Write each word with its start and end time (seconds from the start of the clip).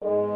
Well, 0.00 0.35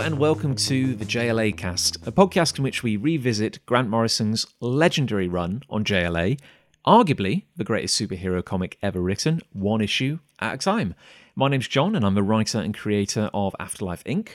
and 0.00 0.18
welcome 0.18 0.54
to 0.54 0.94
the 0.94 1.04
JLA 1.04 1.56
cast, 1.56 1.96
a 2.06 2.12
podcast 2.12 2.56
in 2.56 2.62
which 2.62 2.84
we 2.84 2.96
revisit 2.96 3.58
Grant 3.66 3.88
Morrison's 3.88 4.46
legendary 4.60 5.26
run 5.26 5.62
on 5.68 5.82
JLA, 5.82 6.38
arguably 6.86 7.44
the 7.56 7.64
greatest 7.64 8.00
superhero 8.00 8.44
comic 8.44 8.78
ever 8.80 9.00
written, 9.00 9.40
one 9.52 9.80
issue 9.80 10.20
at 10.38 10.54
a 10.54 10.58
time. 10.58 10.94
My 11.34 11.48
name's 11.48 11.66
Jon, 11.66 11.96
and 11.96 12.06
I'm 12.06 12.14
the 12.14 12.22
writer 12.22 12.58
and 12.60 12.72
creator 12.72 13.28
of 13.34 13.56
Afterlife 13.58 14.04
Inc. 14.04 14.28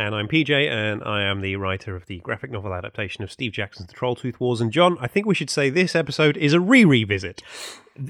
And 0.00 0.14
I'm 0.14 0.28
PJ, 0.28 0.50
and 0.50 1.04
I 1.04 1.24
am 1.24 1.42
the 1.42 1.56
writer 1.56 1.94
of 1.94 2.06
the 2.06 2.20
graphic 2.20 2.50
novel 2.50 2.72
adaptation 2.72 3.22
of 3.22 3.30
Steve 3.30 3.52
Jackson's 3.52 3.88
The 3.90 3.94
Trolltooth 3.94 4.40
Wars. 4.40 4.62
And 4.62 4.72
Jon, 4.72 4.96
I 4.98 5.06
think 5.06 5.26
we 5.26 5.34
should 5.34 5.50
say 5.50 5.68
this 5.68 5.94
episode 5.94 6.38
is 6.38 6.54
a 6.54 6.58
re-revisit. 6.58 7.42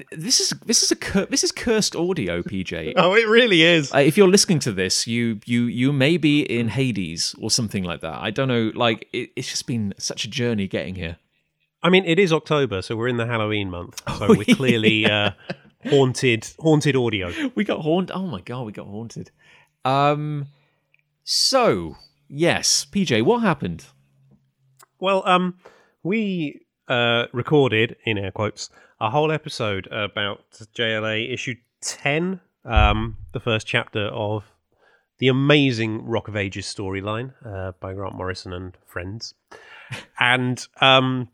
This 0.09 0.39
is 0.39 0.51
this 0.65 0.83
is 0.83 0.91
a 0.91 0.95
cur- 0.95 1.25
this 1.25 1.43
is 1.43 1.51
cursed 1.51 1.93
audio, 1.93 2.43
PJ. 2.43 2.93
Oh, 3.01 3.13
it 3.13 3.27
really 3.27 3.63
is. 3.63 3.93
Uh, 3.93 3.97
if 3.97 4.15
you're 4.15 4.29
listening 4.29 4.59
to 4.59 4.71
this, 4.71 5.05
you 5.05 5.41
you 5.45 5.63
you 5.63 5.91
may 5.91 6.15
be 6.15 6.43
in 6.43 6.69
Hades 6.69 7.35
or 7.41 7.51
something 7.51 7.83
like 7.83 7.99
that. 7.99 8.21
I 8.21 8.31
don't 8.31 8.47
know. 8.47 8.71
Like 8.73 9.09
it, 9.11 9.31
it's 9.35 9.49
just 9.49 9.67
been 9.67 9.93
such 9.97 10.23
a 10.23 10.29
journey 10.29 10.69
getting 10.69 10.95
here. 10.95 11.17
I 11.83 11.89
mean, 11.89 12.05
it 12.05 12.19
is 12.19 12.31
October, 12.31 12.81
so 12.81 12.95
we're 12.95 13.09
in 13.09 13.17
the 13.17 13.25
Halloween 13.27 13.69
month. 13.69 14.01
So 14.17 14.27
Oh, 14.29 14.35
we're 14.37 14.55
clearly 14.55 15.05
uh, 15.11 15.31
haunted, 15.89 16.47
haunted 16.57 16.95
audio. 16.95 17.51
we 17.55 17.65
got 17.65 17.81
haunted. 17.81 18.15
Oh 18.15 18.27
my 18.27 18.39
god, 18.39 18.65
we 18.65 18.71
got 18.71 18.87
haunted. 18.87 19.29
Um, 19.83 20.47
so 21.23 21.97
yes, 22.27 22.85
PJ, 22.91 23.23
what 23.23 23.41
happened? 23.41 23.85
Well, 24.99 25.23
um, 25.25 25.57
we 26.03 26.65
uh, 26.87 27.25
recorded 27.33 27.95
in 28.05 28.17
air 28.17 28.31
quotes 28.31 28.69
a 28.99 29.09
whole 29.09 29.31
episode 29.31 29.87
about 29.87 30.39
JLA 30.75 31.33
issue 31.33 31.55
ten, 31.81 32.39
um, 32.65 33.17
the 33.33 33.39
first 33.39 33.65
chapter 33.65 34.05
of 34.05 34.43
the 35.17 35.27
amazing 35.27 36.05
Rock 36.05 36.27
of 36.27 36.35
Ages 36.35 36.65
storyline 36.65 37.33
uh, 37.45 37.73
by 37.79 37.93
Grant 37.93 38.15
Morrison 38.15 38.53
and 38.53 38.77
friends, 38.85 39.33
and 40.19 40.67
um, 40.79 41.29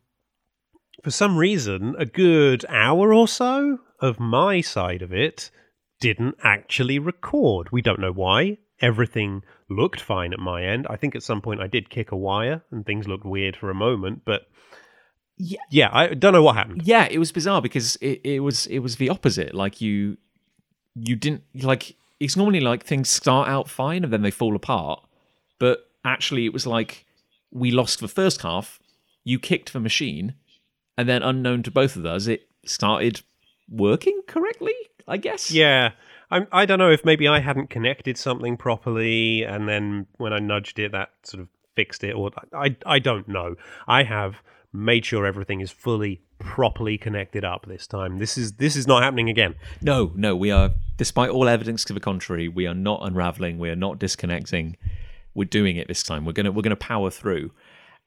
for 1.04 1.12
some 1.12 1.38
reason, 1.38 1.96
a 1.98 2.06
good 2.06 2.66
hour 2.70 3.14
or 3.14 3.28
so 3.28 3.80
of 4.00 4.20
my 4.20 4.62
side 4.62 5.02
of 5.02 5.14
it 5.14 5.52
didn't 6.00 6.36
actually 6.44 7.00
record. 7.00 7.72
We 7.72 7.82
don't 7.82 8.00
know 8.00 8.12
why. 8.12 8.58
Everything 8.80 9.42
looked 9.70 10.00
fine 10.02 10.34
at 10.34 10.40
my 10.40 10.64
end. 10.64 10.88
I 10.90 10.96
think 10.96 11.16
at 11.16 11.24
some 11.24 11.42
point 11.42 11.62
I 11.62 11.68
did 11.68 11.90
kick 11.90 12.12
a 12.12 12.16
wire 12.16 12.62
and 12.72 12.86
things 12.86 13.08
looked 13.08 13.26
weird 13.26 13.56
for 13.56 13.70
a 13.70 13.74
moment, 13.76 14.22
but 14.26 14.48
Yeah. 15.38 15.60
yeah, 15.70 15.90
I 15.92 16.14
don't 16.14 16.34
know 16.34 16.42
what 16.44 16.56
happened. 16.56 16.84
Yeah, 16.86 17.08
it 17.10 17.20
was 17.20 17.32
bizarre 17.32 17.62
because 17.62 17.96
it, 17.98 18.22
it 18.24 18.40
was 18.40 18.66
it 18.68 18.80
was 18.80 18.96
the 18.96 19.10
opposite. 19.10 19.54
Like 19.54 19.82
you 19.82 20.18
you 20.96 21.16
didn't 21.16 21.44
like 21.54 21.96
it's 22.20 22.36
normally 22.36 22.60
like 22.62 22.84
things 22.84 23.10
start 23.10 23.48
out 23.48 23.70
fine 23.70 24.04
and 24.04 24.12
then 24.12 24.22
they 24.24 24.32
fall 24.32 24.56
apart. 24.56 25.04
But 25.60 25.90
actually 26.06 26.46
it 26.46 26.54
was 26.54 26.66
like 26.66 27.06
we 27.52 27.72
lost 27.72 28.00
the 28.00 28.08
first 28.08 28.42
half, 28.42 28.80
you 29.24 29.38
kicked 29.40 29.74
the 29.74 29.80
machine, 29.80 30.34
and 30.98 31.08
then 31.08 31.22
unknown 31.24 31.64
to 31.64 31.72
both 31.72 31.96
of 31.96 32.06
us, 32.06 32.28
it 32.28 32.48
started 32.66 33.22
working 33.70 34.22
correctly, 34.28 34.74
I 35.08 35.18
guess. 35.18 35.52
Yeah. 35.52 35.92
I'm, 36.30 36.48
I 36.52 36.66
don't 36.66 36.80
know 36.80 36.92
if 36.92 37.06
maybe 37.06 37.28
I 37.28 37.40
hadn't 37.40 37.70
connected 37.70 38.18
something 38.18 38.58
properly, 38.58 39.44
and 39.44 39.68
then 39.68 40.08
when 40.18 40.34
I 40.34 40.40
nudged 40.40 40.80
it, 40.80 40.92
that 40.92 41.12
sort 41.24 41.42
of 41.42 41.48
fixed 41.76 42.04
it, 42.04 42.14
or 42.14 42.32
I, 42.54 42.76
I 42.86 43.00
don't 43.00 43.28
know. 43.28 43.56
I 43.88 44.04
have 44.04 44.42
made 44.74 45.06
sure 45.06 45.26
everything 45.26 45.62
is 45.62 45.72
fully, 45.72 46.22
properly 46.40 46.98
connected 46.98 47.46
up 47.46 47.66
this 47.66 47.88
time. 47.88 48.18
This 48.18 48.38
is 48.38 48.54
this 48.54 48.76
is 48.76 48.88
not 48.88 49.04
happening 49.04 49.30
again. 49.30 49.56
No, 49.82 50.12
no, 50.16 50.36
we 50.36 50.52
are 50.52 50.72
despite 50.98 51.30
all 51.30 51.48
evidence 51.48 51.86
to 51.86 51.94
the 51.94 52.00
contrary, 52.00 52.48
we 52.48 52.68
are 52.68 52.74
not 52.74 53.00
unraveling, 53.04 53.60
we 53.60 53.70
are 53.70 53.76
not 53.76 54.00
disconnecting. 54.00 54.76
We're 55.34 55.46
doing 55.46 55.78
it 55.78 55.88
this 55.88 56.04
time. 56.04 56.26
We're 56.26 56.34
gonna 56.34 56.52
we're 56.52 56.64
gonna 56.64 56.76
power 56.76 57.10
through. 57.10 57.52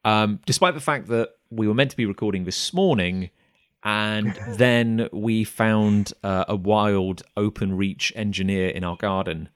Um, 0.04 0.40
despite 0.46 0.74
the 0.74 0.80
fact 0.80 1.08
that 1.08 1.30
we 1.50 1.68
were 1.68 1.74
meant 1.74 1.90
to 1.92 1.96
be 1.96 2.06
recording 2.06 2.44
this 2.44 2.72
morning, 2.72 3.30
and 3.84 4.38
then 4.48 5.08
we 5.12 5.44
found 5.44 6.12
uh, 6.22 6.44
a 6.48 6.56
wild 6.56 7.22
Openreach 7.36 8.12
engineer 8.14 8.68
in 8.68 8.84
our 8.84 8.96
garden, 8.96 9.48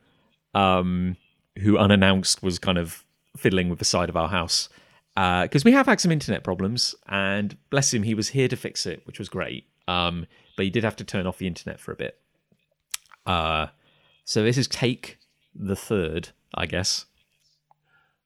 um, 0.55 1.17
who 1.59 1.79
unannounced 1.79 2.43
was 2.43 2.59
kind 2.59 2.79
of 2.79 3.05
fiddling 3.37 3.69
with 3.69 3.79
the 3.79 3.85
side 3.85 4.09
of 4.09 4.17
our 4.17 4.29
house 4.29 4.69
because 5.15 5.65
we 5.65 5.73
have 5.73 5.87
had 5.87 6.01
some 6.01 6.11
internet 6.11 6.43
problems, 6.43 6.95
and 7.09 7.57
bless 7.71 7.95
him, 7.95 8.03
he 8.03 8.15
was 8.15 8.31
here 8.31 8.49
to 8.49 8.57
fix 8.57 8.85
it, 8.85 9.07
which 9.07 9.19
was 9.19 9.29
great. 9.29 9.69
Um, 9.87 10.27
but 10.57 10.65
he 10.65 10.71
did 10.71 10.85
have 10.85 10.97
to 10.97 11.05
turn 11.05 11.27
off 11.27 11.39
the 11.39 11.47
internet 11.47 11.79
for 11.79 11.93
a 11.93 11.97
bit. 11.97 12.19
Uh, 13.27 13.67
so 14.25 14.43
this 14.43 14.59
is 14.59 14.67
take 14.67 15.19
the 15.55 15.77
third, 15.77 16.31
I 16.55 16.67
guess. 16.67 17.07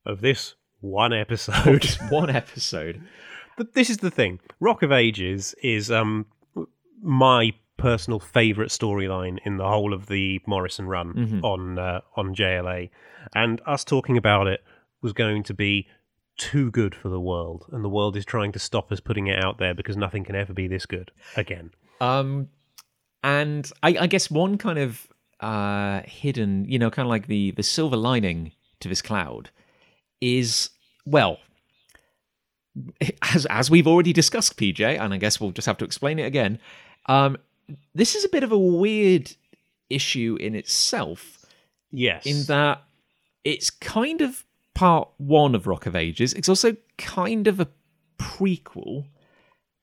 Of 0.07 0.21
this 0.21 0.55
one 0.81 1.13
episode. 1.13 1.85
One 2.09 2.31
episode. 2.31 3.03
But 3.59 3.75
this 3.75 3.91
is 3.91 3.99
the 3.99 4.11
thing. 4.11 4.41
Rock 4.61 4.83
of 4.83 4.93
Ages 4.93 5.55
is 5.63 5.91
um 5.91 6.25
my 7.03 7.53
personal 7.77 8.19
favorite 8.19 8.71
storyline 8.71 9.39
in 9.45 9.57
the 9.57 9.69
whole 9.69 9.93
of 9.93 10.07
the 10.07 10.41
Morrison 10.47 10.87
run 10.87 11.41
on 11.45 11.79
uh, 11.79 12.01
on 12.17 12.35
JLA, 12.35 12.91
and 13.35 13.61
us 13.67 13.85
talking 13.85 14.17
about 14.17 14.47
it 14.47 14.65
was 15.03 15.13
going 15.13 15.43
to 15.45 15.55
be 15.55 15.87
too 16.39 16.71
good 16.71 16.95
for 16.95 17.09
the 17.09 17.21
world, 17.21 17.67
and 17.73 17.85
the 17.85 17.89
world 17.89 18.17
is 18.17 18.25
trying 18.25 18.53
to 18.53 18.59
stop 18.59 18.93
us 18.93 19.01
putting 19.01 19.27
it 19.27 19.45
out 19.45 19.59
there 19.59 19.75
because 19.75 19.97
nothing 19.97 20.25
can 20.25 20.37
ever 20.37 20.53
be 20.53 20.69
this 20.69 20.87
good 20.87 21.11
again. 21.37 21.73
Um, 22.01 22.49
and 23.25 23.71
I, 23.83 23.97
I 24.01 24.07
guess 24.07 24.31
one 24.31 24.57
kind 24.57 24.79
of 24.79 25.09
uh, 25.41 26.03
hidden, 26.05 26.65
you 26.69 26.79
know, 26.79 26.91
kind 26.91 27.07
of 27.07 27.11
like 27.11 27.27
the 27.27 27.51
the 27.53 27.63
silver 27.65 27.97
lining 27.97 28.53
to 28.81 28.89
this 28.89 29.03
cloud 29.03 29.51
is 30.21 30.71
well, 31.05 31.39
as 33.35 33.47
as 33.47 33.71
we've 33.71 33.87
already 33.87 34.13
discussed, 34.13 34.57
PJ, 34.57 34.81
and 34.99 35.13
I 35.13 35.19
guess 35.19 35.41
we'll 35.41 35.51
just 35.53 35.67
have 35.67 35.79
to 35.79 35.85
explain 35.85 36.19
it 36.19 36.25
again. 36.25 36.59
Um, 37.07 37.37
this 37.95 38.15
is 38.15 38.25
a 38.25 38.29
bit 38.29 38.43
of 38.43 38.53
a 38.53 38.59
weird 38.59 39.33
issue 39.91 40.37
in 40.41 40.55
itself, 40.55 41.45
Yes, 41.91 42.27
in 42.27 42.45
that 42.45 42.83
it's 43.45 43.71
kind 43.71 44.21
of 44.21 44.45
part 44.75 45.09
one 45.19 45.55
of 45.55 45.67
Rock 45.67 45.87
of 45.87 45.97
Ages. 45.97 46.35
It's 46.35 46.49
also 46.49 46.77
kind 46.97 47.47
of 47.47 47.61
a 47.61 47.69
prequel. 48.19 49.07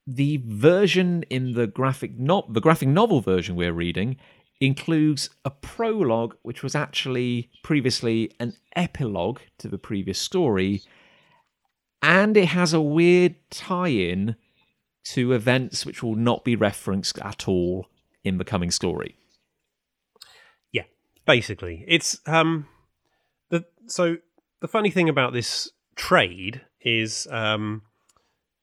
The 0.08 0.42
version 0.46 1.24
in 1.30 1.54
the 1.54 1.66
graphic 1.68 2.18
no- 2.18 2.46
the 2.48 2.62
graphic 2.62 2.90
novel 2.90 3.22
version 3.22 3.56
we're 3.56 3.74
reading 3.74 4.18
includes 4.62 5.30
a 5.44 5.50
prologue, 5.50 6.36
which 6.44 6.64
was 6.64 6.76
actually 6.76 7.50
previously 7.64 8.32
an 8.40 8.54
epilogue 8.76 9.40
to 9.58 9.68
the 9.68 9.78
previous 9.78 10.18
story, 10.20 10.82
and 12.06 12.38
it 12.38 12.50
has 12.50 12.72
a 12.72 12.80
weird 12.80 13.36
tie-in 13.50 14.36
to 15.04 15.34
events 15.34 15.86
which 15.88 16.04
will 16.04 16.16
not 16.16 16.44
be 16.44 16.56
referenced 16.56 17.18
at 17.20 17.48
all 17.48 17.88
in 18.24 18.38
the 18.38 18.46
coming 18.46 18.70
story. 18.70 19.16
Yeah, 20.72 20.84
basically, 21.26 21.84
it's 21.88 22.20
um 22.28 22.68
the 23.50 23.66
so 23.88 24.18
the 24.62 24.68
funny 24.68 24.92
thing 24.92 25.10
about 25.10 25.34
this 25.34 25.72
trade 25.96 26.62
is 26.82 27.28
um 27.32 27.82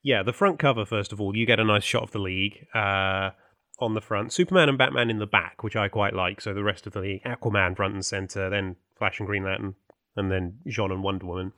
yeah 0.02 0.22
the 0.22 0.32
front 0.32 0.58
cover 0.58 0.84
first 0.84 1.12
of 1.12 1.20
all 1.20 1.34
you 1.34 1.46
get 1.46 1.58
a 1.58 1.64
nice 1.64 1.82
shot 1.82 2.02
of 2.02 2.10
the 2.12 2.18
league 2.18 2.66
uh 2.74 3.30
on 3.78 3.94
the 3.94 4.00
front. 4.00 4.32
Superman 4.32 4.68
and 4.68 4.78
Batman 4.78 5.10
in 5.10 5.18
the 5.18 5.26
back 5.26 5.64
which 5.64 5.74
I 5.74 5.88
quite 5.88 6.14
like. 6.14 6.40
So 6.40 6.54
the 6.54 6.62
rest 6.62 6.86
of 6.86 6.92
the 6.92 7.00
league 7.00 7.24
Aquaman 7.24 7.74
front 7.76 7.94
and 7.94 8.04
center 8.04 8.48
then 8.50 8.76
Flash 8.96 9.18
and 9.18 9.26
Green 9.26 9.42
Lantern 9.42 9.74
and 10.14 10.30
then 10.30 10.58
J'onn 10.68 10.92
and 10.92 11.02
Wonder 11.02 11.26
Woman. 11.26 11.52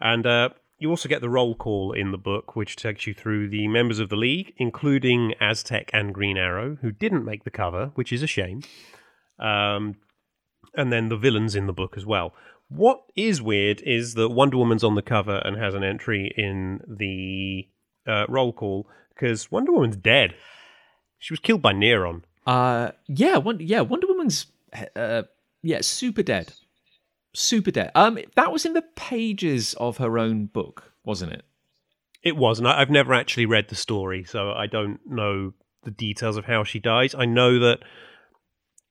And 0.00 0.26
uh 0.26 0.48
you 0.82 0.90
also 0.90 1.08
get 1.08 1.20
the 1.20 1.30
roll 1.30 1.54
call 1.54 1.92
in 1.92 2.10
the 2.10 2.18
book, 2.18 2.56
which 2.56 2.76
takes 2.76 3.06
you 3.06 3.14
through 3.14 3.48
the 3.48 3.68
members 3.68 4.00
of 4.00 4.08
the 4.08 4.16
League, 4.16 4.52
including 4.56 5.32
Aztec 5.40 5.88
and 5.92 6.12
Green 6.12 6.36
Arrow, 6.36 6.76
who 6.82 6.90
didn't 6.90 7.24
make 7.24 7.44
the 7.44 7.50
cover, 7.50 7.92
which 7.94 8.12
is 8.12 8.22
a 8.22 8.26
shame. 8.26 8.62
Um, 9.38 9.96
and 10.74 10.92
then 10.92 11.08
the 11.08 11.16
villains 11.16 11.54
in 11.54 11.66
the 11.66 11.72
book 11.72 11.96
as 11.96 12.04
well. 12.04 12.34
What 12.68 13.04
is 13.14 13.40
weird 13.40 13.80
is 13.82 14.14
that 14.14 14.30
Wonder 14.30 14.56
Woman's 14.56 14.82
on 14.82 14.94
the 14.94 15.02
cover 15.02 15.40
and 15.44 15.56
has 15.56 15.74
an 15.74 15.84
entry 15.84 16.32
in 16.36 16.80
the 16.88 17.68
uh, 18.10 18.26
roll 18.28 18.52
call 18.52 18.88
because 19.14 19.50
Wonder 19.52 19.72
Woman's 19.72 19.96
dead. 19.96 20.34
She 21.18 21.32
was 21.32 21.40
killed 21.40 21.62
by 21.62 21.74
Neron. 21.74 22.22
Uh, 22.46 22.90
yeah, 23.06 23.36
Wonder, 23.36 23.62
yeah, 23.62 23.82
Wonder 23.82 24.08
Woman's, 24.08 24.46
uh, 24.96 25.22
yeah, 25.62 25.80
super 25.80 26.22
dead, 26.22 26.54
super 27.34 27.70
dead. 27.70 27.90
Um, 27.94 28.18
that 28.36 28.52
was 28.52 28.64
in 28.66 28.72
the 28.74 28.82
pages 28.96 29.74
of 29.74 29.98
her 29.98 30.18
own 30.18 30.46
book, 30.46 30.92
wasn't 31.04 31.32
it? 31.32 31.44
It 32.22 32.36
was, 32.36 32.58
and 32.58 32.68
I- 32.68 32.80
I've 32.80 32.90
never 32.90 33.14
actually 33.14 33.46
read 33.46 33.68
the 33.68 33.74
story, 33.74 34.24
so 34.24 34.52
I 34.52 34.66
don't 34.66 35.00
know 35.06 35.54
the 35.84 35.90
details 35.90 36.36
of 36.36 36.44
how 36.44 36.62
she 36.64 36.78
dies. 36.78 37.14
I 37.14 37.24
know 37.24 37.58
that 37.58 37.80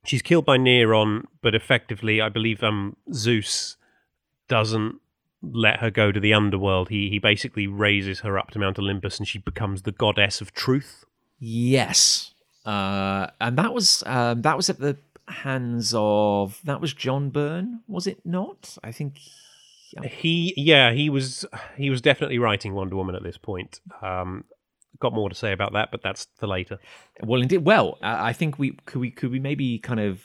she's 0.03 0.21
killed 0.21 0.45
by 0.45 0.57
Neron, 0.57 1.23
but 1.41 1.55
effectively, 1.55 2.19
I 2.19 2.29
believe 2.29 2.61
um, 2.63 2.97
Zeus 3.13 3.77
doesn't 4.49 4.95
let 5.41 5.79
her 5.79 5.89
go 5.89 6.11
to 6.11 6.19
the 6.19 6.33
underworld. 6.33 6.89
He 6.89 7.09
he 7.09 7.17
basically 7.19 7.65
raises 7.67 8.19
her 8.19 8.37
up 8.37 8.51
to 8.51 8.59
Mount 8.59 8.77
Olympus, 8.77 9.17
and 9.17 9.27
she 9.27 9.39
becomes 9.39 9.83
the 9.83 9.91
goddess 9.93 10.41
of 10.41 10.53
truth. 10.53 11.05
Yes, 11.39 12.33
uh, 12.65 13.27
and 13.39 13.57
that 13.57 13.73
was 13.73 14.03
um, 14.05 14.41
that 14.41 14.57
was 14.57 14.69
at 14.69 14.79
the 14.79 14.97
hands 15.27 15.93
of 15.95 16.59
that 16.63 16.81
was 16.81 16.93
John 16.93 17.29
Byrne, 17.29 17.81
was 17.87 18.07
it 18.07 18.25
not? 18.25 18.77
I 18.83 18.91
think. 18.91 19.19
He 20.03 20.53
yeah 20.55 20.93
he 20.93 21.09
was 21.09 21.45
he 21.75 21.89
was 21.89 21.99
definitely 21.99 22.39
writing 22.39 22.73
Wonder 22.73 22.95
Woman 22.95 23.13
at 23.13 23.23
this 23.23 23.37
point. 23.37 23.81
Um, 24.01 24.45
got 25.01 25.13
more 25.13 25.27
to 25.27 25.35
say 25.35 25.51
about 25.51 25.73
that, 25.73 25.89
but 25.91 26.01
that's 26.01 26.27
for 26.37 26.47
later. 26.47 26.79
Well, 27.21 27.41
indeed. 27.41 27.65
Well, 27.65 27.97
I 28.01 28.31
think 28.31 28.57
we 28.57 28.77
could 28.85 29.01
we 29.01 29.11
could 29.11 29.31
we 29.31 29.39
maybe 29.39 29.79
kind 29.79 29.99
of 29.99 30.23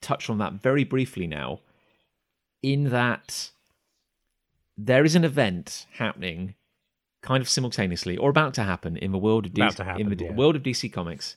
touch 0.00 0.30
on 0.30 0.38
that 0.38 0.54
very 0.54 0.84
briefly 0.84 1.26
now. 1.26 1.60
In 2.62 2.90
that 2.90 3.50
there 4.76 5.04
is 5.04 5.14
an 5.14 5.24
event 5.24 5.86
happening, 5.92 6.54
kind 7.22 7.40
of 7.42 7.48
simultaneously, 7.48 8.16
or 8.16 8.30
about 8.30 8.54
to 8.54 8.62
happen 8.62 8.96
in 8.96 9.12
the 9.12 9.18
world 9.18 9.46
of 9.46 9.52
DC, 9.52 9.84
happen, 9.84 10.00
in 10.00 10.16
the 10.16 10.24
yeah. 10.24 10.32
world 10.32 10.56
of 10.56 10.62
DC 10.62 10.92
Comics, 10.92 11.36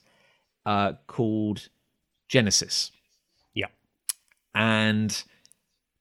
uh, 0.66 0.92
called 1.06 1.68
Genesis. 2.30 2.92
Yeah. 3.54 3.66
and 4.54 5.22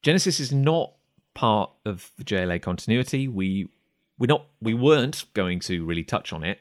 Genesis 0.04 0.40
is 0.40 0.54
not 0.54 0.94
part 1.34 1.72
of 1.86 2.12
the 2.18 2.24
JLA 2.24 2.62
continuity. 2.62 3.28
We 3.28 3.68
we're 4.18 4.28
not 4.28 4.46
we 4.62 4.74
weren't 4.74 5.26
going 5.34 5.60
to 5.62 5.84
really 5.86 6.04
touch 6.04 6.32
on 6.32 6.44
it. 6.44 6.60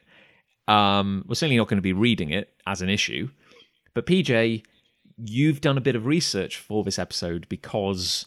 Um, 0.67 1.25
we're 1.29 1.35
certainly 1.35 1.59
not 1.59 1.69
going 1.69 1.79
to 1.79 1.82
be 1.82 1.93
reading 1.93 2.31
it 2.31 2.53
as 2.67 2.82
an 2.82 2.88
issue. 2.88 3.29
But 3.94 4.06
PJ, 4.06 4.65
you've 5.17 5.61
done 5.61 5.79
a 5.79 5.81
bit 5.81 5.97
of 5.97 6.06
research 6.06 6.56
for 6.56 6.82
this 6.82 6.99
episode 6.99 7.47
because 7.49 8.26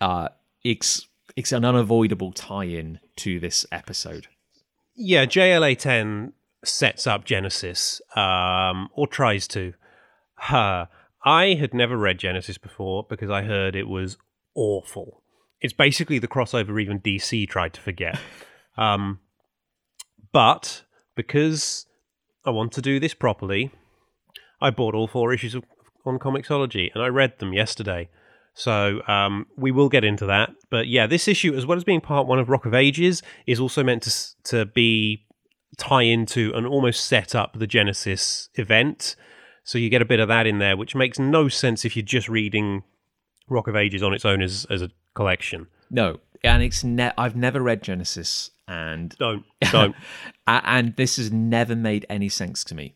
uh, 0.00 0.28
it's 0.64 1.06
it's 1.36 1.52
an 1.52 1.64
unavoidable 1.64 2.32
tie-in 2.32 2.98
to 3.16 3.38
this 3.38 3.64
episode. 3.70 4.26
Yeah, 4.96 5.26
JLA 5.26 5.78
10 5.78 6.32
sets 6.64 7.06
up 7.06 7.24
Genesis, 7.24 8.00
um, 8.16 8.88
or 8.92 9.06
tries 9.06 9.46
to. 9.48 9.74
Uh, 10.50 10.86
I 11.24 11.54
had 11.54 11.74
never 11.74 11.96
read 11.96 12.18
Genesis 12.18 12.58
before 12.58 13.06
because 13.08 13.30
I 13.30 13.42
heard 13.42 13.74
it 13.74 13.88
was 13.88 14.16
awful. 14.54 15.22
It's 15.60 15.72
basically 15.72 16.18
the 16.18 16.28
crossover 16.28 16.80
even 16.80 17.00
DC 17.00 17.48
tried 17.48 17.74
to 17.74 17.80
forget. 17.80 18.18
um, 18.76 19.20
but 20.32 20.84
because 21.16 21.86
I 22.44 22.50
want 22.50 22.72
to 22.72 22.82
do 22.82 23.00
this 23.00 23.14
properly, 23.14 23.72
I 24.60 24.70
bought 24.70 24.94
all 24.94 25.08
four 25.08 25.32
issues 25.32 25.54
of, 25.54 25.64
on 26.04 26.18
Comixology 26.18 26.90
and 26.94 27.02
I 27.02 27.08
read 27.08 27.38
them 27.38 27.52
yesterday. 27.52 28.08
So 28.54 29.02
um, 29.06 29.46
we 29.56 29.70
will 29.70 29.88
get 29.88 30.02
into 30.04 30.26
that. 30.26 30.50
But 30.70 30.88
yeah, 30.88 31.06
this 31.06 31.28
issue, 31.28 31.54
as 31.54 31.64
well 31.64 31.76
as 31.76 31.84
being 31.84 32.00
part 32.00 32.26
one 32.26 32.40
of 32.40 32.48
Rock 32.48 32.66
of 32.66 32.74
Ages, 32.74 33.22
is 33.46 33.60
also 33.60 33.84
meant 33.84 34.02
to 34.02 34.44
to 34.50 34.66
be 34.66 35.26
tie 35.76 36.02
into 36.02 36.52
and 36.54 36.66
almost 36.66 37.04
set 37.04 37.36
up 37.36 37.56
the 37.56 37.68
Genesis 37.68 38.48
event. 38.54 39.14
So 39.68 39.76
you 39.76 39.90
get 39.90 40.00
a 40.00 40.06
bit 40.06 40.18
of 40.18 40.28
that 40.28 40.46
in 40.46 40.60
there, 40.60 40.78
which 40.78 40.94
makes 40.94 41.18
no 41.18 41.50
sense 41.50 41.84
if 41.84 41.94
you're 41.94 42.02
just 42.02 42.26
reading 42.26 42.84
Rock 43.50 43.68
of 43.68 43.76
Ages 43.76 44.02
on 44.02 44.14
its 44.14 44.24
own 44.24 44.40
as 44.40 44.66
as 44.70 44.80
a 44.80 44.88
collection. 45.12 45.66
No, 45.90 46.20
and 46.42 46.62
it's 46.62 46.82
ne- 46.82 47.12
I've 47.18 47.36
never 47.36 47.60
read 47.60 47.82
Genesis, 47.82 48.50
and 48.66 49.10
Don't 49.18 49.44
don't. 49.70 49.94
And 50.46 50.96
this 50.96 51.18
has 51.18 51.30
never 51.30 51.76
made 51.76 52.06
any 52.08 52.30
sense 52.30 52.64
to 52.64 52.74
me. 52.74 52.94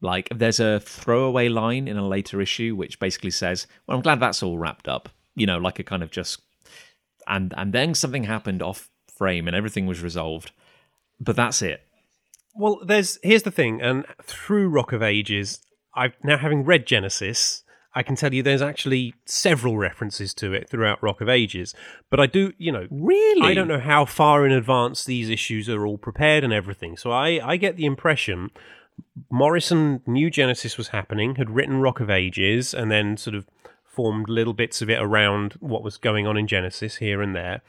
Like, 0.00 0.30
there's 0.34 0.58
a 0.58 0.80
throwaway 0.80 1.50
line 1.50 1.86
in 1.86 1.98
a 1.98 2.08
later 2.08 2.40
issue 2.40 2.74
which 2.74 2.98
basically 2.98 3.30
says, 3.30 3.66
"Well, 3.86 3.98
I'm 3.98 4.02
glad 4.02 4.18
that's 4.18 4.42
all 4.42 4.56
wrapped 4.56 4.88
up." 4.88 5.10
You 5.34 5.44
know, 5.44 5.58
like 5.58 5.78
a 5.78 5.84
kind 5.84 6.02
of 6.02 6.10
just, 6.10 6.40
and 7.26 7.52
and 7.58 7.74
then 7.74 7.92
something 7.92 8.24
happened 8.24 8.62
off 8.62 8.88
frame 9.14 9.46
and 9.46 9.54
everything 9.54 9.84
was 9.84 10.02
resolved, 10.02 10.52
but 11.20 11.36
that's 11.36 11.60
it. 11.60 11.82
Well, 12.54 12.80
there's 12.82 13.18
here's 13.22 13.42
the 13.42 13.50
thing, 13.50 13.82
and 13.82 14.06
through 14.22 14.70
Rock 14.70 14.92
of 14.92 15.02
Ages, 15.02 15.60
I've 15.96 16.14
now 16.22 16.36
having 16.36 16.64
read 16.64 16.86
Genesis, 16.86 17.64
I 17.94 18.02
can 18.02 18.14
tell 18.14 18.34
you 18.34 18.42
there's 18.42 18.62
actually 18.62 19.14
several 19.24 19.78
references 19.78 20.34
to 20.34 20.52
it 20.52 20.68
throughout 20.68 21.02
Rock 21.02 21.20
of 21.20 21.28
Ages. 21.28 21.74
But 22.10 22.20
I 22.20 22.26
do, 22.26 22.52
you 22.58 22.70
know, 22.70 22.86
Really, 22.90 23.42
I 23.42 23.54
don't 23.54 23.68
know 23.68 23.80
how 23.80 24.04
far 24.04 24.44
in 24.44 24.52
advance 24.52 25.04
these 25.04 25.30
issues 25.30 25.68
are 25.68 25.86
all 25.86 25.98
prepared 25.98 26.44
and 26.44 26.52
everything. 26.52 26.96
So 26.96 27.10
I, 27.10 27.40
I 27.42 27.56
get 27.56 27.76
the 27.76 27.86
impression 27.86 28.50
Morrison 29.30 30.02
knew 30.06 30.30
Genesis 30.30 30.78
was 30.78 30.88
happening, 30.88 31.36
had 31.36 31.50
written 31.50 31.80
Rock 31.80 32.00
of 32.00 32.10
Ages, 32.10 32.74
and 32.74 32.90
then 32.90 33.16
sort 33.16 33.34
of 33.34 33.46
formed 33.84 34.28
little 34.28 34.52
bits 34.52 34.82
of 34.82 34.90
it 34.90 35.00
around 35.00 35.54
what 35.60 35.82
was 35.82 35.96
going 35.96 36.26
on 36.26 36.36
in 36.36 36.46
Genesis 36.46 36.96
here 36.96 37.22
and 37.22 37.34
there. 37.34 37.62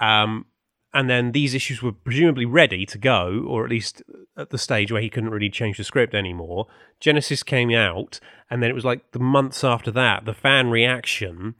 Um, 0.00 0.46
and 0.94 1.08
then 1.08 1.32
these 1.32 1.54
issues 1.54 1.82
were 1.82 1.92
presumably 1.92 2.44
ready 2.44 2.84
to 2.86 2.98
go, 2.98 3.44
or 3.46 3.64
at 3.64 3.70
least 3.70 4.02
at 4.36 4.50
the 4.50 4.58
stage 4.58 4.92
where 4.92 5.02
he 5.02 5.10
couldn't 5.10 5.30
really 5.30 5.50
change 5.50 5.78
the 5.78 5.84
script 5.84 6.14
anymore. 6.14 6.66
Genesis 7.00 7.42
came 7.42 7.72
out, 7.72 8.20
and 8.50 8.62
then 8.62 8.70
it 8.70 8.74
was 8.74 8.84
like 8.84 9.12
the 9.12 9.18
months 9.18 9.64
after 9.64 9.90
that, 9.90 10.24
the 10.24 10.34
fan 10.34 10.70
reaction 10.70 11.54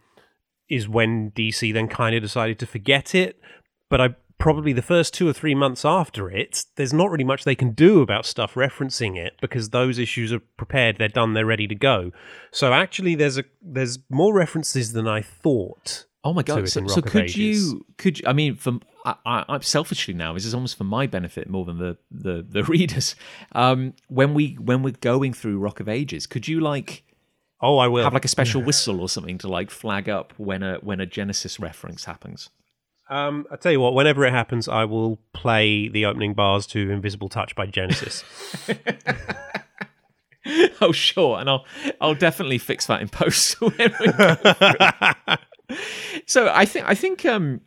is 0.69 0.88
when 0.88 1.31
DC 1.32 1.73
then 1.73 1.88
kind 1.88 2.14
of 2.14 2.23
decided 2.23 2.58
to 2.58 2.67
forget 2.67 3.14
it. 3.14 3.40
But 3.88 4.00
I 4.00 4.14
probably 4.43 4.73
the 4.73 4.82
first 4.82 5.14
two 5.14 5.29
or 5.29 5.32
three 5.32 5.55
months 5.55 5.84
after 5.84 6.29
it, 6.29 6.64
there's 6.75 6.93
not 6.93 7.11
really 7.11 7.23
much 7.23 7.44
they 7.44 7.55
can 7.55 7.70
do 7.70 8.00
about 8.00 8.26
stuff 8.26 8.55
referencing 8.55 9.17
it 9.17 9.34
because 9.40 9.70
those 9.70 10.00
issues 10.00 10.32
are 10.32 10.40
prepared, 10.40 10.99
they're 10.99 11.08
done, 11.08 11.32
they're 11.32 11.46
ready 11.46 11.69
to 11.69 11.76
go. 11.76 12.11
So 12.50 12.72
actually, 12.72 13.15
there's 13.15 13.39
a 13.39 13.44
there's 13.62 14.01
more 14.10 14.34
references 14.34 14.94
than 14.94 15.06
I 15.06 15.22
thought. 15.22 16.06
Oh 16.24 16.32
my 16.32 16.43
god! 16.43 16.69
So, 16.69 16.86
so 16.86 17.02
could 17.02 17.24
Ages. 17.24 17.36
you? 17.36 17.84
Could 17.98 18.20
you, 18.20 18.24
I 18.29 18.32
mean? 18.32 18.55
For 18.55 18.79
I, 19.05 19.14
I, 19.26 19.44
I'm 19.48 19.62
selfishly 19.62 20.14
now. 20.14 20.32
This 20.34 20.44
is 20.44 20.55
almost 20.55 20.79
for 20.79 20.84
my 20.84 21.06
benefit 21.06 21.48
more 21.50 21.64
than 21.64 21.79
the 21.79 21.96
the 22.10 22.46
the 22.48 22.62
readers. 22.74 23.17
Um, 23.52 23.94
when 24.08 24.34
we 24.34 24.55
when 24.55 24.82
we're 24.82 24.94
going 25.00 25.32
through 25.32 25.58
Rock 25.58 25.81
of 25.81 25.88
Ages, 25.88 26.26
could 26.26 26.46
you 26.46 26.60
like 26.60 27.05
Oh, 27.60 27.79
I 27.79 27.88
will. 27.88 28.05
have 28.05 28.12
like 28.12 28.24
a 28.24 28.29
special 28.29 28.62
whistle 28.69 29.00
or 29.00 29.08
something 29.08 29.38
to 29.38 29.48
like 29.48 29.70
flag 29.70 30.08
up 30.08 30.32
when 30.36 30.62
a 30.62 30.76
when 30.79 31.00
a 31.00 31.06
Genesis 31.06 31.58
reference 31.60 32.05
happens? 32.05 32.50
Um, 33.10 33.46
I 33.50 33.56
tell 33.56 33.72
you 33.72 33.81
what, 33.81 33.94
whenever 33.94 34.24
it 34.24 34.32
happens, 34.32 34.69
I 34.69 34.84
will 34.84 35.19
play 35.34 35.88
the 35.88 36.06
opening 36.06 36.34
bars 36.34 36.67
to 36.69 36.91
"Invisible 36.91 37.29
Touch" 37.29 37.55
by 37.55 37.67
Genesis. 37.67 38.24
oh 40.81 40.93
sure, 40.93 41.38
and 41.38 41.50
I'll 41.50 41.64
I'll 42.00 42.14
definitely 42.14 42.58
fix 42.58 42.86
that 42.86 43.02
in 43.02 43.08
post. 43.08 43.56
When 45.72 45.79
we 45.79 45.84
go 45.84 45.88
through. 46.10 46.20
so 46.26 46.50
I 46.52 46.64
think 46.64 46.88
I 46.88 46.94
think 46.94 47.24
um 47.24 47.60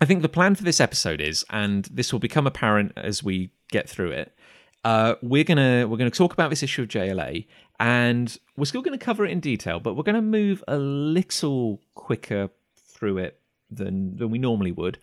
I 0.00 0.04
think 0.04 0.22
the 0.22 0.28
plan 0.28 0.54
for 0.54 0.62
this 0.62 0.80
episode 0.80 1.20
is, 1.20 1.44
and 1.50 1.86
this 1.86 2.12
will 2.12 2.20
become 2.20 2.46
apparent 2.46 2.92
as 2.96 3.22
we 3.22 3.50
get 3.70 3.88
through 3.88 4.10
it. 4.12 4.36
Uh, 4.84 5.14
we're 5.22 5.44
gonna 5.44 5.86
we're 5.88 5.96
gonna 5.96 6.10
talk 6.10 6.32
about 6.32 6.50
this 6.50 6.62
issue 6.62 6.82
of 6.82 6.88
JLA, 6.88 7.46
and 7.80 8.38
we're 8.56 8.66
still 8.66 8.82
gonna 8.82 8.98
cover 8.98 9.24
it 9.24 9.32
in 9.32 9.40
detail, 9.40 9.80
but 9.80 9.94
we're 9.94 10.02
gonna 10.02 10.22
move 10.22 10.62
a 10.68 10.76
little 10.76 11.80
quicker 11.94 12.50
through 12.76 13.18
it 13.18 13.40
than 13.70 14.16
than 14.16 14.30
we 14.30 14.38
normally 14.38 14.72
would, 14.72 14.98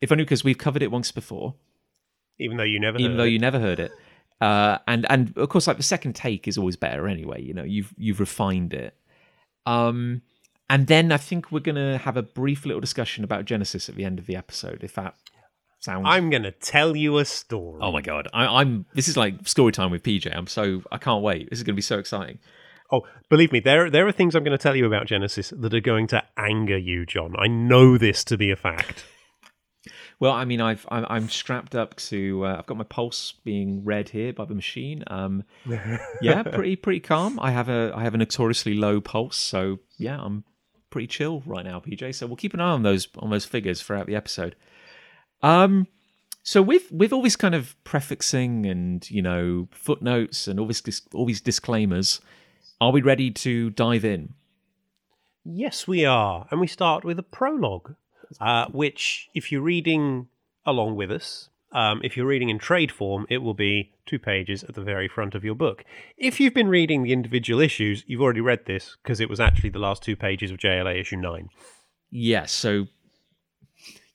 if 0.00 0.12
only 0.12 0.24
because 0.24 0.44
we've 0.44 0.58
covered 0.58 0.82
it 0.82 0.90
once 0.90 1.12
before 1.12 1.54
even 2.38 2.56
though 2.56 2.62
you 2.64 2.80
never, 2.80 2.98
even 2.98 3.12
heard 3.12 3.20
though 3.20 3.24
it. 3.24 3.30
you 3.30 3.38
never 3.38 3.58
heard 3.58 3.80
it. 3.80 3.92
Uh, 4.40 4.78
and 4.88 5.06
and 5.10 5.36
of 5.36 5.48
course, 5.48 5.66
like 5.66 5.76
the 5.76 5.82
second 5.82 6.14
take 6.14 6.48
is 6.48 6.58
always 6.58 6.76
better 6.76 7.06
anyway. 7.06 7.40
You 7.42 7.54
know, 7.54 7.62
you've 7.62 7.94
you've 7.96 8.20
refined 8.20 8.74
it. 8.74 8.96
Um, 9.66 10.22
and 10.72 10.86
then 10.86 11.12
I 11.12 11.18
think 11.18 11.52
we're 11.52 11.60
gonna 11.60 11.98
have 11.98 12.16
a 12.16 12.22
brief 12.22 12.64
little 12.64 12.80
discussion 12.80 13.24
about 13.24 13.44
Genesis 13.44 13.88
at 13.88 13.94
the 13.94 14.04
end 14.04 14.18
of 14.18 14.26
the 14.26 14.36
episode. 14.36 14.82
If 14.82 14.94
that 14.94 15.14
sounds. 15.80 16.04
I'm 16.06 16.30
going 16.30 16.44
to 16.44 16.50
tell 16.50 16.96
you 16.96 17.18
a 17.18 17.24
story. 17.24 17.80
oh 17.82 17.92
my 17.92 18.00
god, 18.00 18.28
I, 18.32 18.60
I'm. 18.60 18.86
This 18.94 19.08
is 19.08 19.16
like 19.16 19.46
story 19.46 19.72
time 19.72 19.90
with 19.90 20.02
PJ. 20.02 20.34
I'm 20.34 20.46
so 20.46 20.82
I 20.90 20.98
can't 20.98 21.22
wait. 21.22 21.50
This 21.50 21.58
is 21.58 21.62
gonna 21.62 21.76
be 21.76 21.82
so 21.82 21.98
exciting. 21.98 22.38
Oh, 22.90 23.02
believe 23.28 23.52
me, 23.52 23.60
there 23.60 23.90
there 23.90 24.06
are 24.06 24.12
things 24.12 24.34
I'm 24.34 24.44
going 24.44 24.56
to 24.56 24.62
tell 24.62 24.76
you 24.76 24.86
about 24.86 25.06
Genesis 25.06 25.52
that 25.56 25.72
are 25.72 25.80
going 25.80 26.06
to 26.08 26.22
anger 26.36 26.76
you, 26.76 27.06
Jon. 27.06 27.34
I 27.38 27.46
know 27.46 27.96
this 27.96 28.22
to 28.24 28.36
be 28.36 28.50
a 28.50 28.56
fact. 28.56 29.04
Well, 30.20 30.32
I 30.32 30.44
mean, 30.44 30.60
I've 30.60 30.86
I'm, 30.88 31.04
I'm 31.08 31.28
strapped 31.28 31.74
up 31.74 31.96
to. 31.96 32.46
Uh, 32.46 32.56
I've 32.58 32.66
got 32.66 32.76
my 32.76 32.84
pulse 32.84 33.32
being 33.44 33.84
read 33.84 34.10
here 34.10 34.32
by 34.32 34.44
the 34.44 34.54
machine. 34.54 35.02
Um, 35.08 35.42
yeah, 36.22 36.44
pretty 36.44 36.76
pretty 36.76 37.00
calm. 37.00 37.40
I 37.40 37.50
have 37.50 37.68
a 37.68 37.92
I 37.92 38.04
have 38.04 38.14
a 38.14 38.18
notoriously 38.18 38.74
low 38.74 39.00
pulse, 39.00 39.36
so 39.36 39.80
yeah, 39.98 40.20
I'm 40.20 40.44
pretty 40.92 41.08
chill 41.08 41.42
right 41.44 41.64
now, 41.64 41.80
PJ. 41.80 42.14
So 42.14 42.26
we'll 42.26 42.36
keep 42.36 42.54
an 42.54 42.60
eye 42.60 42.70
on 42.70 42.84
those 42.84 43.08
on 43.18 43.30
those 43.30 43.44
figures 43.44 43.82
throughout 43.82 44.06
the 44.06 44.14
episode. 44.14 44.54
Um, 45.42 45.88
so 46.44 46.62
with 46.62 46.92
with 46.92 47.12
all 47.12 47.22
this 47.22 47.36
kind 47.36 47.54
of 47.54 47.74
prefixing 47.82 48.66
and 48.66 49.10
you 49.10 49.22
know 49.22 49.68
footnotes 49.72 50.46
and 50.46 50.60
all 50.60 50.66
this 50.66 50.82
all 51.12 51.26
these 51.26 51.40
disclaimers, 51.40 52.20
are 52.80 52.92
we 52.92 53.02
ready 53.02 53.30
to 53.30 53.70
dive 53.70 54.04
in? 54.04 54.34
Yes, 55.44 55.88
we 55.88 56.04
are. 56.04 56.46
And 56.50 56.60
we 56.60 56.68
start 56.68 57.04
with 57.04 57.18
a 57.18 57.24
prologue, 57.24 57.96
uh, 58.40 58.66
which, 58.66 59.28
if 59.34 59.50
you're 59.50 59.60
reading 59.60 60.28
along 60.64 60.94
with 60.94 61.10
us, 61.10 61.48
um, 61.72 62.00
if 62.04 62.16
you're 62.16 62.26
reading 62.26 62.48
in 62.48 62.58
trade 62.58 62.92
form, 62.92 63.26
it 63.30 63.38
will 63.38 63.54
be 63.54 63.92
two 64.06 64.18
pages 64.18 64.62
at 64.64 64.74
the 64.74 64.82
very 64.82 65.08
front 65.08 65.34
of 65.34 65.44
your 65.44 65.54
book. 65.54 65.84
If 66.16 66.38
you've 66.40 66.54
been 66.54 66.68
reading 66.68 67.02
the 67.02 67.12
individual 67.12 67.60
issues, 67.60 68.04
you've 68.06 68.20
already 68.20 68.40
read 68.40 68.66
this 68.66 68.96
because 69.02 69.20
it 69.20 69.30
was 69.30 69.40
actually 69.40 69.70
the 69.70 69.78
last 69.78 70.02
two 70.02 70.16
pages 70.16 70.50
of 70.50 70.58
JLA 70.58 71.00
issue 71.00 71.16
9. 71.16 71.48
Yes. 72.10 72.52
So 72.52 72.86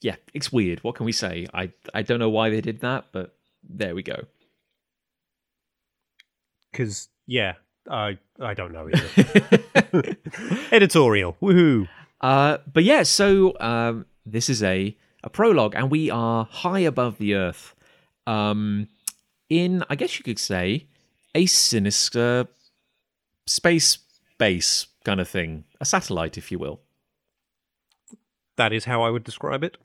yeah, 0.02 0.16
it's 0.34 0.52
weird. 0.52 0.84
What 0.84 0.96
can 0.96 1.06
we 1.06 1.12
say? 1.12 1.48
I 1.54 1.72
I 1.94 2.02
don't 2.04 2.20
know 2.20 2.30
why 2.30 2.50
they 2.50 2.62
did 2.62 2.82
that, 2.82 3.06
but 3.12 3.36
there 3.68 3.96
we 3.96 4.04
go. 4.04 4.26
Because, 6.72 7.10
yeah, 7.26 7.54
I, 7.90 8.20
I 8.40 8.54
don't 8.54 8.72
know 8.72 8.90
either. 8.94 10.18
Editorial. 10.72 11.36
Woohoo. 11.42 11.88
Uh, 12.22 12.58
but 12.72 12.84
yeah, 12.84 13.04
so 13.04 13.60
um, 13.60 14.06
this 14.26 14.50
is 14.50 14.62
a 14.62 14.96
a 15.28 15.30
prologue, 15.30 15.76
and 15.76 15.92
we 15.92 16.10
are 16.10 16.48
high 16.50 16.80
above 16.80 17.18
the 17.18 17.36
earth, 17.36 17.76
um, 18.26 18.88
in 19.50 19.84
I 19.90 19.96
guess 19.96 20.18
you 20.18 20.24
could 20.24 20.40
say 20.40 20.88
a 21.36 21.46
sinister 21.46 22.48
space 23.46 24.00
base 24.38 24.88
kind 25.04 25.20
of 25.20 25.28
thing, 25.28 25.66
a 25.82 25.86
satellite, 25.86 26.38
if 26.38 26.50
you 26.50 26.58
will. 26.58 26.80
That 28.56 28.72
is 28.72 28.86
how 28.86 29.04
I 29.04 29.10
would 29.10 29.26
describe 29.26 29.64
it. 29.64 29.78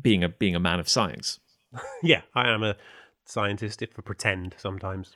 Being 0.00 0.24
a 0.24 0.30
being 0.30 0.56
a 0.56 0.60
man 0.60 0.80
of 0.80 0.88
science. 0.88 1.38
Yeah, 2.02 2.22
I 2.34 2.48
am 2.48 2.62
a 2.62 2.76
scientist 3.26 3.82
if 3.82 3.90
I 3.98 4.02
pretend 4.02 4.54
sometimes. 4.56 5.12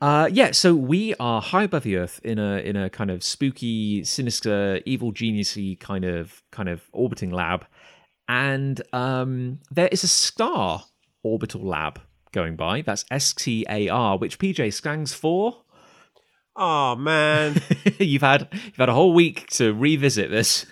Uh, 0.00 0.28
yeah, 0.32 0.50
so 0.50 0.74
we 0.74 1.14
are 1.20 1.42
high 1.42 1.64
above 1.64 1.82
the 1.82 1.96
earth 1.96 2.18
in 2.24 2.38
a 2.38 2.56
in 2.58 2.76
a 2.76 2.88
kind 2.88 3.10
of 3.10 3.22
spooky, 3.22 4.02
sinister, 4.02 4.80
evil 4.86 5.12
geniusy 5.12 5.78
kind 5.78 6.06
of 6.06 6.42
kind 6.50 6.70
of 6.70 6.80
orbiting 6.92 7.30
lab, 7.30 7.66
and 8.32 8.80
um, 8.94 9.58
there 9.70 9.88
is 9.88 10.04
a 10.04 10.08
star 10.08 10.84
orbital 11.22 11.60
lab 11.60 12.00
going 12.32 12.56
by. 12.56 12.80
That's 12.80 13.04
STAR, 13.18 14.16
which 14.16 14.38
PJ 14.38 14.72
stands 14.72 15.12
for. 15.12 15.58
Oh, 16.56 16.96
man. 16.96 17.60
you've 17.98 18.22
had 18.22 18.48
you've 18.52 18.76
had 18.76 18.88
a 18.88 18.94
whole 18.94 19.12
week 19.12 19.48
to 19.50 19.74
revisit 19.74 20.30
this. 20.30 20.64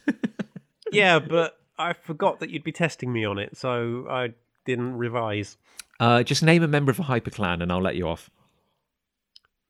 yeah, 0.92 1.18
but 1.18 1.58
I 1.78 1.92
forgot 1.92 2.40
that 2.40 2.48
you'd 2.48 2.64
be 2.64 2.72
testing 2.72 3.12
me 3.12 3.26
on 3.26 3.38
it, 3.38 3.58
so 3.58 4.06
I 4.08 4.32
didn't 4.64 4.94
revise. 4.96 5.58
uh, 6.00 6.22
just 6.22 6.42
name 6.42 6.62
a 6.62 6.68
member 6.68 6.90
of 6.90 6.98
a 6.98 7.02
hyperclan, 7.02 7.62
and 7.62 7.70
I'll 7.70 7.82
let 7.82 7.96
you 7.96 8.08
off. 8.08 8.30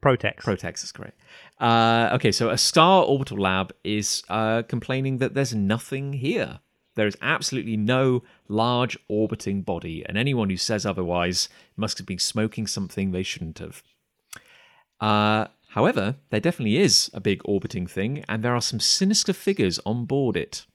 Protex. 0.01 0.37
Protex 0.37 0.85
is 0.85 0.93
great. 0.93 1.13
Uh, 1.59 2.11
okay, 2.13 2.31
so 2.31 2.51
a 2.51 2.57
star 2.57 3.03
orbital 3.03 3.39
lab 3.39 3.73
is 3.83 4.23
uh, 4.29 4.63
complaining 4.63 5.19
that 5.19 5.35
there's 5.35 5.55
nothing 5.55 6.13
here. 6.13 6.61
There 6.97 7.07
is 7.07 7.17
absolutely 7.23 7.77
no 7.77 8.23
large 8.49 8.99
orbiting 9.09 9.63
body, 9.63 10.05
and 10.07 10.19
anyone 10.19 10.51
who 10.51 10.57
says 10.57 10.85
otherwise 10.85 11.49
must 11.77 11.99
have 11.99 12.07
been 12.07 12.19
smoking 12.19 12.67
something 12.67 13.11
they 13.11 13.23
shouldn't 13.23 13.59
have. 13.59 13.83
Uh, 15.01 15.47
however, 15.69 16.17
there 16.31 16.41
definitely 16.41 16.79
is 16.79 17.11
a 17.15 17.21
big 17.21 17.41
orbiting 17.45 17.87
thing, 17.87 18.25
and 18.29 18.43
there 18.43 18.55
are 18.55 18.61
some 18.61 18.81
sinister 18.81 19.33
figures 19.33 19.79
on 19.87 20.05
board 20.05 20.37
it. 20.37 20.67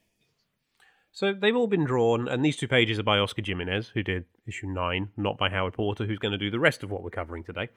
So 1.11 1.33
they've 1.33 1.55
all 1.55 1.67
been 1.67 1.85
drawn, 1.85 2.27
and 2.27 2.43
these 2.43 2.57
two 2.57 2.67
pages 2.67 2.99
are 2.99 3.03
by 3.03 3.19
Oscar 3.19 3.41
Jimenez, 3.45 3.89
who 3.93 4.03
did 4.03 4.25
issue 4.45 4.67
nine, 4.67 5.09
not 5.15 5.37
by 5.37 5.49
Howard 5.49 5.73
Porter, 5.73 6.05
who's 6.05 6.19
going 6.19 6.33
to 6.33 6.37
do 6.37 6.51
the 6.51 6.59
rest 6.59 6.83
of 6.83 6.91
what 6.91 7.03
we're 7.03 7.09
covering 7.09 7.43
today. 7.43 7.69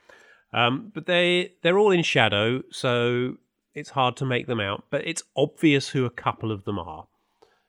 Um, 0.52 0.90
but 0.95 1.07
they 1.07 1.52
they're 1.62 1.78
all 1.78 1.90
in 1.90 2.02
shadow, 2.02 2.62
so 2.71 3.37
it's 3.75 3.90
hard 3.90 4.16
to 4.16 4.26
make 4.26 4.47
them 4.47 4.61
out. 4.61 4.85
But 4.90 5.07
it's 5.07 5.23
obvious 5.37 5.90
who 5.90 6.04
a 6.04 6.11
couple 6.11 6.50
of 6.50 6.64
them 6.64 6.78
are. 6.78 7.07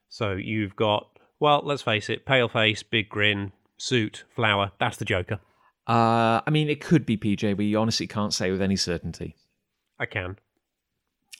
So 0.09 0.33
you've 0.33 0.75
got 0.75 1.07
well, 1.39 1.61
let's 1.63 1.81
face 1.81 2.09
it, 2.09 2.25
pale 2.25 2.49
face, 2.49 2.83
big 2.83 3.09
grin, 3.09 3.53
suit, 3.77 4.25
flower. 4.35 4.71
That's 4.79 4.97
the 4.97 5.05
Joker. 5.05 5.39
Uh, 5.87 6.41
I 6.45 6.49
mean, 6.51 6.69
it 6.69 6.81
could 6.81 7.05
be 7.05 7.17
PJ. 7.17 7.57
We 7.57 7.75
honestly 7.75 8.07
can't 8.07 8.33
say 8.33 8.51
with 8.51 8.61
any 8.61 8.75
certainty. 8.75 9.35
I 9.97 10.05
can. 10.05 10.37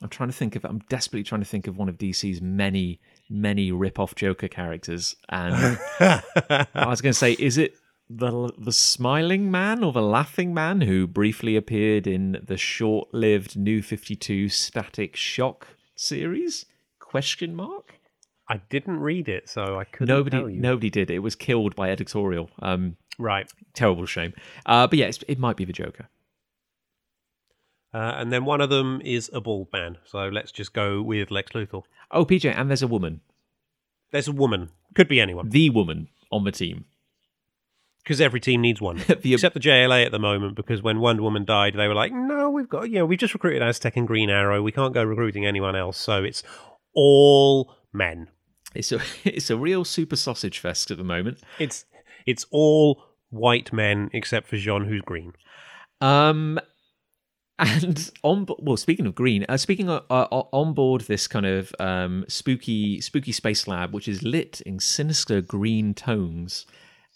I'm 0.02 0.08
trying 0.08 0.30
to 0.30 0.34
think 0.34 0.56
of. 0.56 0.64
I'm 0.64 0.80
desperately 0.88 1.22
trying 1.22 1.42
to 1.42 1.46
think 1.46 1.66
of 1.66 1.76
one 1.76 1.88
of 1.88 1.98
DC's 1.98 2.40
many, 2.40 3.00
many 3.28 3.70
rip-off 3.70 4.14
Joker 4.14 4.48
characters, 4.48 5.14
and 5.28 5.78
I 6.00 6.86
was 6.86 7.02
going 7.02 7.12
to 7.12 7.18
say, 7.18 7.32
is 7.32 7.58
it 7.58 7.74
the 8.08 8.50
the 8.58 8.72
smiling 8.72 9.50
man 9.50 9.84
or 9.84 9.92
the 9.92 10.02
laughing 10.02 10.54
man 10.54 10.80
who 10.80 11.06
briefly 11.06 11.54
appeared 11.54 12.06
in 12.06 12.40
the 12.42 12.56
short-lived 12.56 13.58
New 13.58 13.82
Fifty 13.82 14.16
Two 14.16 14.48
Static 14.48 15.16
Shock 15.16 15.68
series? 15.94 16.64
Question 16.98 17.54
mark. 17.54 17.99
I 18.50 18.58
didn't 18.68 18.98
read 19.00 19.28
it, 19.28 19.48
so 19.48 19.78
I 19.78 19.84
couldn't 19.84 20.08
Nobody, 20.14 20.54
nobody 20.56 20.90
did. 20.90 21.10
It 21.10 21.20
was 21.20 21.34
killed 21.36 21.74
by 21.76 21.90
editorial. 21.90 22.50
Um, 22.60 22.96
Right. 23.18 23.50
terrible 23.74 24.06
shame. 24.06 24.32
Uh, 24.66 24.86
but 24.86 24.98
yeah, 24.98 25.06
it's, 25.06 25.20
it 25.28 25.38
might 25.38 25.56
be 25.56 25.64
the 25.64 25.72
Joker. 25.72 26.08
Uh, 27.92 28.14
and 28.16 28.32
then 28.32 28.44
one 28.44 28.60
of 28.60 28.70
them 28.70 29.00
is 29.04 29.30
a 29.32 29.40
bald 29.40 29.68
man. 29.72 29.98
So 30.04 30.28
let's 30.28 30.52
just 30.52 30.72
go 30.72 31.02
with 31.02 31.30
Lex 31.30 31.52
Luthor. 31.52 31.82
Oh, 32.10 32.24
PJ, 32.24 32.52
and 32.56 32.68
there's 32.68 32.82
a 32.82 32.86
woman, 32.88 33.20
There's 34.12 34.28
a 34.28 34.32
woman. 34.32 34.70
Could 34.94 35.08
be 35.08 35.20
anyone. 35.20 35.48
the 35.50 35.70
woman 35.70 36.08
on 36.32 36.44
the 36.44 36.52
team. 36.52 36.84
Because 38.02 38.20
every 38.20 38.40
team 38.40 38.60
needs 38.62 38.80
one. 38.80 38.96
The- 39.22 39.34
Except 39.34 39.54
the 39.54 39.60
JLA 39.60 40.06
at 40.06 40.12
the 40.12 40.18
moment, 40.18 40.56
because 40.56 40.82
when 40.82 40.98
Wonder 41.00 41.22
Woman 41.22 41.44
died, 41.44 41.74
they 41.76 41.86
were 41.86 41.94
like, 41.94 42.12
no, 42.12 42.50
we've 42.50 42.68
got, 42.68 42.88
you 42.90 42.98
know, 42.98 43.06
we've 43.06 43.18
just 43.18 43.34
recruited 43.34 43.62
Aztec 43.62 43.96
and 43.96 44.06
Green 44.08 44.30
Arrow. 44.30 44.62
We 44.62 44.72
can't 44.72 44.94
go 44.94 45.04
recruiting 45.04 45.46
anyone 45.46 45.76
else. 45.76 45.98
So 45.98 46.24
it's 46.24 46.42
all 46.94 47.74
men. 47.92 48.28
It's 48.74 48.92
a 48.92 49.00
it's 49.24 49.50
a 49.50 49.56
real 49.56 49.84
super 49.84 50.16
sausage 50.16 50.58
fest 50.58 50.90
at 50.90 50.98
the 50.98 51.04
moment. 51.04 51.38
It's 51.58 51.84
it's 52.26 52.46
all 52.50 53.04
white 53.30 53.72
men 53.72 54.10
except 54.12 54.48
for 54.48 54.56
J'onn, 54.56 54.86
who's 54.86 55.02
green. 55.02 55.32
Um, 56.00 56.58
and 57.58 58.10
on 58.22 58.46
well, 58.58 58.76
speaking 58.76 59.06
of 59.06 59.14
green, 59.14 59.44
uh, 59.48 59.56
speaking 59.56 59.90
of, 59.90 60.04
uh, 60.10 60.24
on 60.30 60.72
board 60.72 61.02
this 61.02 61.26
kind 61.26 61.44
of 61.44 61.74
um, 61.78 62.24
spooky 62.26 63.00
spooky 63.00 63.32
space 63.32 63.68
lab, 63.68 63.92
which 63.92 64.08
is 64.08 64.22
lit 64.22 64.60
in 64.62 64.80
sinister 64.80 65.40
green 65.42 65.92
tones, 65.92 66.64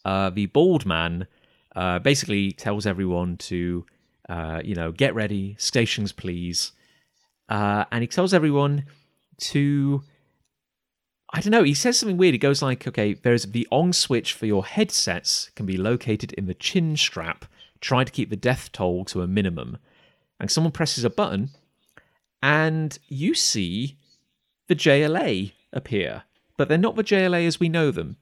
uh, 0.04 0.28
the 0.28 0.46
bald 0.46 0.84
man 0.84 1.26
uh, 1.74 1.98
basically 1.98 2.52
tells 2.52 2.86
everyone 2.86 3.38
to, 3.38 3.86
uh, 4.28 4.60
you 4.62 4.74
know, 4.74 4.92
get 4.92 5.14
ready, 5.14 5.56
stations 5.58 6.12
please, 6.12 6.72
uh, 7.48 7.84
and 7.90 8.02
he 8.02 8.06
tells 8.06 8.34
everyone 8.34 8.84
to. 9.38 10.02
I 11.34 11.40
don't 11.40 11.50
know. 11.50 11.64
He 11.64 11.74
says 11.74 11.98
something 11.98 12.16
weird. 12.16 12.34
He 12.34 12.38
goes 12.38 12.62
like, 12.62 12.86
"Okay, 12.86 13.14
there's 13.14 13.46
the 13.46 13.66
on 13.72 13.92
switch 13.92 14.32
for 14.32 14.46
your 14.46 14.64
headsets 14.64 15.50
can 15.56 15.66
be 15.66 15.76
located 15.76 16.32
in 16.34 16.46
the 16.46 16.54
chin 16.54 16.96
strap. 16.96 17.44
Try 17.80 18.04
to 18.04 18.12
keep 18.12 18.30
the 18.30 18.36
death 18.36 18.70
toll 18.70 19.04
to 19.06 19.20
a 19.20 19.26
minimum." 19.26 19.78
And 20.38 20.48
someone 20.48 20.70
presses 20.70 21.02
a 21.02 21.10
button, 21.10 21.50
and 22.40 22.96
you 23.08 23.34
see 23.34 23.96
the 24.68 24.76
JLA 24.76 25.54
appear, 25.72 26.22
but 26.56 26.68
they're 26.68 26.78
not 26.78 26.94
the 26.94 27.02
JLA 27.02 27.44
as 27.48 27.58
we 27.58 27.68
know 27.68 27.90
them. 27.90 28.16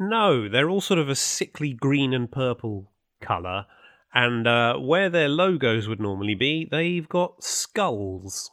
No, 0.00 0.48
they're 0.48 0.70
all 0.70 0.80
sort 0.80 1.00
of 1.00 1.10
a 1.10 1.14
sickly 1.14 1.74
green 1.74 2.14
and 2.14 2.32
purple 2.32 2.90
colour. 3.20 3.66
And 4.14 4.46
uh, 4.46 4.78
where 4.78 5.10
their 5.10 5.28
logos 5.28 5.86
would 5.86 6.00
normally 6.00 6.34
be, 6.34 6.66
they've 6.70 7.08
got 7.08 7.44
skulls. 7.44 8.50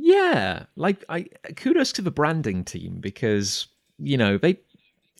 Yeah, 0.00 0.64
like 0.76 1.04
I 1.08 1.26
kudos 1.56 1.92
to 1.92 2.02
the 2.02 2.10
branding 2.10 2.64
team 2.64 2.98
because 3.00 3.66
you 3.98 4.16
know 4.16 4.38
they. 4.38 4.58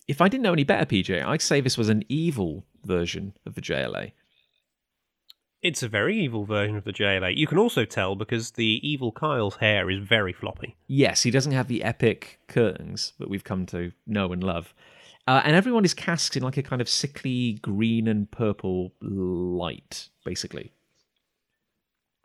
If 0.07 0.21
I 0.21 0.27
didn't 0.27 0.43
know 0.43 0.53
any 0.53 0.63
better, 0.63 0.85
PJ, 0.85 1.23
I'd 1.23 1.41
say 1.41 1.61
this 1.61 1.77
was 1.77 1.89
an 1.89 2.03
evil 2.09 2.65
version 2.83 3.33
of 3.45 3.55
the 3.55 3.61
JLA. 3.61 4.13
It's 5.61 5.83
a 5.83 5.89
very 5.89 6.17
evil 6.17 6.45
version 6.45 6.77
of 6.77 6.85
the 6.85 6.93
JLA. 6.93 7.35
You 7.35 7.45
can 7.45 7.57
also 7.57 7.83
tell 7.85 8.15
because 8.15 8.51
the 8.51 8.79
evil 8.81 9.11
Kyle's 9.11 9.57
hair 9.57 9.89
is 9.89 9.99
very 9.99 10.33
floppy. 10.33 10.77
Yes, 10.87 11.23
he 11.23 11.31
doesn't 11.31 11.51
have 11.51 11.67
the 11.67 11.83
epic 11.83 12.39
curtains 12.47 13.13
that 13.19 13.29
we've 13.29 13.43
come 13.43 13.65
to 13.67 13.91
know 14.07 14.31
and 14.31 14.43
love. 14.43 14.73
Uh, 15.27 15.41
and 15.43 15.55
everyone 15.55 15.85
is 15.85 15.93
cast 15.93 16.37
in 16.37 16.43
like 16.43 16.57
a 16.57 16.63
kind 16.63 16.81
of 16.81 16.89
sickly 16.89 17.59
green 17.61 18.07
and 18.07 18.31
purple 18.31 18.93
light, 19.01 20.09
basically. 20.23 20.71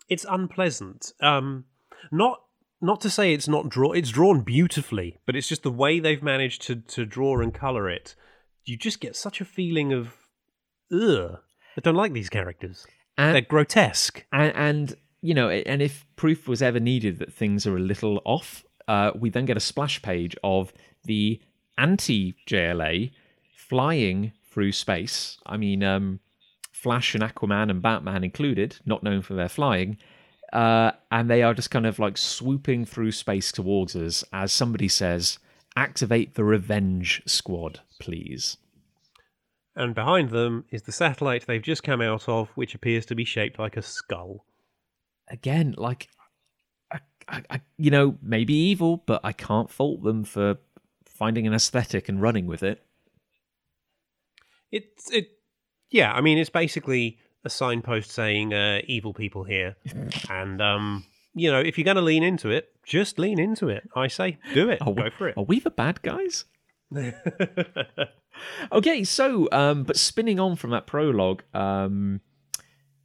It's 0.08 0.24
unpleasant. 0.28 1.12
Um, 1.20 1.64
not 2.12 2.43
not 2.84 3.00
to 3.02 3.10
say 3.10 3.32
it's 3.32 3.48
not 3.48 3.68
drawn. 3.68 3.96
It's 3.96 4.10
drawn 4.10 4.42
beautifully, 4.42 5.18
but 5.26 5.36
it's 5.36 5.48
just 5.48 5.62
the 5.62 5.70
way 5.70 6.00
they've 6.00 6.22
managed 6.22 6.62
to 6.62 6.76
to 6.76 7.04
draw 7.04 7.40
and 7.40 7.52
color 7.52 7.88
it. 7.88 8.14
You 8.64 8.76
just 8.76 9.00
get 9.00 9.16
such 9.16 9.40
a 9.40 9.44
feeling 9.44 9.92
of, 9.92 10.14
ugh. 10.92 11.38
I 11.76 11.80
don't 11.82 11.96
like 11.96 12.12
these 12.12 12.30
characters. 12.30 12.86
And, 13.18 13.34
They're 13.34 13.42
grotesque. 13.42 14.24
and, 14.32 14.52
and 14.56 14.96
you 15.20 15.34
know, 15.34 15.50
and 15.50 15.82
if 15.82 16.06
proof 16.16 16.48
was 16.48 16.62
ever 16.62 16.80
needed 16.80 17.18
that 17.18 17.32
things 17.32 17.66
are 17.66 17.76
a 17.76 17.80
little 17.80 18.20
off, 18.24 18.64
uh, 18.88 19.10
we 19.18 19.30
then 19.30 19.44
get 19.44 19.56
a 19.56 19.60
splash 19.60 20.00
page 20.02 20.36
of 20.42 20.72
the 21.04 21.40
anti 21.78 22.36
JLA 22.46 23.12
flying 23.54 24.32
through 24.50 24.72
space. 24.72 25.38
I 25.46 25.56
mean, 25.56 25.82
um, 25.82 26.20
Flash 26.72 27.14
and 27.14 27.24
Aquaman 27.24 27.70
and 27.70 27.80
Batman 27.80 28.24
included, 28.24 28.76
not 28.84 29.02
known 29.02 29.22
for 29.22 29.34
their 29.34 29.48
flying. 29.48 29.96
Uh, 30.54 30.92
and 31.10 31.28
they 31.28 31.42
are 31.42 31.52
just 31.52 31.72
kind 31.72 31.84
of 31.84 31.98
like 31.98 32.16
swooping 32.16 32.84
through 32.84 33.10
space 33.10 33.50
towards 33.50 33.96
us 33.96 34.22
as 34.32 34.52
somebody 34.52 34.86
says, 34.86 35.40
Activate 35.76 36.34
the 36.34 36.44
Revenge 36.44 37.20
Squad, 37.26 37.80
please. 38.00 38.56
And 39.74 39.92
behind 39.92 40.30
them 40.30 40.64
is 40.70 40.82
the 40.82 40.92
satellite 40.92 41.46
they've 41.46 41.60
just 41.60 41.82
come 41.82 42.00
out 42.00 42.28
of, 42.28 42.50
which 42.50 42.76
appears 42.76 43.04
to 43.06 43.16
be 43.16 43.24
shaped 43.24 43.58
like 43.58 43.76
a 43.76 43.82
skull. 43.82 44.44
Again, 45.28 45.74
like, 45.76 46.08
I, 46.92 47.00
I, 47.26 47.42
I, 47.50 47.60
you 47.76 47.90
know, 47.90 48.16
maybe 48.22 48.54
evil, 48.54 49.02
but 49.04 49.20
I 49.24 49.32
can't 49.32 49.72
fault 49.72 50.04
them 50.04 50.22
for 50.22 50.58
finding 51.04 51.48
an 51.48 51.54
aesthetic 51.54 52.08
and 52.08 52.22
running 52.22 52.46
with 52.46 52.62
it. 52.62 52.84
It's 54.70 55.10
it, 55.10 55.30
yeah. 55.90 56.12
I 56.12 56.20
mean, 56.20 56.38
it's 56.38 56.50
basically 56.50 57.18
a 57.44 57.50
signpost 57.50 58.10
saying 58.10 58.52
uh, 58.54 58.80
"evil 58.86 59.12
people 59.14 59.44
here," 59.44 59.76
and 60.30 60.60
um, 60.62 61.04
you 61.34 61.50
know, 61.50 61.60
if 61.60 61.76
you're 61.78 61.84
going 61.84 61.96
to 61.96 62.02
lean 62.02 62.22
into 62.22 62.50
it, 62.50 62.70
just 62.84 63.18
lean 63.18 63.38
into 63.38 63.68
it. 63.68 63.88
I 63.96 64.06
say, 64.08 64.38
do 64.54 64.68
it. 64.70 64.80
Are 64.82 64.90
we- 64.92 65.02
Go 65.02 65.10
for 65.10 65.28
it. 65.28 65.36
Are 65.36 65.44
we 65.44 65.60
the 65.60 65.70
bad 65.70 66.02
guys? 66.02 66.44
Okay, 68.72 69.04
so 69.04 69.48
um, 69.52 69.84
but 69.84 69.96
spinning 69.96 70.40
on 70.40 70.56
from 70.56 70.70
that 70.70 70.86
prologue, 70.88 71.42
um, 71.54 72.20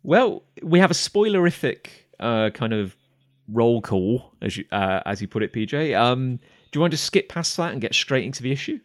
well, 0.01 0.43
we 0.63 0.79
have 0.79 0.89
a 0.89 0.96
spoilerific 0.96 1.88
uh, 2.19 2.50
kind 2.50 2.74
of 2.74 2.96
roll 3.48 3.81
call, 3.81 4.34
as 4.41 4.58
you 4.58 4.65
uh, 4.72 5.01
as 5.05 5.22
you 5.22 5.27
put 5.27 5.43
it, 5.43 5.53
PJ. 5.53 5.96
Um, 5.98 6.38
do 6.38 6.77
you 6.77 6.81
want 6.81 6.91
to 6.91 6.98
skip 6.98 7.29
past 7.29 7.55
that 7.58 7.72
and 7.74 7.79
get 7.81 7.93
straight 7.93 8.25
into 8.25 8.41
the 8.41 8.51
issue? 8.51 8.79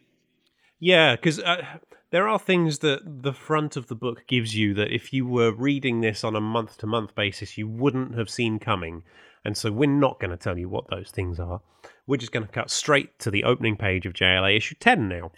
Yeah, 0.79 1.15
because 1.15 1.39
uh, 1.39 1.63
there 2.11 2.27
are 2.27 2.39
things 2.39 2.79
that 2.79 3.23
the 3.23 3.33
front 3.33 3.75
of 3.75 3.87
the 3.87 3.95
book 3.95 4.25
gives 4.27 4.55
you 4.55 4.73
that 4.75 4.93
if 4.93 5.11
you 5.11 5.25
were 5.25 5.51
reading 5.51 6.01
this 6.01 6.23
on 6.23 6.35
a 6.35 6.41
month 6.41 6.77
to 6.79 6.87
month 6.87 7.15
basis, 7.15 7.57
you 7.57 7.67
wouldn't 7.67 8.17
have 8.17 8.29
seen 8.29 8.59
coming. 8.59 9.03
And 9.43 9.57
so 9.57 9.71
we're 9.71 9.89
not 9.89 10.19
going 10.19 10.31
to 10.31 10.37
tell 10.37 10.57
you 10.57 10.69
what 10.69 10.89
those 10.89 11.11
things 11.11 11.39
are. 11.39 11.61
We're 12.07 12.17
just 12.17 12.31
going 12.31 12.45
to 12.45 12.51
cut 12.51 12.69
straight 12.69 13.17
to 13.19 13.31
the 13.31 13.43
opening 13.43 13.75
page 13.77 14.05
of 14.05 14.13
JLA 14.13 14.55
issue 14.57 14.75
10 14.79 15.07
now. 15.07 15.31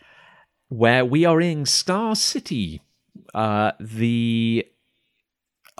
where 0.69 1.05
we 1.05 1.23
are 1.23 1.39
in 1.39 1.65
Star 1.65 2.15
City, 2.15 2.81
uh, 3.33 3.71
the 3.79 4.65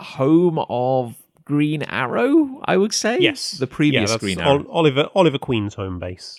home 0.00 0.58
of 0.68 1.16
Green 1.44 1.82
Arrow, 1.82 2.60
I 2.64 2.76
would 2.76 2.94
say. 2.94 3.18
Yes. 3.20 3.52
the 3.52 3.66
previous 3.66 4.10
yeah, 4.10 4.18
Green 4.18 4.40
Arrow. 4.40 4.66
Oliver, 4.68 5.08
Oliver 5.14 5.38
Queen's 5.38 5.74
home 5.74 5.98
base. 5.98 6.38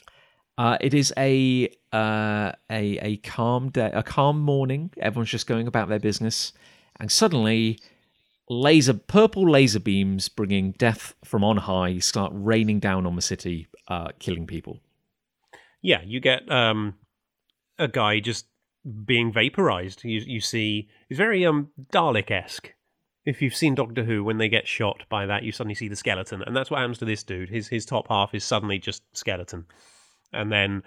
Uh, 0.60 0.78
it 0.82 0.94
is 0.94 1.14
a 1.18 1.70
uh, 1.94 2.52
a 2.70 2.98
a 2.98 3.18
calm 3.24 3.70
day, 3.70 3.90
a 3.94 4.04
calm 4.04 4.42
morning. 4.42 4.92
Everyone's 4.98 5.30
just 5.30 5.48
going 5.48 5.68
about 5.68 5.88
their 5.88 6.00
business, 6.00 6.52
and 7.00 7.10
suddenly, 7.10 7.80
laser 8.50 8.94
purple 8.94 9.50
laser 9.50 9.80
beams 9.80 10.28
bringing 10.28 10.74
death 10.74 11.16
from 11.24 11.46
on 11.46 11.56
high 11.56 12.00
start 12.00 12.34
raining 12.36 12.82
down 12.82 13.06
on 13.06 13.16
the 13.16 13.22
city, 13.22 13.68
uh, 13.88 14.10
killing 14.20 14.46
people. 14.46 14.82
Yeah, 15.82 16.02
you 16.04 16.20
get 16.20 16.52
um, 16.52 16.96
a 17.78 17.88
guy 17.88 18.20
just 18.20 18.46
being 19.06 19.32
vaporized. 19.32 20.04
You 20.04 20.20
you 20.20 20.42
see, 20.42 20.90
it's 21.10 21.18
very 21.18 21.46
um 21.46 21.70
Dalek 21.94 22.32
esque. 22.32 22.74
If 23.24 23.42
you've 23.42 23.56
seen 23.56 23.76
Doctor 23.76 24.04
Who, 24.04 24.26
when 24.26 24.40
they 24.40 24.50
get 24.50 24.68
shot 24.68 25.04
by 25.08 25.26
that, 25.26 25.44
you 25.44 25.54
suddenly 25.54 25.76
see 25.76 25.88
the 25.88 25.96
skeleton, 25.96 26.42
and 26.42 26.54
that's 26.54 26.70
what 26.70 26.80
happens 26.82 26.98
to 26.98 27.06
this 27.06 27.24
dude. 27.24 27.50
His 27.50 27.70
his 27.70 27.86
top 27.86 28.10
half 28.10 28.36
is 28.36 28.44
suddenly 28.44 28.78
just 28.78 29.04
skeleton, 29.14 29.66
and 30.34 30.52
then 30.52 30.84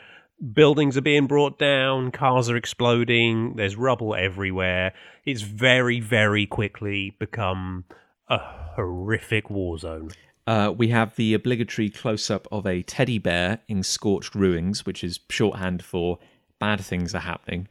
buildings 0.53 0.97
are 0.97 1.03
being 1.03 1.27
brought 1.27 1.59
down, 1.59 2.11
cars 2.11 2.51
are 2.51 2.57
exploding, 2.57 3.55
there's 3.57 3.77
rubble 3.77 4.15
everywhere. 4.15 4.93
It's 5.25 5.43
very 5.43 6.01
very 6.01 6.47
quickly 6.47 7.17
become 7.19 7.85
a 8.29 8.39
horrific 8.39 9.51
war 9.51 9.79
zone. 9.79 10.11
Uh, 10.47 10.73
we 10.77 10.89
have 10.89 11.15
the 11.15 11.35
obligatory 11.35 11.89
close 11.89 12.31
up 12.31 12.49
of 12.51 12.67
a 12.67 12.83
teddy 12.83 13.19
bear 13.19 13.61
in 13.69 13.83
scorched 13.83 14.35
ruins, 14.35 14.85
which 14.85 15.05
is 15.05 15.21
shorthand 15.31 15.85
for 15.85 16.19
bad 16.59 16.81
things 16.81 17.15
are 17.15 17.21
happening. 17.21 17.69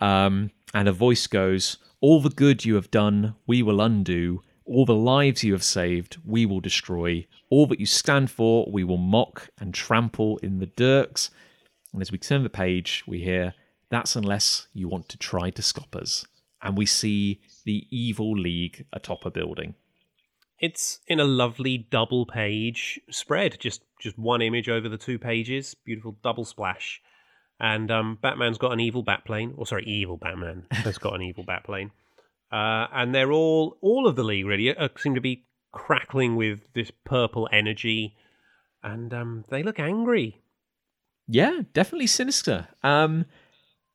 Um, 0.00 0.50
and 0.74 0.88
a 0.88 0.92
voice 0.92 1.26
goes, 1.26 1.78
All 2.00 2.20
the 2.20 2.30
good 2.30 2.64
you 2.64 2.74
have 2.74 2.90
done, 2.90 3.36
we 3.46 3.62
will 3.62 3.80
undo. 3.80 4.42
All 4.68 4.84
the 4.84 4.94
lives 4.94 5.42
you 5.42 5.54
have 5.54 5.64
saved, 5.64 6.18
we 6.26 6.44
will 6.44 6.60
destroy. 6.60 7.26
All 7.48 7.66
that 7.68 7.80
you 7.80 7.86
stand 7.86 8.30
for, 8.30 8.68
we 8.70 8.84
will 8.84 8.98
mock 8.98 9.48
and 9.58 9.72
trample 9.72 10.36
in 10.42 10.58
the 10.58 10.66
dirks. 10.66 11.30
And 11.94 12.02
as 12.02 12.12
we 12.12 12.18
turn 12.18 12.42
the 12.42 12.50
page, 12.50 13.02
we 13.06 13.20
hear, 13.20 13.54
That's 13.88 14.14
unless 14.14 14.68
you 14.74 14.86
want 14.86 15.08
to 15.08 15.16
try 15.16 15.48
to 15.48 15.62
stop 15.62 15.96
us. 15.96 16.26
And 16.60 16.76
we 16.76 16.84
see 16.84 17.40
the 17.64 17.86
evil 17.90 18.36
league 18.36 18.84
atop 18.92 19.24
a 19.24 19.30
building. 19.30 19.74
It's 20.60 21.00
in 21.06 21.18
a 21.18 21.24
lovely 21.24 21.78
double 21.78 22.26
page 22.26 23.00
spread, 23.10 23.58
just 23.58 23.82
just 24.02 24.18
one 24.18 24.42
image 24.42 24.68
over 24.68 24.88
the 24.88 24.98
two 24.98 25.18
pages, 25.18 25.74
beautiful 25.84 26.18
double 26.22 26.44
splash. 26.44 27.00
And 27.58 27.90
um, 27.90 28.18
Batman's 28.20 28.58
got 28.58 28.72
an 28.72 28.80
evil 28.80 29.02
Batplane, 29.02 29.54
or 29.56 29.66
sorry, 29.66 29.84
evil 29.84 30.18
Batman 30.18 30.66
has 30.70 30.98
got 30.98 31.14
an 31.14 31.22
evil 31.22 31.44
Batplane, 31.44 31.90
uh, 32.50 32.86
and 32.92 33.14
they're 33.14 33.32
all 33.32 33.78
all 33.80 34.06
of 34.06 34.16
the 34.16 34.24
league 34.24 34.46
really 34.46 34.76
uh, 34.76 34.88
seem 34.98 35.14
to 35.14 35.20
be 35.20 35.44
crackling 35.72 36.36
with 36.36 36.60
this 36.74 36.90
purple 37.04 37.48
energy, 37.52 38.16
and 38.82 39.12
um, 39.12 39.44
they 39.48 39.62
look 39.62 39.78
angry. 39.78 40.40
Yeah, 41.26 41.60
definitely 41.74 42.06
sinister. 42.06 42.68
Um, 42.82 43.26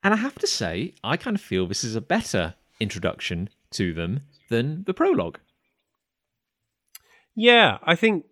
and 0.02 0.14
I 0.14 0.18
have 0.18 0.38
to 0.38 0.46
say, 0.46 0.94
I 1.02 1.16
kind 1.16 1.34
of 1.34 1.40
feel 1.40 1.66
this 1.66 1.82
is 1.82 1.96
a 1.96 2.00
better 2.00 2.54
introduction 2.78 3.48
to 3.72 3.92
them 3.92 4.20
than 4.50 4.84
the 4.84 4.94
prologue. 4.94 5.38
Yeah, 7.34 7.78
I 7.82 7.96
think 7.96 8.26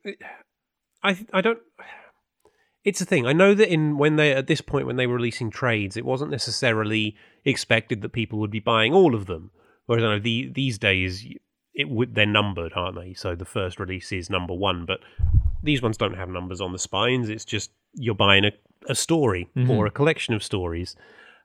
I 1.03 1.19
I 1.33 1.41
don't. 1.41 1.59
It's 2.85 3.01
a 3.01 3.05
thing. 3.05 3.27
I 3.27 3.33
know 3.33 3.55
that 3.55 3.73
in 3.73 3.99
when 3.99 4.17
they 4.17 4.33
at 4.33 4.47
this 4.47 4.61
point 4.61 4.87
when 4.87 4.97
they 4.97 5.07
were 5.07 5.17
releasing 5.17 5.51
trades, 5.51 5.97
it 5.97 6.05
wasn't 6.05 6.31
necessarily 6.31 7.17
expected 7.45 8.03
that 8.03 8.11
people 8.11 8.39
would 8.39 8.51
be 8.51 8.61
buying 8.61 8.93
all 8.93 9.15
of 9.15 9.27
them. 9.27 9.51
Whereas 9.93 10.07
I 10.07 10.15
know 10.15 10.23
the, 10.23 10.49
these 10.55 10.79
days 10.79 11.27
it 11.75 11.91
would 11.91 12.15
they're 12.15 12.25
numbered, 12.25 12.73
aren't 12.75 12.97
they? 12.97 13.13
So 13.13 13.35
the 13.35 13.45
first 13.45 13.79
release 13.79 14.11
is 14.11 14.31
number 14.31 14.55
one, 14.55 14.87
but 14.87 15.01
these 15.63 15.83
ones 15.83 15.99
don't 15.99 16.17
have 16.17 16.31
numbers 16.31 16.63
on 16.63 16.73
the 16.73 16.79
spines. 16.79 17.29
It's 17.29 17.45
just 17.45 17.71
you're 17.93 18.15
buying 18.15 18.47
a, 18.47 18.53
a 18.89 18.95
story 18.95 19.51
or 19.69 19.85
a 19.85 19.91
collection 19.91 20.33
of 20.33 20.43
stories. 20.43 20.97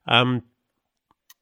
Um, 0.08 0.44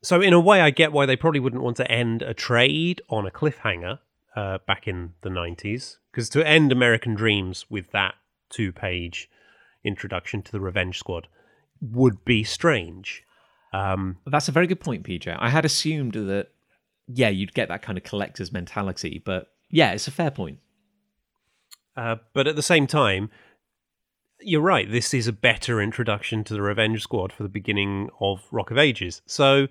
so 0.01 0.19
in 0.19 0.33
a 0.33 0.39
way, 0.39 0.61
I 0.61 0.71
get 0.71 0.91
why 0.91 1.05
they 1.05 1.15
probably 1.15 1.39
wouldn't 1.39 1.61
want 1.61 1.77
to 1.77 1.91
end 1.91 2.23
a 2.23 2.33
trade 2.33 3.03
on 3.07 3.27
a 3.27 3.29
cliffhanger 3.29 3.99
uh, 4.35 4.57
back 4.65 4.87
in 4.87 5.13
the 5.21 5.29
'90s, 5.29 5.97
because 6.11 6.27
to 6.29 6.47
end 6.47 6.71
American 6.71 7.13
Dreams 7.13 7.67
with 7.69 7.91
that 7.91 8.15
two-page 8.49 9.29
introduction 9.83 10.41
to 10.41 10.51
the 10.51 10.59
Revenge 10.59 10.97
Squad 10.97 11.27
would 11.79 12.25
be 12.25 12.43
strange. 12.43 13.23
Um, 13.73 14.17
That's 14.25 14.47
a 14.47 14.51
very 14.51 14.65
good 14.65 14.79
point, 14.79 15.03
PJ. 15.03 15.35
I 15.37 15.49
had 15.49 15.65
assumed 15.65 16.13
that, 16.13 16.47
yeah, 17.07 17.29
you'd 17.29 17.53
get 17.53 17.67
that 17.69 17.81
kind 17.81 17.97
of 17.97 18.03
collector's 18.03 18.51
mentality, 18.51 19.21
but 19.23 19.47
yeah, 19.69 19.91
it's 19.91 20.07
a 20.07 20.11
fair 20.11 20.31
point. 20.31 20.59
uh, 21.97 22.17
but 22.33 22.47
at 22.47 22.55
the 22.55 22.61
same 22.61 22.87
time, 22.87 23.29
you're 24.41 24.61
right. 24.61 24.89
This 24.91 25.13
is 25.13 25.27
a 25.27 25.33
better 25.33 25.81
introduction 25.81 26.43
to 26.45 26.53
the 26.53 26.61
Revenge 26.61 27.01
Squad 27.01 27.31
for 27.33 27.43
the 27.43 27.49
beginning 27.49 28.09
of 28.19 28.41
Rock 28.51 28.69
of 28.71 28.77
Ages. 28.77 29.21
So 29.25 29.67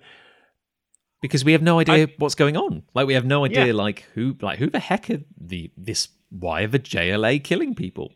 Because 1.21 1.45
we 1.45 1.51
have 1.53 1.61
no 1.61 1.79
idea 1.79 2.07
what's 2.17 2.35
going 2.35 2.57
on. 2.57 2.83
Like 2.93 3.07
we 3.07 3.13
have 3.13 3.25
no 3.25 3.45
idea, 3.45 3.67
Yeah. 3.67 3.73
like 3.73 4.01
who, 4.13 4.35
like 4.41 4.59
who 4.59 4.69
the 4.69 4.79
heck 4.79 5.09
are 5.09 5.21
the 5.39 5.71
this? 5.77 6.09
Why 6.29 6.63
are 6.63 6.67
the 6.67 6.79
JLA 6.79 7.43
killing 7.43 7.73
people? 7.75 8.11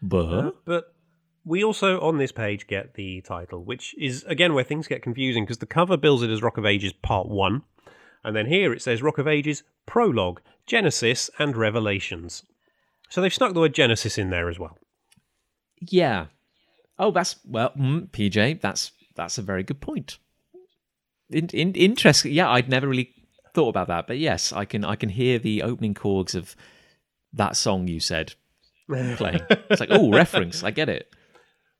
But 0.00 0.64
But 0.64 0.94
we 1.44 1.64
also 1.64 2.00
on 2.00 2.18
this 2.18 2.30
page 2.32 2.66
get 2.66 2.94
the 2.94 3.20
title, 3.22 3.64
which 3.64 3.94
is 3.98 4.24
again 4.24 4.54
where 4.54 4.64
things 4.64 4.86
get 4.86 5.02
confusing 5.02 5.44
because 5.44 5.58
the 5.58 5.66
cover 5.66 5.96
bills 5.96 6.22
it 6.22 6.30
as 6.30 6.42
Rock 6.42 6.56
of 6.58 6.66
Ages 6.66 6.92
Part 6.92 7.28
1, 7.28 7.62
and 8.24 8.36
then 8.36 8.46
here 8.46 8.72
it 8.72 8.82
says 8.82 9.02
Rock 9.02 9.18
of 9.18 9.28
Ages 9.28 9.62
Prologue, 9.86 10.40
Genesis, 10.66 11.30
and 11.38 11.56
Revelations. 11.56 12.44
So 13.08 13.20
they've 13.20 13.32
snuck 13.34 13.52
the 13.54 13.60
word 13.60 13.74
Genesis 13.74 14.18
in 14.18 14.30
there 14.30 14.48
as 14.48 14.58
well. 14.58 14.78
yeah. 15.80 16.26
Oh, 16.98 17.10
that's 17.10 17.36
well, 17.44 17.70
mm, 17.70 18.08
PJ. 18.10 18.60
That's 18.60 18.92
that's 19.16 19.38
a 19.38 19.42
very 19.42 19.62
good 19.62 19.80
point. 19.80 20.18
In, 21.30 21.48
in, 21.48 21.72
interesting. 21.74 22.32
Yeah, 22.32 22.50
I'd 22.50 22.68
never 22.68 22.86
really 22.86 23.12
thought 23.54 23.70
about 23.70 23.88
that, 23.88 24.06
but 24.06 24.18
yes, 24.18 24.52
I 24.52 24.64
can 24.64 24.84
I 24.84 24.94
can 24.96 25.08
hear 25.08 25.38
the 25.38 25.62
opening 25.62 25.94
chords 25.94 26.34
of 26.34 26.54
that 27.32 27.56
song 27.56 27.88
you 27.88 27.98
said 28.00 28.34
playing. 28.88 29.40
It's 29.70 29.80
like, 29.80 29.90
oh, 29.90 30.10
reference. 30.12 30.62
I 30.62 30.70
get 30.70 30.88
it. 30.88 31.08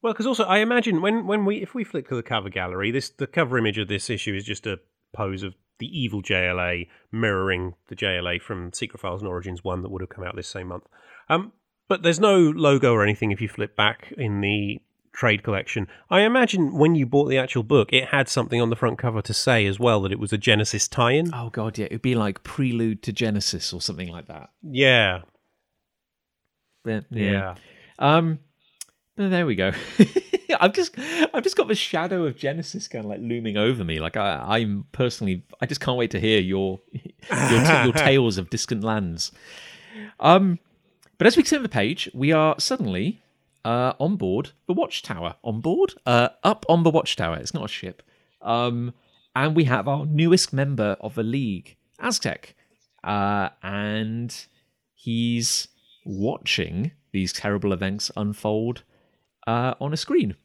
Well, 0.03 0.13
because 0.13 0.27
also 0.27 0.45
I 0.45 0.59
imagine 0.59 1.01
when 1.01 1.27
when 1.27 1.45
we 1.45 1.63
if 1.63 1.75
we 1.75 1.85
flick 1.85 2.09
to 2.09 2.17
the 2.17 2.23
cover 2.23 2.49
gallery, 2.49 2.91
this 2.91 3.11
the 3.11 3.27
cover 3.27 3.59
image 3.59 3.79
of 3.79 3.89
this 3.89 4.11
issue 4.11 4.35
is 4.35 4.45
just 4.45 4.67
a 4.67 4.81
pose 5.13 5.43
of 5.43 5.55
the 5.83 6.01
evil 6.01 6.23
JLA 6.23 6.87
mirroring 7.11 7.75
the 7.89 7.97
JLA 7.97 8.41
from 8.41 8.73
Secret 8.73 9.01
Files 9.01 9.21
and 9.21 9.29
Origins 9.29 9.65
one 9.65 9.83
that 9.83 9.91
would 9.91 10.01
have 10.01 10.11
come 10.11 10.23
out 10.23 10.37
this 10.37 10.47
same 10.47 10.69
month. 10.69 10.85
Um, 11.29 11.53
but 11.89 12.05
there's 12.05 12.21
no 12.21 12.39
logo 12.39 12.93
or 12.93 13.03
anything 13.03 13.33
if 13.33 13.41
you 13.41 13.49
flip 13.49 13.75
back 13.75 14.13
in 14.17 14.41
the 14.41 14.81
trade 15.13 15.43
collection. 15.43 15.89
I 16.09 16.21
imagine 16.21 16.79
when 16.79 16.95
you 16.95 17.05
bought 17.05 17.29
the 17.29 17.37
actual 17.37 17.65
book, 17.65 17.93
it 17.93 18.09
had 18.11 18.29
something 18.29 18.61
on 18.61 18.71
the 18.71 18.77
front 18.77 18.97
cover 18.97 19.21
to 19.23 19.35
say 19.35 19.67
as 19.67 19.81
well 19.81 20.03
that 20.03 20.13
it 20.13 20.21
was 20.21 20.33
a 20.33 20.39
Genesis 20.39 20.87
tie-in. 20.87 21.35
Oh 21.35 21.51
god, 21.51 21.79
yeah, 21.79 21.87
it'd 21.87 22.01
be 22.01 22.15
like 22.15 22.45
Prelude 22.45 23.03
to 23.03 23.13
Genesis 23.13 23.73
or 23.73 23.81
something 23.81 24.09
like 24.09 24.29
that. 24.29 24.51
Yeah, 24.63 25.23
But, 26.85 27.07
yeah. 27.11 27.57
Um, 27.99 28.39
there 29.17 29.47
we 29.47 29.55
go. 29.55 29.73
I've 30.61 30.73
just, 30.73 30.99
I've 30.99 31.43
just 31.43 31.57
got 31.57 31.69
the 31.69 31.75
shadow 31.75 32.25
of 32.25 32.37
Genesis 32.37 32.89
kind 32.89 33.05
of 33.05 33.11
like 33.11 33.21
looming 33.21 33.57
over 33.57 33.85
me. 33.85 34.01
Like 34.01 34.17
I, 34.17 34.59
I'm 34.59 34.87
personally, 34.93 35.45
I 35.61 35.67
just 35.67 35.81
can't 35.81 35.97
wait 35.97 36.11
to 36.13 36.21
hear 36.21 36.41
your, 36.41 36.81
your, 36.93 37.65
t- 37.65 37.85
your 37.85 37.93
tales 37.95 38.39
of 38.39 38.51
distant 38.51 38.85
lands. 38.85 39.33
Um, 40.21 40.59
but 41.19 41.27
as 41.27 41.37
we 41.37 41.43
turn 41.43 41.63
the 41.63 41.69
page, 41.69 42.11
we 42.15 42.33
are 42.33 42.59
suddenly 42.59 43.23
uh, 43.65 43.95
on 43.99 44.17
board 44.17 44.51
the 44.67 44.73
Watchtower. 44.73 45.37
On 45.43 45.61
board, 45.61 45.95
uh, 46.07 46.31
up 46.43 46.65
on 46.69 46.83
the 46.83 46.91
Watchtower. 46.91 47.37
It's 47.37 47.55
not 47.55 47.65
a 47.65 47.69
ship. 47.69 48.03
Um, 48.41 48.95
and 49.35 49.57
we 49.57 49.65
have 49.65 49.89
our 49.89 50.05
newest 50.07 50.53
member 50.53 50.97
of 51.01 51.15
the 51.15 51.23
league, 51.23 51.77
Aztec, 51.99 52.55
uh, 53.03 53.51
and 53.63 54.47
he's 54.95 55.69
watching 56.05 56.93
these 57.13 57.33
terrible 57.33 57.73
events 57.73 58.11
unfold 58.17 58.83
uh, 59.47 59.75
on 59.81 59.93
a 59.93 59.97
screen. 59.97 60.37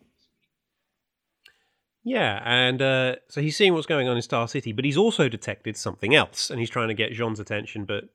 Yeah, 2.04 2.42
and 2.46 2.82
uh, 2.82 3.16
so 3.28 3.42
he's 3.42 3.58
seeing 3.58 3.74
what's 3.74 3.86
going 3.86 4.08
on 4.08 4.16
in 4.16 4.22
Star 4.22 4.48
City, 4.48 4.72
but 4.72 4.86
he's 4.86 4.96
also 4.98 5.28
detected 5.28 5.76
something 5.76 6.16
else, 6.16 6.50
and 6.50 6.60
he's 6.60 6.70
trying 6.70 6.88
to 6.88 6.94
get 6.94 7.12
J'onn's 7.12 7.40
attention, 7.40 7.84
but 7.84 8.06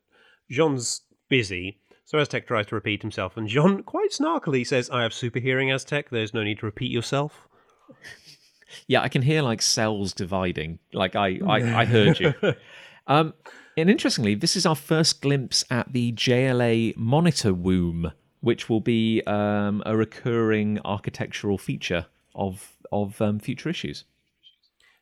J'onn's 0.50 1.02
busy. 1.28 1.78
So 2.04 2.18
Aztec 2.18 2.46
tries 2.46 2.66
to 2.68 2.74
repeat 2.74 3.02
himself, 3.02 3.36
and 3.36 3.48
J'onn 3.48 3.84
quite 3.86 4.10
snarkily 4.10 4.66
says, 4.66 4.88
I 4.88 5.02
have 5.02 5.12
super 5.12 5.40
hearing, 5.40 5.70
Aztec. 5.70 6.08
There's 6.10 6.32
no 6.32 6.42
need 6.42 6.58
to 6.60 6.66
repeat 6.66 6.90
yourself. 6.90 7.48
Yeah, 8.86 9.02
I 9.02 9.08
can 9.08 9.20
hear 9.20 9.42
like 9.42 9.60
cells 9.60 10.14
dividing. 10.14 10.78
Like 10.94 11.14
I, 11.14 11.40
I, 11.46 11.80
I 11.80 11.84
heard 11.84 12.18
you. 12.18 12.34
Um, 13.08 13.34
and 13.76 13.90
interestingly, 13.90 14.36
this 14.36 14.54
is 14.54 14.64
our 14.64 14.76
first 14.76 15.22
glimpse 15.22 15.64
at 15.68 15.92
the 15.92 16.12
JLA 16.12 16.96
monitor 16.96 17.52
womb, 17.52 18.12
which 18.42 18.68
will 18.68 18.80
be 18.80 19.22
um, 19.26 19.82
a 19.86 19.96
recurring 19.96 20.78
architectural 20.84 21.56
feature 21.56 22.06
of 22.34 22.76
of 22.92 23.22
um, 23.22 23.38
future 23.38 23.70
issues. 23.70 24.04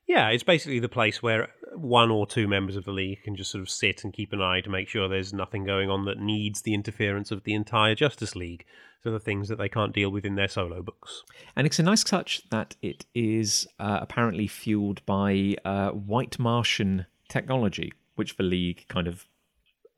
Yeah, 0.07 0.29
it's 0.29 0.43
basically 0.43 0.79
the 0.79 0.89
place 0.89 1.23
where 1.23 1.49
one 1.75 2.11
or 2.11 2.27
two 2.27 2.49
members 2.49 2.77
of 2.77 2.85
the 2.85 2.93
league 2.93 3.23
can 3.23 3.37
just 3.37 3.51
sort 3.51 3.63
of 3.63 3.71
sit 3.71 4.05
and 4.05 4.13
keep 4.13 4.33
an 4.33 4.43
eye 4.43 4.61
to 4.61 4.71
make 4.71 4.89
sure 4.89 5.09
there's 5.09 5.33
nothing 5.33 5.65
going 5.65 5.89
on 5.89 6.05
that 6.05 6.19
needs 6.19 6.63
the 6.63 6.75
interference 6.75 7.31
of 7.31 7.45
the 7.45 7.55
entire 7.55 7.95
Justice 7.95 8.35
League. 8.35 8.65
So 9.03 9.11
the 9.11 9.21
things 9.21 9.49
that 9.49 9.57
they 9.57 9.69
can't 9.69 9.95
deal 9.95 10.11
with 10.11 10.27
in 10.27 10.35
their 10.35 10.49
solo 10.49 10.83
books. 10.83 11.23
And 11.57 11.67
it's 11.67 11.79
a 11.79 11.83
nice 11.83 12.05
touch 12.05 12.43
that 12.51 12.77
it 12.83 13.07
is 13.15 13.67
uh, 13.79 13.99
apparently 14.03 14.47
fueled 14.47 15.05
by 15.07 15.57
uh, 15.65 15.91
white 15.91 16.39
Martian 16.39 17.07
technology, 17.29 17.93
which 18.17 18.37
the 18.37 18.43
League 18.43 18.85
kind 18.89 19.07
of 19.07 19.27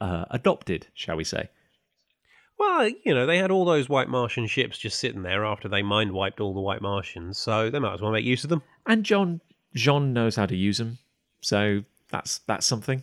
uh, 0.01 0.27
adopted, 0.31 0.87
shall 0.95 1.17
we 1.17 1.25
say. 1.25 1.49
Well, 2.63 2.89
you 3.05 3.13
know, 3.13 3.27
they 3.27 3.39
had 3.39 3.51
all 3.51 3.65
those 3.65 3.89
white 3.89 4.09
Martian 4.09 4.47
ships 4.47 4.79
just 4.79 5.01
sitting 5.01 5.23
there 5.23 5.45
after 5.45 5.69
they 5.69 5.83
mind 5.83 6.13
wiped 6.13 6.41
all 6.41 6.55
the 6.55 6.61
white 6.61 6.81
Martians, 6.81 7.37
so 7.37 7.71
they 7.71 7.81
might 7.81 7.95
as 7.95 8.01
well 8.01 8.13
make 8.13 8.25
use 8.25 8.45
of 8.45 8.51
them. 8.51 8.63
And 8.87 9.05
John 9.05 9.41
John 9.75 10.13
knows 10.13 10.37
how 10.37 10.47
to 10.47 10.55
use 10.55 10.79
them, 10.79 10.99
so 11.41 11.83
that's 12.09 12.39
that's 12.47 12.65
something. 12.65 13.03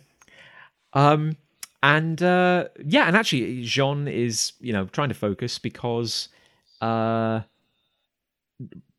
Um, 0.94 1.36
and 1.82 2.22
uh, 2.22 2.68
yeah, 2.82 3.06
and 3.06 3.14
actually, 3.14 3.62
J'onn 3.62 4.10
is 4.10 4.54
you 4.60 4.72
know 4.72 4.86
trying 4.86 5.10
to 5.10 5.14
focus 5.14 5.58
because, 5.58 6.30
uh, 6.80 7.40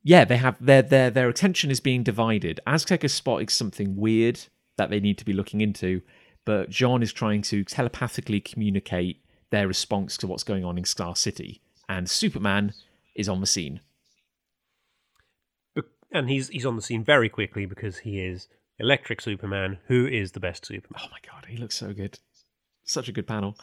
yeah, 0.04 0.26
they 0.26 0.38
have 0.38 0.64
their 0.64 0.84
their 0.84 1.10
their 1.10 1.28
attention 1.28 1.72
is 1.72 1.80
being 1.80 2.04
divided. 2.04 2.60
Aztec 2.68 3.04
is 3.04 3.16
spotting 3.16 3.50
something 3.50 3.96
weird 3.96 4.40
that 4.78 4.92
they 4.92 5.00
need 5.00 5.18
to 5.18 5.26
be 5.26 5.34
looking 5.34 5.62
into, 5.62 6.04
but 6.46 6.70
J'onn 6.70 7.02
is 7.02 7.12
trying 7.12 7.42
to 7.44 7.64
telepathically 7.64 8.40
communicate 8.40 9.24
their 9.52 9.68
response 9.68 10.18
to 10.18 10.28
what's 10.28 10.44
going 10.44 10.66
on 10.66 10.78
in 10.78 10.86
Star 10.86 11.16
City, 11.16 11.62
and 11.88 12.10
Superman 12.10 12.74
is 13.16 13.30
on 13.30 13.42
the 13.42 13.48
scene. 13.48 13.82
And 16.14 16.30
he's 16.30 16.50
he's 16.50 16.66
on 16.66 16.76
the 16.76 16.82
scene 16.82 17.04
very 17.04 17.30
quickly 17.30 17.66
because 17.66 18.00
he 18.00 18.20
is 18.20 18.48
Electric 18.80 19.22
Superman, 19.22 19.78
who 19.88 20.06
is 20.08 20.32
the 20.32 20.40
best 20.40 20.66
Superman. 20.66 21.02
Oh 21.06 21.10
my 21.12 21.20
god, 21.26 21.46
he 21.46 21.58
looks 21.58 21.78
so 21.78 21.94
good. 21.94 22.20
Such 22.84 23.08
a 23.08 23.14
good 23.14 23.28
panel. 23.28 23.56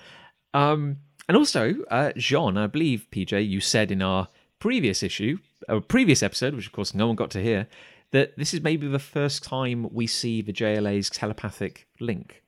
Um, 0.55 0.99
and 1.29 1.37
also, 1.37 1.75
uh, 1.91 2.13
J'onn, 2.17 2.57
I 2.57 2.67
believe, 2.67 3.07
PJ, 3.13 3.47
you 3.47 3.61
said 3.61 3.91
in 3.91 4.01
our 4.01 4.29
previous 4.61 5.03
issue, 5.03 5.39
a 5.69 5.81
previous 5.81 6.23
episode, 6.23 6.55
which 6.55 6.67
of 6.67 6.73
course 6.73 6.95
no 6.95 7.07
one 7.07 7.17
got 7.17 7.31
to 7.33 7.43
hear, 7.43 7.69
that 8.13 8.37
this 8.39 8.55
is 8.55 8.63
maybe 8.63 8.87
the 8.87 8.99
first 8.99 9.43
time 9.43 9.87
we 9.93 10.07
see 10.07 10.41
the 10.41 10.53
JLA's 10.53 11.11
telepathic 11.11 11.87
link. 12.01 12.43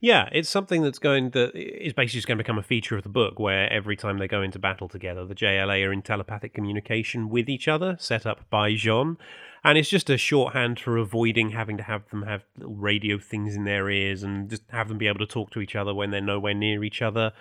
Yeah, 0.00 0.28
it's 0.30 0.48
something 0.48 0.82
that's 0.82 0.98
going 0.98 1.30
that 1.30 1.54
is 1.54 1.92
basically 1.92 2.18
just 2.18 2.28
going 2.28 2.38
to 2.38 2.44
become 2.44 2.58
a 2.58 2.62
feature 2.62 2.96
of 2.96 3.02
the 3.02 3.08
book, 3.08 3.38
where 3.38 3.72
every 3.72 3.96
time 3.96 4.18
they 4.18 4.28
go 4.28 4.42
into 4.42 4.58
battle 4.58 4.88
together, 4.88 5.24
the 5.24 5.34
JLA 5.34 5.86
are 5.86 5.92
in 5.92 6.02
telepathic 6.02 6.52
communication 6.52 7.28
with 7.28 7.48
each 7.48 7.66
other, 7.66 7.96
set 7.98 8.26
up 8.26 8.48
by 8.50 8.72
J'onn, 8.72 9.16
and 9.64 9.78
it's 9.78 9.88
just 9.88 10.10
a 10.10 10.18
shorthand 10.18 10.78
for 10.78 10.98
avoiding 10.98 11.50
having 11.50 11.76
to 11.78 11.82
have 11.82 12.08
them 12.10 12.22
have 12.22 12.44
little 12.56 12.74
radio 12.74 13.18
things 13.18 13.56
in 13.56 13.64
their 13.64 13.88
ears 13.88 14.22
and 14.22 14.50
just 14.50 14.62
have 14.68 14.88
them 14.88 14.98
be 14.98 15.08
able 15.08 15.18
to 15.18 15.26
talk 15.26 15.50
to 15.50 15.60
each 15.60 15.74
other 15.74 15.94
when 15.94 16.10
they're 16.10 16.20
nowhere 16.20 16.54
near 16.54 16.84
each 16.84 17.00
other. 17.00 17.32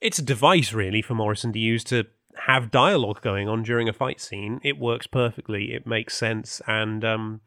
It's 0.00 0.18
a 0.18 0.22
device 0.22 0.72
really 0.72 1.02
for 1.02 1.14
Morrison 1.14 1.52
to 1.54 1.58
use 1.58 1.82
to 1.84 2.06
have 2.46 2.70
dialogue 2.70 3.20
going 3.20 3.48
on 3.48 3.62
during 3.62 3.88
a 3.88 3.92
fight 3.92 4.20
scene. 4.20 4.60
It 4.62 4.78
works 4.78 5.06
perfectly. 5.06 5.74
It 5.74 5.86
makes 5.86 6.16
sense, 6.16 6.62
and 6.66 7.04
um, 7.04 7.40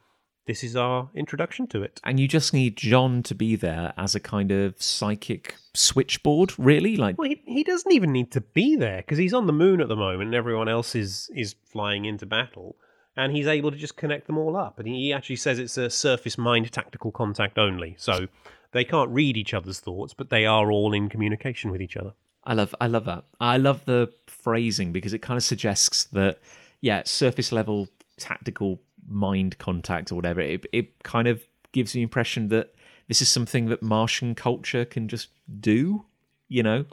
this 0.49 0.63
is 0.63 0.75
our 0.75 1.07
introduction 1.13 1.67
to 1.67 1.83
it. 1.83 2.01
And 2.03 2.19
you 2.19 2.27
just 2.27 2.55
need 2.55 2.75
J'onn 2.75 3.23
to 3.25 3.35
be 3.35 3.55
there 3.55 3.93
as 3.97 4.15
a 4.15 4.19
kind 4.19 4.51
of 4.51 4.81
psychic 4.81 5.53
switchboard, 5.75 6.57
really? 6.57 6.97
Like, 6.97 7.19
Well, 7.19 7.29
he, 7.29 7.39
he 7.45 7.63
doesn't 7.63 7.91
even 7.91 8.11
need 8.11 8.31
to 8.31 8.41
be 8.41 8.75
there 8.75 8.97
because 8.97 9.19
he's 9.19 9.35
on 9.35 9.45
the 9.45 9.53
moon 9.53 9.79
at 9.79 9.89
the 9.89 9.95
moment, 9.95 10.29
and 10.29 10.33
everyone 10.33 10.67
else 10.67 10.95
is 10.95 11.29
is 11.35 11.53
flying 11.71 12.05
into 12.05 12.25
battle, 12.25 12.77
and 13.15 13.31
he's 13.31 13.45
able 13.45 13.69
to 13.69 13.77
just 13.77 13.95
connect 13.95 14.25
them 14.25 14.39
all 14.39 14.57
up. 14.57 14.79
And 14.79 14.87
he 14.87 15.13
actually 15.13 15.35
says 15.35 15.59
it's 15.59 15.77
a 15.77 15.87
surface 15.87 16.35
mind 16.35 16.71
tactical 16.71 17.11
contact 17.11 17.59
only, 17.59 17.93
so 17.99 18.27
they 18.71 18.83
can't 18.83 19.11
read 19.11 19.37
each 19.37 19.53
other's 19.53 19.79
thoughts, 19.79 20.15
but 20.15 20.31
they 20.31 20.47
are 20.47 20.71
all 20.71 20.93
in 20.93 21.09
communication 21.09 21.69
with 21.69 21.79
each 21.79 21.95
other. 21.95 22.13
I 22.43 22.55
love 22.55 22.73
I 22.81 22.87
love 22.87 23.05
that. 23.05 23.23
I 23.39 23.57
love 23.57 23.85
the 23.85 24.11
phrasing 24.25 24.93
because 24.93 25.13
it 25.13 25.21
kind 25.21 25.37
of 25.37 25.43
suggests 25.43 26.05
that 26.05 26.39
yeah, 26.81 27.03
surface 27.05 27.51
level 27.51 27.87
tactical 28.17 28.79
mind 29.09 29.57
contact 29.57 30.11
or 30.11 30.15
whatever. 30.15 30.41
It 30.41 30.65
it 30.71 31.03
kind 31.03 31.27
of 31.27 31.43
gives 31.71 31.93
the 31.93 32.01
impression 32.01 32.47
that 32.49 32.73
this 33.07 33.21
is 33.21 33.29
something 33.29 33.65
that 33.67 33.81
Martian 33.81 34.35
culture 34.35 34.85
can 34.85 35.07
just 35.07 35.29
do, 35.59 36.05
you 36.47 36.63
know? 36.63 36.85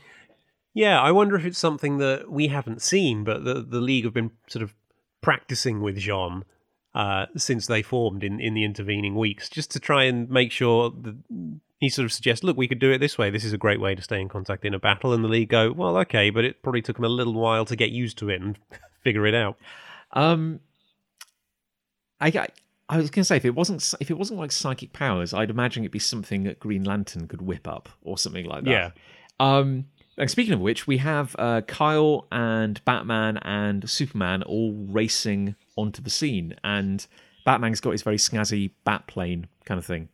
Yeah, 0.75 1.01
I 1.01 1.13
wonder 1.13 1.37
if 1.37 1.45
it's 1.45 1.59
something 1.59 1.99
that 1.99 2.31
we 2.31 2.49
haven't 2.49 2.83
seen, 2.83 3.25
but 3.25 3.45
the 3.45 3.63
the 3.63 3.81
league 3.81 4.05
have 4.05 4.15
been 4.15 4.33
sort 4.49 4.63
of 4.63 4.75
practicing 5.21 5.81
with 5.81 5.99
J'onn 5.99 6.43
uh, 6.95 7.27
since 7.37 7.67
they 7.67 7.83
formed 7.83 8.25
in, 8.25 8.41
in 8.41 8.55
the 8.55 8.65
intervening 8.65 9.15
weeks, 9.15 9.49
just 9.49 9.71
to 9.73 9.81
try 9.81 10.05
and 10.05 10.31
make 10.31 10.51
sure 10.51 10.91
that 11.03 11.17
he 11.79 11.91
sort 11.91 12.07
of 12.07 12.13
suggests, 12.13 12.43
look, 12.43 12.57
we 12.57 12.69
could 12.69 12.79
do 12.79 12.91
it 12.91 12.99
this 12.99 13.19
way. 13.19 13.29
This 13.29 13.45
is 13.45 13.53
a 13.53 13.59
great 13.59 13.81
way 13.81 13.95
to 13.95 14.03
stay 14.03 14.21
in 14.21 14.29
contact 14.31 14.65
in 14.65 14.73
a 14.73 14.79
battle. 14.79 15.13
And 15.13 15.23
the 15.23 15.29
league 15.29 15.51
go, 15.51 15.73
well, 15.73 15.99
okay, 15.99 16.31
but 16.31 16.45
it 16.45 16.63
probably 16.63 16.81
took 16.81 16.97
them 16.97 17.05
a 17.05 17.09
little 17.09 17.35
while 17.35 17.67
to 17.67 17.77
get 17.77 17.91
used 17.91 18.17
to 18.19 18.31
it 18.31 18.41
and 18.41 18.59
figure 19.05 19.27
it 19.27 19.35
out. 19.35 19.59
Um 20.13 20.61
I 22.21 22.29
I, 22.29 22.49
I 22.89 22.97
was 22.99 23.11
going 23.11 23.23
to 23.23 23.25
say 23.25 23.37
if 23.37 23.45
it 23.45 23.55
wasn't 23.55 23.95
if 24.01 24.11
it 24.11 24.19
wasn't 24.19 24.39
like 24.39 24.53
psychic 24.53 24.93
powers, 24.93 25.35
I'd 25.35 25.51
imagine 25.51 25.85
it'd 25.85 25.93
be 25.93 25.99
something 25.99 26.45
that 26.45 26.61
Green 26.61 26.85
Lantern 26.85 27.27
could 27.29 27.43
whip 27.43 27.67
up 27.67 27.89
or 28.03 28.19
something 28.19 28.47
like 28.47 28.65
that. 28.65 28.71
Yeah. 28.71 28.91
Um 29.41 29.87
and 30.19 30.31
speaking 30.31 30.55
of 30.55 30.61
which, 30.61 30.87
we 30.87 30.97
have 30.99 31.37
uh, 31.39 31.61
Kyle 31.63 32.27
and 32.33 32.83
Batman 32.87 33.37
and 33.39 33.89
Superman 33.89 34.43
all 34.45 34.73
racing 34.89 35.57
onto 35.77 36.01
the 36.01 36.09
scene, 36.11 36.55
and 36.65 37.07
Batman's 37.45 37.81
got 37.81 37.91
his 37.91 38.03
very 38.03 38.17
snazzy 38.17 38.71
bat 38.85 39.07
plane 39.07 39.47
kind 39.67 39.79
of 39.79 39.85
thing. 39.85 40.09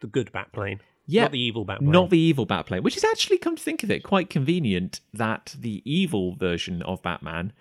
The 0.00 0.08
good 0.08 0.32
bat 0.32 0.52
plane. 0.52 0.80
Yeah, 1.06 1.22
Not 1.22 1.32
the 1.32 1.40
evil 1.40 1.64
Batplane. 1.64 1.92
Not 1.92 2.10
the 2.10 2.18
evil 2.18 2.46
bat 2.46 2.66
plane, 2.66 2.82
which 2.82 2.96
is 2.96 3.04
actually, 3.04 3.38
come 3.38 3.56
to 3.56 3.62
think 3.62 3.82
of 3.82 3.90
it, 3.90 4.02
quite 4.02 4.30
convenient 4.30 5.00
that 5.12 5.54
the 5.58 5.82
evil 5.84 6.36
version 6.36 6.80
of 6.82 7.02
Batman 7.02 7.52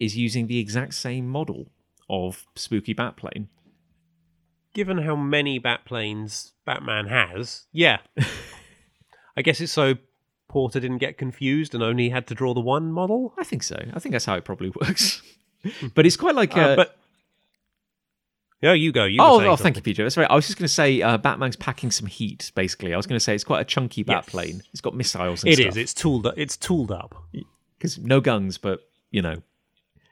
is 0.00 0.16
using 0.16 0.46
the 0.46 0.58
exact 0.58 0.94
same 0.94 1.28
model 1.28 1.68
of 2.08 2.44
spooky 2.54 2.92
bat 2.92 3.16
plane. 3.16 3.48
Given 4.74 4.98
how 4.98 5.16
many 5.16 5.58
bat 5.58 5.84
planes 5.84 6.52
Batman 6.64 7.06
has, 7.06 7.64
yeah. 7.72 7.98
I 9.36 9.42
guess 9.42 9.60
it's 9.60 9.72
so 9.72 9.94
Porter 10.48 10.80
didn't 10.80 10.98
get 10.98 11.16
confused 11.18 11.74
and 11.74 11.82
only 11.82 12.10
had 12.10 12.26
to 12.28 12.34
draw 12.34 12.52
the 12.54 12.60
one 12.60 12.92
model. 12.92 13.32
I 13.38 13.44
think 13.44 13.62
so. 13.62 13.76
I 13.94 13.98
think 13.98 14.12
that's 14.12 14.24
how 14.26 14.34
it 14.34 14.44
probably 14.44 14.70
works. 14.80 15.22
but 15.94 16.04
it's 16.06 16.16
quite 16.16 16.34
like. 16.34 16.56
Uh, 16.56 16.60
Uh, 16.60 16.76
but 16.76 16.96
yeah, 18.62 18.72
you 18.72 18.90
go. 18.92 19.04
You 19.04 19.18
oh, 19.20 19.40
oh, 19.46 19.56
thank 19.56 19.76
you. 19.76 19.82
Peter. 19.82 20.02
That's 20.02 20.16
right. 20.16 20.30
I 20.30 20.34
was 20.34 20.46
just 20.46 20.58
going 20.58 20.66
to 20.66 20.72
say 20.72 21.02
uh, 21.02 21.18
Batman's 21.18 21.56
packing 21.56 21.90
some 21.90 22.06
heat. 22.06 22.52
Basically, 22.54 22.94
I 22.94 22.96
was 22.96 23.06
going 23.06 23.16
to 23.16 23.22
say 23.24 23.34
it's 23.34 23.44
quite 23.44 23.60
a 23.60 23.64
chunky 23.64 24.02
bat 24.02 24.24
Yes. 24.26 24.28
plane. 24.30 24.62
It's 24.72 24.80
got 24.80 24.94
missiles. 24.94 25.42
And 25.44 25.52
It 25.52 25.58
is. 25.60 25.76
It's 25.76 25.92
tooled. 25.94 26.26
Up. 26.26 26.34
It's 26.36 26.56
tooled 26.56 26.90
up. 26.90 27.14
because 27.78 27.98
no 27.98 28.20
guns, 28.20 28.56
but 28.58 28.80
you 29.10 29.20
know, 29.22 29.42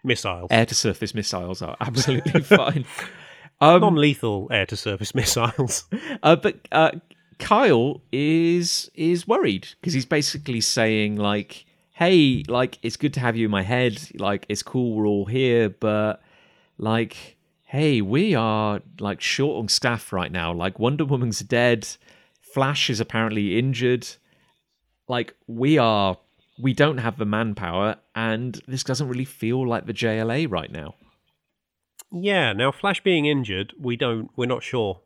Missiles. 0.04 0.48
air 0.50 0.66
to 0.66 0.74
surface 0.74 1.14
missiles 1.14 1.62
are 1.62 1.76
absolutely 1.80 2.40
fine. 2.42 2.84
Um, 3.60 3.80
Non-lethal 3.80 4.48
air-to-surface 4.50 5.14
missiles. 5.14 5.84
Uh, 6.22 6.36
but 6.36 6.56
uh, 6.72 6.90
Kyle 7.38 8.02
is 8.12 8.90
is 8.94 9.26
worried 9.26 9.68
because 9.80 9.92
he's 9.92 10.04
basically 10.04 10.60
saying 10.60 11.16
like, 11.16 11.64
"Hey, 11.92 12.42
like 12.48 12.78
it's 12.82 12.96
good 12.96 13.14
to 13.14 13.20
have 13.20 13.36
you 13.36 13.46
in 13.46 13.50
my 13.50 13.62
head. 13.62 13.98
Like 14.18 14.44
it's 14.48 14.62
cool 14.62 14.94
we're 14.94 15.06
all 15.06 15.24
here, 15.26 15.68
but 15.70 16.20
like, 16.78 17.36
hey, 17.62 18.00
we 18.02 18.34
are 18.34 18.80
like 19.00 19.20
short 19.20 19.58
on 19.62 19.68
staff 19.68 20.12
right 20.12 20.32
now. 20.32 20.52
Like 20.52 20.78
Wonder 20.78 21.04
Woman's 21.04 21.40
dead, 21.40 21.88
Flash 22.40 22.90
is 22.90 23.00
apparently 23.00 23.58
injured. 23.58 24.06
Like 25.08 25.34
we 25.46 25.78
are." 25.78 26.18
We 26.58 26.72
don't 26.72 26.98
have 26.98 27.18
the 27.18 27.24
manpower, 27.24 27.96
and 28.14 28.60
this 28.68 28.84
doesn't 28.84 29.08
really 29.08 29.24
feel 29.24 29.66
like 29.66 29.86
the 29.86 29.92
JLA 29.94 30.48
right 30.50 30.70
now. 30.70 30.94
yeah. 32.12 32.52
Now, 32.52 32.70
Flash 32.72 33.02
being 33.02 33.26
injured, 33.26 33.72
we 33.78 33.96
don't. 33.96 34.30
We're 34.36 34.46
not 34.46 34.62
sure 34.62 35.00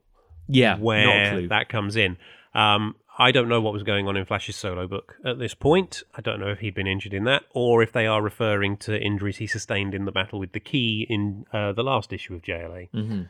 Yeah, 0.47 0.77
where 0.79 1.07
that 1.49 1.69
comes 1.69 1.97
in. 1.97 2.17
Um, 2.55 2.97
I 3.21 3.33
don't 3.33 3.49
know 3.49 3.61
what 3.61 3.73
was 3.73 3.83
going 3.83 4.07
on 4.07 4.17
in 4.17 4.25
Flash's 4.27 4.57
solo 4.57 4.87
book 4.87 5.17
at 5.25 5.39
this 5.39 5.53
point. 5.55 6.03
I 6.15 6.21
don't 6.21 6.39
know 6.39 6.49
if 6.51 6.61
he'd 6.61 6.75
been 6.75 6.87
injured 6.87 7.15
in 7.15 7.25
that, 7.25 7.43
or 7.53 7.83
if 7.83 7.93
they 7.93 8.07
are 8.07 8.23
referring 8.23 8.77
to 8.79 8.97
injuries 9.01 9.39
he 9.39 9.47
sustained 9.47 9.93
in 9.95 10.05
the 10.05 10.13
battle 10.13 10.39
with 10.39 10.53
the 10.53 10.61
Key 10.61 11.07
in 11.09 11.45
uh, 11.53 11.73
the 11.73 11.83
last 11.83 12.13
issue 12.13 12.35
of 12.35 12.43
JLA. 12.43 12.89
Mhm. 12.95 13.29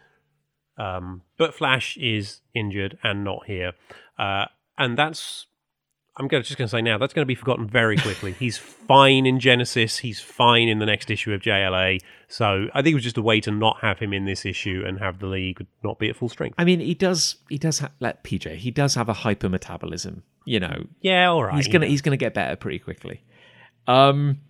Um, 0.77 1.23
but 1.39 1.55
Flash 1.55 1.97
is 1.97 2.41
injured 2.55 2.99
and 3.03 3.25
not 3.25 3.47
here, 3.47 3.73
uh, 4.19 4.47
and 4.77 4.99
that's. 4.99 5.47
I'm 6.19 6.29
gonna, 6.29 6.43
just 6.43 6.59
going 6.59 6.67
to 6.67 6.71
say 6.71 6.83
now 6.83 6.99
that's 6.99 7.15
going 7.15 7.23
to 7.23 7.27
be 7.27 7.35
forgotten 7.35 7.67
very 7.67 7.97
quickly. 7.97 8.33
he's 8.33 8.59
fine 8.59 9.25
in 9.27 9.39
Genesis. 9.41 9.99
He's 9.99 10.21
fine 10.21 10.69
in 10.69 10.79
the 10.79 10.87
next 10.87 11.11
issue 11.11 11.33
of 11.33 11.41
JLA. 11.41 12.01
So 12.29 12.67
I 12.75 12.83
think 12.83 12.93
it 12.93 12.95
was 12.95 13.05
just 13.05 13.17
a 13.19 13.23
way 13.23 13.41
to 13.43 13.51
not 13.51 13.79
have 13.81 13.99
him 13.99 14.13
in 14.13 14.25
this 14.25 14.45
issue 14.45 14.83
and 14.87 14.99
have 14.99 15.21
the 15.21 15.27
league 15.27 15.65
not 15.85 15.99
be 15.99 16.09
at 16.09 16.17
full 16.17 16.29
strength. 16.29 16.57
I 16.59 16.65
mean, 16.65 16.81
he 16.81 16.95
does. 16.95 17.37
He 17.49 17.57
does. 17.59 17.79
Ha- 17.79 17.91
let 18.01 18.25
PJ. 18.25 18.57
He 18.57 18.71
does 18.71 18.95
have 18.97 19.09
a 19.09 19.13
hyper 19.15 19.49
metabolism. 19.49 20.23
You 20.45 20.61
know, 20.61 20.87
Yeah, 21.01 21.29
all 21.31 21.45
right. 21.45 21.57
he's 21.57 21.69
gonna 21.69 21.87
he's 21.87 22.01
gonna 22.03 22.17
get 22.17 22.35
better 22.35 22.57
pretty 22.57 22.79
quickly. 22.79 23.23
Um, 23.87 24.41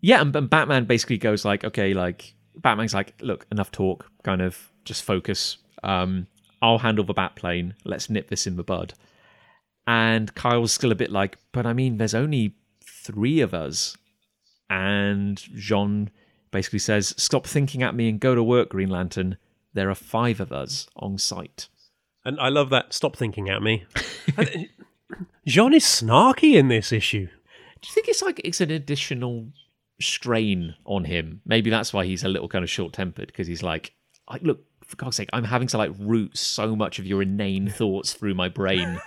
yeah, 0.00 0.20
and, 0.20 0.34
and 0.34 0.50
Batman 0.50 0.84
basically 0.84 1.18
goes 1.18 1.44
like, 1.44 1.64
okay, 1.64 1.94
like 1.94 2.34
Batman's 2.56 2.92
like, 2.94 3.14
look, 3.20 3.46
enough 3.52 3.70
talk. 3.70 4.10
Kind 4.24 4.42
of 4.42 4.70
just 4.84 5.04
focus. 5.04 5.58
Um, 5.82 6.26
I'll 6.60 6.78
handle 6.78 7.04
the 7.04 7.12
bat 7.12 7.34
plane. 7.36 7.74
Let's 7.84 8.10
nip 8.10 8.28
this 8.28 8.46
in 8.46 8.56
the 8.56 8.62
bud. 8.62 8.94
And 9.86 10.34
Kyle's 10.34 10.72
still 10.72 10.92
a 10.92 10.96
bit 10.96 11.10
like, 11.10 11.38
but 11.52 11.66
I 11.66 11.72
mean, 11.72 11.96
there's 11.96 12.14
only 12.14 12.54
three 12.84 13.40
of 13.40 13.52
us. 13.52 13.96
And 14.70 15.36
J'onn 15.38 16.08
basically 16.50 16.78
says, 16.78 17.14
stop 17.16 17.46
thinking 17.46 17.82
at 17.82 17.94
me 17.94 18.08
and 18.08 18.20
go 18.20 18.34
to 18.34 18.42
work, 18.42 18.70
Green 18.70 18.90
Lantern. 18.90 19.36
There 19.74 19.90
are 19.90 19.94
five 19.94 20.40
of 20.40 20.52
us 20.52 20.86
on 20.96 21.18
site. 21.18 21.68
And 22.24 22.38
I 22.38 22.48
love 22.48 22.70
that. 22.70 22.92
Stop 22.92 23.16
thinking 23.16 23.48
at 23.48 23.62
me. 23.62 23.84
Uh, 24.38 24.44
J'onn 25.48 25.74
is 25.74 25.82
snarky 25.82 26.54
in 26.54 26.68
this 26.68 26.92
issue. 26.92 27.26
Do 27.26 27.88
you 27.88 27.92
think 27.92 28.06
it's 28.06 28.22
like 28.22 28.40
it's 28.44 28.60
an 28.60 28.70
additional 28.70 29.48
strain 30.00 30.76
on 30.86 31.04
him? 31.04 31.40
Maybe 31.44 31.70
that's 31.70 31.92
why 31.92 32.06
he's 32.06 32.22
a 32.22 32.28
little 32.28 32.48
kind 32.48 32.62
of 32.62 32.70
short 32.70 32.92
tempered 32.92 33.26
because 33.26 33.48
he's 33.48 33.64
like, 33.64 33.94
I, 34.28 34.38
look, 34.40 34.60
for 34.84 34.96
God's 34.96 35.16
sake, 35.16 35.28
I'm 35.32 35.42
having 35.42 35.66
to 35.68 35.76
like 35.76 35.90
root 35.98 36.38
so 36.38 36.76
much 36.76 37.00
of 37.00 37.06
your 37.06 37.20
inane 37.22 37.68
thoughts 37.68 38.12
through 38.12 38.34
my 38.34 38.48
brain. 38.48 39.00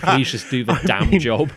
Please 0.00 0.30
just 0.30 0.50
do 0.50 0.64
the 0.64 0.74
damn 0.86 1.10
mean- 1.10 1.20
job. 1.20 1.50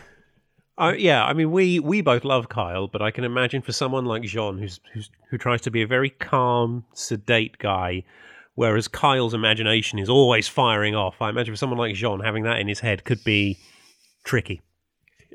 Uh, 0.76 0.92
yeah, 0.98 1.24
I 1.24 1.34
mean, 1.34 1.52
we 1.52 1.78
we 1.78 2.00
both 2.00 2.24
love 2.24 2.48
Kyle, 2.48 2.88
but 2.88 3.00
I 3.00 3.12
can 3.12 3.22
imagine 3.22 3.62
for 3.62 3.70
someone 3.70 4.06
like 4.06 4.22
J'onn, 4.22 4.58
who's, 4.58 4.80
who's 4.92 5.08
who 5.30 5.38
tries 5.38 5.60
to 5.62 5.70
be 5.70 5.82
a 5.82 5.86
very 5.86 6.10
calm, 6.10 6.84
sedate 6.94 7.58
guy, 7.58 8.02
whereas 8.56 8.88
Kyle's 8.88 9.34
imagination 9.34 10.00
is 10.00 10.08
always 10.08 10.48
firing 10.48 10.96
off. 10.96 11.14
I 11.20 11.28
imagine 11.28 11.54
for 11.54 11.58
someone 11.58 11.78
like 11.78 11.94
J'onn, 11.94 12.24
having 12.24 12.42
that 12.42 12.58
in 12.58 12.66
his 12.66 12.80
head 12.80 13.04
could 13.04 13.22
be 13.22 13.56
tricky. 14.24 14.62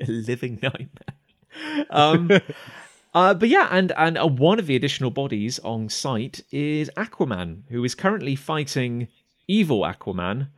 a 0.00 0.10
living 0.10 0.58
nightmare. 0.62 1.86
Um, 1.90 2.30
uh, 3.14 3.34
but 3.34 3.48
yeah, 3.48 3.68
and 3.70 3.92
and 3.96 4.18
uh, 4.18 4.26
one 4.26 4.58
of 4.58 4.66
the 4.66 4.76
additional 4.76 5.10
bodies 5.10 5.58
on 5.60 5.88
site 5.88 6.42
is 6.50 6.90
Aquaman, 6.96 7.62
who 7.70 7.84
is 7.84 7.94
currently 7.94 8.36
fighting 8.36 9.08
evil 9.48 9.80
Aquaman 9.82 10.48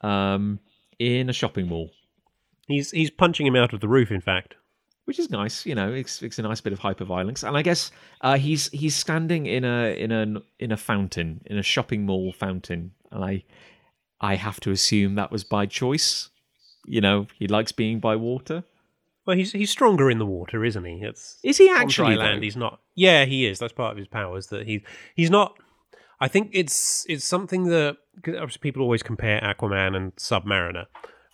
um, 0.00 0.60
in 0.98 1.28
a 1.28 1.32
shopping 1.32 1.68
mall. 1.68 1.90
He's 2.68 2.90
he's 2.92 3.10
punching 3.10 3.46
him 3.46 3.56
out 3.56 3.72
of 3.72 3.80
the 3.80 3.88
roof. 3.88 4.10
In 4.12 4.20
fact, 4.20 4.54
which 5.06 5.18
is 5.18 5.30
nice. 5.30 5.66
You 5.66 5.74
know, 5.74 5.92
it's, 5.92 6.22
it's 6.22 6.38
a 6.38 6.42
nice 6.42 6.60
bit 6.60 6.72
of 6.72 6.78
hyper 6.78 7.04
violence, 7.04 7.42
and 7.42 7.56
I 7.56 7.62
guess 7.62 7.90
uh, 8.20 8.36
he's 8.38 8.68
he's 8.70 8.94
standing 8.94 9.46
in 9.46 9.64
a 9.64 9.98
in 9.98 10.12
a 10.12 10.40
in 10.60 10.70
a 10.70 10.76
fountain 10.76 11.40
in 11.46 11.58
a 11.58 11.62
shopping 11.62 12.04
mall 12.06 12.32
fountain, 12.32 12.92
and 13.10 13.24
I 13.24 13.42
I 14.20 14.34
have 14.36 14.60
to 14.60 14.70
assume 14.70 15.14
that 15.16 15.32
was 15.32 15.44
by 15.44 15.66
choice. 15.66 16.28
You 16.86 17.00
know, 17.00 17.26
he 17.38 17.48
likes 17.48 17.72
being 17.72 18.00
by 18.00 18.16
water. 18.16 18.64
well, 19.26 19.36
he's 19.36 19.52
he's 19.52 19.70
stronger 19.70 20.10
in 20.10 20.18
the 20.18 20.26
water, 20.26 20.64
isn't 20.64 20.84
he? 20.84 21.00
It's 21.02 21.38
Is 21.42 21.56
he 21.58 21.68
on 21.70 21.76
actually? 21.82 22.14
dry 22.16 22.24
land. 22.24 22.38
though? 22.38 22.44
He's 22.44 22.56
not. 22.56 22.80
Yeah, 22.94 23.24
he 23.24 23.46
is. 23.46 23.58
That's 23.58 23.72
part 23.72 23.92
of 23.92 23.98
his 23.98 24.08
powers. 24.08 24.46
That 24.48 24.66
he 24.66 24.84
he's 25.14 25.30
not. 25.30 25.56
I 26.20 26.28
think 26.28 26.50
it's 26.52 27.06
it's 27.08 27.24
something 27.24 27.64
that 27.64 27.96
'cause 28.22 28.34
obviously 28.34 28.60
people 28.60 28.82
always 28.82 29.02
compare 29.02 29.40
Aquaman 29.40 29.94
and 29.96 30.16
Submariner, 30.16 30.86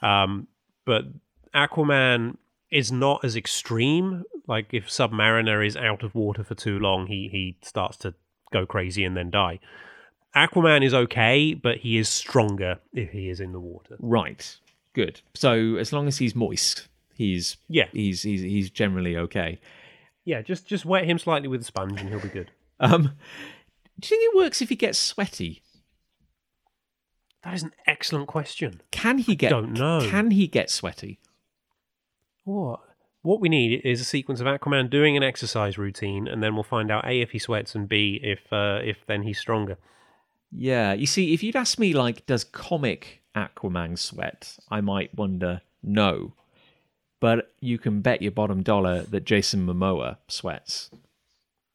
um, 0.02 0.46
but 0.84 1.04
Aquaman 1.54 2.36
is 2.70 2.90
not 2.90 3.24
as 3.24 3.36
extreme. 3.36 4.24
Like 4.46 4.66
if 4.72 4.88
Submariner 4.88 5.66
is 5.66 5.76
out 5.76 6.02
of 6.02 6.14
water 6.14 6.42
for 6.44 6.54
too 6.54 6.78
long, 6.78 7.06
he 7.06 7.28
he 7.30 7.56
starts 7.62 7.96
to 7.98 8.14
go 8.52 8.66
crazy 8.66 9.04
and 9.04 9.16
then 9.16 9.30
die. 9.30 9.60
Aquaman 10.34 10.84
is 10.84 10.92
okay, 10.92 11.54
but 11.54 11.78
he 11.78 11.96
is 11.96 12.08
stronger 12.08 12.80
if 12.92 13.10
he 13.10 13.28
is 13.28 13.40
in 13.40 13.52
the 13.52 13.60
water. 13.60 13.96
Right. 14.00 14.56
Good. 14.92 15.20
So 15.34 15.76
as 15.76 15.92
long 15.92 16.08
as 16.08 16.18
he's 16.18 16.34
moist, 16.34 16.88
he's 17.14 17.56
Yeah, 17.68 17.86
he's 17.92 18.22
he's 18.22 18.40
he's 18.42 18.70
generally 18.70 19.16
okay. 19.16 19.60
yeah. 20.24 20.42
Just 20.42 20.66
just 20.66 20.84
wet 20.84 21.04
him 21.04 21.18
slightly 21.18 21.48
with 21.48 21.60
a 21.60 21.64
sponge 21.64 22.00
and 22.00 22.08
he'll 22.10 22.20
be 22.20 22.28
good. 22.28 22.50
Um, 22.80 23.12
do 24.00 24.06
you 24.06 24.08
think 24.20 24.34
it 24.34 24.36
works 24.36 24.60
if 24.60 24.68
he 24.68 24.76
gets 24.76 24.98
sweaty? 24.98 25.62
That 27.44 27.54
is 27.54 27.62
an 27.62 27.72
excellent 27.86 28.26
question. 28.26 28.80
Can 28.90 29.18
he 29.18 29.36
get? 29.36 29.50
don't 29.50 29.72
know. 29.74 30.00
Can 30.02 30.30
he 30.32 30.48
get 30.48 30.70
sweaty? 30.70 31.20
What? 32.44 32.80
What 33.22 33.40
we 33.40 33.48
need 33.48 33.80
is 33.84 34.00
a 34.00 34.04
sequence 34.04 34.40
of 34.40 34.46
Aquaman 34.46 34.90
doing 34.90 35.16
an 35.16 35.22
exercise 35.22 35.78
routine, 35.78 36.28
and 36.28 36.42
then 36.42 36.54
we'll 36.54 36.62
find 36.62 36.90
out 36.90 37.06
a 37.06 37.22
if 37.22 37.30
he 37.30 37.38
sweats 37.38 37.74
and 37.74 37.88
b 37.88 38.20
if 38.22 38.52
uh, 38.52 38.80
if 38.84 39.06
then 39.06 39.22
he's 39.22 39.38
stronger. 39.38 39.78
Yeah, 40.52 40.92
you 40.92 41.06
see, 41.06 41.32
if 41.32 41.42
you'd 41.42 41.56
asked 41.56 41.80
me, 41.80 41.94
like, 41.94 42.26
does 42.26 42.44
comic 42.44 43.22
Aquaman 43.34 43.98
sweat, 43.98 44.56
I 44.70 44.80
might 44.80 45.14
wonder 45.14 45.62
no. 45.82 46.34
But 47.18 47.52
you 47.60 47.78
can 47.78 48.02
bet 48.02 48.22
your 48.22 48.30
bottom 48.30 48.62
dollar 48.62 49.02
that 49.04 49.24
Jason 49.24 49.66
Momoa 49.66 50.18
sweats. 50.28 50.90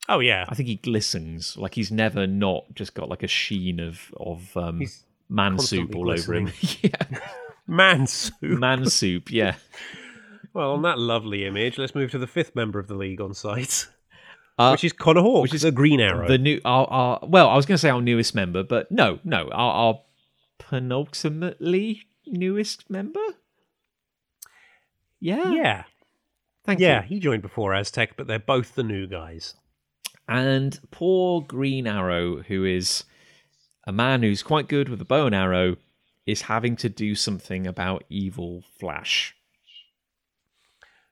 Oh 0.08 0.20
yeah, 0.20 0.44
I 0.48 0.54
think 0.54 0.68
he 0.68 0.76
glistens. 0.76 1.56
Like 1.56 1.74
he's 1.74 1.90
never 1.90 2.26
not 2.26 2.64
just 2.74 2.94
got 2.94 3.08
like 3.08 3.22
a 3.22 3.28
sheen 3.28 3.80
of 3.80 4.14
of 4.16 4.56
um, 4.56 4.82
man 5.28 5.58
soup 5.58 5.94
all 5.94 6.10
over 6.10 6.34
him. 6.34 6.52
yeah, 6.82 7.18
man 7.66 8.06
soup. 8.06 8.40
man 8.40 8.88
soup. 8.88 9.30
Yeah. 9.30 9.56
Well, 10.52 10.72
on 10.72 10.82
that 10.82 10.98
lovely 10.98 11.46
image, 11.46 11.78
let's 11.78 11.94
move 11.94 12.10
to 12.10 12.18
the 12.18 12.26
fifth 12.26 12.56
member 12.56 12.78
of 12.78 12.88
the 12.88 12.94
league 12.94 13.20
on 13.20 13.34
site, 13.34 13.86
Uh, 14.58 14.72
which 14.72 14.84
is 14.84 14.92
Connor 14.92 15.22
Hawke, 15.22 15.42
which 15.42 15.54
is 15.54 15.64
a 15.64 15.72
Green 15.72 16.00
Arrow. 16.00 16.28
The 16.28 16.36
new, 16.36 16.60
our, 16.64 16.86
our, 16.88 17.20
well, 17.22 17.48
I 17.48 17.56
was 17.56 17.64
going 17.64 17.76
to 17.76 17.80
say 17.80 17.88
our 17.88 18.02
newest 18.02 18.34
member, 18.34 18.62
but 18.62 18.90
no, 18.90 19.18
no, 19.24 19.48
our, 19.52 19.72
our 19.72 20.00
penultimately 20.58 22.02
newest 22.26 22.90
member. 22.90 23.24
Yeah, 25.18 25.52
yeah, 25.52 25.84
thank 26.64 26.80
yeah, 26.80 26.88
you. 26.88 26.92
Yeah, 26.94 27.02
he 27.02 27.20
joined 27.20 27.42
before 27.42 27.72
Aztec, 27.74 28.16
but 28.16 28.26
they're 28.26 28.38
both 28.38 28.74
the 28.74 28.82
new 28.82 29.06
guys. 29.06 29.54
And 30.28 30.78
poor 30.90 31.40
Green 31.40 31.86
Arrow, 31.86 32.42
who 32.42 32.64
is 32.64 33.04
a 33.86 33.92
man 33.92 34.22
who's 34.22 34.42
quite 34.42 34.68
good 34.68 34.88
with 34.88 35.00
a 35.00 35.06
bow 35.06 35.26
and 35.26 35.34
arrow, 35.34 35.76
is 36.26 36.42
having 36.42 36.76
to 36.76 36.88
do 36.88 37.14
something 37.14 37.66
about 37.66 38.04
evil 38.08 38.62
Flash. 38.78 39.34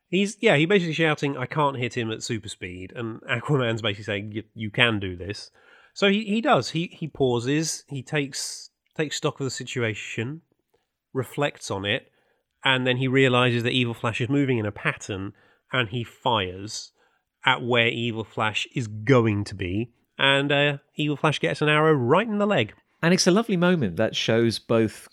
He's 0.08 0.36
yeah, 0.40 0.56
he 0.56 0.66
basically 0.66 0.94
shouting, 0.94 1.36
"I 1.36 1.46
can't 1.46 1.76
hit 1.76 1.96
him 1.96 2.10
at 2.10 2.22
super 2.22 2.48
speed," 2.48 2.92
and 2.96 3.20
Aquaman's 3.22 3.82
basically 3.82 4.04
saying, 4.04 4.32
"You, 4.32 4.42
you 4.54 4.70
can 4.70 4.98
do 4.98 5.16
this." 5.16 5.50
So 5.94 6.08
he, 6.08 6.24
he 6.24 6.40
does. 6.40 6.70
He 6.70 6.86
he 6.92 7.08
pauses. 7.08 7.84
He 7.88 8.02
takes 8.02 8.70
takes 8.96 9.16
stock 9.16 9.40
of 9.40 9.44
the 9.44 9.50
situation, 9.50 10.42
reflects 11.12 11.70
on 11.70 11.84
it, 11.84 12.10
and 12.64 12.86
then 12.86 12.96
he 12.96 13.08
realizes 13.08 13.62
that 13.62 13.72
Evil 13.72 13.94
Flash 13.94 14.20
is 14.20 14.28
moving 14.28 14.58
in 14.58 14.66
a 14.66 14.72
pattern, 14.72 15.32
and 15.72 15.88
he 15.90 16.04
fires 16.04 16.92
at 17.44 17.62
where 17.62 17.88
Evil 17.88 18.24
Flash 18.24 18.66
is 18.74 18.86
going 18.86 19.44
to 19.44 19.54
be, 19.54 19.92
and 20.18 20.50
uh, 20.50 20.78
Evil 20.96 21.16
Flash 21.16 21.40
gets 21.40 21.62
an 21.62 21.68
arrow 21.68 21.92
right 21.92 22.26
in 22.26 22.38
the 22.38 22.46
leg. 22.46 22.74
And 23.02 23.14
it's 23.14 23.26
a 23.26 23.30
lovely 23.30 23.56
moment 23.56 23.96
that 23.96 24.16
shows 24.16 24.58
both, 24.58 25.08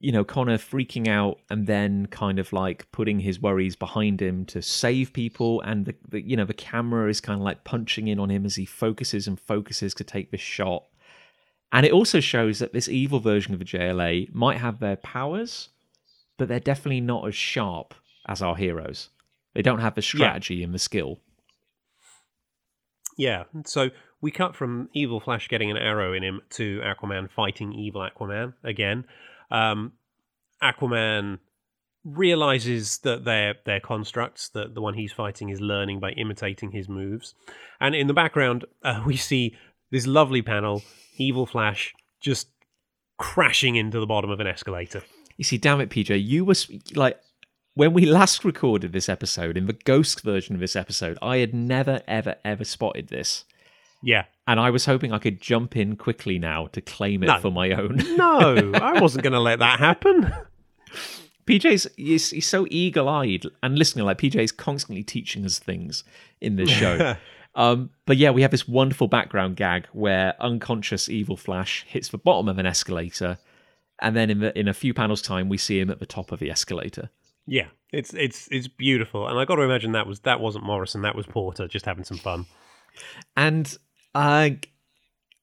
you 0.00 0.12
know, 0.12 0.24
Connor 0.24 0.58
freaking 0.58 1.08
out 1.08 1.38
and 1.50 1.66
then 1.66 2.06
kind 2.06 2.38
of 2.38 2.52
like 2.52 2.90
putting 2.92 3.20
his 3.20 3.40
worries 3.40 3.74
behind 3.74 4.22
him 4.22 4.44
to 4.46 4.62
save 4.62 5.12
people. 5.12 5.60
And, 5.62 5.86
the, 5.86 5.94
the 6.08 6.20
you 6.20 6.36
know, 6.36 6.44
the 6.44 6.54
camera 6.54 7.10
is 7.10 7.20
kind 7.20 7.40
of 7.40 7.44
like 7.44 7.64
punching 7.64 8.06
in 8.06 8.20
on 8.20 8.30
him 8.30 8.46
as 8.46 8.54
he 8.54 8.64
focuses 8.64 9.26
and 9.26 9.40
focuses 9.40 9.94
to 9.94 10.04
take 10.04 10.30
this 10.30 10.40
shot. 10.40 10.84
And 11.72 11.84
it 11.84 11.92
also 11.92 12.20
shows 12.20 12.60
that 12.60 12.72
this 12.72 12.88
evil 12.88 13.20
version 13.20 13.52
of 13.52 13.58
the 13.58 13.64
JLA 13.64 14.32
might 14.32 14.58
have 14.58 14.78
their 14.78 14.96
powers, 14.96 15.70
but 16.36 16.48
they're 16.48 16.60
definitely 16.60 17.00
not 17.00 17.26
as 17.26 17.34
sharp 17.34 17.94
as 18.26 18.40
our 18.40 18.56
heroes. 18.56 19.10
They 19.54 19.62
don't 19.62 19.80
have 19.80 19.94
the 19.96 20.02
strategy 20.02 20.62
and 20.62 20.72
the 20.72 20.78
skill. 20.78 21.18
Yeah, 23.16 23.44
so 23.66 23.90
we 24.20 24.30
cut 24.30 24.54
from 24.54 24.88
Evil 24.94 25.18
Flash 25.18 25.48
getting 25.48 25.70
an 25.70 25.76
arrow 25.76 26.12
in 26.12 26.22
him 26.22 26.40
to 26.50 26.80
Aquaman 26.84 27.28
fighting 27.28 27.72
Evil 27.72 28.08
Aquaman 28.08 28.54
again. 28.62 29.04
Um, 29.50 29.92
Aquaman 30.62 31.38
realizes 32.04 32.98
that 32.98 33.24
they're 33.24 33.54
they're 33.64 33.80
constructs 33.80 34.48
that 34.50 34.74
the 34.74 34.80
one 34.80 34.94
he's 34.94 35.12
fighting 35.12 35.50
is 35.50 35.60
learning 35.60 36.00
by 36.00 36.10
imitating 36.12 36.70
his 36.70 36.88
moves. 36.88 37.34
And 37.80 37.94
in 37.94 38.06
the 38.06 38.14
background 38.14 38.64
uh, 38.82 39.02
we 39.06 39.16
see 39.16 39.56
this 39.90 40.06
lovely 40.06 40.42
panel 40.42 40.82
evil 41.16 41.46
flash 41.46 41.92
just 42.20 42.48
crashing 43.18 43.76
into 43.76 43.98
the 43.98 44.06
bottom 44.06 44.30
of 44.30 44.40
an 44.40 44.46
escalator. 44.46 45.02
You 45.36 45.44
see, 45.44 45.58
damn 45.58 45.80
it, 45.80 45.90
PJ, 45.90 46.24
you 46.24 46.44
were 46.44 46.54
like 46.94 47.20
when 47.74 47.92
we 47.92 48.06
last 48.06 48.44
recorded 48.44 48.92
this 48.92 49.08
episode 49.08 49.56
in 49.56 49.66
the 49.66 49.72
ghost 49.72 50.22
version 50.22 50.54
of 50.54 50.60
this 50.60 50.76
episode. 50.76 51.18
I 51.20 51.38
had 51.38 51.54
never, 51.54 52.02
ever, 52.08 52.36
ever 52.44 52.64
spotted 52.64 53.08
this, 53.08 53.44
yeah 54.02 54.24
and 54.48 54.58
I 54.58 54.70
was 54.70 54.84
hoping 54.86 55.12
I 55.12 55.18
could 55.18 55.40
jump 55.40 55.76
in 55.76 55.94
quickly 55.96 56.38
now 56.38 56.66
to 56.68 56.80
claim 56.80 57.22
it 57.22 57.26
No. 57.26 57.38
for 57.38 57.52
my 57.52 57.70
own. 57.70 57.96
no 58.16 58.72
i 58.74 59.00
wasn't 59.06 59.22
going 59.22 59.32
to 59.34 59.40
let 59.40 59.60
that 59.60 59.78
happen 59.78 60.32
PJ's 61.46 61.86
he's, 61.96 62.30
he's 62.30 62.46
so 62.46 62.66
eagle-eyed 62.70 63.44
and 63.62 63.78
listening. 63.78 64.04
Like 64.04 64.18
PJ's 64.18 64.52
constantly 64.52 65.02
teaching 65.02 65.44
us 65.46 65.58
things 65.58 66.04
in 66.42 66.56
this 66.56 66.68
show. 66.68 67.16
um, 67.54 67.88
but 68.04 68.16
yeah, 68.18 68.30
we 68.30 68.42
have 68.42 68.50
this 68.50 68.68
wonderful 68.68 69.08
background 69.08 69.56
gag 69.56 69.86
where 69.92 70.34
unconscious 70.40 71.08
evil 71.08 71.36
Flash 71.38 71.86
hits 71.88 72.08
the 72.08 72.18
bottom 72.18 72.48
of 72.48 72.58
an 72.58 72.66
escalator, 72.66 73.38
and 74.00 74.14
then 74.14 74.28
in 74.28 74.40
the, 74.40 74.58
in 74.58 74.68
a 74.68 74.74
few 74.74 74.92
panels' 74.92 75.22
time, 75.22 75.48
we 75.48 75.56
see 75.56 75.80
him 75.80 75.88
at 75.88 76.00
the 76.00 76.06
top 76.06 76.32
of 76.32 76.38
the 76.38 76.50
escalator. 76.50 77.08
yeah 77.46 77.68
it's 77.92 78.12
it's 78.12 78.46
it's 78.50 78.68
beautiful 78.68 79.26
and 79.26 79.38
i 79.38 79.46
got 79.46 79.54
to 79.56 79.62
imagine 79.62 79.92
that 79.92 80.06
was 80.06 80.20
that 80.20 80.40
wasn't 80.40 80.62
morrison 80.62 81.00
that 81.00 81.16
was 81.16 81.24
porter 81.24 81.66
just 81.66 81.86
having 81.86 82.04
some 82.04 82.18
fun 82.18 82.44
And 83.38 83.74
uh, 84.14 84.50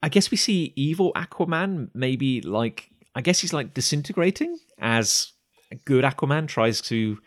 I 0.04 0.10
guess 0.10 0.32
we 0.32 0.38
see 0.38 0.74
evil 0.76 1.12
Aquaman 1.14 1.90
maybe 1.94 2.42
like 2.42 2.90
I 3.16 3.22
guess 3.22 3.40
he's 3.40 3.54
like 3.54 3.74
disintegrating 3.74 4.58
as 4.80 5.34
good 5.86 6.04
Aquaman 6.04 6.48
tries 6.48 6.82
to 6.82 7.18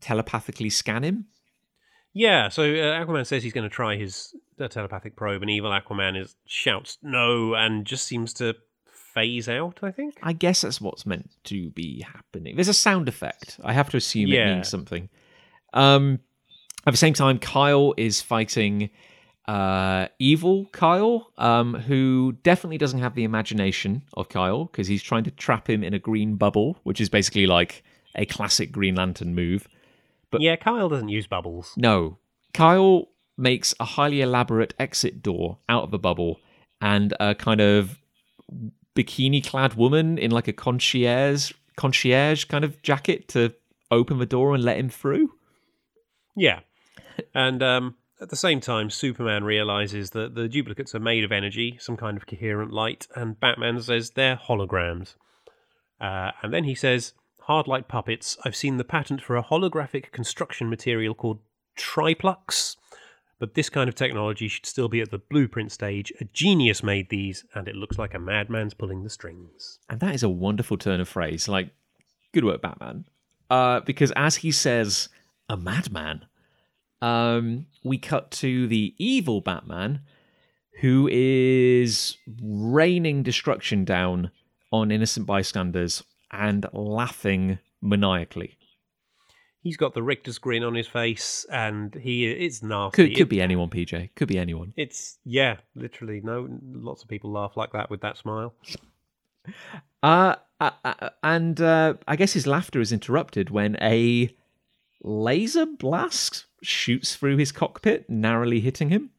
telepathically 0.00 0.70
scan 0.70 1.04
him. 1.04 1.26
Yeah, 2.12 2.48
so 2.48 2.62
uh, 2.62 3.04
Aquaman 3.04 3.26
says 3.26 3.42
he's 3.42 3.52
going 3.52 3.68
to 3.68 3.74
try 3.74 3.96
his 3.96 4.34
uh, 4.58 4.68
telepathic 4.68 5.16
probe, 5.16 5.42
and 5.42 5.50
evil 5.50 5.70
Aquaman 5.70 6.18
is 6.18 6.34
shouts 6.46 6.96
no 7.02 7.54
and 7.54 7.84
just 7.84 8.06
seems 8.06 8.32
to 8.34 8.54
phase 8.90 9.48
out. 9.48 9.80
I 9.82 9.90
think. 9.90 10.14
I 10.22 10.32
guess 10.32 10.62
that's 10.62 10.80
what's 10.80 11.04
meant 11.04 11.30
to 11.44 11.70
be 11.70 12.00
happening. 12.00 12.56
There's 12.56 12.68
a 12.68 12.74
sound 12.74 13.08
effect. 13.08 13.60
I 13.62 13.74
have 13.74 13.90
to 13.90 13.98
assume 13.98 14.32
it 14.32 14.46
means 14.46 14.68
something. 14.68 15.08
Um, 15.74 16.20
at 16.86 16.92
the 16.92 16.98
same 16.98 17.14
time, 17.14 17.38
Kyle 17.38 17.92
is 17.96 18.22
fighting 18.22 18.90
uh, 19.48 20.08
evil 20.18 20.66
Kyle, 20.72 21.30
um, 21.38 21.74
who 21.74 22.36
definitely 22.42 22.78
doesn't 22.78 22.98
have 22.98 23.14
the 23.14 23.24
imagination 23.24 24.02
of 24.14 24.28
Kyle 24.28 24.64
because 24.64 24.88
he's 24.88 25.02
trying 25.02 25.24
to 25.24 25.30
trap 25.30 25.68
him 25.70 25.84
in 25.84 25.94
a 25.94 25.98
green 25.98 26.36
bubble, 26.36 26.78
which 26.82 27.00
is 27.00 27.08
basically 27.08 27.46
like 27.46 27.84
a 28.14 28.26
classic 28.26 28.72
Green 28.72 28.96
Lantern 28.96 29.34
move. 29.34 29.68
But- 30.30 30.40
yeah, 30.40 30.56
Kyle 30.56 30.88
doesn't 30.88 31.08
use 31.08 31.26
bubbles. 31.26 31.74
No, 31.76 32.18
Kyle 32.54 33.08
makes 33.38 33.74
a 33.78 33.84
highly 33.84 34.20
elaborate 34.20 34.74
exit 34.78 35.22
door 35.22 35.58
out 35.68 35.84
of 35.84 35.90
the 35.90 35.98
bubble, 35.98 36.40
and 36.80 37.14
a 37.20 37.34
kind 37.34 37.60
of 37.60 37.98
bikini-clad 38.96 39.74
woman 39.74 40.18
in 40.18 40.30
like 40.30 40.48
a 40.48 40.52
concierge 40.52 41.52
concierge 41.76 42.46
kind 42.46 42.64
of 42.64 42.80
jacket 42.82 43.28
to 43.28 43.52
open 43.90 44.18
the 44.18 44.26
door 44.26 44.54
and 44.54 44.64
let 44.64 44.78
him 44.78 44.88
through. 44.88 45.32
Yeah, 46.34 46.60
and 47.34 47.62
um, 47.62 47.94
at 48.20 48.30
the 48.30 48.36
same 48.36 48.60
time, 48.60 48.90
Superman 48.90 49.44
realizes 49.44 50.10
that 50.10 50.34
the 50.34 50.48
duplicates 50.48 50.94
are 50.94 51.00
made 51.00 51.24
of 51.24 51.32
energy, 51.32 51.76
some 51.80 51.96
kind 51.96 52.16
of 52.16 52.26
coherent 52.26 52.72
light, 52.72 53.06
and 53.14 53.38
Batman 53.38 53.80
says 53.82 54.10
they're 54.10 54.36
holograms. 54.36 55.14
Uh, 56.00 56.30
and 56.42 56.52
then 56.52 56.64
he 56.64 56.74
says, 56.74 57.12
"Hard 57.40 57.66
like 57.66 57.88
puppets. 57.88 58.36
I've 58.44 58.56
seen 58.56 58.76
the 58.76 58.84
patent 58.84 59.22
for 59.22 59.36
a 59.36 59.42
holographic 59.42 60.12
construction 60.12 60.70
material 60.70 61.14
called 61.14 61.40
triplux." 61.78 62.76
But 63.38 63.54
this 63.54 63.68
kind 63.68 63.86
of 63.88 63.94
technology 63.94 64.48
should 64.48 64.64
still 64.64 64.88
be 64.88 65.02
at 65.02 65.10
the 65.10 65.18
blueprint 65.18 65.70
stage. 65.70 66.10
A 66.20 66.24
genius 66.24 66.82
made 66.82 67.10
these, 67.10 67.44
and 67.54 67.68
it 67.68 67.76
looks 67.76 67.98
like 67.98 68.14
a 68.14 68.18
madman's 68.18 68.72
pulling 68.72 69.04
the 69.04 69.10
strings. 69.10 69.78
And 69.90 70.00
that 70.00 70.14
is 70.14 70.22
a 70.22 70.28
wonderful 70.30 70.78
turn 70.78 71.00
of 71.00 71.08
phrase. 71.08 71.46
Like, 71.46 71.68
good 72.32 72.44
work, 72.44 72.62
Batman. 72.62 73.04
Uh, 73.50 73.80
because 73.80 74.10
as 74.16 74.36
he 74.36 74.50
says, 74.50 75.10
a 75.50 75.56
madman, 75.56 76.24
um, 77.02 77.66
we 77.84 77.98
cut 77.98 78.30
to 78.32 78.66
the 78.66 78.94
evil 78.98 79.40
Batman, 79.40 80.00
who 80.80 81.08
is 81.10 82.16
raining 82.42 83.22
destruction 83.22 83.84
down 83.84 84.30
on 84.72 84.90
innocent 84.90 85.26
bystanders 85.26 86.02
and 86.30 86.66
laughing 86.72 87.58
maniacally. 87.80 88.56
He's 89.62 89.76
got 89.76 89.94
the 89.94 90.02
rictus 90.02 90.38
grin 90.38 90.62
on 90.62 90.74
his 90.74 90.86
face, 90.86 91.44
and 91.50 91.92
he 91.94 92.26
it's 92.26 92.62
nasty. 92.62 93.08
Could 93.08 93.16
could 93.16 93.28
be 93.28 93.40
anyone, 93.40 93.68
PJ. 93.68 94.10
Could 94.14 94.28
be 94.28 94.38
anyone. 94.38 94.72
It's 94.76 95.18
yeah, 95.24 95.56
literally. 95.74 96.20
No, 96.22 96.48
lots 96.72 97.02
of 97.02 97.08
people 97.08 97.32
laugh 97.32 97.56
like 97.56 97.72
that 97.72 97.90
with 97.90 98.00
that 98.02 98.16
smile. 98.16 98.54
Uh, 100.02 100.36
uh, 100.60 100.70
uh, 100.84 101.10
and 101.22 101.60
uh, 101.60 101.94
I 102.06 102.14
guess 102.16 102.32
his 102.32 102.46
laughter 102.46 102.80
is 102.80 102.92
interrupted 102.92 103.50
when 103.50 103.76
a 103.80 104.30
laser 105.02 105.66
blast 105.66 106.45
shoots 106.62 107.16
through 107.16 107.36
his 107.36 107.52
cockpit, 107.52 108.08
narrowly 108.08 108.60
hitting 108.60 108.88
him. 108.88 109.10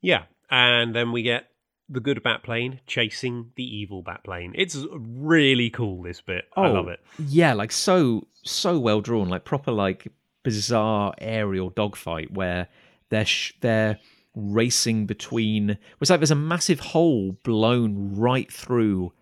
Yeah, 0.00 0.24
and 0.50 0.94
then 0.94 1.12
we 1.12 1.22
get 1.22 1.50
the 1.88 2.00
good 2.00 2.22
Batplane 2.22 2.78
chasing 2.86 3.50
the 3.56 3.64
evil 3.64 4.02
Batplane. 4.02 4.52
It's 4.54 4.86
really 4.92 5.70
cool. 5.70 6.02
This 6.02 6.20
bit, 6.20 6.44
I 6.56 6.68
oh, 6.68 6.72
love 6.72 6.88
it. 6.88 7.00
Yeah, 7.18 7.52
like 7.52 7.72
so 7.72 8.26
so 8.42 8.78
well 8.78 9.00
drawn, 9.00 9.28
like 9.28 9.44
proper 9.44 9.72
like 9.72 10.08
bizarre 10.42 11.12
aerial 11.18 11.70
dogfight 11.70 12.32
where 12.32 12.68
they're 13.10 13.26
sh- 13.26 13.52
they're 13.60 13.98
racing 14.34 15.06
between. 15.06 15.78
It's 16.00 16.10
like 16.10 16.20
there's 16.20 16.30
a 16.30 16.36
massive 16.36 16.80
hole 16.80 17.32
blown 17.42 18.16
right 18.16 18.50
through 18.50 19.12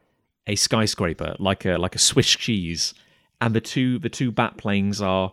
a 0.47 0.55
skyscraper, 0.55 1.37
like 1.39 1.65
a 1.65 1.77
like 1.79 1.95
a 1.95 1.99
Swiss 1.99 2.29
cheese, 2.29 2.95
and 3.41 3.55
the 3.55 3.61
two 3.61 3.99
the 3.99 4.11
two 4.11 4.31
bat 4.31 4.57
planes 4.57 5.01
are 5.01 5.33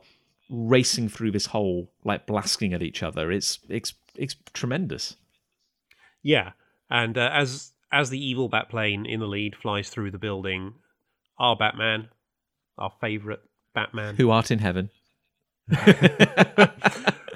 racing 0.50 1.10
through 1.10 1.32
this 1.32 1.48
hole, 1.48 1.92
like 2.04 2.26
blasting 2.26 2.74
at 2.74 2.84
each 2.84 3.04
other. 3.04 3.32
It's 3.32 3.60
it's 3.70 3.94
it's 4.16 4.36
tremendous. 4.54 5.16
Yeah, 6.22 6.52
and 6.90 7.18
uh, 7.18 7.30
as 7.34 7.72
as 7.92 8.10
the 8.10 8.24
evil 8.24 8.50
Batplane 8.50 9.08
in 9.08 9.20
the 9.20 9.28
lead 9.28 9.56
flies 9.56 9.90
through 9.90 10.12
the 10.12 10.20
building, 10.20 10.74
our 11.40 11.56
Batman, 11.56 12.10
our 12.78 12.92
favorite 13.02 13.42
Batman, 13.74 14.16
Who 14.16 14.32
art 14.32 14.52
in 14.52 14.60
heaven? 14.60 14.90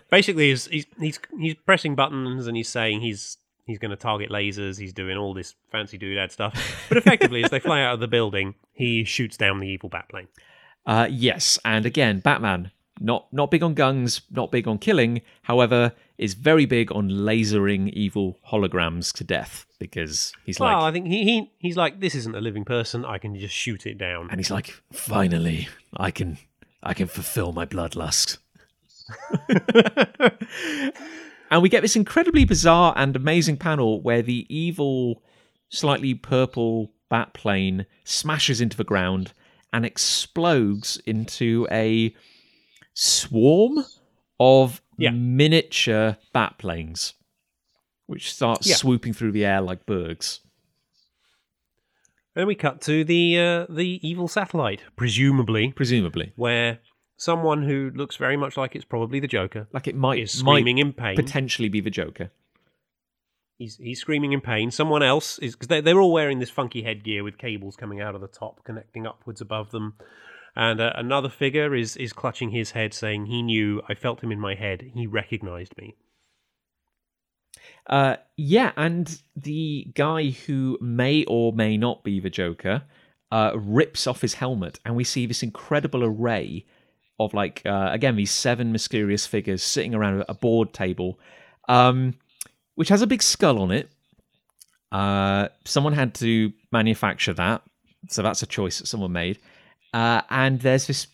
basically 0.10 0.52
is 0.52 0.68
he's 0.68 0.86
he's 1.00 1.20
he's 1.40 1.56
pressing 1.66 1.96
buttons 1.96 2.48
and 2.48 2.56
he's 2.56 2.70
saying 2.70 3.02
he's 3.02 3.38
he's 3.66 3.80
going 3.80 3.92
to 3.92 3.98
target 3.98 4.30
lasers. 4.30 4.80
He's 4.80 4.94
doing 4.94 5.18
all 5.18 5.34
this 5.34 5.56
fancy 5.72 5.98
doodad 5.98 6.32
stuff, 6.32 6.86
but 6.90 6.98
effectively, 6.98 7.44
as 7.44 7.52
they 7.52 7.60
fly 7.60 7.82
out 7.82 7.94
of 7.94 8.00
the 8.00 8.08
building, 8.08 8.56
he 8.74 9.04
shoots 9.04 9.38
down 9.38 9.60
the 9.60 9.68
evil 9.68 9.90
Batplane. 9.90 10.28
Uh, 10.86 11.08
yes, 11.10 11.60
and 11.64 11.86
again, 11.86 12.20
Batman 12.20 12.72
not 13.00 13.32
not 13.32 13.52
big 13.52 13.64
on 13.64 13.74
guns, 13.74 14.22
not 14.32 14.52
big 14.52 14.68
on 14.68 14.78
killing. 14.78 15.22
However, 15.44 15.94
is 16.18 16.34
very 16.34 16.66
big 16.66 16.92
on 16.92 17.10
lasering 17.10 17.90
evil 17.94 18.38
holograms 18.52 19.14
to 19.14 19.24
death 19.24 19.66
because 19.80 20.34
he's 20.46 20.60
like, 20.60 20.76
Well, 20.76 20.86
I 20.86 20.92
think 20.92 21.08
he, 21.08 21.24
he 21.24 21.52
he's 21.60 21.78
like, 21.78 22.00
this 22.00 22.16
isn't 22.16 22.36
a 22.36 22.42
living 22.42 22.66
person. 22.66 23.06
I 23.06 23.18
can 23.18 23.36
just 23.36 23.56
shoot 23.56 23.86
it 23.86 23.98
down. 23.98 24.30
and 24.30 24.40
he's 24.40 24.52
like, 24.52 24.74
finally, 24.92 25.70
I 25.96 26.12
can 26.12 26.38
I 26.84 26.94
can 26.94 27.08
fulfill 27.08 27.54
my 27.54 27.66
bloodlust. 27.66 28.38
and 31.52 31.62
we 31.62 31.70
get 31.70 31.82
this 31.82 31.96
incredibly 31.96 32.46
bizarre 32.46 32.94
and 32.96 33.16
amazing 33.16 33.58
panel 33.58 34.02
where 34.02 34.22
the 34.22 34.46
evil, 34.56 35.24
slightly 35.70 36.14
purple 36.14 36.92
bat 37.10 37.34
plane 37.34 37.86
smashes 38.04 38.62
into 38.62 38.78
the 38.78 38.84
ground, 38.84 39.34
and 39.74 39.86
explodes 39.86 41.02
into 41.06 41.68
a 41.72 42.14
swarm 42.94 43.86
of 44.40 44.82
Yeah. 44.98 45.12
miniature 45.12 46.18
bat 46.34 46.58
planes, 46.58 47.14
which 48.08 48.32
start 48.34 48.66
Yeah. 48.66 48.76
swooping 48.76 49.14
through 49.14 49.32
the 49.32 49.46
air 49.46 49.62
like 49.62 49.86
birds. 49.86 50.42
Then 52.36 52.48
we 52.48 52.56
cut 52.56 52.82
to 52.82 53.04
the 53.04 53.38
uh, 53.40 53.66
the 53.70 54.00
evil 54.08 54.28
satellite, 54.28 54.82
presumably, 54.96 55.72
Presumably, 55.74 56.32
where 56.36 56.80
someone 57.18 57.64
who 57.64 57.92
looks 57.94 58.16
very 58.16 58.38
much 58.38 58.56
like 58.56 58.76
it's 58.76 58.86
probably 58.86 59.20
the 59.20 59.28
Joker 59.28 59.68
like 59.74 59.88
it 59.88 59.96
might 59.96 60.20
is 60.20 60.42
might 60.44 60.54
screaming 60.54 60.78
in 60.78 60.94
pain. 60.94 61.16
potentially 61.16 61.68
be 61.70 61.82
the 61.82 61.90
Joker. 61.90 62.32
He's 63.58 63.76
he's 63.78 64.00
screaming 64.00 64.32
in 64.32 64.40
pain. 64.40 64.72
Someone 64.72 65.04
else 65.04 65.38
is 65.40 65.54
because 65.56 65.68
they, 65.68 65.82
they're 65.82 66.00
all 66.00 66.14
wearing 66.14 66.40
this 66.40 66.50
funky 66.50 66.84
headgear 66.84 67.24
with 67.26 67.38
cables 67.38 67.76
coming 67.76 68.00
out 68.00 68.16
of 68.16 68.22
the 68.22 68.28
top, 68.28 68.64
connecting 68.64 69.06
upwards 69.06 69.42
above 69.42 69.72
them. 69.72 69.96
And 70.56 70.82
uh, 70.82 70.94
another 70.96 71.30
figure 71.30 71.76
is 71.76 71.96
is 71.98 72.14
clutching 72.14 72.52
his 72.52 72.72
head, 72.72 72.94
saying, 72.94 73.28
"He 73.28 73.42
knew. 73.42 73.82
I 73.88 73.94
felt 73.94 74.22
him 74.22 74.32
in 74.32 74.40
my 74.40 74.56
head. 74.56 74.92
He 74.94 75.08
recognized 75.08 75.78
me." 75.78 75.96
Uh, 77.88 78.18
yeah, 78.38 78.72
and 78.78 79.22
the 79.36 79.88
guy 79.96 80.30
who 80.30 80.78
may 80.80 81.24
or 81.26 81.54
may 81.54 81.78
not 81.78 82.04
be 82.04 82.20
the 82.20 82.30
Joker 82.30 82.84
uh, 83.32 83.52
rips 83.56 84.08
off 84.08 84.22
his 84.22 84.36
helmet, 84.36 84.80
and 84.86 84.96
we 84.96 85.04
see 85.04 85.26
this 85.26 85.44
incredible 85.44 86.04
array 86.04 86.66
of 87.20 87.34
like 87.34 87.62
uh, 87.66 87.90
again 87.92 88.16
these 88.16 88.32
seven 88.32 88.72
mysterious 88.72 89.26
figures 89.26 89.62
sitting 89.62 89.94
around 89.94 90.24
a 90.28 90.34
board 90.34 90.74
table, 90.74 91.20
um, 91.68 92.16
which 92.76 92.90
has 92.90 93.02
a 93.02 93.08
big 93.08 93.22
skull 93.22 93.60
on 93.60 93.72
it. 93.72 93.90
Uh, 94.92 95.50
someone 95.66 95.94
had 95.94 96.14
to 96.16 96.52
manufacture 96.72 97.34
that, 97.34 97.62
so 98.08 98.22
that's 98.22 98.42
a 98.42 98.48
choice 98.48 98.80
that 98.80 98.88
someone 98.88 99.12
made. 99.12 99.40
Uh, 99.94 100.22
and 100.30 100.62
there's 100.62 100.88
this 100.88 101.08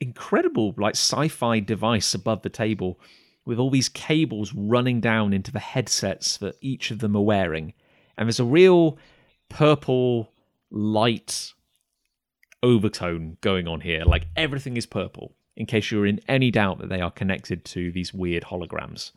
incredible 0.00 0.74
like 0.76 0.94
sci-fi 0.94 1.60
device 1.60 2.14
above 2.14 2.42
the 2.42 2.48
table 2.48 2.98
with 3.44 3.58
all 3.58 3.70
these 3.70 3.88
cables 3.88 4.52
running 4.54 5.00
down 5.00 5.32
into 5.32 5.52
the 5.52 5.58
headsets 5.58 6.38
that 6.38 6.56
each 6.60 6.90
of 6.90 7.00
them 7.00 7.16
are 7.16 7.22
wearing. 7.22 7.74
And 8.16 8.26
there's 8.26 8.40
a 8.40 8.44
real 8.44 8.98
purple 9.48 10.32
light 10.70 11.52
overtone 12.62 13.36
going 13.40 13.68
on 13.68 13.80
here. 13.80 14.04
Like 14.04 14.26
everything 14.36 14.76
is 14.76 14.86
purple, 14.86 15.34
in 15.56 15.66
case 15.66 15.90
you're 15.90 16.06
in 16.06 16.20
any 16.28 16.50
doubt 16.50 16.78
that 16.78 16.88
they 16.88 17.00
are 17.00 17.10
connected 17.10 17.64
to 17.66 17.92
these 17.92 18.14
weird 18.14 18.44
holograms. 18.44 19.12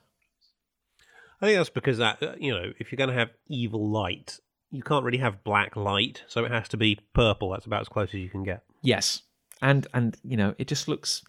I 1.41 1.45
think 1.45 1.57
that's 1.57 1.69
because 1.69 1.99
that 1.99 2.21
uh, 2.21 2.33
you 2.39 2.51
know, 2.51 2.73
if 2.79 2.91
you're 2.91 2.97
going 2.97 3.09
to 3.09 3.15
have 3.15 3.29
evil 3.47 3.89
light, 3.89 4.39
you 4.71 4.83
can't 4.83 5.05
really 5.05 5.19
have 5.19 5.43
black 5.43 5.75
light, 5.75 6.23
so 6.27 6.43
it 6.43 6.51
has 6.51 6.67
to 6.69 6.77
be 6.77 6.99
purple. 7.13 7.51
That's 7.51 7.65
about 7.65 7.81
as 7.81 7.89
close 7.89 8.09
as 8.09 8.15
you 8.15 8.29
can 8.29 8.43
get. 8.43 8.63
Yes. 8.88 9.23
And 9.61 9.85
and 9.93 10.15
you 10.23 10.38
know, 10.38 10.55
it 10.57 10.67
just 10.69 10.88
looks 10.88 11.21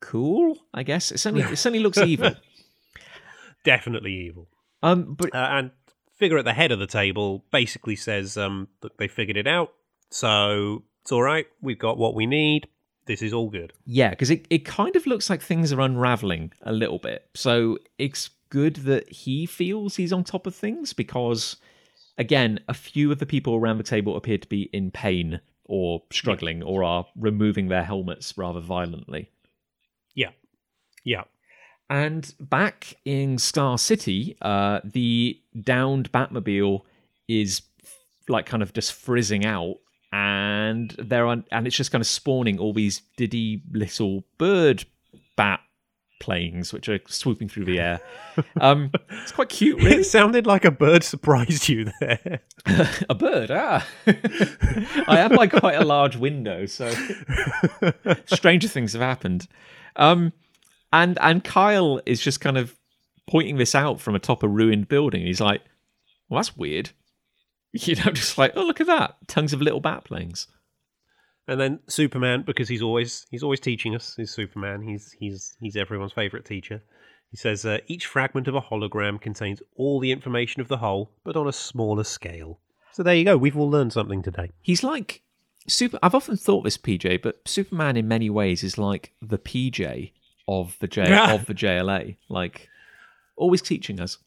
cool, 0.00 0.58
I 0.74 0.82
guess. 0.82 1.12
It 1.12 1.18
certainly 1.18 1.44
it 1.44 1.56
certainly 1.56 1.78
looks 1.78 1.98
evil. 2.12 2.34
Definitely 3.64 4.14
evil. 4.14 4.48
Um 4.82 5.14
but 5.14 5.32
Uh, 5.32 5.48
and 5.52 5.70
figure 6.18 6.38
at 6.38 6.44
the 6.44 6.52
head 6.52 6.72
of 6.72 6.80
the 6.80 6.88
table 6.88 7.44
basically 7.52 7.94
says, 7.94 8.36
um, 8.36 8.66
"Look, 8.82 8.96
they 8.96 9.06
figured 9.06 9.36
it 9.36 9.46
out, 9.46 9.72
so 10.10 10.82
it's 11.02 11.12
all 11.12 11.22
right. 11.22 11.46
We've 11.60 11.78
got 11.78 11.98
what 11.98 12.14
we 12.14 12.26
need. 12.26 12.66
This 13.06 13.22
is 13.22 13.32
all 13.32 13.48
good." 13.48 13.72
Yeah, 13.86 14.10
because 14.10 14.30
it, 14.30 14.46
it 14.50 14.64
kind 14.64 14.96
of 14.96 15.06
looks 15.06 15.30
like 15.30 15.42
things 15.42 15.72
are 15.72 15.80
unraveling 15.80 16.52
a 16.62 16.72
little 16.72 16.98
bit. 16.98 17.28
So 17.34 17.78
it's 17.96 18.30
good 18.48 18.76
that 18.76 19.08
he 19.12 19.46
feels 19.46 19.96
he's 19.96 20.12
on 20.12 20.24
top 20.24 20.46
of 20.46 20.54
things 20.54 20.92
because, 20.92 21.56
again, 22.18 22.58
a 22.66 22.74
few 22.74 23.12
of 23.12 23.18
the 23.20 23.26
people 23.26 23.54
around 23.54 23.78
the 23.78 23.84
table 23.84 24.16
appear 24.16 24.38
to 24.38 24.48
be 24.48 24.62
in 24.72 24.90
pain 24.90 25.40
or 25.70 26.02
struggling 26.10 26.64
or 26.64 26.82
are 26.82 27.06
removing 27.14 27.68
their 27.68 27.84
helmets 27.84 28.36
rather 28.36 28.58
violently. 28.58 29.30
Yeah, 30.16 30.30
yeah. 31.04 31.22
And 31.88 32.34
back 32.40 32.94
in 33.04 33.38
Star 33.38 33.78
City, 33.78 34.36
uh, 34.42 34.80
the 34.84 35.40
downed 35.62 36.10
Batmobile 36.10 36.82
is 37.28 37.62
like 38.28 38.46
kind 38.46 38.64
of 38.64 38.72
just 38.72 38.92
frizzing 38.92 39.46
out, 39.46 39.76
and 40.12 40.90
there 40.98 41.26
are 41.26 41.42
and 41.52 41.66
it's 41.68 41.76
just 41.76 41.92
kind 41.92 42.02
of 42.02 42.08
spawning 42.08 42.58
all 42.58 42.72
these 42.72 43.02
diddy 43.16 43.62
little 43.72 44.24
bird 44.38 44.84
bat 45.36 45.60
planes 46.20 46.72
which 46.72 46.88
are 46.88 47.00
swooping 47.08 47.48
through 47.48 47.64
the 47.64 47.80
air. 47.80 48.00
Um, 48.60 48.92
it's 49.10 49.32
quite 49.32 49.48
cute, 49.48 49.78
really. 49.78 49.96
It 49.96 50.04
sounded 50.04 50.46
like 50.46 50.64
a 50.64 50.70
bird 50.70 51.02
surprised 51.02 51.68
you 51.68 51.90
there. 51.98 52.40
a 53.08 53.14
bird, 53.14 53.50
ah. 53.50 53.84
I 54.06 55.16
have 55.16 55.32
like 55.32 55.50
quite 55.50 55.74
a 55.74 55.84
large 55.84 56.16
window, 56.16 56.66
so 56.66 56.92
stranger 58.26 58.68
things 58.68 58.92
have 58.92 59.02
happened. 59.02 59.48
Um, 59.96 60.32
and 60.92 61.18
and 61.20 61.42
Kyle 61.42 62.00
is 62.06 62.20
just 62.20 62.40
kind 62.40 62.56
of 62.56 62.76
pointing 63.28 63.56
this 63.56 63.74
out 63.74 64.00
from 64.00 64.14
atop 64.14 64.42
a 64.42 64.48
ruined 64.48 64.88
building. 64.88 65.26
He's 65.26 65.40
like, 65.40 65.62
"Well, 66.28 66.38
that's 66.38 66.56
weird." 66.56 66.90
You 67.72 67.94
know, 67.94 68.10
just 68.10 68.36
like, 68.36 68.52
"Oh, 68.56 68.64
look 68.64 68.80
at 68.80 68.88
that! 68.88 69.16
Tongues 69.28 69.52
of 69.52 69.62
little 69.62 69.80
bat 69.80 70.04
planes." 70.04 70.48
And 71.50 71.60
then 71.60 71.80
Superman, 71.88 72.44
because 72.46 72.68
he's 72.68 72.80
always 72.80 73.26
he's 73.28 73.42
always 73.42 73.58
teaching 73.58 73.96
us. 73.96 74.14
He's 74.16 74.30
Superman. 74.30 74.82
He's 74.82 75.16
he's 75.18 75.56
he's 75.60 75.74
everyone's 75.74 76.12
favorite 76.12 76.44
teacher. 76.44 76.80
He 77.32 77.36
says 77.36 77.66
uh, 77.66 77.78
each 77.88 78.06
fragment 78.06 78.46
of 78.46 78.54
a 78.54 78.60
hologram 78.60 79.20
contains 79.20 79.60
all 79.74 79.98
the 79.98 80.12
information 80.12 80.62
of 80.62 80.68
the 80.68 80.76
whole, 80.76 81.10
but 81.24 81.34
on 81.34 81.48
a 81.48 81.52
smaller 81.52 82.04
scale. 82.04 82.60
So 82.92 83.02
there 83.02 83.16
you 83.16 83.24
go. 83.24 83.36
We've 83.36 83.56
all 83.56 83.68
learned 83.68 83.92
something 83.92 84.22
today. 84.22 84.52
He's 84.62 84.84
like 84.84 85.22
super. 85.66 85.98
I've 86.04 86.14
often 86.14 86.36
thought 86.36 86.62
this 86.62 86.78
PJ, 86.78 87.20
but 87.20 87.40
Superman 87.44 87.96
in 87.96 88.06
many 88.06 88.30
ways 88.30 88.62
is 88.62 88.78
like 88.78 89.12
the 89.20 89.38
PJ 89.38 90.12
of 90.46 90.76
the 90.78 90.86
J 90.86 91.02
of 91.34 91.46
the 91.46 91.54
JLA. 91.54 92.16
Like 92.28 92.68
always 93.34 93.60
teaching 93.60 94.00
us. 94.00 94.18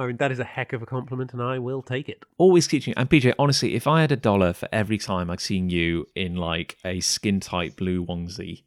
I 0.00 0.06
mean, 0.06 0.16
that 0.16 0.32
is 0.32 0.38
a 0.38 0.44
heck 0.44 0.72
of 0.72 0.82
a 0.82 0.86
compliment, 0.86 1.32
and 1.32 1.42
I 1.42 1.58
will 1.58 1.82
take 1.82 2.08
it. 2.08 2.24
always 2.38 2.66
teaching. 2.66 2.94
And 2.96 3.08
PJ, 3.08 3.34
honestly, 3.38 3.74
if 3.74 3.86
I 3.86 4.00
had 4.00 4.10
a 4.12 4.16
dollar 4.16 4.52
for 4.52 4.68
every 4.72 4.98
time 4.98 5.30
I've 5.30 5.40
seen 5.40 5.68
you 5.70 6.06
in 6.14 6.36
like 6.36 6.78
a 6.84 7.00
skin 7.00 7.40
tight 7.40 7.76
blue 7.76 8.04
onesie, 8.04 8.62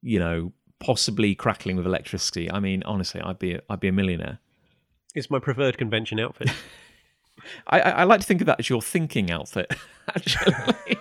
you 0.00 0.18
know, 0.18 0.52
possibly 0.78 1.34
crackling 1.34 1.76
with 1.76 1.86
electricity, 1.86 2.50
I 2.50 2.60
mean, 2.60 2.82
honestly, 2.84 3.20
I'd 3.20 3.38
be 3.38 3.54
a, 3.54 3.62
I'd 3.68 3.80
be 3.80 3.88
a 3.88 3.92
millionaire. 3.92 4.38
It's 5.14 5.30
my 5.30 5.38
preferred 5.38 5.76
convention 5.78 6.18
outfit. 6.20 6.50
I, 7.66 7.80
I, 7.80 7.90
I 7.90 8.04
like 8.04 8.20
to 8.20 8.26
think 8.26 8.40
of 8.40 8.46
that 8.46 8.60
as 8.60 8.70
your 8.70 8.82
thinking 8.82 9.30
outfit. 9.30 9.74
Actually, 10.08 10.98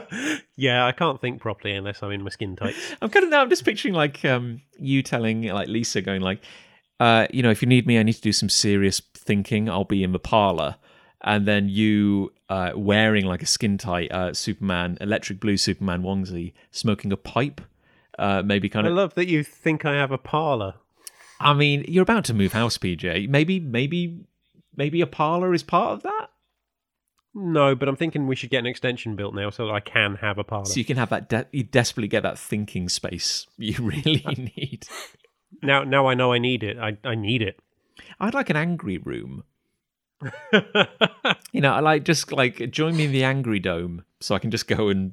yeah, 0.56 0.86
I 0.86 0.92
can't 0.92 1.20
think 1.20 1.40
properly 1.40 1.74
unless 1.74 2.02
I'm 2.02 2.10
in 2.12 2.22
my 2.22 2.30
skin 2.30 2.56
tights. 2.56 2.78
I'm 3.00 3.10
kind 3.10 3.24
of 3.24 3.30
now. 3.30 3.42
I'm 3.42 3.50
just 3.50 3.64
picturing 3.64 3.94
like 3.94 4.24
um 4.24 4.62
you 4.78 5.02
telling 5.02 5.42
like 5.44 5.68
Lisa 5.68 6.00
going 6.00 6.22
like, 6.22 6.40
uh, 7.02 7.26
you 7.32 7.42
know, 7.42 7.50
if 7.50 7.60
you 7.62 7.68
need 7.68 7.86
me, 7.86 7.98
I 7.98 8.02
need 8.02 8.12
to 8.14 8.20
do 8.30 8.32
some 8.32 8.48
serious 8.48 9.00
thinking. 9.14 9.68
I'll 9.68 9.84
be 9.96 10.02
in 10.04 10.12
the 10.12 10.18
parlor. 10.34 10.76
And 11.24 11.46
then 11.46 11.68
you 11.68 12.32
uh, 12.48 12.72
wearing 12.74 13.24
like 13.26 13.42
a 13.42 13.46
skin 13.46 13.78
tight 13.78 14.10
uh, 14.12 14.32
Superman, 14.34 14.98
electric 15.00 15.38
blue 15.40 15.56
Superman 15.56 16.02
onesie, 16.02 16.52
smoking 16.70 17.12
a 17.12 17.16
pipe, 17.16 17.60
uh, 18.18 18.42
maybe 18.44 18.68
kind 18.68 18.86
of. 18.86 18.92
I 18.92 18.96
love 18.96 19.14
that 19.14 19.28
you 19.28 19.42
think 19.44 19.84
I 19.84 19.94
have 19.94 20.10
a 20.12 20.18
parlor. 20.18 20.74
I 21.40 21.54
mean, 21.54 21.84
you're 21.88 22.02
about 22.10 22.24
to 22.26 22.34
move 22.34 22.52
house, 22.52 22.78
PJ. 22.78 23.28
Maybe, 23.28 23.58
maybe, 23.60 24.20
maybe 24.76 25.00
a 25.00 25.06
parlor 25.06 25.54
is 25.54 25.62
part 25.64 25.92
of 25.94 26.02
that, 26.02 26.26
No, 27.34 27.74
but 27.74 27.88
I'm 27.88 27.96
thinking 27.96 28.26
we 28.26 28.36
should 28.36 28.50
get 28.50 28.58
an 28.60 28.66
extension 28.66 29.16
built 29.16 29.34
now 29.34 29.50
so 29.50 29.66
that 29.66 29.72
I 29.72 29.80
can 29.80 30.16
have 30.16 30.38
a 30.38 30.44
parlor. 30.44 30.66
so 30.66 30.76
you 30.78 30.84
can 30.84 30.96
have 30.98 31.10
that. 31.10 31.28
De- 31.28 31.46
you 31.52 31.62
desperately 31.64 32.08
get 32.08 32.22
that 32.22 32.38
thinking 32.38 32.88
space 32.88 33.46
you 33.58 33.74
really 33.82 34.52
need. 34.56 34.86
Now, 35.60 35.84
now 35.84 36.06
I 36.06 36.14
know 36.14 36.32
I 36.32 36.38
need 36.38 36.62
it. 36.62 36.78
I, 36.78 36.96
I 37.04 37.14
need 37.14 37.42
it. 37.42 37.60
I'd 38.20 38.34
like 38.34 38.50
an 38.50 38.56
angry 38.56 38.98
room. 38.98 39.44
You 41.52 41.60
know, 41.60 41.72
I 41.72 41.80
like 41.80 42.04
just 42.04 42.32
like 42.32 42.70
join 42.70 42.96
me 42.96 43.04
in 43.04 43.12
the 43.12 43.24
angry 43.24 43.58
dome, 43.60 44.04
so 44.20 44.34
I 44.34 44.38
can 44.38 44.50
just 44.50 44.66
go 44.66 44.88
and 44.88 45.12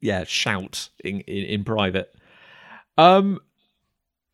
yeah 0.00 0.24
shout 0.24 0.88
in 1.04 1.20
in, 1.20 1.44
in 1.44 1.64
private. 1.64 2.14
Um, 2.96 3.40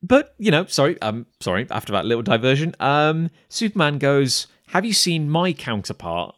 but 0.03 0.34
you 0.38 0.53
know, 0.53 0.66
sorry, 0.66 1.01
um, 1.03 1.26
sorry. 1.40 1.66
After 1.70 1.93
that 1.93 2.07
little 2.07 2.22
diversion, 2.22 2.74
um, 2.78 3.28
Superman 3.49 3.99
goes, 3.99 4.47
"Have 4.68 4.84
you 4.84 4.93
seen 4.93 5.28
my 5.28 5.53
counterpart?" 5.53 6.36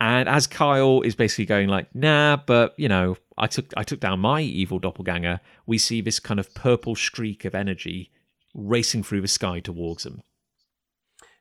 And 0.00 0.28
as 0.28 0.48
Kyle 0.48 1.02
is 1.02 1.14
basically 1.14 1.46
going 1.46 1.68
like, 1.68 1.94
"Nah," 1.94 2.38
but 2.44 2.74
you 2.76 2.88
know, 2.88 3.16
I 3.38 3.46
took 3.46 3.72
I 3.76 3.84
took 3.84 4.00
down 4.00 4.18
my 4.18 4.40
evil 4.40 4.80
doppelganger. 4.80 5.40
We 5.66 5.78
see 5.78 6.00
this 6.00 6.18
kind 6.18 6.40
of 6.40 6.52
purple 6.52 6.96
streak 6.96 7.44
of 7.44 7.54
energy 7.54 8.10
racing 8.54 9.02
through 9.02 9.20
the 9.20 9.28
sky 9.28 9.60
towards 9.60 10.04
them. 10.04 10.22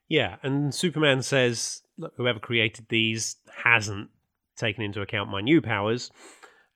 yeah, 0.07 0.37
and 0.43 0.73
Superman 0.73 1.21
says, 1.21 1.81
Look, 1.97 2.13
whoever 2.17 2.39
created 2.39 2.87
these 2.89 3.35
hasn't 3.63 4.09
taken 4.57 4.83
into 4.83 5.01
account 5.01 5.29
my 5.29 5.41
new 5.41 5.61
powers. 5.61 6.11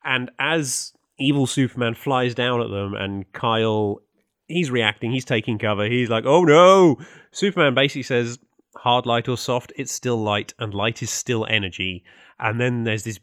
And 0.04 0.30
as 0.40 0.94
evil 1.18 1.48
Superman 1.48 1.96
flies 1.96 2.36
down 2.36 2.62
at 2.62 2.70
them, 2.70 2.94
and 2.94 3.32
Kyle, 3.34 4.02
he's 4.48 4.70
reacting, 4.70 5.12
he's 5.12 5.26
taking 5.26 5.58
cover, 5.58 5.86
he's 5.86 6.10
like, 6.10 6.26
oh 6.26 6.44
no! 6.44 6.98
Superman 7.32 7.74
basically 7.74 8.04
says, 8.04 8.38
hard 8.78 9.06
light 9.06 9.28
or 9.28 9.38
soft, 9.38 9.74
it's 9.78 9.92
still 9.92 10.22
light, 10.22 10.54
and 10.60 10.74
light 10.74 11.02
is 11.02 11.10
still 11.10 11.46
energy. 11.50 12.04
And 12.40 12.60
then 12.60 12.84
there's 12.84 13.04
this 13.04 13.20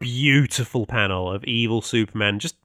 beautiful 0.00 0.86
panel 0.86 1.30
of 1.30 1.44
evil 1.44 1.82
Superman 1.82 2.38
just 2.38 2.56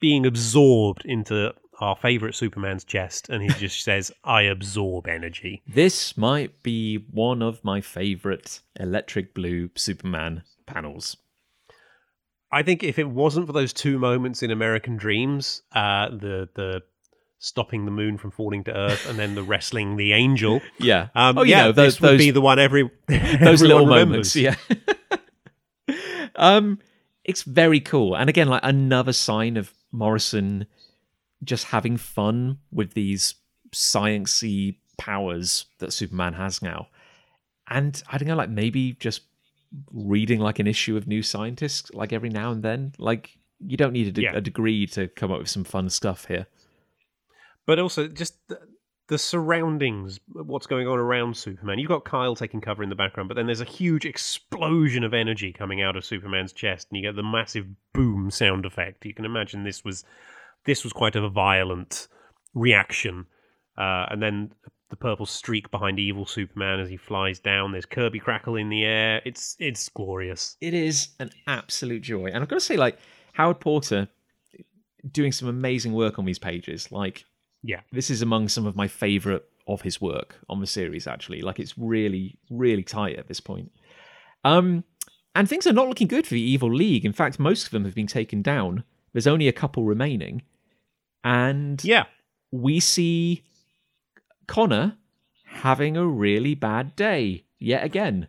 being 0.00 0.24
absorbed 0.24 1.02
into 1.04 1.52
our 1.80 1.96
favorite 1.96 2.34
Superman's 2.34 2.84
chest, 2.84 3.28
and 3.28 3.42
he 3.42 3.48
just 3.50 3.82
says, 3.84 4.12
"I 4.24 4.42
absorb 4.42 5.08
energy." 5.08 5.62
This 5.66 6.16
might 6.16 6.62
be 6.62 7.04
one 7.10 7.42
of 7.42 7.64
my 7.64 7.80
favorite 7.80 8.60
electric 8.78 9.34
blue 9.34 9.70
Superman 9.74 10.42
panels. 10.66 11.16
I 12.50 12.62
think 12.62 12.82
if 12.82 12.98
it 12.98 13.08
wasn't 13.08 13.46
for 13.46 13.52
those 13.52 13.72
two 13.72 13.98
moments 13.98 14.42
in 14.42 14.50
American 14.50 14.96
Dreams, 14.96 15.62
uh, 15.72 16.08
the 16.10 16.48
the 16.54 16.82
stopping 17.40 17.84
the 17.84 17.90
moon 17.90 18.18
from 18.18 18.30
falling 18.30 18.64
to 18.64 18.76
Earth, 18.76 19.08
and 19.08 19.18
then 19.18 19.34
the 19.34 19.42
wrestling 19.42 19.96
the 19.96 20.12
angel. 20.12 20.60
Yeah. 20.80 21.08
Um, 21.14 21.38
oh, 21.38 21.42
yeah, 21.42 21.64
know, 21.64 21.72
those 21.72 21.94
this 21.94 22.00
would 22.00 22.10
those, 22.10 22.18
be 22.18 22.30
the 22.30 22.40
one 22.40 22.58
every 22.58 22.90
those 23.06 23.62
little 23.62 23.86
remembers. 23.86 24.34
moments. 24.34 24.36
Yeah. 24.36 24.56
um, 26.36 26.78
it's 27.24 27.42
very 27.42 27.80
cool, 27.80 28.16
and 28.16 28.30
again, 28.30 28.48
like 28.48 28.62
another 28.64 29.12
sign 29.12 29.56
of 29.56 29.72
Morrison 29.92 30.66
just 31.44 31.64
having 31.66 31.96
fun 31.96 32.58
with 32.72 32.94
these 32.94 33.34
sciency 33.72 34.76
powers 34.96 35.66
that 35.78 35.92
Superman 35.92 36.34
has 36.34 36.60
now. 36.62 36.88
And 37.68 38.02
I 38.10 38.18
don't 38.18 38.28
know, 38.28 38.36
like 38.36 38.50
maybe 38.50 38.92
just 38.94 39.22
reading 39.92 40.40
like 40.40 40.58
an 40.58 40.66
issue 40.66 40.96
of 40.96 41.06
New 41.06 41.22
Scientist, 41.22 41.94
like 41.94 42.12
every 42.12 42.30
now 42.30 42.50
and 42.52 42.62
then. 42.62 42.92
Like 42.98 43.38
you 43.60 43.76
don't 43.76 43.92
need 43.92 44.06
a, 44.08 44.12
de- 44.12 44.22
Yeah. 44.22 44.36
a 44.36 44.40
degree 44.40 44.86
to 44.88 45.08
come 45.08 45.30
up 45.30 45.38
with 45.38 45.50
some 45.50 45.64
fun 45.64 45.90
stuff 45.90 46.24
here. 46.26 46.46
but 47.66 47.78
also 47.78 48.08
just 48.08 48.34
the, 48.48 48.58
the 49.08 49.18
surroundings, 49.18 50.20
what's 50.32 50.66
going 50.66 50.86
on 50.88 50.98
around 50.98 51.36
Superman. 51.36 51.78
You've 51.78 51.88
got 51.88 52.04
Kyle 52.04 52.34
taking 52.34 52.60
cover 52.60 52.82
in 52.82 52.88
the 52.88 52.94
background, 52.94 53.28
but 53.28 53.36
then 53.36 53.46
there's 53.46 53.60
a 53.60 53.64
huge 53.64 54.04
explosion 54.06 55.04
of 55.04 55.12
energy 55.14 55.52
coming 55.52 55.82
out 55.82 55.96
of 55.96 56.04
Superman's 56.04 56.52
chest, 56.52 56.88
and 56.90 56.96
you 56.98 57.02
get 57.02 57.16
the 57.16 57.22
massive 57.22 57.66
boom 57.94 58.30
sound 58.30 58.64
effect. 58.66 59.04
You 59.06 59.14
can 59.14 59.24
imagine 59.24 59.64
this 59.64 59.84
was 59.84 60.04
this 60.68 60.84
was 60.84 60.92
quite 60.92 61.16
of 61.16 61.24
a 61.24 61.30
violent 61.30 62.08
reaction, 62.54 63.26
uh, 63.76 64.04
and 64.10 64.22
then 64.22 64.52
the 64.90 64.96
purple 64.96 65.26
streak 65.26 65.70
behind 65.70 65.98
evil 65.98 66.26
Superman 66.26 66.80
as 66.80 66.88
he 66.88 66.96
flies 66.96 67.38
down. 67.40 67.72
There's 67.72 67.86
Kirby 67.86 68.18
crackle 68.20 68.56
in 68.56 68.68
the 68.68 68.84
air. 68.84 69.20
It's 69.24 69.56
it's 69.58 69.88
glorious. 69.88 70.56
It 70.60 70.74
is 70.74 71.08
an 71.18 71.30
absolute 71.46 72.02
joy. 72.02 72.26
And 72.26 72.38
I've 72.42 72.48
got 72.48 72.56
to 72.56 72.60
say, 72.60 72.76
like, 72.76 72.98
Howard 73.32 73.60
Porter 73.60 74.08
doing 75.12 75.32
some 75.32 75.48
amazing 75.48 75.92
work 75.92 76.18
on 76.18 76.24
these 76.24 76.38
pages. 76.38 76.90
Like, 76.92 77.24
Yeah. 77.62 77.80
this 77.92 78.10
is 78.10 78.22
among 78.22 78.48
some 78.48 78.66
of 78.66 78.76
my 78.76 78.88
favorite 78.88 79.44
of 79.66 79.82
his 79.82 80.00
work 80.00 80.36
on 80.48 80.60
the 80.60 80.66
series, 80.66 81.06
actually. 81.06 81.40
Like, 81.42 81.58
it's 81.60 81.76
really, 81.78 82.38
really 82.50 82.82
tight 82.82 83.16
at 83.18 83.28
this 83.28 83.40
point. 83.40 83.70
Um, 84.44 84.84
and 85.34 85.48
things 85.48 85.66
are 85.66 85.72
not 85.72 85.88
looking 85.88 86.08
good 86.08 86.26
for 86.26 86.34
the 86.34 86.40
Evil 86.40 86.72
League. 86.74 87.04
In 87.04 87.12
fact, 87.12 87.38
most 87.38 87.66
of 87.66 87.70
them 87.70 87.84
have 87.84 87.94
been 87.94 88.06
taken 88.06 88.42
down. 88.42 88.84
There's 89.12 89.26
only 89.26 89.48
a 89.48 89.52
couple 89.52 89.84
remaining. 89.84 90.42
And 91.28 91.84
Yeah, 91.84 92.04
we 92.50 92.80
see 92.80 93.44
Connor 94.46 94.96
having 95.44 95.94
a 95.94 96.06
really 96.06 96.54
bad 96.54 96.96
day 96.96 97.44
yet 97.58 97.84
again. 97.84 98.28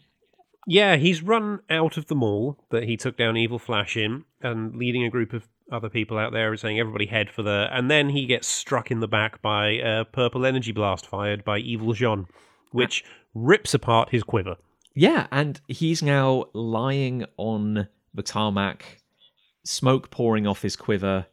Yeah, 0.68 0.98
he's 0.98 1.24
run 1.24 1.62
out 1.70 1.96
of 1.96 2.08
the 2.08 2.16
mall 2.16 2.58
that 2.72 2.84
he 2.84 2.98
took 2.98 3.16
down 3.16 3.38
Evil 3.38 3.58
Flash 3.58 3.96
in 3.96 4.26
and 4.42 4.76
leading 4.76 5.06
a 5.06 5.10
group 5.10 5.32
of 5.32 5.48
other 5.72 5.88
people 5.88 6.18
out 6.18 6.34
there 6.34 6.52
and 6.52 6.60
saying 6.60 6.78
everybody 6.78 7.06
head 7.06 7.30
for 7.30 7.42
the 7.42 7.68
and 7.72 7.90
then 7.90 8.10
he 8.10 8.26
gets 8.26 8.48
struck 8.48 8.92
in 8.92 9.00
the 9.00 9.08
back 9.08 9.42
by 9.42 9.70
a 9.70 10.04
purple 10.04 10.46
energy 10.46 10.74
blast 10.74 11.08
fired 11.08 11.46
by 11.46 11.58
Evil 11.60 11.94
J'onn, 11.94 12.26
which 12.72 13.06
rips 13.34 13.74
apart 13.74 14.10
his 14.10 14.24
quiver. 14.24 14.58
Yeah, 14.94 15.28
and 15.32 15.62
he's 15.68 16.04
now 16.04 16.46
lying 16.54 17.24
on 17.38 17.88
the 18.14 18.24
tarmac, 18.24 19.02
smoke 19.64 20.10
pouring 20.10 20.46
off 20.46 20.64
his 20.64 20.76
quiver, 20.76 21.28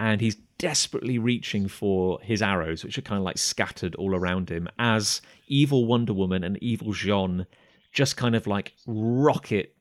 and 0.00 0.20
he's 0.20 0.36
desperately 0.58 1.18
reaching 1.18 1.68
for 1.68 2.18
his 2.22 2.40
arrows, 2.40 2.82
which 2.82 2.96
are 2.96 3.02
kind 3.02 3.18
of 3.18 3.24
like 3.24 3.38
scattered 3.38 3.94
all 3.96 4.14
around 4.16 4.48
him, 4.50 4.66
as 4.78 5.20
evil 5.46 5.86
Wonder 5.86 6.14
Woman 6.14 6.42
and 6.42 6.56
evil 6.62 6.92
J'onn 6.92 7.46
just 7.92 8.16
kind 8.16 8.34
of 8.34 8.46
like 8.46 8.72
rocket 8.86 9.76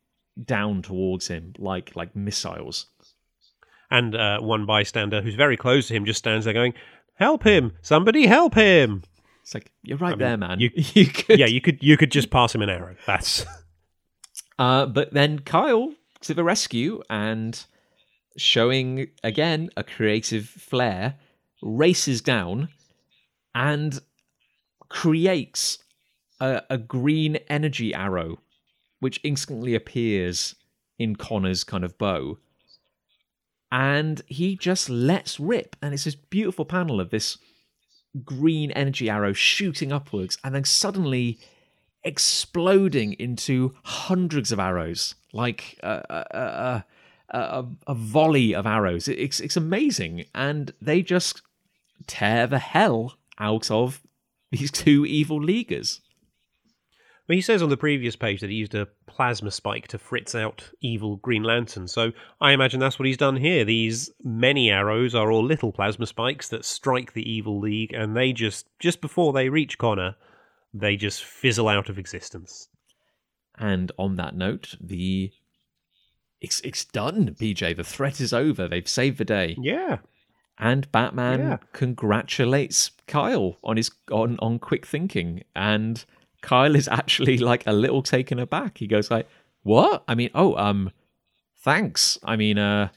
down 0.45 0.81
towards 0.81 1.27
him 1.27 1.53
like 1.57 1.95
like 1.95 2.15
missiles. 2.15 2.87
And 3.89 4.13
uh, 4.13 4.39
one 4.41 4.65
bystander 4.65 5.21
who's 5.21 5.35
very 5.35 5.57
close 5.57 5.87
to 5.87 5.95
him 5.95 6.05
just 6.05 6.19
stands 6.19 6.43
there 6.45 6.53
going, 6.53 6.73
"Help 7.15 7.43
him! 7.43 7.71
Somebody 7.81 8.27
help 8.27 8.53
him!" 8.55 9.03
It's 9.41 9.53
like 9.53 9.71
you're 9.83 9.97
right 9.97 10.11
mean, 10.11 10.19
there, 10.19 10.37
man. 10.37 10.59
you- 10.59 10.69
you 10.75 11.05
could 11.07 11.39
yeah, 11.39 11.47
you 11.47 11.61
could 11.61 11.81
you 11.81 11.95
could 11.97 12.11
just 12.11 12.29
pass 12.29 12.53
him 12.53 12.61
an 12.61 12.69
arrow. 12.69 12.95
That's 13.07 13.45
Uh, 14.59 14.85
but 14.85 15.13
then 15.13 15.39
Kyle 15.39 15.93
to 16.21 16.33
the 16.33 16.43
rescue 16.43 17.01
and 17.09 17.65
showing 18.37 19.07
again 19.23 19.69
a 19.75 19.83
creative 19.83 20.47
flair, 20.47 21.15
races 21.61 22.21
down 22.21 22.69
and 23.53 23.99
creates 24.87 25.79
a, 26.39 26.61
a 26.69 26.77
green 26.77 27.37
energy 27.49 27.93
arrow, 27.93 28.39
which 28.99 29.19
instantly 29.23 29.75
appears 29.75 30.55
in 30.97 31.15
Connor's 31.15 31.63
kind 31.63 31.83
of 31.83 31.97
bow. 31.97 32.37
And 33.71 34.21
he 34.25 34.55
just 34.55 34.89
lets 34.89 35.39
rip, 35.39 35.75
and 35.81 35.93
it's 35.93 36.05
this 36.05 36.15
beautiful 36.15 36.65
panel 36.65 36.99
of 36.99 37.11
this 37.11 37.37
green 38.23 38.71
energy 38.71 39.09
arrow 39.09 39.33
shooting 39.33 39.91
upwards, 39.91 40.37
and 40.43 40.55
then 40.55 40.63
suddenly 40.63 41.39
exploding 42.03 43.13
into 43.13 43.75
hundreds 43.83 44.51
of 44.51 44.59
arrows, 44.59 45.15
like 45.33 45.77
a, 45.83 46.25
a, 46.31 46.85
a, 47.29 47.65
a, 47.87 47.93
volley 47.93 48.53
of 48.53 48.65
arrows. 48.65 49.07
It's, 49.07 49.39
it's 49.39 49.57
amazing. 49.57 50.25
And 50.33 50.73
they 50.81 51.01
just 51.01 51.41
tear 52.07 52.47
the 52.47 52.59
hell 52.59 53.17
out 53.39 53.69
of 53.69 54.01
these 54.51 54.71
two 54.71 55.05
evil 55.05 55.41
leaguers. 55.41 56.01
Well, 57.27 57.35
he 57.35 57.41
says 57.41 57.61
on 57.61 57.69
the 57.69 57.77
previous 57.77 58.15
page 58.15 58.41
that 58.41 58.49
he 58.49 58.55
used 58.55 58.73
a 58.73 58.87
plasma 59.05 59.51
spike 59.51 59.87
to 59.89 59.99
fritz 59.99 60.33
out 60.33 60.71
evil 60.81 61.17
Green 61.17 61.43
Lantern. 61.43 61.87
So 61.87 62.11
I 62.41 62.53
imagine 62.53 62.79
that's 62.79 62.97
what 62.97 63.05
he's 63.05 63.17
done 63.17 63.35
here. 63.35 63.63
These 63.63 64.09
many 64.23 64.71
arrows 64.71 65.13
are 65.13 65.31
all 65.31 65.45
little 65.45 65.71
plasma 65.71 66.07
spikes 66.07 66.49
that 66.49 66.65
strike 66.65 67.13
the 67.13 67.31
evil 67.31 67.59
league, 67.59 67.93
and 67.93 68.17
they 68.17 68.33
just 68.33 68.65
just 68.79 68.99
before 68.99 69.31
they 69.31 69.47
reach 69.47 69.77
Connor, 69.77 70.15
they 70.73 70.95
just 70.95 71.23
fizzle 71.23 71.67
out 71.67 71.87
of 71.87 71.99
existence. 71.99 72.67
And 73.59 73.91
on 73.99 74.15
that 74.15 74.35
note, 74.35 74.75
the 74.81 75.31
it's 76.41 76.59
it's 76.61 76.85
done, 76.85 77.35
PJ. 77.39 77.75
The 77.75 77.83
threat 77.83 78.19
is 78.21 78.33
over. 78.33 78.67
They've 78.67 78.87
saved 78.87 79.17
the 79.17 79.25
day. 79.25 79.55
Yeah, 79.59 79.97
And 80.57 80.91
Batman 80.91 81.39
Yeah. 81.39 81.57
congratulates 81.73 82.91
Kyle 83.07 83.57
on 83.63 83.77
his 83.77 83.91
on 84.11 84.37
on 84.39 84.59
quick 84.59 84.85
thinking, 84.85 85.43
and 85.55 86.03
Kyle 86.41 86.75
is 86.75 86.87
actually 86.87 87.37
like 87.37 87.65
a 87.67 87.73
little 87.73 88.01
taken 88.03 88.39
aback. 88.39 88.77
He 88.77 88.87
goes 88.87 89.09
like, 89.11 89.27
"What? 89.63 90.03
I 90.07 90.15
mean, 90.15 90.29
oh, 90.35 90.55
um, 90.55 90.91
thanks. 91.63 92.17
I 92.23 92.35
mean, 92.35 92.57
uh, 92.57 92.89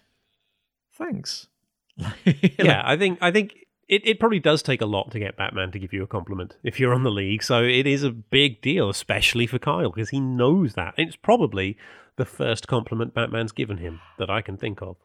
thanks." 0.92 1.48
yeah. 2.58 2.82
I 2.84 2.96
think 2.96 3.18
I 3.20 3.30
think 3.30 3.54
it, 3.88 4.06
it 4.06 4.18
probably 4.20 4.40
does 4.40 4.62
take 4.62 4.80
a 4.80 4.86
lot 4.86 5.10
to 5.10 5.18
get 5.18 5.36
Batman 5.36 5.70
to 5.72 5.78
give 5.78 5.92
you 5.92 6.02
a 6.02 6.06
compliment 6.06 6.56
if 6.62 6.80
you're 6.80 6.94
on 6.94 7.02
the 7.02 7.10
league. 7.10 7.42
So 7.42 7.62
it 7.62 7.86
is 7.86 8.02
a 8.02 8.10
big 8.10 8.60
deal, 8.62 8.88
especially 8.88 9.46
for 9.46 9.58
Kyle 9.58 9.90
because 9.90 10.10
he 10.10 10.20
knows 10.20 10.74
that. 10.74 10.94
It's 10.96 11.16
probably 11.16 11.76
the 12.16 12.24
first 12.24 12.68
compliment 12.68 13.14
Batman's 13.14 13.52
given 13.52 13.78
him 13.78 14.00
that 14.18 14.30
I 14.30 14.42
can 14.42 14.56
think 14.56 14.82
of. 14.82 14.96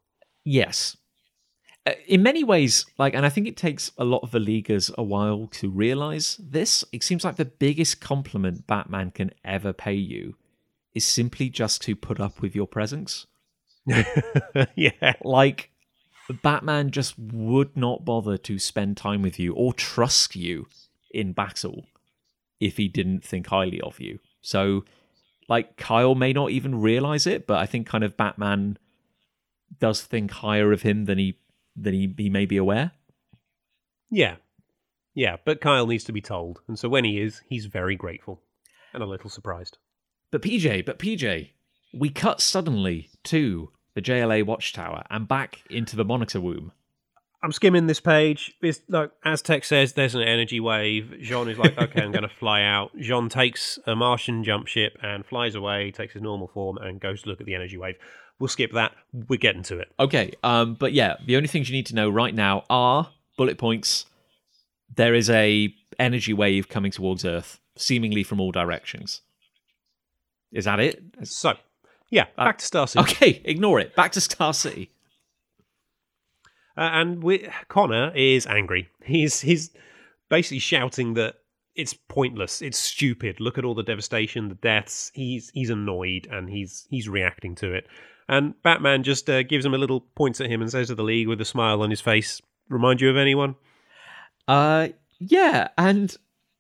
Yes. 0.43 0.97
Uh, 1.86 1.93
In 2.08 2.22
many 2.24 2.43
ways, 2.43 2.86
like, 2.97 3.14
and 3.14 3.26
I 3.26 3.30
think 3.30 3.47
it 3.47 3.58
takes 3.58 3.91
a 3.97 4.03
lot 4.03 4.24
of 4.24 4.32
the 4.32 4.39
leaguers 4.39 4.91
a 4.97 5.03
while 5.03 5.47
to 5.53 5.70
realize 5.70 6.38
this. 6.41 6.84
It 6.91 7.03
seems 7.03 7.24
like 7.24 7.38
the 7.38 7.45
biggest 7.45 8.01
compliment 8.01 8.68
Batman 8.68 9.12
can 9.12 9.32
ever 9.45 9.74
pay 9.74 9.93
you 9.93 10.36
is 10.93 11.05
simply 11.05 11.49
just 11.49 11.82
to 11.84 11.95
put 11.95 12.20
up 12.20 12.41
with 12.41 12.55
your 12.55 12.68
presence. 12.68 13.26
yeah. 14.76 15.14
Like, 15.24 15.72
Batman 16.43 16.91
just 16.91 17.18
would 17.18 17.78
not 17.78 18.03
bother 18.03 18.38
to 18.38 18.60
spend 18.60 18.97
time 18.97 19.22
with 19.22 19.39
you 19.39 19.53
or 19.53 19.74
trust 19.74 20.36
you 20.36 20.68
in 21.12 21.32
battle 21.32 21.86
if 22.60 22.78
he 22.78 22.88
didn't 22.88 23.24
think 23.24 23.47
highly 23.47 23.80
of 23.82 23.99
you. 23.99 24.20
So, 24.41 24.84
like, 25.48 25.78
Kyle 25.78 26.16
may 26.16 26.34
not 26.34 26.52
even 26.52 26.82
realize 26.82 27.26
it, 27.26 27.48
but 27.48 27.58
I 27.58 27.66
think 27.66 27.88
kind 27.88 28.04
of 28.04 28.18
Batman 28.18 28.78
does 29.80 30.02
think 30.02 30.32
higher 30.32 30.72
of 30.72 30.82
him 30.82 31.06
than 31.06 31.18
he 31.18 31.39
than 31.76 31.93
he, 31.93 32.14
he 32.18 32.30
may 32.30 32.45
be 32.45 32.58
aware. 32.58 32.91
Yeah. 34.10 34.38
Yeah, 35.14 35.38
but 35.45 35.62
Kyle 35.62 35.88
needs 35.88 36.04
to 36.06 36.12
be 36.12 36.22
told. 36.22 36.62
And 36.68 36.78
so 36.78 36.89
when 36.89 37.04
he 37.04 37.20
is, 37.20 37.41
he's 37.48 37.66
very 37.66 37.95
grateful 37.95 38.41
and 38.93 39.04
a 39.04 39.06
little 39.06 39.30
surprised. 39.30 39.78
But 40.32 40.41
PJ, 40.41 40.86
but 40.86 41.00
PJ, 41.00 41.50
we 41.93 42.10
cut 42.10 42.41
suddenly 42.41 43.10
to 43.26 43.72
the 43.93 44.02
JLA 44.02 44.45
watchtower 44.45 45.04
and 45.10 45.28
back 45.28 45.62
into 45.70 45.95
the 45.95 46.06
monitor 46.06 46.39
room. 46.39 46.72
I'm 47.43 47.51
skimming 47.51 47.85
this 47.88 47.99
page. 47.99 48.55
It's 48.61 48.81
like 48.88 49.11
Aztec 49.23 49.63
says 49.63 49.93
there's 49.93 50.15
an 50.15 50.21
energy 50.21 50.59
wave. 50.59 51.13
J'onn 51.21 51.49
is 51.49 51.59
like, 51.59 51.77
okay, 51.77 52.01
I'm 52.01 52.11
going 52.11 52.23
to 52.27 52.35
fly 52.39 52.63
out. 52.63 52.97
J'onn 52.97 53.29
takes 53.29 53.77
a 53.85 53.95
Martian 53.95 54.43
jump 54.43 54.67
ship 54.67 54.97
and 55.03 55.25
flies 55.25 55.53
away, 55.53 55.91
takes 55.91 56.13
his 56.13 56.21
normal 56.21 56.47
form, 56.47 56.77
and 56.77 56.99
goes 56.99 57.21
to 57.23 57.29
look 57.29 57.39
at 57.39 57.45
the 57.45 57.53
energy 57.55 57.77
wave. 57.77 57.95
we'll 58.39 58.47
skip 58.47 58.71
that. 58.73 58.93
We're 59.13 59.38
getting 59.38 59.63
to 59.63 59.79
it. 59.79 59.91
Okay, 59.99 60.33
um, 60.43 60.73
but 60.75 60.93
yeah, 60.93 61.15
the 61.25 61.35
only 61.35 61.47
things 61.47 61.69
you 61.69 61.75
need 61.75 61.85
to 61.88 61.95
know 61.95 62.09
right 62.09 62.33
now 62.33 62.63
are 62.69 63.09
bullet 63.38 63.57
points. 63.57 64.05
There 64.95 65.13
is 65.13 65.29
a 65.29 65.73
energy 65.99 66.33
wave 66.33 66.69
coming 66.69 66.91
towards 66.91 67.23
Earth, 67.23 67.59
seemingly 67.77 68.23
from 68.23 68.39
all 68.39 68.51
directions. 68.51 69.21
Is 70.51 70.65
that 70.65 70.79
it? 70.79 71.03
So, 71.23 71.53
yeah, 72.09 72.25
back 72.35 72.57
to 72.59 72.65
Star 72.65 72.88
City. 72.88 73.03
Okay, 73.03 73.41
ignore 73.45 73.79
it. 73.79 73.95
Back 73.95 74.13
to 74.13 74.21
Star 74.21 74.53
City. 74.53 74.91
Uh, 76.78 76.89
and 76.93 77.23
we, 77.23 77.49
Connor 77.69 78.11
is 78.15 78.45
angry. 78.45 78.89
He's 79.03 79.41
he's 79.41 79.71
basically 80.30 80.59
shouting 80.59 81.15
that 81.15 81.36
it's 81.75 81.93
pointless, 81.93 82.61
it's 82.61 82.78
stupid. 82.78 83.39
Look 83.39 83.57
at 83.57 83.65
all 83.65 83.75
the 83.75 83.84
devastation, 83.84 84.49
the 84.49 84.55
deaths. 84.55 85.11
He's 85.13 85.49
he's 85.53 85.69
annoyed 85.69 86.28
and 86.30 86.49
he's 86.49 86.88
he's 86.89 87.07
reacting 87.09 87.55
to 87.55 87.73
it. 87.73 87.88
And 88.28 88.61
Batman 88.61 89.03
just 89.03 89.30
uh, 89.30 89.43
gives 89.43 89.65
him 89.65 89.73
a 89.73 89.78
little 89.78 90.01
points 90.01 90.41
at 90.41 90.49
him 90.49 90.61
and 90.61 90.69
says 90.69 90.88
to 90.88 90.95
the 90.95 91.03
League 91.03 91.28
with 91.28 91.39
a 91.39 91.45
smile 91.45 91.82
on 91.82 91.89
his 91.89 92.01
face, 92.01 92.41
"Remind 92.67 92.99
you 92.99 93.09
of 93.09 93.17
anyone?" 93.17 93.55
Uh, 94.47 94.89
yeah, 95.19 95.69
and 95.78 96.15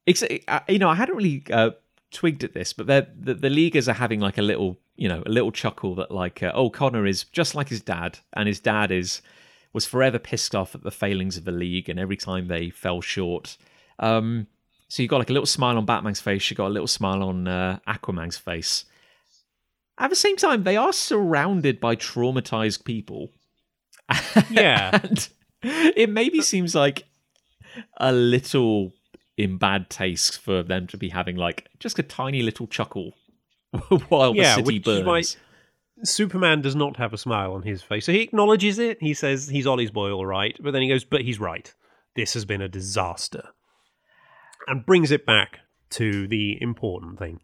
uh, 0.07 0.59
you 0.69 0.79
know, 0.79 0.89
I 0.89 0.95
hadn't 0.95 1.15
really 1.15 1.43
uh, 1.51 1.71
twigged 2.11 2.43
at 2.43 2.53
this, 2.53 2.73
but 2.73 2.87
the 2.87 3.33
the 3.33 3.49
Leaguers 3.49 3.89
are 3.89 3.93
having 3.93 4.19
like 4.19 4.37
a 4.37 4.41
little, 4.41 4.79
you 4.95 5.09
know, 5.09 5.23
a 5.25 5.29
little 5.29 5.51
chuckle 5.51 5.95
that 5.95 6.11
like, 6.11 6.41
uh, 6.41 6.51
oh, 6.53 6.69
Connor 6.69 7.05
is 7.05 7.25
just 7.25 7.53
like 7.53 7.69
his 7.69 7.81
dad, 7.81 8.19
and 8.33 8.47
his 8.47 8.59
dad 8.59 8.91
is 8.91 9.21
was 9.73 9.85
forever 9.85 10.19
pissed 10.19 10.55
off 10.55 10.73
at 10.75 10.83
the 10.83 10.91
failings 10.91 11.37
of 11.37 11.43
the 11.45 11.51
league, 11.51 11.89
and 11.89 11.99
every 11.99 12.17
time 12.17 12.47
they 12.47 12.69
fell 12.69 13.01
short. 13.01 13.57
Um, 13.99 14.47
so 14.87 15.01
you 15.03 15.09
got 15.09 15.17
like 15.19 15.29
a 15.29 15.33
little 15.33 15.45
smile 15.45 15.77
on 15.77 15.85
Batman's 15.85 16.19
face, 16.21 16.49
you 16.49 16.55
got 16.55 16.67
a 16.67 16.69
little 16.69 16.87
smile 16.87 17.21
on 17.23 17.47
uh, 17.47 17.79
Aquaman's 17.87 18.37
face. 18.37 18.85
At 19.99 20.09
the 20.11 20.15
same 20.15 20.37
time, 20.37 20.63
they 20.63 20.77
are 20.77 20.93
surrounded 20.93 21.79
by 21.79 21.95
traumatized 21.95 22.83
people. 22.85 23.31
Yeah. 24.49 24.91
and 25.03 25.27
it 25.63 26.09
maybe 26.09 26.41
seems 26.41 26.73
like 26.75 27.03
a 27.97 28.11
little 28.13 28.93
in 29.37 29.57
bad 29.57 29.89
taste 29.89 30.39
for 30.39 30.63
them 30.63 30.87
to 30.87 30.97
be 30.97 31.09
having 31.09 31.35
like 31.35 31.67
just 31.79 31.99
a 31.99 32.03
tiny 32.03 32.41
little 32.41 32.67
chuckle 32.67 33.13
while 34.07 34.35
Yeah, 34.35 34.55
the 34.55 34.65
city 34.65 34.79
burns. 34.79 35.05
why- 35.05 35.23
Superman 36.03 36.61
does 36.61 36.75
not 36.75 36.97
have 36.97 37.13
a 37.13 37.17
smile 37.17 37.53
on 37.53 37.63
his 37.63 37.81
face. 37.81 38.05
So 38.05 38.11
he 38.11 38.21
acknowledges 38.21 38.79
it. 38.79 38.97
He 39.01 39.13
says 39.13 39.47
he's 39.47 39.67
Ollie's 39.67 39.91
boy, 39.91 40.11
all 40.11 40.25
right. 40.25 40.55
But 40.59 40.71
then 40.71 40.81
he 40.81 40.89
goes, 40.89 41.03
but 41.03 41.21
he's 41.21 41.39
right. 41.39 41.73
This 42.15 42.33
has 42.33 42.45
been 42.45 42.61
a 42.61 42.67
disaster. 42.67 43.49
And 44.67 44.85
brings 44.85 45.11
it 45.11 45.25
back 45.25 45.59
to 45.91 46.27
the 46.27 46.61
important 46.61 47.19
thing. 47.19 47.39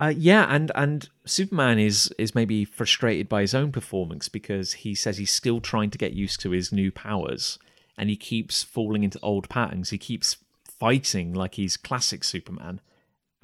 Uh, 0.00 0.12
yeah, 0.16 0.46
and 0.48 0.72
and 0.74 1.08
Superman 1.26 1.78
is 1.78 2.12
is 2.18 2.34
maybe 2.34 2.64
frustrated 2.64 3.28
by 3.28 3.42
his 3.42 3.54
own 3.54 3.70
performance 3.70 4.28
because 4.28 4.72
he 4.72 4.96
says 4.96 5.18
he's 5.18 5.30
still 5.30 5.60
trying 5.60 5.90
to 5.90 5.98
get 5.98 6.12
used 6.12 6.40
to 6.40 6.50
his 6.50 6.72
new 6.72 6.90
powers, 6.90 7.58
and 7.96 8.10
he 8.10 8.16
keeps 8.16 8.64
falling 8.64 9.04
into 9.04 9.20
old 9.22 9.48
patterns. 9.48 9.90
He 9.90 9.98
keeps 9.98 10.38
fighting 10.66 11.32
like 11.34 11.54
he's 11.54 11.76
classic 11.76 12.24
Superman, 12.24 12.80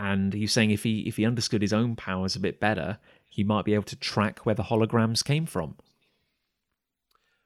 and 0.01 0.33
he's 0.33 0.53
saying 0.53 0.73
if 0.73 0.83
he 0.83 1.03
if 1.03 1.17
he 1.17 1.25
understood 1.25 1.63
his 1.63 1.73
own 1.73 1.95
powers 1.95 2.35
a 2.35 2.41
bit 2.41 2.59
better, 2.59 2.99
he 3.39 3.45
might 3.45 3.65
be 3.65 3.73
able 3.73 3.85
to 3.85 3.95
track 3.95 4.45
where 4.45 4.57
the 4.57 4.65
holograms 4.65 5.25
came 5.25 5.47
from. 5.47 5.77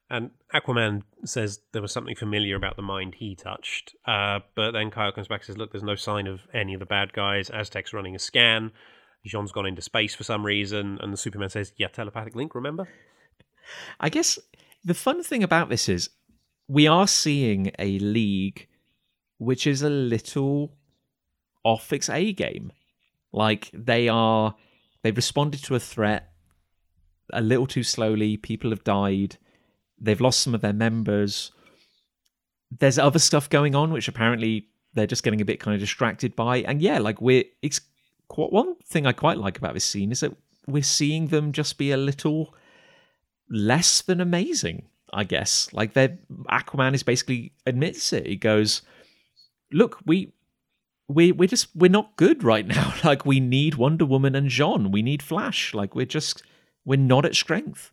And 0.09 0.31
Aquaman 0.55 1.03
says 1.27 1.61
there 1.73 1.83
was 1.83 1.93
something 1.93 2.17
familiar 2.17 2.57
about 2.57 2.77
the 2.77 2.83
mind 2.83 3.17
he 3.17 3.35
touched. 3.35 3.95
Uh, 4.07 4.41
but 4.55 4.71
then 4.71 4.91
Kyle 4.91 5.13
comes 5.13 5.29
back 5.29 5.41
and 5.41 5.49
says, 5.49 5.59
look, 5.59 5.71
there's 5.71 5.83
no 5.83 5.95
sign 5.95 6.27
of 6.27 6.41
any 6.55 6.73
of 6.73 6.81
the 6.81 6.87
bad 6.87 7.13
guys. 7.13 7.51
Aztec's 7.51 7.93
running 7.93 8.17
a 8.17 8.19
scan. 8.19 8.71
J'onn's 9.27 9.53
gone 9.53 9.67
into 9.67 9.83
space 9.83 10.15
for 10.15 10.25
some 10.25 10.47
reason. 10.47 10.97
And 11.03 11.13
the 11.13 11.19
Superman 11.19 11.51
says, 11.51 11.75
yeah, 11.77 11.89
telepathic 11.89 12.35
link, 12.35 12.55
remember? 12.55 12.89
I 14.01 14.09
guess 14.09 14.39
the 14.83 14.95
fun 14.95 15.23
thing 15.23 15.43
about 15.43 15.69
this 15.69 15.91
is 15.91 16.09
we 16.69 16.87
are 16.87 17.07
seeing 17.07 17.71
a 17.79 17.99
league 17.99 18.67
which 19.37 19.67
is 19.67 19.83
a 19.83 19.91
little 19.91 20.73
off 21.65 21.93
its 21.93 22.09
A 22.09 22.33
game. 22.33 22.73
Like 23.31 23.71
they 23.75 24.09
are, 24.09 24.55
they've 25.03 25.17
responded 25.17 25.63
to 25.65 25.75
a 25.75 25.81
threat 25.81 26.33
a 27.33 27.41
little 27.41 27.67
too 27.67 27.83
slowly. 27.83 28.37
People 28.37 28.71
have 28.71 28.85
died. 28.85 29.37
They've 29.99 30.21
lost 30.21 30.41
some 30.41 30.55
of 30.55 30.61
their 30.61 30.73
members. 30.73 31.53
There's 32.71 32.99
other 32.99 33.19
stuff 33.19 33.49
going 33.49 33.75
on 33.75 33.93
which 33.93 34.09
apparently 34.09 34.69
they're 34.95 35.07
just 35.07 35.23
getting 35.23 35.41
a 35.41 35.45
bit 35.45 35.61
kind 35.61 35.75
of 35.75 35.81
distracted 35.81 36.37
by. 36.37 36.59
And 36.59 36.83
yeah, 36.83 36.99
like 36.99 37.21
we're 37.21 37.45
it's 37.63 37.81
quite 38.29 38.53
one 38.53 38.77
thing 38.87 39.07
I 39.07 39.13
quite 39.13 39.39
like 39.39 39.59
about 39.59 39.75
this 39.75 39.85
scene 39.85 40.13
is 40.13 40.21
that 40.21 40.37
we're 40.67 40.83
seeing 40.83 41.29
them 41.29 41.53
just 41.53 41.79
be 41.79 41.91
a 41.91 41.97
little 41.97 42.55
less 43.51 44.03
than 44.03 44.21
amazing, 44.21 44.87
I 45.13 45.25
guess. 45.25 45.69
Like 45.73 45.93
their 45.93 46.19
Aquaman 46.51 46.95
is 46.95 47.03
basically 47.03 47.53
admits 47.67 48.13
it. 48.13 48.27
He 48.27 48.37
goes, 48.37 48.83
"Look, 49.73 49.99
we 50.07 50.33
we 51.15 51.33
we're 51.33 51.49
just 51.49 51.69
we're 51.75 51.91
not 51.91 52.17
good 52.17 52.43
right 52.43 52.67
now. 52.67 52.95
Like 53.05 53.27
we 53.27 53.41
need 53.41 53.75
Wonder 53.75 54.05
Woman 54.05 54.35
and 54.35 54.49
J'onn. 54.49 54.93
We 54.93 55.03
need 55.03 55.23
Flash. 55.23 55.75
Like 55.75 55.95
we're 55.95 56.07
just 56.07 56.43
we're 56.85 56.99
not 56.99 57.25
at 57.25 57.35
strength." 57.35 57.91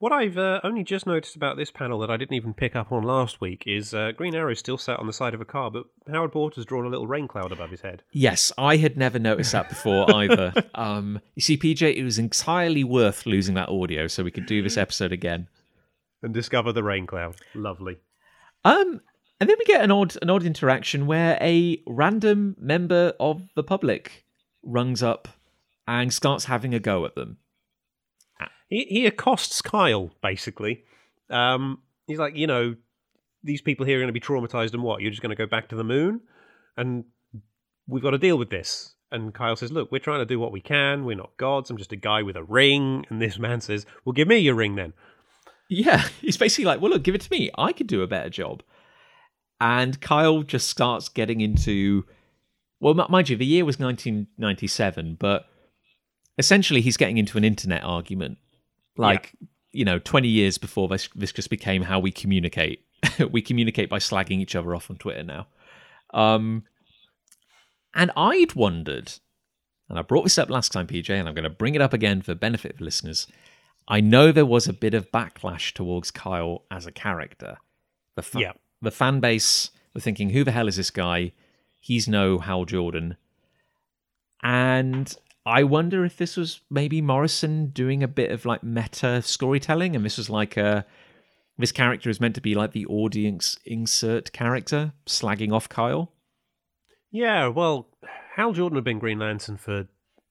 What 0.00 0.12
I've 0.12 0.38
uh, 0.38 0.60
only 0.62 0.84
just 0.84 1.08
noticed 1.08 1.34
about 1.34 1.56
this 1.56 1.72
panel 1.72 1.98
that 1.98 2.10
I 2.10 2.16
didn't 2.16 2.36
even 2.36 2.54
pick 2.54 2.76
up 2.76 2.92
on 2.92 3.02
last 3.02 3.40
week 3.40 3.64
is 3.66 3.92
uh, 3.92 4.12
Green 4.16 4.32
Arrow 4.36 4.54
still 4.54 4.78
sat 4.78 5.00
on 5.00 5.08
the 5.08 5.12
side 5.12 5.34
of 5.34 5.40
a 5.40 5.44
car, 5.44 5.72
but 5.72 5.86
Howard 6.08 6.30
Porter's 6.30 6.64
drawn 6.64 6.86
a 6.86 6.88
little 6.88 7.08
rain 7.08 7.26
cloud 7.26 7.50
above 7.50 7.72
his 7.72 7.80
head. 7.80 8.04
Yes, 8.12 8.52
I 8.56 8.76
had 8.76 8.96
never 8.96 9.18
noticed 9.18 9.50
that 9.50 9.68
before 9.68 10.08
either. 10.14 10.52
um, 10.76 11.20
you 11.34 11.42
see, 11.42 11.56
PJ, 11.58 11.96
it 11.96 12.04
was 12.04 12.16
entirely 12.16 12.84
worth 12.84 13.26
losing 13.26 13.56
that 13.56 13.70
audio 13.70 14.06
so 14.06 14.22
we 14.22 14.30
could 14.30 14.46
do 14.46 14.62
this 14.62 14.76
episode 14.76 15.10
again. 15.10 15.48
And 16.22 16.32
discover 16.32 16.72
the 16.72 16.84
rain 16.84 17.04
cloud. 17.04 17.34
Lovely. 17.56 17.96
Um, 18.64 19.00
and 19.40 19.48
then 19.48 19.56
we 19.58 19.64
get 19.64 19.82
an 19.82 19.90
odd 19.90 20.16
an 20.20 20.30
odd 20.30 20.44
interaction 20.44 21.06
where 21.06 21.38
a 21.40 21.82
random 21.86 22.56
member 22.58 23.12
of 23.20 23.48
the 23.54 23.62
public 23.62 24.24
rungs 24.62 25.02
up 25.02 25.28
and 25.86 26.12
starts 26.12 26.44
having 26.46 26.74
a 26.74 26.80
go 26.80 27.04
at 27.06 27.14
them. 27.14 27.38
He, 28.68 28.84
he 28.84 29.06
accosts 29.06 29.62
Kyle, 29.62 30.10
basically. 30.22 30.84
Um, 31.30 31.80
he's 32.06 32.18
like, 32.18 32.36
you 32.36 32.46
know, 32.46 32.76
these 33.42 33.62
people 33.62 33.86
here 33.86 33.96
are 33.96 34.00
going 34.00 34.08
to 34.08 34.12
be 34.12 34.20
traumatized 34.20 34.74
and 34.74 34.82
what? 34.82 35.00
You're 35.00 35.10
just 35.10 35.22
going 35.22 35.34
to 35.34 35.36
go 35.36 35.46
back 35.46 35.68
to 35.70 35.76
the 35.76 35.84
moon? 35.84 36.20
And 36.76 37.04
we've 37.86 38.02
got 38.02 38.10
to 38.10 38.18
deal 38.18 38.36
with 38.36 38.50
this. 38.50 38.94
And 39.10 39.32
Kyle 39.32 39.56
says, 39.56 39.72
look, 39.72 39.90
we're 39.90 40.00
trying 40.00 40.20
to 40.20 40.26
do 40.26 40.38
what 40.38 40.52
we 40.52 40.60
can. 40.60 41.06
We're 41.06 41.16
not 41.16 41.36
gods. 41.38 41.70
I'm 41.70 41.78
just 41.78 41.92
a 41.92 41.96
guy 41.96 42.22
with 42.22 42.36
a 42.36 42.42
ring. 42.42 43.06
And 43.08 43.22
this 43.22 43.38
man 43.38 43.62
says, 43.62 43.86
well, 44.04 44.12
give 44.12 44.28
me 44.28 44.36
your 44.36 44.54
ring 44.54 44.74
then. 44.74 44.92
Yeah, 45.70 46.06
he's 46.20 46.36
basically 46.36 46.66
like, 46.66 46.80
well, 46.80 46.90
look, 46.90 47.02
give 47.02 47.14
it 47.14 47.22
to 47.22 47.32
me. 47.32 47.50
I 47.56 47.72
could 47.72 47.86
do 47.86 48.02
a 48.02 48.06
better 48.06 48.28
job. 48.28 48.62
And 49.60 50.00
Kyle 50.00 50.42
just 50.42 50.68
starts 50.68 51.08
getting 51.08 51.40
into, 51.40 52.04
well, 52.80 52.94
mind 52.94 53.28
you, 53.28 53.36
the 53.36 53.44
year 53.46 53.64
was 53.64 53.78
1997, 53.78 55.16
but 55.18 55.46
essentially 56.38 56.80
he's 56.80 56.96
getting 56.96 57.18
into 57.18 57.36
an 57.38 57.44
internet 57.44 57.82
argument. 57.82 58.38
Like, 58.96 59.32
you 59.72 59.84
know, 59.84 59.98
20 59.98 60.28
years 60.28 60.58
before 60.58 60.88
this, 60.88 61.08
this 61.14 61.32
just 61.32 61.50
became 61.50 61.82
how 61.82 61.98
we 61.98 62.12
communicate. 62.12 62.84
we 63.30 63.42
communicate 63.42 63.88
by 63.88 63.98
slagging 63.98 64.40
each 64.40 64.54
other 64.56 64.74
off 64.74 64.90
on 64.90 64.96
Twitter 64.96 65.22
now. 65.24 65.46
Um, 66.14 66.64
and 67.94 68.10
I'd 68.16 68.54
wondered, 68.54 69.12
and 69.88 69.98
I 69.98 70.02
brought 70.02 70.22
this 70.24 70.38
up 70.38 70.50
last 70.50 70.72
time, 70.72 70.86
PJ, 70.86 71.10
and 71.10 71.28
I'm 71.28 71.34
going 71.34 71.44
to 71.44 71.50
bring 71.50 71.74
it 71.74 71.80
up 71.80 71.92
again 71.92 72.22
for 72.22 72.34
benefit 72.34 72.74
of 72.74 72.80
listeners. 72.80 73.26
I 73.88 74.00
know 74.00 74.30
there 74.32 74.46
was 74.46 74.68
a 74.68 74.72
bit 74.72 74.94
of 74.94 75.10
backlash 75.10 75.72
towards 75.72 76.10
Kyle 76.10 76.64
as 76.70 76.86
a 76.86 76.92
character. 76.92 77.56
The 78.14 78.22
fa- 78.22 78.40
Yeah. 78.40 78.52
The 78.80 78.90
fan 78.90 79.20
base 79.20 79.70
were 79.94 80.00
thinking, 80.00 80.30
"Who 80.30 80.44
the 80.44 80.52
hell 80.52 80.68
is 80.68 80.76
this 80.76 80.90
guy? 80.90 81.32
He's 81.80 82.08
no 82.08 82.38
Hal 82.38 82.64
Jordan." 82.64 83.16
And 84.42 85.14
I 85.44 85.64
wonder 85.64 86.04
if 86.04 86.16
this 86.16 86.36
was 86.36 86.60
maybe 86.70 87.00
Morrison 87.00 87.68
doing 87.68 88.02
a 88.02 88.08
bit 88.08 88.30
of 88.30 88.44
like 88.44 88.62
meta 88.62 89.22
storytelling, 89.22 89.96
and 89.96 90.04
this 90.04 90.18
was 90.18 90.30
like 90.30 90.56
a 90.56 90.84
this 91.56 91.72
character 91.72 92.08
is 92.08 92.20
meant 92.20 92.36
to 92.36 92.40
be 92.40 92.54
like 92.54 92.72
the 92.72 92.86
audience 92.86 93.58
insert 93.64 94.32
character 94.32 94.92
slagging 95.06 95.52
off 95.52 95.68
Kyle. 95.68 96.12
Yeah, 97.10 97.48
well, 97.48 97.88
Hal 98.36 98.52
Jordan 98.52 98.76
had 98.76 98.84
been 98.84 98.98
Green 98.98 99.18
Lantern 99.18 99.56
for 99.56 99.88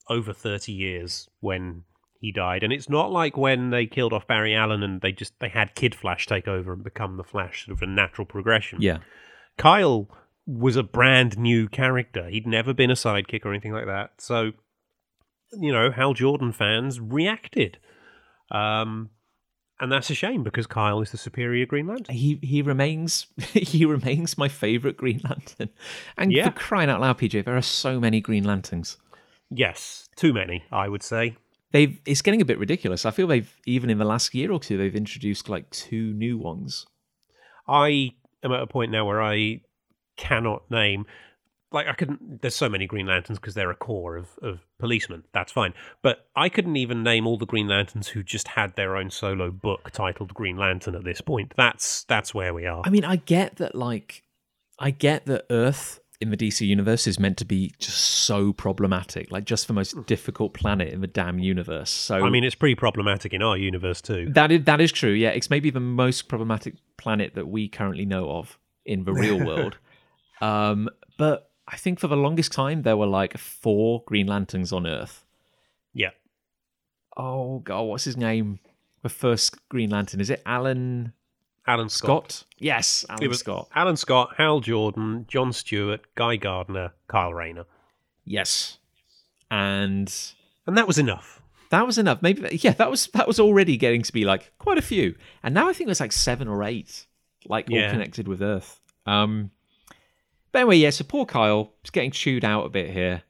over 0.10 0.32
30 0.32 0.72
years 0.72 1.28
when 1.42 1.84
he 2.20 2.32
died. 2.32 2.64
And 2.64 2.72
it's 2.74 2.90
not 2.90 3.12
like 3.12 3.38
when 3.38 3.70
they 3.70 3.86
killed 3.86 4.14
off 4.14 4.28
Barry 4.28 4.56
Allen 4.56 4.84
and 4.84 5.02
they 5.02 5.12
just 5.12 5.34
they 5.40 5.50
had 5.50 5.76
Kid 5.76 5.94
Flash 5.96 6.26
take 6.28 6.48
over 6.48 6.74
and 6.74 6.84
become 6.84 7.18
the 7.18 7.24
Flash, 7.24 7.66
sort 7.66 7.78
of 7.78 7.82
a 7.82 7.88
natural 7.92 8.26
progression. 8.26 8.82
Yeah, 8.82 9.00
Kyle 9.58 10.08
was 10.46 10.76
a 10.76 10.84
brand 10.84 11.38
new 11.38 11.68
character. 11.68 12.30
He'd 12.30 12.48
never 12.48 12.74
been 12.74 12.90
a 12.92 12.96
sidekick 12.96 13.46
or 13.46 13.50
anything 13.52 13.74
like 13.74 13.86
that. 13.86 14.12
So, 14.20 14.52
you 15.54 15.72
know, 15.72 15.92
Hal 15.92 16.14
Jordan 16.14 16.52
fans 16.54 17.00
reacted. 17.00 17.78
Um, 18.52 19.10
and 19.80 19.92
that's 19.92 20.10
a 20.10 20.16
shame 20.16 20.44
because 20.44 20.66
Kyle 20.66 21.02
is 21.02 21.12
the 21.12 21.18
superior 21.18 21.66
Green 21.66 21.86
Lantern. 21.86 22.16
he 22.16 22.40
he 22.42 22.62
remains 22.62 23.28
he 23.54 23.86
remains 23.86 24.38
my 24.38 24.48
favorite 24.48 24.98
Green 24.98 25.22
Lantern. 25.24 25.70
And 26.18 26.32
Yeah. 26.32 26.50
for 26.50 26.56
crying 26.56 26.90
out 26.90 27.02
loud, 27.02 27.18
PJ, 27.20 27.44
there 27.46 27.58
are 27.58 27.62
so 27.62 28.00
many 28.00 28.20
Green 28.22 28.44
Lanterns. 28.44 28.98
Yes, 29.52 30.10
too 30.16 30.34
many, 30.34 30.64
I 30.72 30.90
would 30.90 31.04
say. 31.04 31.36
They've 31.78 32.02
it's 32.08 32.24
getting 32.24 32.42
a 32.42 32.46
bit 32.46 32.58
ridiculous. 32.58 33.06
I 33.06 33.12
feel 33.12 33.28
they've 33.28 33.56
even 33.68 33.92
in 33.92 34.00
the 34.00 34.06
last 34.06 34.34
year 34.34 34.52
or 34.52 34.60
two 34.60 34.80
they've 34.80 34.96
introduced 34.96 35.48
like 35.48 35.70
two 35.70 36.12
new 36.12 36.36
ones. 36.36 36.88
I 37.68 38.14
am 38.44 38.52
at 38.52 38.64
a 38.64 38.66
point 38.66 38.92
now 38.92 39.06
where 39.06 39.22
I 39.22 39.62
cannot 40.16 40.72
name. 40.72 41.06
Like 41.72 41.86
I 41.86 41.94
couldn't. 41.94 42.42
There's 42.42 42.56
so 42.56 42.68
many 42.68 42.88
Green 42.88 43.06
Lanterns 43.06 43.38
because 43.38 43.54
they're 43.54 43.70
a 43.70 43.76
corps 43.76 44.18
of, 44.18 44.30
of 44.42 44.66
policemen. 44.80 45.26
That's 45.36 45.52
fine, 45.52 45.76
but 46.02 46.26
I 46.36 46.50
couldn't 46.50 46.78
even 46.78 47.04
name 47.04 47.28
all 47.28 47.38
the 47.38 47.46
Green 47.46 47.68
Lanterns 47.68 48.08
who 48.08 48.24
just 48.24 48.48
had 48.48 48.76
their 48.76 48.96
own 48.96 49.12
solo 49.12 49.52
book 49.52 49.92
titled 49.92 50.34
Green 50.34 50.58
Lantern 50.58 50.96
at 50.96 51.04
this 51.04 51.22
point. 51.22 51.54
That's 51.58 52.06
that's 52.06 52.34
where 52.34 52.56
we 52.56 52.66
are. 52.66 52.82
I 52.86 52.90
mean, 52.90 53.06
I 53.06 53.18
get 53.18 53.58
that 53.58 53.76
like 53.76 54.24
I 54.80 54.90
get 54.90 55.28
that 55.28 55.46
Earth 55.52 56.00
in 56.20 56.32
the 56.32 56.38
DC 56.38 56.66
universe 56.66 57.06
is 57.06 57.20
meant 57.20 57.38
to 57.38 57.46
be 57.46 57.74
just 57.78 57.98
so 57.98 58.52
problematic, 58.52 59.32
like 59.32 59.46
just 59.46 59.68
the 59.68 59.74
most 59.74 60.06
difficult 60.08 60.54
planet 60.54 60.92
in 60.92 61.02
the 61.02 61.08
damn 61.08 61.38
universe. 61.40 61.90
So 61.92 62.26
I 62.26 62.30
mean, 62.30 62.44
it's 62.44 62.56
pretty 62.56 62.76
problematic 62.76 63.34
in 63.34 63.42
our 63.44 63.58
universe 63.58 64.02
too. 64.02 64.28
that 64.32 64.52
is 64.52 64.64
that 64.66 64.82
is 64.82 64.92
true. 64.92 65.12
Yeah, 65.12 65.30
it's 65.30 65.50
maybe 65.50 65.70
the 65.70 65.80
most 65.80 66.28
problematic 66.28 66.76
planet 66.98 67.36
that 67.36 67.48
we 67.48 67.68
currently 67.68 68.06
know 68.06 68.30
of 68.32 68.58
in 68.86 69.04
the 69.04 69.14
real 69.14 69.38
world. 69.46 69.78
Um, 70.42 70.90
but 71.18 71.52
I 71.68 71.78
think 71.78 72.00
for 72.00 72.08
the 72.08 72.18
longest 72.18 72.52
time 72.52 72.82
there 72.82 72.98
were 72.98 73.08
like 73.08 73.38
four 73.38 74.04
Green 74.08 74.28
Lanterns 74.28 74.72
on 74.74 74.88
Earth. 74.88 75.24
Yeah, 75.94 76.12
Oh 77.16 77.60
god, 77.60 77.82
what's 77.84 78.04
his 78.04 78.18
name? 78.18 78.60
The 79.04 79.10
first 79.10 79.68
Green 79.70 79.90
Lantern 79.90 80.20
is 80.22 80.30
it 80.30 80.42
Alan 80.46 81.14
Alan 81.68 81.90
Scott. 81.90 82.32
Scott? 82.32 82.44
Yes, 82.58 83.06
Alan 83.10 83.24
It 83.24 83.28
was 83.28 83.40
Scott. 83.40 83.70
Alan 83.76 83.98
Scott, 83.98 84.34
Hal 84.38 84.62
Jordan, 84.62 85.26
John 85.28 85.52
Stewart, 85.54 86.02
Guy 86.16 86.38
Gardner, 86.38 86.94
Kyle 87.08 87.34
Rayner, 87.34 87.66
Yes, 88.26 88.78
and 89.50 90.14
and 90.66 90.78
that 90.78 90.88
was 90.88 90.98
enough. 90.98 91.42
That 91.70 91.86
was 91.86 91.98
enough. 91.98 92.22
Maybe 92.22 92.60
yeah, 92.62 92.72
that 92.72 92.90
was 92.90 93.08
that 93.08 93.28
was 93.28 93.40
already 93.40 93.78
getting 93.78 94.02
to 94.02 94.14
be 94.14 94.26
like 94.26 94.52
quite 94.58 94.78
a 94.78 94.82
few. 94.82 95.16
And 95.44 95.54
now 95.54 95.70
I 95.70 95.74
think 95.74 95.88
there's 95.88 96.00
like 96.00 96.12
seven 96.12 96.48
or 96.48 96.64
eight, 96.64 97.06
like 97.46 97.70
all 97.72 97.90
connected 97.90 98.28
with 98.28 98.42
Earth. 98.42 98.80
Um 99.06 99.52
but 100.52 100.60
anyway, 100.60 100.78
yeah, 100.78 100.90
so 100.90 101.04
poor 101.04 101.26
Kyle 101.26 101.74
is 101.84 101.90
getting 101.90 102.12
chewed 102.12 102.46
out 102.46 102.66
a 102.66 102.70
bit 102.70 102.90
here. 102.90 103.24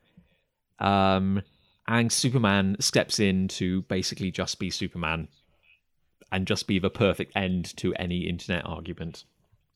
Um 0.80 1.42
and 1.88 2.12
Superman 2.12 2.76
steps 2.80 3.20
in 3.20 3.48
to 3.50 3.84
basically 3.84 4.30
just 4.32 4.60
be 4.60 4.70
Superman 4.70 5.28
and 6.32 6.48
just 6.48 6.68
be 6.68 6.80
the 6.80 6.90
perfect 6.90 7.36
end 7.36 7.76
to 7.78 7.94
any 7.96 8.28
internet 8.28 8.66
argument. 8.66 9.26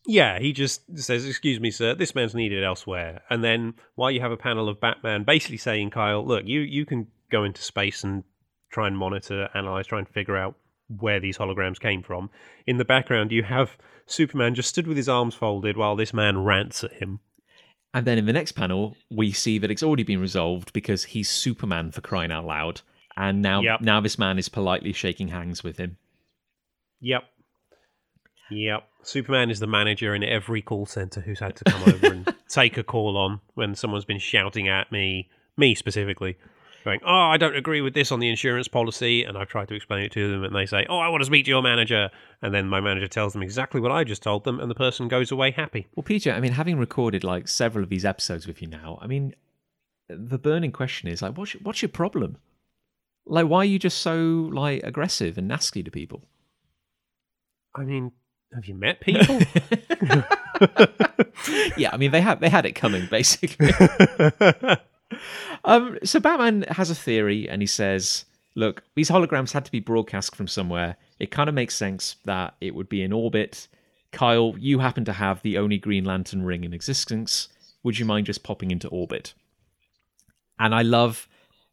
Yeah, 0.07 0.39
he 0.39 0.51
just 0.51 0.97
says, 0.97 1.27
"Excuse 1.27 1.59
me, 1.59 1.69
sir, 1.69 1.93
this 1.93 2.15
man's 2.15 2.33
needed 2.33 2.63
elsewhere." 2.63 3.21
And 3.29 3.43
then 3.43 3.75
while 3.95 4.09
you 4.09 4.19
have 4.21 4.31
a 4.31 4.37
panel 4.37 4.67
of 4.67 4.79
Batman 4.81 5.23
basically 5.23 5.57
saying, 5.57 5.91
"Kyle, 5.91 6.25
look, 6.25 6.45
you 6.45 6.61
you 6.61 6.85
can 6.85 7.07
go 7.29 7.43
into 7.43 7.61
space 7.61 8.03
and 8.03 8.23
try 8.71 8.87
and 8.87 8.97
monitor, 8.97 9.49
analyze, 9.53 9.87
try 9.87 9.99
and 9.99 10.09
figure 10.09 10.37
out 10.37 10.55
where 10.87 11.19
these 11.19 11.37
holograms 11.37 11.79
came 11.79 12.01
from." 12.01 12.31
In 12.65 12.77
the 12.77 12.85
background, 12.85 13.31
you 13.31 13.43
have 13.43 13.77
Superman 14.07 14.55
just 14.55 14.69
stood 14.69 14.87
with 14.87 14.97
his 14.97 15.07
arms 15.07 15.35
folded 15.35 15.77
while 15.77 15.95
this 15.95 16.13
man 16.13 16.39
rants 16.43 16.83
at 16.83 16.93
him. 16.93 17.19
And 17.93 18.07
then 18.07 18.17
in 18.17 18.25
the 18.25 18.33
next 18.33 18.53
panel, 18.53 18.97
we 19.09 19.31
see 19.31 19.57
that 19.59 19.69
it's 19.69 19.83
already 19.83 20.03
been 20.03 20.19
resolved 20.21 20.73
because 20.73 21.03
he's 21.03 21.29
Superman 21.29 21.91
for 21.91 22.01
crying 22.01 22.31
out 22.31 22.45
loud. 22.45 22.81
And 23.17 23.41
now 23.41 23.61
Yep. 23.61 23.81
now 23.81 23.99
this 24.01 24.17
man 24.17 24.39
is 24.39 24.49
politely 24.49 24.93
shaking 24.93 25.27
hands 25.27 25.63
with 25.63 25.77
him. 25.77 25.97
Yep. 27.01 27.23
Yep. 28.51 28.83
Superman 29.03 29.49
is 29.49 29.59
the 29.59 29.67
manager 29.67 30.13
in 30.13 30.23
every 30.23 30.61
call 30.61 30.85
center 30.85 31.21
who's 31.21 31.39
had 31.39 31.55
to 31.57 31.63
come 31.63 31.83
over 31.83 32.07
and 32.07 32.35
take 32.49 32.77
a 32.77 32.83
call 32.83 33.17
on 33.17 33.41
when 33.55 33.75
someone's 33.75 34.05
been 34.05 34.19
shouting 34.19 34.67
at 34.67 34.91
me, 34.91 35.29
me 35.57 35.73
specifically, 35.73 36.37
going, 36.83 36.99
Oh, 37.03 37.29
I 37.29 37.37
don't 37.37 37.55
agree 37.55 37.81
with 37.81 37.93
this 37.93 38.11
on 38.11 38.19
the 38.19 38.29
insurance 38.29 38.67
policy. 38.67 39.23
And 39.23 39.37
I've 39.37 39.47
tried 39.47 39.69
to 39.69 39.75
explain 39.75 40.03
it 40.03 40.11
to 40.13 40.29
them, 40.29 40.43
and 40.43 40.55
they 40.55 40.65
say, 40.65 40.85
Oh, 40.89 40.99
I 40.99 41.09
want 41.09 41.21
to 41.21 41.25
speak 41.25 41.45
to 41.45 41.51
your 41.51 41.63
manager. 41.63 42.09
And 42.41 42.53
then 42.53 42.67
my 42.67 42.79
manager 42.79 43.07
tells 43.07 43.33
them 43.33 43.41
exactly 43.41 43.81
what 43.81 43.91
I 43.91 44.03
just 44.03 44.21
told 44.21 44.43
them, 44.43 44.59
and 44.59 44.69
the 44.69 44.75
person 44.75 45.07
goes 45.07 45.31
away 45.31 45.51
happy. 45.51 45.87
Well, 45.95 46.03
Peter, 46.03 46.31
I 46.31 46.39
mean, 46.39 46.51
having 46.51 46.77
recorded 46.77 47.23
like 47.23 47.47
several 47.47 47.83
of 47.83 47.89
these 47.89 48.05
episodes 48.05 48.45
with 48.47 48.61
you 48.61 48.67
now, 48.67 48.99
I 49.01 49.07
mean, 49.07 49.33
the 50.09 50.37
burning 50.37 50.71
question 50.71 51.09
is 51.09 51.21
like, 51.21 51.37
what's 51.37 51.53
your, 51.53 51.63
what's 51.63 51.81
your 51.81 51.89
problem? 51.89 52.37
Like, 53.25 53.47
why 53.47 53.59
are 53.59 53.65
you 53.65 53.79
just 53.79 53.99
so 53.99 54.49
like 54.51 54.83
aggressive 54.83 55.37
and 55.37 55.47
nasty 55.47 55.83
to 55.83 55.91
people? 55.91 56.23
I 57.75 57.83
mean, 57.83 58.11
have 58.53 58.65
you 58.65 58.75
met 58.75 58.99
people? 58.99 59.39
yeah, 61.77 61.89
I 61.93 61.97
mean, 61.97 62.11
they 62.11 62.21
had 62.21 62.39
they 62.39 62.49
had 62.49 62.65
it 62.65 62.73
coming 62.73 63.07
basically. 63.09 63.71
um, 65.63 65.97
so 66.03 66.19
Batman 66.19 66.63
has 66.69 66.89
a 66.89 66.95
theory, 66.95 67.47
and 67.47 67.61
he 67.61 67.67
says, 67.67 68.25
"Look, 68.55 68.83
these 68.95 69.09
holograms 69.09 69.53
had 69.53 69.65
to 69.65 69.71
be 69.71 69.79
broadcast 69.79 70.35
from 70.35 70.47
somewhere. 70.47 70.97
It 71.19 71.31
kind 71.31 71.47
of 71.47 71.55
makes 71.55 71.75
sense 71.75 72.17
that 72.25 72.55
it 72.59 72.75
would 72.75 72.89
be 72.89 73.01
in 73.01 73.13
orbit. 73.13 73.67
Kyle, 74.11 74.55
you 74.59 74.79
happen 74.79 75.05
to 75.05 75.13
have 75.13 75.41
the 75.41 75.57
only 75.57 75.77
Green 75.77 76.03
Lantern 76.03 76.43
ring 76.43 76.65
in 76.65 76.73
existence. 76.73 77.47
Would 77.83 77.97
you 77.97 78.05
mind 78.05 78.25
just 78.25 78.43
popping 78.43 78.71
into 78.71 78.89
orbit?" 78.89 79.33
And 80.59 80.75
I 80.75 80.81
love 80.81 81.27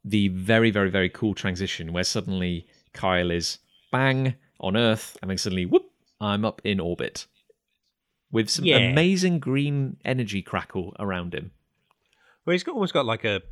the 0.04 0.28
very, 0.28 0.70
very, 0.70 0.90
very 0.90 1.10
cool 1.10 1.34
transition 1.34 1.92
where 1.92 2.04
suddenly 2.04 2.66
Kyle 2.94 3.30
is 3.30 3.58
bang 3.92 4.34
on 4.60 4.76
Earth, 4.76 5.16
and 5.20 5.30
then 5.30 5.38
suddenly 5.38 5.66
whoop, 5.66 5.87
I'm 6.20 6.44
up 6.44 6.60
in 6.64 6.80
orbit 6.80 7.26
with 8.30 8.48
some 8.50 8.64
Yeah. 8.64 8.76
amazing 8.78 9.38
green 9.38 9.96
energy 10.04 10.42
crackle 10.42 10.94
around 10.98 11.34
him. 11.34 11.52
Well, 12.44 12.52
he's 12.52 12.62
got, 12.64 12.74
almost 12.74 12.94
got 12.94 13.06
like 13.06 13.24
a 13.24 13.42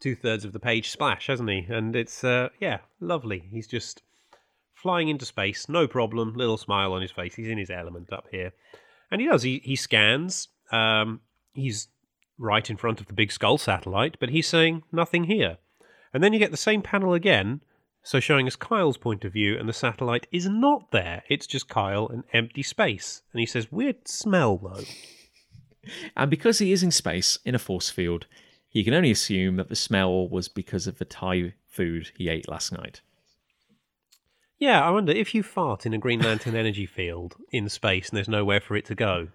two 0.00 0.14
thirds 0.14 0.44
of 0.44 0.52
the 0.52 0.60
page 0.60 0.90
splash, 0.90 1.26
hasn't 1.26 1.48
he? 1.48 1.66
And 1.68 1.94
it's 1.96 2.22
uh, 2.24 2.48
yeah, 2.60 2.78
lovely. 3.00 3.48
He's 3.50 3.66
just 3.66 4.02
flying 4.74 5.08
into 5.08 5.24
space, 5.24 5.68
no 5.68 5.86
problem. 5.88 6.34
Little 6.34 6.58
smile 6.58 6.92
on 6.92 7.02
his 7.02 7.10
face. 7.10 7.34
He's 7.34 7.48
in 7.48 7.58
his 7.58 7.70
element 7.70 8.12
up 8.12 8.26
here, 8.30 8.52
and 9.10 9.20
he 9.20 9.26
does. 9.26 9.42
He 9.42 9.60
he 9.64 9.76
scans. 9.76 10.48
Um, 10.70 11.20
he's 11.54 11.88
right 12.38 12.68
in 12.68 12.76
front 12.76 13.00
of 13.00 13.06
the 13.06 13.14
big 13.14 13.32
skull 13.32 13.56
satellite, 13.58 14.16
but 14.20 14.28
he's 14.28 14.46
saying 14.46 14.82
nothing 14.92 15.24
here. 15.24 15.56
And 16.12 16.22
then 16.22 16.32
you 16.32 16.38
get 16.38 16.50
the 16.50 16.56
same 16.56 16.82
panel 16.82 17.14
again, 17.14 17.62
so 18.06 18.20
showing 18.20 18.46
us 18.46 18.54
Kyle's 18.54 18.98
point 18.98 19.24
of 19.24 19.32
view, 19.32 19.58
and 19.58 19.68
the 19.68 19.72
satellite 19.72 20.28
is 20.30 20.46
not 20.48 20.92
there. 20.92 21.24
It's 21.28 21.44
just 21.44 21.68
Kyle 21.68 22.06
and 22.06 22.22
empty 22.32 22.62
space. 22.62 23.22
And 23.32 23.40
he 23.40 23.46
says, 23.46 23.72
"Weird 23.72 24.06
smell 24.06 24.58
though." 24.58 24.84
And 26.16 26.30
because 26.30 26.58
he 26.58 26.72
is 26.72 26.82
in 26.82 26.90
space 26.90 27.38
in 27.44 27.54
a 27.54 27.60
force 27.60 27.90
field, 27.90 28.26
he 28.68 28.82
can 28.82 28.92
only 28.92 29.12
assume 29.12 29.54
that 29.56 29.68
the 29.68 29.76
smell 29.76 30.28
was 30.28 30.48
because 30.48 30.88
of 30.88 30.98
the 30.98 31.04
Thai 31.04 31.54
food 31.68 32.10
he 32.16 32.28
ate 32.28 32.48
last 32.48 32.72
night. 32.72 33.02
Yeah, 34.58 34.84
I 34.84 34.90
wonder 34.90 35.12
if 35.12 35.32
you 35.32 35.44
fart 35.44 35.86
in 35.86 35.94
a 35.94 35.98
Green 35.98 36.20
Lantern 36.20 36.56
energy 36.56 36.86
field 36.86 37.36
in 37.52 37.68
space 37.68 38.08
and 38.08 38.16
there's 38.16 38.28
nowhere 38.28 38.60
for 38.60 38.76
it 38.76 38.84
to 38.86 38.96
go. 38.96 39.28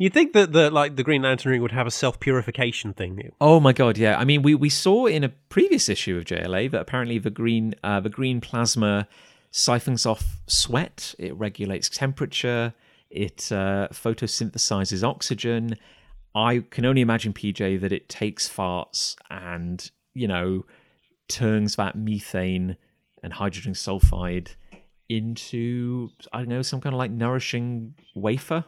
You'd 0.00 0.14
think 0.14 0.32
that 0.32 0.52
the 0.54 0.70
like 0.70 0.96
the 0.96 1.02
Green 1.02 1.20
Lantern 1.20 1.52
ring 1.52 1.60
would 1.60 1.72
have 1.72 1.86
a 1.86 1.90
self 1.90 2.18
purification 2.20 2.94
thing. 2.94 3.30
Oh 3.38 3.60
my 3.60 3.74
god, 3.74 3.98
yeah. 3.98 4.18
I 4.18 4.24
mean, 4.24 4.40
we, 4.40 4.54
we 4.54 4.70
saw 4.70 5.04
in 5.04 5.22
a 5.22 5.28
previous 5.28 5.90
issue 5.90 6.16
of 6.16 6.24
JLA 6.24 6.70
that 6.70 6.80
apparently 6.80 7.18
the 7.18 7.28
green 7.28 7.74
uh, 7.84 8.00
the 8.00 8.08
green 8.08 8.40
plasma 8.40 9.06
siphons 9.50 10.06
off 10.06 10.40
sweat. 10.46 11.14
It 11.18 11.36
regulates 11.36 11.90
temperature. 11.90 12.72
It 13.10 13.52
uh, 13.52 13.88
photosynthesizes 13.92 15.06
oxygen. 15.06 15.76
I 16.34 16.64
can 16.70 16.86
only 16.86 17.02
imagine 17.02 17.34
PJ 17.34 17.82
that 17.82 17.92
it 17.92 18.08
takes 18.08 18.48
farts 18.48 19.16
and 19.28 19.90
you 20.14 20.26
know 20.26 20.64
turns 21.28 21.76
that 21.76 21.94
methane 21.94 22.78
and 23.22 23.34
hydrogen 23.34 23.74
sulfide 23.74 24.54
into 25.10 26.08
I 26.32 26.38
don't 26.38 26.48
know 26.48 26.62
some 26.62 26.80
kind 26.80 26.94
of 26.94 26.98
like 26.98 27.10
nourishing 27.10 27.96
wafer, 28.14 28.64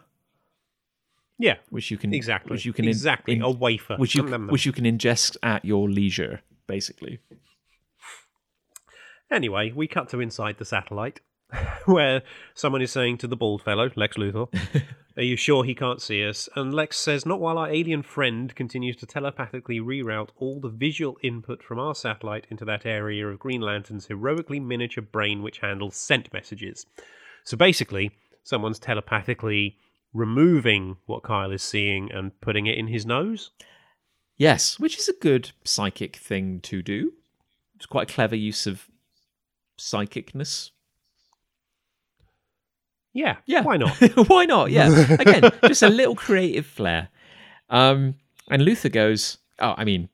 Yeah, 1.39 1.57
which 1.71 1.91
you 1.91 1.97
can 1.97 2.15
exactly. 2.15 2.55
which 2.55 2.65
you 2.65 2.73
can 2.73 2.85
in- 2.85 2.91
exactly 2.91 3.35
in- 3.35 3.43
a 3.43 3.51
wafer. 3.51 3.97
which 3.97 4.15
you 4.15 4.23
which 4.25 4.67
you 4.67 4.73
can 4.73 4.85
ingest 4.85 5.37
at 5.43 5.65
your 5.65 5.89
leisure, 5.89 6.41
basically. 6.67 7.19
Anyway, 9.31 9.73
we 9.75 9.89
cut 9.89 10.09
to 10.11 10.21
inside 10.21 10.59
the 10.59 10.65
satellite, 10.65 11.21
where 11.87 12.23
someone 12.55 12.83
is 12.83 12.93
saying 12.93 13.17
to 13.19 13.27
the 13.27 13.37
bald 13.37 13.63
fellow, 13.63 13.91
Lex 13.97 14.17
Luthor, 14.17 14.49
Are 15.17 15.23
you 15.23 15.37
sure 15.37 15.63
he 15.65 15.75
can't 15.75 16.01
see 16.01 16.27
us? 16.27 16.49
And 16.57 16.73
Lex 16.73 16.97
says, 16.97 17.27
Not 17.27 17.39
while 17.39 17.59
our 17.59 17.69
alien 17.69 18.03
friend 18.03 18.55
continues 18.55 18.97
to 18.97 19.07
telepathically 19.07 19.79
reroute 19.79 20.31
all 20.37 20.59
the 20.59 20.71
visual 20.71 21.19
input 21.23 21.63
from 21.63 21.79
our 21.79 21.95
satellite 21.95 22.47
into 22.49 22.65
that 22.65 22.87
area 22.87 23.29
of 23.29 23.39
Green 23.39 23.61
Lantern's 23.61 24.07
heroically 24.07 24.59
miniature 24.59 25.03
brain 25.03 25.43
which 25.43 25.59
handles 25.59 25.97
scent 25.97 26.33
messages. 26.33 26.87
So 27.45 27.59
basically, 27.59 28.13
someone's 28.43 28.79
telepathically 28.79 29.77
removing 30.13 30.97
what 31.07 31.23
Kyle 31.23 31.51
is 31.53 31.63
seeing 31.63 32.11
and 32.13 32.39
putting 32.41 32.67
it 32.67 32.77
in 32.79 32.89
his 32.89 33.07
nose. 33.07 33.51
Yes, 34.37 34.79
which 34.79 34.99
is 34.99 35.09
a 35.09 35.13
good 35.15 35.53
psychic 35.65 36.17
thing 36.17 36.61
to 36.63 36.83
do. 36.83 37.13
It's 37.77 37.87
quite 37.87 38.11
a 38.11 38.15
clever 38.15 38.37
use 38.37 38.67
of 38.67 38.89
psychicness. 39.79 40.71
Yeah, 43.15 43.37
Yeah, 43.45 43.61
why 43.63 43.77
not? 43.77 43.95
Why 44.29 44.47
not? 44.47 44.71
Yeah, 44.71 44.89
again, 45.21 45.51
just 45.67 45.83
a 45.83 45.89
little 45.91 46.15
creative 46.15 46.65
flair. 46.65 47.09
Um, 47.69 48.15
and 48.49 48.63
Luthor 48.63 48.91
goes, 48.91 49.37
"Oh, 49.59 49.75
I 49.77 49.85
mean, 49.85 50.09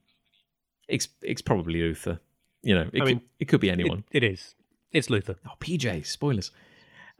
it's 0.89 1.09
it's 1.23 1.41
probably 1.41 1.81
Luthor. 1.81 2.19
You 2.63 2.75
know, 2.75 2.91
it, 2.93 2.97
I 3.01 3.05
could, 3.05 3.07
mean, 3.07 3.21
it 3.39 3.45
could 3.47 3.61
be 3.61 3.69
It- 3.69 3.73
anyone. 3.73 4.03
it 4.11 4.25
is. 4.25 4.57
It's 4.91 5.09
Luthor. 5.09 5.37
Oh, 5.47 5.53
PJ, 5.61 6.07
spoilers. 6.07 6.51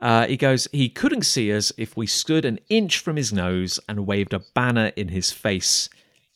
Uh, 0.01 0.27
he 0.27 0.37
goes, 0.37 0.69
he 0.73 0.89
couldn't 0.89 1.23
see 1.27 1.53
us 1.53 1.73
if 1.77 1.97
we 1.97 2.07
stood 2.07 2.45
an 2.45 2.59
inch 2.69 2.99
from 2.99 3.17
his 3.17 3.33
nose 3.33 3.81
and 3.89 4.07
waved 4.07 4.33
a 4.33 4.41
banner 4.55 4.93
in 4.97 5.09
his 5.09 5.33
face. 5.33 5.89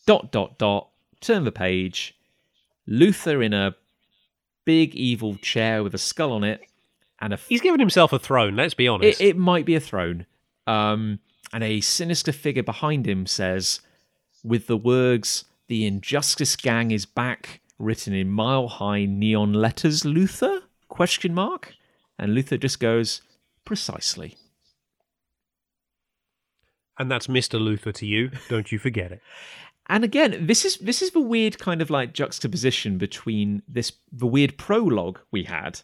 Dot, 0.07 0.33
dot, 0.33 0.59
dot. 0.59 0.89
Turn 1.21 1.45
the 1.45 1.53
page. 1.53 2.17
Luthor 2.89 3.45
in 3.45 3.53
a 3.55 3.77
big 4.65 4.95
evil 4.97 5.37
chair 5.37 5.83
with 5.85 5.95
a 5.95 5.99
skull 5.99 6.33
on 6.33 6.43
it 6.43 6.61
and 7.21 7.33
a. 7.33 7.35
F- 7.35 7.47
He's 7.49 7.61
given 7.61 7.79
himself 7.79 8.13
a 8.13 8.19
throne. 8.19 8.57
Let's 8.57 8.75
be 8.75 8.89
honest. 8.89 9.21
it, 9.21 9.29
it 9.29 9.37
might 9.37 9.65
be 9.65 9.77
a 9.77 9.81
throne. 9.81 10.27
Um, 10.67 11.21
and 11.53 11.63
a 11.63 11.81
sinister 11.81 12.33
figure 12.33 12.63
behind 12.65 13.07
him 13.07 13.27
says, 13.27 13.81
with 14.43 14.67
the 14.67 14.77
words, 14.77 15.45
the 15.69 15.87
Injustice 15.87 16.57
Gang 16.57 16.91
is 16.91 17.07
back, 17.07 17.61
written 17.79 18.13
in 18.13 18.31
mile 18.31 18.67
high 18.67 19.05
neon 19.05 19.53
letters, 19.53 20.03
Luthor? 20.03 20.63
Question 20.89 21.33
mark. 21.33 21.75
And 22.19 22.37
Luthor 22.37 22.59
just 22.59 22.81
goes, 22.81 23.23
precisely. 23.65 24.37
and 26.99 27.11
that's 27.11 27.27
Mr. 27.27 27.59
Luther 27.61 27.91
to 27.93 28.07
you. 28.07 28.31
Don't 28.49 28.71
you 28.73 28.79
forget 28.79 29.13
it. 29.13 29.21
And 29.89 30.05
again, 30.05 30.47
this 30.47 30.65
is 30.65 30.77
this 30.79 31.03
is 31.03 31.11
the 31.11 31.21
weird 31.21 31.59
kind 31.59 31.83
of 31.83 31.91
like 31.91 32.15
juxtaposition 32.15 32.99
between 32.99 33.63
this 33.67 33.91
the 34.13 34.29
weird 34.29 34.57
prologue 34.57 35.19
we 35.33 35.43
had 35.43 35.81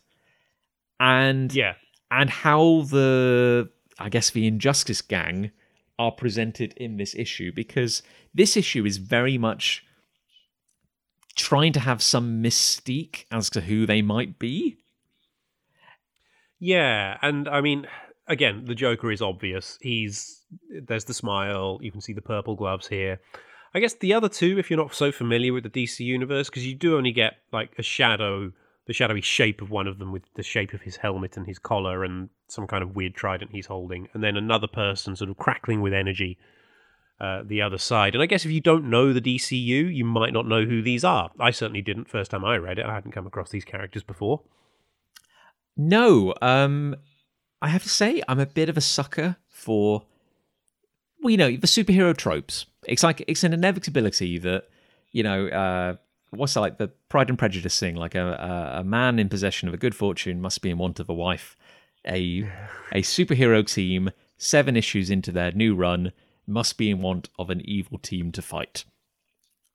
and 1.01 1.53
Yeah. 1.53 1.75
and 2.09 2.31
how 2.31 2.83
the 2.83 3.69
I 3.99 4.09
guess 4.09 4.31
the 4.31 4.47
Injustice 4.47 5.03
Gang 5.03 5.51
are 5.99 6.13
presented 6.13 6.75
in 6.77 6.97
this 6.97 7.13
issue 7.17 7.51
because 7.53 8.05
this 8.33 8.57
issue 8.57 8.85
is 8.87 8.99
very 8.99 9.37
much 9.37 9.85
trying 11.35 11.73
to 11.73 11.81
have 11.81 12.01
some 12.01 12.41
mystique 12.41 13.25
as 13.33 13.51
to 13.51 13.63
who 13.63 13.85
they 13.85 14.01
might 14.01 14.39
be. 14.39 14.79
Yeah, 16.61 17.19
and 17.23 17.49
I 17.49 17.61
mean, 17.61 17.87
again, 18.27 18.65
the 18.67 18.75
Joker 18.75 19.11
is 19.11 19.23
obvious. 19.23 19.79
He's 19.81 20.45
there's 20.71 21.05
the 21.05 21.15
smile. 21.15 21.79
You 21.81 21.93
can 21.93 22.01
see 22.01 22.13
the 22.13 22.23
purple 22.23 22.57
gloves 22.57 22.89
here. 22.89 23.21
I 23.75 23.81
guess 23.81 23.95
the 23.95 24.15
other 24.15 24.29
two, 24.29 24.59
if 24.59 24.71
you're 24.71 24.79
not 24.79 24.95
so 24.95 25.13
familiar 25.13 25.53
with 25.53 25.65
the 25.65 25.71
DC 25.71 26.01
universe, 26.01 26.49
because 26.49 26.67
you 26.67 26.75
do 26.75 26.97
only 26.97 27.13
get 27.13 27.35
like 27.53 27.73
a 27.79 27.83
shadow, 27.83 28.53
the 28.87 28.93
shadowy 28.93 29.21
shape 29.21 29.61
of 29.61 29.71
one 29.71 29.87
of 29.87 29.99
them 29.99 30.11
with 30.11 30.23
the 30.35 30.43
shape 30.43 30.73
of 30.73 30.83
his 30.83 30.97
helmet 30.97 31.37
and 31.37 31.47
his 31.47 31.59
collar 31.59 32.03
and 32.03 32.31
some 32.49 32.67
kind 32.67 32.83
of 32.83 32.97
weird 32.97 33.15
trident 33.15 33.51
he's 33.53 33.67
holding, 33.67 34.09
and 34.15 34.23
then 34.23 34.37
another 34.37 34.67
person 34.67 35.17
sort 35.17 35.31
of 35.31 35.37
crackling 35.37 35.81
with 35.81 35.93
energy. 35.93 36.39
Uh, 37.21 37.43
the 37.45 37.61
other 37.61 37.79
side, 37.79 38.15
and 38.15 38.23
I 38.23 38.27
guess 38.27 38.45
if 38.45 38.53
you 38.53 38.61
don't 38.61 38.89
know 38.89 39.13
the 39.13 39.21
DCU, 39.21 39.93
you 39.93 40.05
might 40.05 40.33
not 40.33 40.47
know 40.47 40.65
who 40.65 40.81
these 40.81 41.03
are. 41.03 41.33
I 41.41 41.51
certainly 41.51 41.83
didn't 41.83 42.09
first 42.09 42.31
time 42.31 42.45
I 42.45 42.59
read 42.59 42.79
it. 42.79 42.87
I 42.87 42.95
hadn't 42.95 43.11
come 43.11 43.27
across 43.27 43.51
these 43.51 43.65
characters 43.65 44.05
before. 44.05 44.43
No, 45.79 46.35
um, 46.43 46.97
I 47.63 47.69
have 47.69 47.85
to 47.85 47.89
say 47.89 48.21
I'm 48.29 48.41
a 48.41 48.47
bit 48.47 48.69
of 48.69 48.77
a 48.77 48.81
sucker 48.81 49.37
for, 49.49 50.03
well, 51.23 51.31
you 51.31 51.37
know, 51.37 51.51
the 51.53 51.69
superhero 51.69 52.17
tropes. 52.17 52.67
It's 52.85 53.05
like 53.05 53.25
it's 53.29 53.45
an 53.45 53.53
inevitability 53.53 54.39
that, 54.39 54.65
you 55.13 55.23
know, 55.23 55.47
uh, 55.47 55.95
what's 56.31 56.55
that, 56.55 56.61
like 56.61 56.79
the 56.79 56.89
Pride 57.09 57.29
and 57.29 57.39
Prejudice 57.39 57.79
thing, 57.79 57.95
like 57.95 58.17
a, 58.17 58.75
a 58.77 58.81
a 58.81 58.85
man 58.85 59.21
in 59.21 59.29
possession 59.29 59.69
of 59.69 59.75
a 59.75 59.79
good 59.79 59.95
fortune 59.95 60.41
must 60.41 60.63
be 60.63 60.71
in 60.71 60.79
want 60.79 60.99
of 60.99 61.09
a 61.09 61.15
wife. 61.15 61.57
A 62.05 62.43
a 62.93 63.03
superhero 63.03 63.65
team, 63.65 64.11
seven 64.37 64.77
issues 64.77 65.11
into 65.11 65.31
their 65.31 65.53
new 65.53 65.77
run, 65.77 66.13
must 66.45 66.77
be 66.77 66.91
in 66.91 67.01
want 67.01 67.29
of 67.39 67.51
an 67.51 67.63
evil 67.65 67.99
team 67.99 68.33
to 68.33 68.43
fight. 68.43 68.85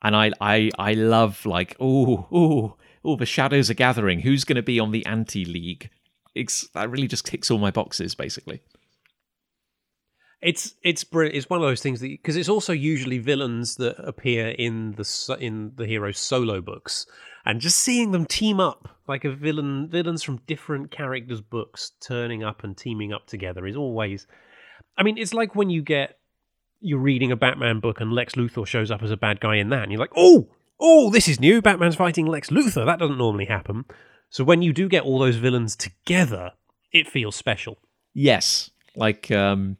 And 0.01 0.17
I 0.17 0.31
I 0.41 0.69
I 0.77 0.93
love 0.95 1.45
like 1.45 1.77
oh 1.79 2.27
oh 2.29 2.75
oh 3.03 3.15
the 3.15 3.25
shadows 3.25 3.69
are 3.69 3.75
gathering. 3.75 4.19
Who's 4.19 4.43
going 4.43 4.55
to 4.55 4.63
be 4.63 4.79
on 4.79 4.91
the 4.91 5.05
anti 5.05 5.45
league? 5.45 5.89
It's 6.35 6.67
that 6.69 6.89
really 6.89 7.07
just 7.07 7.25
ticks 7.25 7.51
all 7.51 7.59
my 7.59 7.71
boxes 7.71 8.15
basically. 8.15 8.61
It's 10.41 10.75
it's 10.83 11.05
brilliant. 11.05 11.37
It's 11.37 11.49
one 11.49 11.61
of 11.61 11.67
those 11.67 11.81
things 11.81 12.01
that 12.01 12.09
because 12.09 12.35
it's 12.35 12.49
also 12.49 12.73
usually 12.73 13.17
villains 13.17 13.77
that 13.77 13.97
appear 14.05 14.49
in 14.49 14.91
the 14.93 15.37
in 15.39 15.71
the 15.75 15.85
hero's 15.85 16.19
solo 16.19 16.59
books, 16.59 17.05
and 17.45 17.61
just 17.61 17.79
seeing 17.79 18.11
them 18.11 18.25
team 18.25 18.59
up 18.59 18.89
like 19.07 19.23
a 19.23 19.31
villain 19.31 19.87
villains 19.89 20.21
from 20.21 20.41
different 20.45 20.91
characters' 20.91 21.39
books 21.39 21.93
turning 22.01 22.43
up 22.43 22.63
and 22.63 22.75
teaming 22.75 23.13
up 23.13 23.25
together 23.25 23.65
is 23.65 23.77
always. 23.77 24.27
I 24.97 25.03
mean, 25.03 25.17
it's 25.17 25.33
like 25.33 25.55
when 25.55 25.69
you 25.69 25.81
get 25.81 26.17
you're 26.81 26.99
reading 26.99 27.31
a 27.31 27.37
Batman 27.37 27.79
book 27.79 28.01
and 28.01 28.11
Lex 28.11 28.33
Luthor 28.33 28.67
shows 28.67 28.91
up 28.91 29.01
as 29.01 29.11
a 29.11 29.17
bad 29.17 29.39
guy 29.39 29.55
in 29.55 29.69
that, 29.69 29.83
and 29.83 29.91
you're 29.93 30.01
like, 30.01 30.11
oh, 30.17 30.49
oh, 30.83 31.09
this 31.09 31.27
is 31.27 31.39
new. 31.39 31.61
Batman's 31.61 31.95
fighting 31.95 32.25
Lex 32.27 32.49
Luthor. 32.49 32.85
That 32.85 32.99
doesn't 32.99 33.17
normally 33.17 33.45
happen. 33.45 33.85
So 34.29 34.43
when 34.43 34.61
you 34.61 34.73
do 34.73 34.87
get 34.89 35.03
all 35.03 35.17
those 35.19 35.37
villains 35.37 35.75
together, 35.75 36.51
it 36.91 37.07
feels 37.07 37.35
special. 37.35 37.77
Yes, 38.13 38.69
like 38.95 39.31
um 39.31 39.77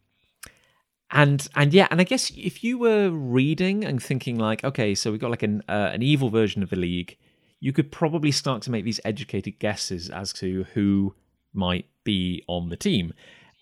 and 1.12 1.48
and 1.56 1.74
yeah, 1.74 1.88
and 1.92 2.02
I 2.02 2.04
guess 2.06 2.32
if 2.36 2.64
you 2.64 2.80
were 2.80 3.10
reading 3.12 3.84
and 3.86 4.02
thinking 4.02 4.40
like, 4.40 4.64
okay, 4.64 4.96
so 4.96 5.12
we've 5.12 5.20
got 5.20 5.30
like 5.32 5.44
an 5.44 5.62
uh, 5.68 5.90
an 5.94 6.02
evil 6.02 6.30
version 6.30 6.64
of 6.64 6.70
the 6.70 6.76
league, 6.76 7.18
you 7.60 7.74
could 7.74 7.92
probably 7.92 8.32
start 8.32 8.62
to 8.64 8.72
make 8.72 8.86
these 8.86 9.00
educated 9.06 9.60
guesses 9.60 10.10
as 10.10 10.34
to 10.34 10.64
who 10.74 11.14
might 11.54 11.86
be 12.04 12.44
on 12.48 12.70
the 12.70 12.78
team. 12.78 13.14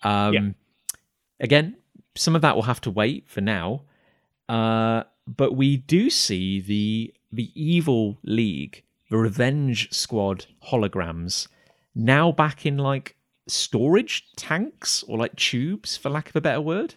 Um 0.02 0.34
Yeah. 0.34 0.48
again, 1.40 1.76
some 2.14 2.36
of 2.36 2.42
that 2.42 2.54
will 2.54 2.62
have 2.62 2.80
to 2.82 2.90
wait 2.90 3.28
for 3.28 3.40
now. 3.40 3.82
Uh 4.48 5.04
but 5.26 5.52
we 5.56 5.76
do 5.76 6.10
see 6.10 6.60
the 6.60 7.14
the 7.32 7.50
evil 7.54 8.18
league, 8.22 8.82
the 9.10 9.16
revenge 9.16 9.92
squad 9.92 10.46
holograms 10.70 11.48
now 11.94 12.32
back 12.32 12.64
in 12.64 12.78
like 12.78 13.16
storage 13.48 14.24
tanks 14.36 15.02
or 15.08 15.18
like 15.18 15.34
tubes 15.36 15.96
for 15.96 16.08
lack 16.10 16.28
of 16.28 16.36
a 16.36 16.40
better 16.40 16.60
word 16.60 16.94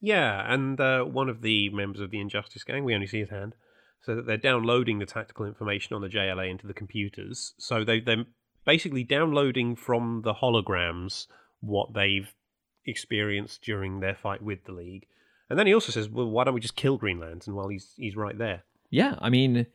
Yeah, 0.00 0.52
and 0.52 0.80
uh, 0.80 1.04
one 1.04 1.28
of 1.28 1.42
the 1.42 1.68
members 1.70 2.00
of 2.00 2.10
the 2.10 2.20
Injustice 2.20 2.64
Gang, 2.64 2.84
we 2.84 2.94
only 2.94 3.06
see 3.06 3.20
his 3.20 3.30
hand, 3.30 3.54
so 4.02 4.16
that 4.16 4.26
they're 4.26 4.38
downloading 4.38 4.98
the 4.98 5.06
tactical 5.06 5.44
information 5.44 5.94
on 5.94 6.00
the 6.00 6.08
JLA 6.08 6.50
into 6.50 6.66
the 6.66 6.74
computers. 6.74 7.54
So 7.58 7.84
they, 7.84 8.00
they're 8.00 8.24
basically 8.64 9.04
downloading 9.04 9.76
from 9.76 10.22
the 10.24 10.34
holograms 10.34 11.26
what 11.60 11.92
they've 11.92 12.32
experienced 12.86 13.62
during 13.62 14.00
their 14.00 14.14
fight 14.14 14.42
with 14.42 14.64
the 14.64 14.72
League. 14.72 15.06
And 15.50 15.58
then 15.58 15.66
he 15.66 15.74
also 15.74 15.92
says, 15.92 16.08
well, 16.08 16.30
why 16.30 16.44
don't 16.44 16.54
we 16.54 16.60
just 16.60 16.76
kill 16.76 16.96
Green 16.96 17.20
Lantern 17.20 17.54
while 17.54 17.68
he's, 17.68 17.92
he's 17.96 18.16
right 18.16 18.38
there? 18.38 18.62
Yeah 18.90 19.16
i 19.20 19.30
mean 19.30 19.66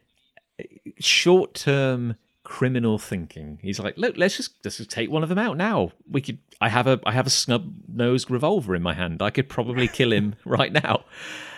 short 1.00 1.54
term 1.54 2.16
criminal 2.46 2.98
thinking. 2.98 3.60
He's 3.62 3.80
like 3.80 3.98
look 3.98 4.16
let's 4.18 4.38
just 4.38 4.54
let's 4.64 4.78
just 4.78 4.90
take 4.90 5.10
one 5.12 5.24
of 5.24 5.30
them 5.30 5.38
out 5.38 5.58
now. 5.58 5.92
We 6.10 6.22
could 6.22 6.38
i 6.62 6.70
have 6.70 6.88
a 6.88 7.00
i 7.06 7.12
have 7.12 7.28
a 7.28 7.32
snub 7.32 7.74
nosed 7.88 8.32
revolver 8.32 8.76
in 8.76 8.82
my 8.82 8.94
hand. 8.94 9.22
I 9.22 9.32
could 9.32 9.50
probably 9.50 9.88
kill 9.90 10.14
him 10.14 10.36
right 10.46 10.72
now. 10.72 11.04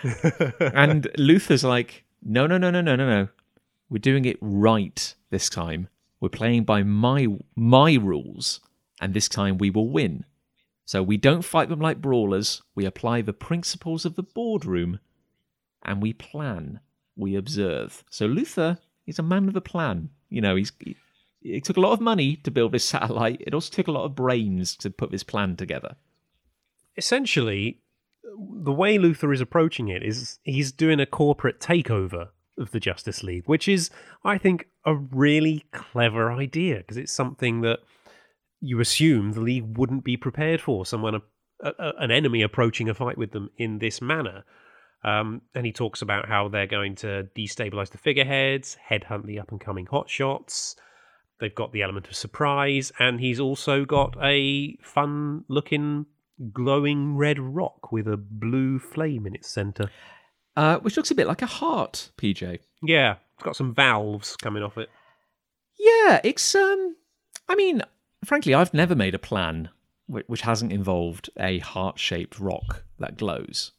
And 0.74 1.08
luthor's 1.16 1.62
like 1.62 2.04
no 2.22 2.46
no 2.46 2.58
no 2.58 2.70
no 2.70 2.80
no 2.80 2.96
no 2.96 3.08
no. 3.08 3.28
We're 3.88 3.98
doing 3.98 4.24
it 4.24 4.38
right 4.40 5.14
this 5.30 5.48
time. 5.48 5.88
We're 6.20 6.28
playing 6.30 6.64
by 6.64 6.82
my 6.82 7.28
my 7.54 7.94
rules 7.94 8.60
and 9.00 9.14
this 9.14 9.28
time 9.28 9.58
we 9.58 9.70
will 9.70 9.88
win. 9.88 10.24
So 10.84 11.02
we 11.02 11.18
don't 11.18 11.44
fight 11.44 11.68
them 11.68 11.80
like 11.80 12.00
brawlers. 12.00 12.62
We 12.74 12.86
apply 12.86 13.20
the 13.22 13.34
principles 13.34 14.06
of 14.06 14.16
the 14.16 14.22
boardroom 14.22 15.00
and 15.84 16.02
we 16.02 16.14
plan 16.14 16.80
we 17.18 17.34
observe 17.34 18.02
so 18.10 18.26
luthor 18.26 18.78
is 19.06 19.18
a 19.18 19.22
man 19.22 19.48
of 19.48 19.56
a 19.56 19.60
plan 19.60 20.08
you 20.30 20.40
know 20.40 20.56
he's 20.56 20.72
he, 20.80 20.96
it 21.42 21.64
took 21.64 21.76
a 21.76 21.80
lot 21.80 21.92
of 21.92 22.00
money 22.00 22.36
to 22.36 22.50
build 22.50 22.72
this 22.72 22.84
satellite 22.84 23.42
it 23.46 23.52
also 23.52 23.70
took 23.70 23.88
a 23.88 23.92
lot 23.92 24.04
of 24.04 24.14
brains 24.14 24.74
to 24.74 24.88
put 24.88 25.10
this 25.10 25.22
plan 25.22 25.54
together 25.56 25.96
Essentially, 26.98 27.78
the 28.24 28.72
way 28.72 28.98
Luthor 28.98 29.32
is 29.32 29.40
approaching 29.40 29.86
it 29.86 30.02
is 30.02 30.40
he's 30.42 30.72
doing 30.72 30.98
a 30.98 31.06
corporate 31.06 31.60
takeover 31.60 32.30
of 32.58 32.72
the 32.72 32.80
Justice 32.80 33.22
League, 33.22 33.44
which 33.46 33.68
is, 33.68 33.88
I 34.24 34.36
think, 34.36 34.66
a 34.84 34.96
really 34.96 35.64
clever 35.72 36.32
idea 36.32 36.78
because 36.78 36.96
it's 36.96 37.12
something 37.12 37.60
that 37.60 37.78
you 38.60 38.80
assume 38.80 39.30
the 39.30 39.40
League 39.40 39.78
wouldn't 39.78 40.02
be 40.02 40.16
prepared 40.16 40.60
for. 40.60 40.84
Someone, 40.84 41.14
a, 41.14 41.22
a, 41.62 41.92
an 41.98 42.10
enemy 42.10 42.42
approaching 42.42 42.88
a 42.88 42.94
fight 42.94 43.16
with 43.16 43.30
them 43.30 43.48
in 43.56 43.78
this 43.78 44.02
manner. 44.02 44.44
Um, 45.04 45.42
and 45.54 45.64
he 45.64 45.72
talks 45.72 46.02
about 46.02 46.28
how 46.28 46.48
they're 46.48 46.66
going 46.66 46.96
to 46.96 47.28
destabilize 47.36 47.90
the 47.90 47.98
figureheads, 47.98 48.76
headhunt 48.90 49.26
the 49.26 49.38
up 49.38 49.50
and 49.52 49.60
coming 49.60 49.86
hotshots. 49.86 50.74
They've 51.40 51.54
got 51.54 51.72
the 51.72 51.82
element 51.82 52.08
of 52.08 52.16
surprise, 52.16 52.90
and 52.98 53.20
he's 53.20 53.38
also 53.38 53.84
got 53.84 54.16
a 54.20 54.76
fun 54.82 55.44
looking 55.48 56.06
glowing 56.52 57.16
red 57.16 57.38
rock 57.38 57.90
with 57.92 58.06
a 58.08 58.16
blue 58.16 58.78
flame 58.78 59.26
in 59.26 59.34
its 59.34 59.48
center. 59.48 59.90
uh, 60.56 60.78
which 60.78 60.96
looks 60.96 61.10
a 61.10 61.14
bit 61.14 61.26
like 61.26 61.42
a 61.42 61.46
heart 61.46 62.10
pj 62.16 62.58
Yeah, 62.82 63.16
it's 63.34 63.44
got 63.44 63.56
some 63.56 63.74
valves 63.74 64.36
coming 64.36 64.62
off 64.62 64.78
it. 64.78 64.88
Yeah, 65.78 66.20
it's 66.24 66.54
um 66.54 66.96
I 67.48 67.54
mean, 67.54 67.82
frankly, 68.24 68.54
I've 68.54 68.74
never 68.74 68.94
made 68.94 69.14
a 69.14 69.18
plan 69.18 69.68
which, 70.06 70.24
which 70.26 70.40
hasn't 70.42 70.72
involved 70.72 71.30
a 71.38 71.58
heart-shaped 71.58 72.38
rock 72.38 72.84
that 72.98 73.16
glows. 73.16 73.72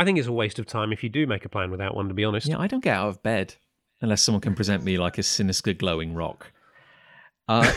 I 0.00 0.04
think 0.04 0.16
it's 0.16 0.28
a 0.28 0.32
waste 0.32 0.58
of 0.58 0.64
time 0.64 0.94
if 0.94 1.02
you 1.02 1.10
do 1.10 1.26
make 1.26 1.44
a 1.44 1.50
plan 1.50 1.70
without 1.70 1.94
one, 1.94 2.08
to 2.08 2.14
be 2.14 2.24
honest. 2.24 2.46
Yeah, 2.46 2.58
I 2.58 2.68
don't 2.68 2.82
get 2.82 2.96
out 2.96 3.10
of 3.10 3.22
bed 3.22 3.56
unless 4.00 4.22
someone 4.22 4.40
can 4.40 4.54
present 4.54 4.82
me 4.82 4.96
like 4.96 5.18
a 5.18 5.22
sinister 5.22 5.74
glowing 5.74 6.14
rock. 6.14 6.52
Uh, 7.46 7.70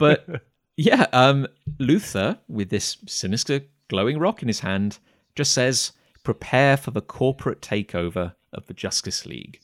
but 0.00 0.26
yeah, 0.76 1.06
um, 1.12 1.46
Luthor, 1.78 2.38
with 2.48 2.70
this 2.70 2.96
sinister 3.06 3.60
glowing 3.86 4.18
rock 4.18 4.42
in 4.42 4.48
his 4.48 4.58
hand, 4.58 4.98
just 5.36 5.52
says, 5.52 5.92
"Prepare 6.24 6.76
for 6.76 6.90
the 6.90 7.00
corporate 7.00 7.60
takeover 7.60 8.34
of 8.52 8.66
the 8.66 8.74
Justice 8.74 9.24
League," 9.24 9.60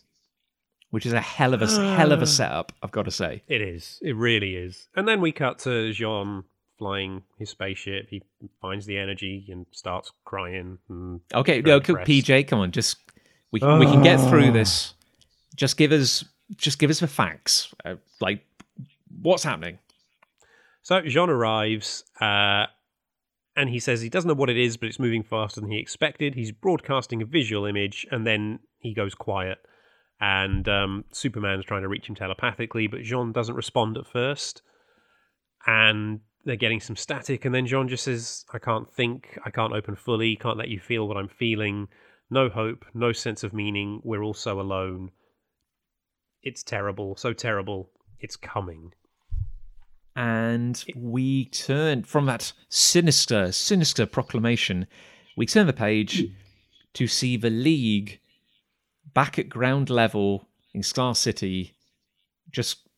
which 0.91 1.07
is 1.07 1.13
a 1.13 1.21
hell 1.21 1.55
of 1.55 1.63
a 1.63 1.67
hell 1.97 2.13
of 2.13 2.23
a 2.23 2.27
setup. 2.29 2.71
I've 2.85 2.93
got 2.93 3.07
to 3.07 3.11
say. 3.11 3.43
It 3.49 3.61
is. 3.61 3.99
It 4.01 4.15
really 4.15 4.55
is. 4.55 4.87
And 4.95 5.09
then 5.09 5.21
we 5.21 5.33
cut 5.33 5.59
to 5.61 5.91
J'onn 5.91 6.45
flying 6.79 7.23
his 7.39 7.51
spaceship. 7.51 8.09
He 8.11 8.23
finds 8.61 8.87
the 8.87 8.99
energy 8.99 9.47
and 9.49 9.67
starts 9.71 10.13
crying. 10.25 10.79
And 10.89 11.21
Okay, 11.35 11.61
no, 11.61 11.81
depressed. 11.81 12.11
PJ, 12.11 12.49
come 12.49 12.61
on, 12.61 12.73
just 12.73 12.99
we 13.51 13.61
can 13.61 13.79
we 13.79 13.87
can 13.87 14.03
get 14.03 14.19
through 14.29 14.53
this. 14.53 14.95
Just 15.55 15.77
give 15.77 15.93
us 15.93 16.25
just 16.57 16.79
give 16.79 16.91
us 16.91 17.01
the 17.01 17.09
facts. 17.09 17.75
Uh, 17.85 17.97
like 18.21 18.45
what's 19.23 19.43
happening? 19.43 19.79
So 20.83 21.03
J'onn 21.03 21.29
arrives, 21.29 22.05
uh, 22.21 22.67
and 23.57 23.69
he 23.69 23.81
says 23.81 24.01
he 24.01 24.09
doesn't 24.09 24.29
know 24.29 24.35
what 24.35 24.51
it 24.51 24.57
is, 24.57 24.77
but 24.77 24.89
it's 24.89 25.01
moving 25.01 25.25
faster 25.25 25.61
than 25.61 25.71
he 25.71 25.79
expected. 25.79 26.35
He's 26.35 26.53
broadcasting 26.53 27.23
a 27.23 27.25
visual 27.25 27.67
image, 27.67 28.07
and 28.11 28.27
then 28.27 28.61
he 28.79 28.95
goes 28.95 29.15
quiet. 29.15 29.59
And 30.21 30.67
um, 30.69 31.05
Superman's 31.13 31.65
trying 31.65 31.83
to 31.83 31.89
reach 31.89 32.09
him 32.09 32.15
telepathically, 32.15 32.87
but 32.87 33.01
J'onn 33.01 33.33
doesn't 33.33 33.55
respond 33.55 33.99
at 33.99 34.07
first. 34.07 34.63
And 35.67 36.21
they're 36.47 36.57
getting 36.57 36.81
some 36.81 36.97
static, 36.97 37.45
and 37.45 37.55
then 37.55 37.67
J'onn 37.67 37.89
just 37.89 38.05
says, 38.05 38.47
"I 38.55 38.59
can't 38.59 38.91
think. 38.91 39.37
I 39.45 39.51
can't 39.51 39.75
open 39.75 39.97
fully. 39.97 40.37
Can't 40.37 40.57
let 40.57 40.69
you 40.69 40.79
feel 40.79 41.07
what 41.07 41.17
I'm 41.17 41.29
feeling. 41.29 41.89
No 42.31 42.49
hope. 42.49 42.85
No 42.95 43.13
sense 43.13 43.43
of 43.43 43.53
meaning. 43.53 44.01
We're 44.05 44.23
all 44.23 44.33
so 44.33 44.61
alone. 44.61 45.11
It's 46.43 46.63
terrible. 46.63 47.17
So 47.17 47.33
terrible. 47.33 47.91
It's 48.21 48.37
coming." 48.37 48.93
And 50.15 50.83
we 50.95 51.47
turn 51.47 52.05
from 52.05 52.25
that 52.27 52.53
sinister, 52.69 53.53
sinister 53.53 54.07
proclamation. 54.07 54.87
We 55.37 55.47
turn 55.47 55.67
the 55.67 55.75
page 55.75 56.25
to 56.95 57.07
see 57.07 57.37
the 57.37 57.51
League 57.51 58.21
back 59.13 59.39
at 59.39 59.49
ground 59.49 59.91
level 59.91 60.49
in 60.73 60.83
Star 60.83 61.15
City, 61.15 61.75
just 62.51 62.89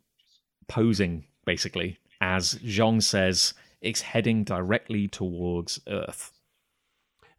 posing 0.68 1.26
basically 1.44 1.98
as 2.20 2.54
J'onn 2.56 3.02
says 3.02 3.54
it's 3.80 4.00
heading 4.00 4.44
directly 4.44 5.08
towards 5.08 5.80
Earth. 5.88 6.32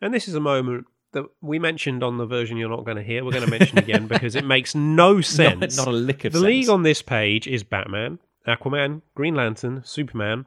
And 0.02 0.14
this 0.14 0.28
is 0.28 0.36
a 0.36 0.40
moment 0.40 0.86
that 1.12 1.26
we 1.42 1.60
mentioned 1.60 2.04
on 2.04 2.18
the 2.18 2.26
version 2.26 2.58
you're 2.58 2.70
not 2.70 2.86
going 2.86 2.98
to 2.98 3.04
hear. 3.04 3.26
We're 3.26 3.32
going 3.32 3.46
to 3.46 3.50
mention 3.50 3.78
again 3.78 4.08
because 4.08 4.36
it 4.36 4.46
makes 4.46 4.76
no 4.76 5.22
sense. 5.22 5.78
Not, 5.78 5.88
not 5.88 5.94
a 5.94 5.98
lick 5.98 6.26
of 6.26 6.34
the 6.34 6.40
sense. 6.40 6.46
league 6.46 6.70
on 6.70 6.84
this 6.84 7.02
page 7.02 7.48
is 7.48 7.64
Batman, 7.64 8.20
Aquaman, 8.48 9.02
Green 9.16 9.36
Lantern, 9.36 9.82
Superman, 9.84 10.46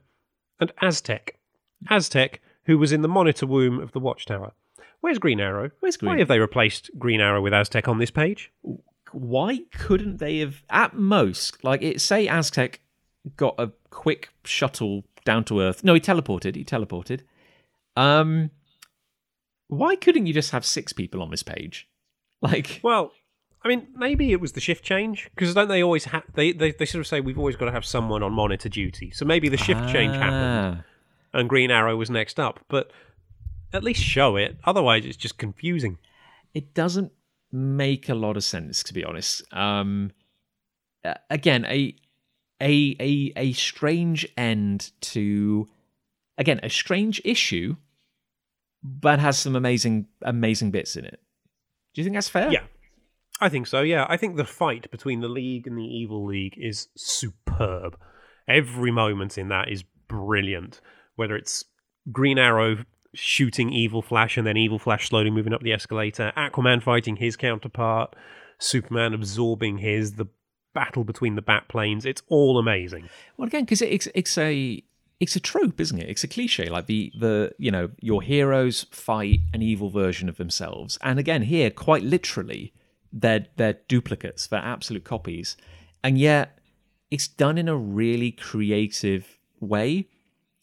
and 0.60 0.72
Aztec. 0.80 1.36
Aztec, 1.90 2.40
who 2.64 2.78
was 2.78 2.92
in 2.92 3.02
the 3.02 3.08
monitor 3.08 3.46
womb 3.46 3.80
of 3.80 3.92
the 3.92 4.00
Watchtower. 4.00 4.52
Where's 5.00 5.18
Green 5.18 5.40
Arrow? 5.40 5.70
Where's 5.80 5.96
Green? 5.96 6.12
Why 6.12 6.18
have 6.20 6.28
they 6.28 6.38
replaced 6.38 6.90
Green 6.96 7.20
Arrow 7.20 7.42
with 7.42 7.52
Aztec 7.52 7.88
on 7.88 7.98
this 7.98 8.12
page? 8.12 8.52
why 9.12 9.60
couldn't 9.72 10.18
they 10.18 10.38
have 10.38 10.62
at 10.70 10.94
most 10.94 11.62
like 11.62 11.82
it 11.82 12.00
say 12.00 12.26
aztec 12.26 12.80
got 13.36 13.54
a 13.58 13.70
quick 13.92 14.30
shuttle 14.44 15.04
down 15.24 15.44
to 15.44 15.60
earth 15.60 15.84
no 15.84 15.94
he 15.94 16.00
teleported 16.00 16.56
he 16.56 16.64
teleported 16.64 17.20
um 17.96 18.50
why 19.68 19.94
couldn't 19.96 20.26
you 20.26 20.34
just 20.34 20.50
have 20.50 20.64
six 20.64 20.92
people 20.92 21.22
on 21.22 21.30
this 21.30 21.42
page 21.42 21.88
like 22.42 22.80
Well, 22.82 23.12
I 23.64 23.68
mean, 23.68 23.86
maybe 23.94 24.32
it 24.32 24.40
was 24.40 24.52
the 24.52 24.60
shift 24.60 24.82
change 24.84 25.30
because 25.34 25.54
don't 25.54 25.68
they 25.68 25.82
always 25.84 26.06
have? 26.06 26.24
They, 26.34 26.50
they 26.52 26.72
they 26.72 26.84
sort 26.84 27.00
of 27.00 27.06
say 27.06 27.20
we've 27.20 27.38
always 27.38 27.54
got 27.54 27.66
to 27.66 27.70
have 27.70 27.84
someone 27.84 28.22
on 28.24 28.32
monitor 28.32 28.68
duty. 28.68 29.12
So 29.12 29.24
maybe 29.24 29.48
the 29.48 29.56
shift 29.56 29.88
change 29.88 30.16
happened. 30.16 30.82
Ah. 30.82 31.38
and 31.38 31.48
Green 31.48 31.70
Arrow 31.70 31.96
was 31.96 32.10
next 32.10 32.40
up. 32.40 32.58
But 32.68 32.90
at 33.72 33.84
least 33.84 34.02
show 34.02 34.34
it. 34.36 34.58
Otherwise, 34.64 35.04
it's 35.06 35.16
just 35.16 35.38
confusing. 35.38 35.98
it 36.54 36.74
doesn't 36.74 37.12
make 37.52 38.08
a 38.08 38.14
lot 38.16 38.36
of 38.36 38.42
sense 38.42 38.82
to 38.82 38.92
be 38.94 39.04
honest 39.04 39.42
um 39.54 40.10
uh, 41.04 41.14
again 41.30 41.64
a 41.66 41.94
a 42.62 42.96
a 43.00 43.32
a 43.36 43.52
strange 43.52 44.26
end 44.36 44.92
to 45.00 45.68
again 46.38 46.60
a 46.62 46.70
strange 46.70 47.20
issue 47.24 47.76
but 48.82 49.18
has 49.18 49.38
some 49.38 49.54
amazing 49.56 50.06
amazing 50.22 50.70
bits 50.70 50.96
in 50.96 51.04
it 51.04 51.20
do 51.94 52.00
you 52.00 52.04
think 52.04 52.14
that's 52.14 52.28
fair 52.28 52.50
Yeah, 52.50 52.62
I 53.42 53.48
think 53.48 53.66
so. 53.66 53.80
Yeah, 53.80 54.06
I 54.08 54.16
think 54.16 54.36
the 54.36 54.44
fight 54.44 54.88
between 54.92 55.20
the 55.20 55.28
League 55.28 55.66
and 55.66 55.76
the 55.76 55.84
Evil 55.84 56.24
League 56.24 56.56
is 56.56 56.88
superb. 56.96 57.98
Every 58.46 58.92
moment 58.92 59.36
in 59.36 59.48
that 59.48 59.68
is 59.68 59.82
brilliant. 60.08 60.80
Whether 61.16 61.34
it's 61.36 61.64
Green 62.12 62.38
Arrow 62.38 62.84
shooting 63.14 63.72
Evil 63.72 64.00
Flash 64.00 64.36
and 64.38 64.46
then 64.46 64.56
Evil 64.56 64.78
Flash 64.78 65.08
slowly 65.08 65.30
moving 65.30 65.52
up 65.52 65.62
the 65.62 65.72
escalator, 65.72 66.32
Aquaman 66.36 66.82
fighting 66.82 67.16
his 67.16 67.36
counterpart, 67.36 68.14
Superman 68.58 69.12
absorbing 69.12 69.78
his, 69.78 70.12
the 70.12 70.26
battle 70.74 71.04
between 71.04 71.34
the 71.34 71.42
bat 71.42 71.68
planes. 71.68 72.04
It's 72.04 72.22
all 72.28 72.58
amazing. 72.58 73.08
well 73.36 73.48
again 73.48 73.64
because 73.64 73.82
it's 73.82 74.08
it's 74.14 74.36
a 74.38 74.82
it's 75.20 75.36
a 75.36 75.40
trope 75.40 75.80
isn't 75.80 75.98
it? 75.98 76.08
It's 76.08 76.24
a 76.24 76.28
cliche 76.28 76.68
like 76.68 76.86
the 76.86 77.12
the 77.18 77.54
you 77.58 77.70
know 77.70 77.90
your 78.00 78.22
heroes 78.22 78.86
fight 78.90 79.40
an 79.52 79.62
evil 79.62 79.90
version 79.90 80.28
of 80.28 80.36
themselves. 80.36 80.98
And 81.02 81.18
again 81.18 81.42
here 81.42 81.70
quite 81.70 82.02
literally 82.02 82.72
they're 83.12 83.46
they're 83.56 83.78
duplicates 83.88 84.46
they're 84.46 84.60
absolute 84.60 85.04
copies. 85.04 85.56
And 86.02 86.18
yet 86.18 86.58
it's 87.10 87.28
done 87.28 87.58
in 87.58 87.68
a 87.68 87.76
really 87.76 88.32
creative 88.32 89.38
way. 89.60 90.08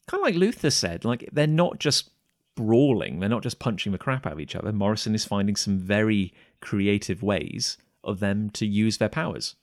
Kind 0.08 0.22
of 0.22 0.26
like 0.26 0.36
luther 0.36 0.72
said 0.72 1.06
like 1.06 1.30
they're 1.32 1.48
not 1.48 1.80
just 1.80 2.10
brawling 2.56 3.22
they're 3.22 3.30
not 3.30 3.44
just 3.44 3.60
punching 3.60 3.94
the 3.94 3.98
crap 3.98 4.26
out 4.26 4.34
of 4.34 4.40
each 4.40 4.56
other. 4.56 4.74
Morrison 4.74 5.16
is 5.16 5.24
finding 5.24 5.56
some 5.56 5.78
very 5.78 6.34
creative 6.60 7.24
ways 7.24 7.78
of 8.04 8.20
them 8.20 8.50
to 8.50 8.66
use 8.66 8.98
their 8.98 9.10
powers 9.10 9.56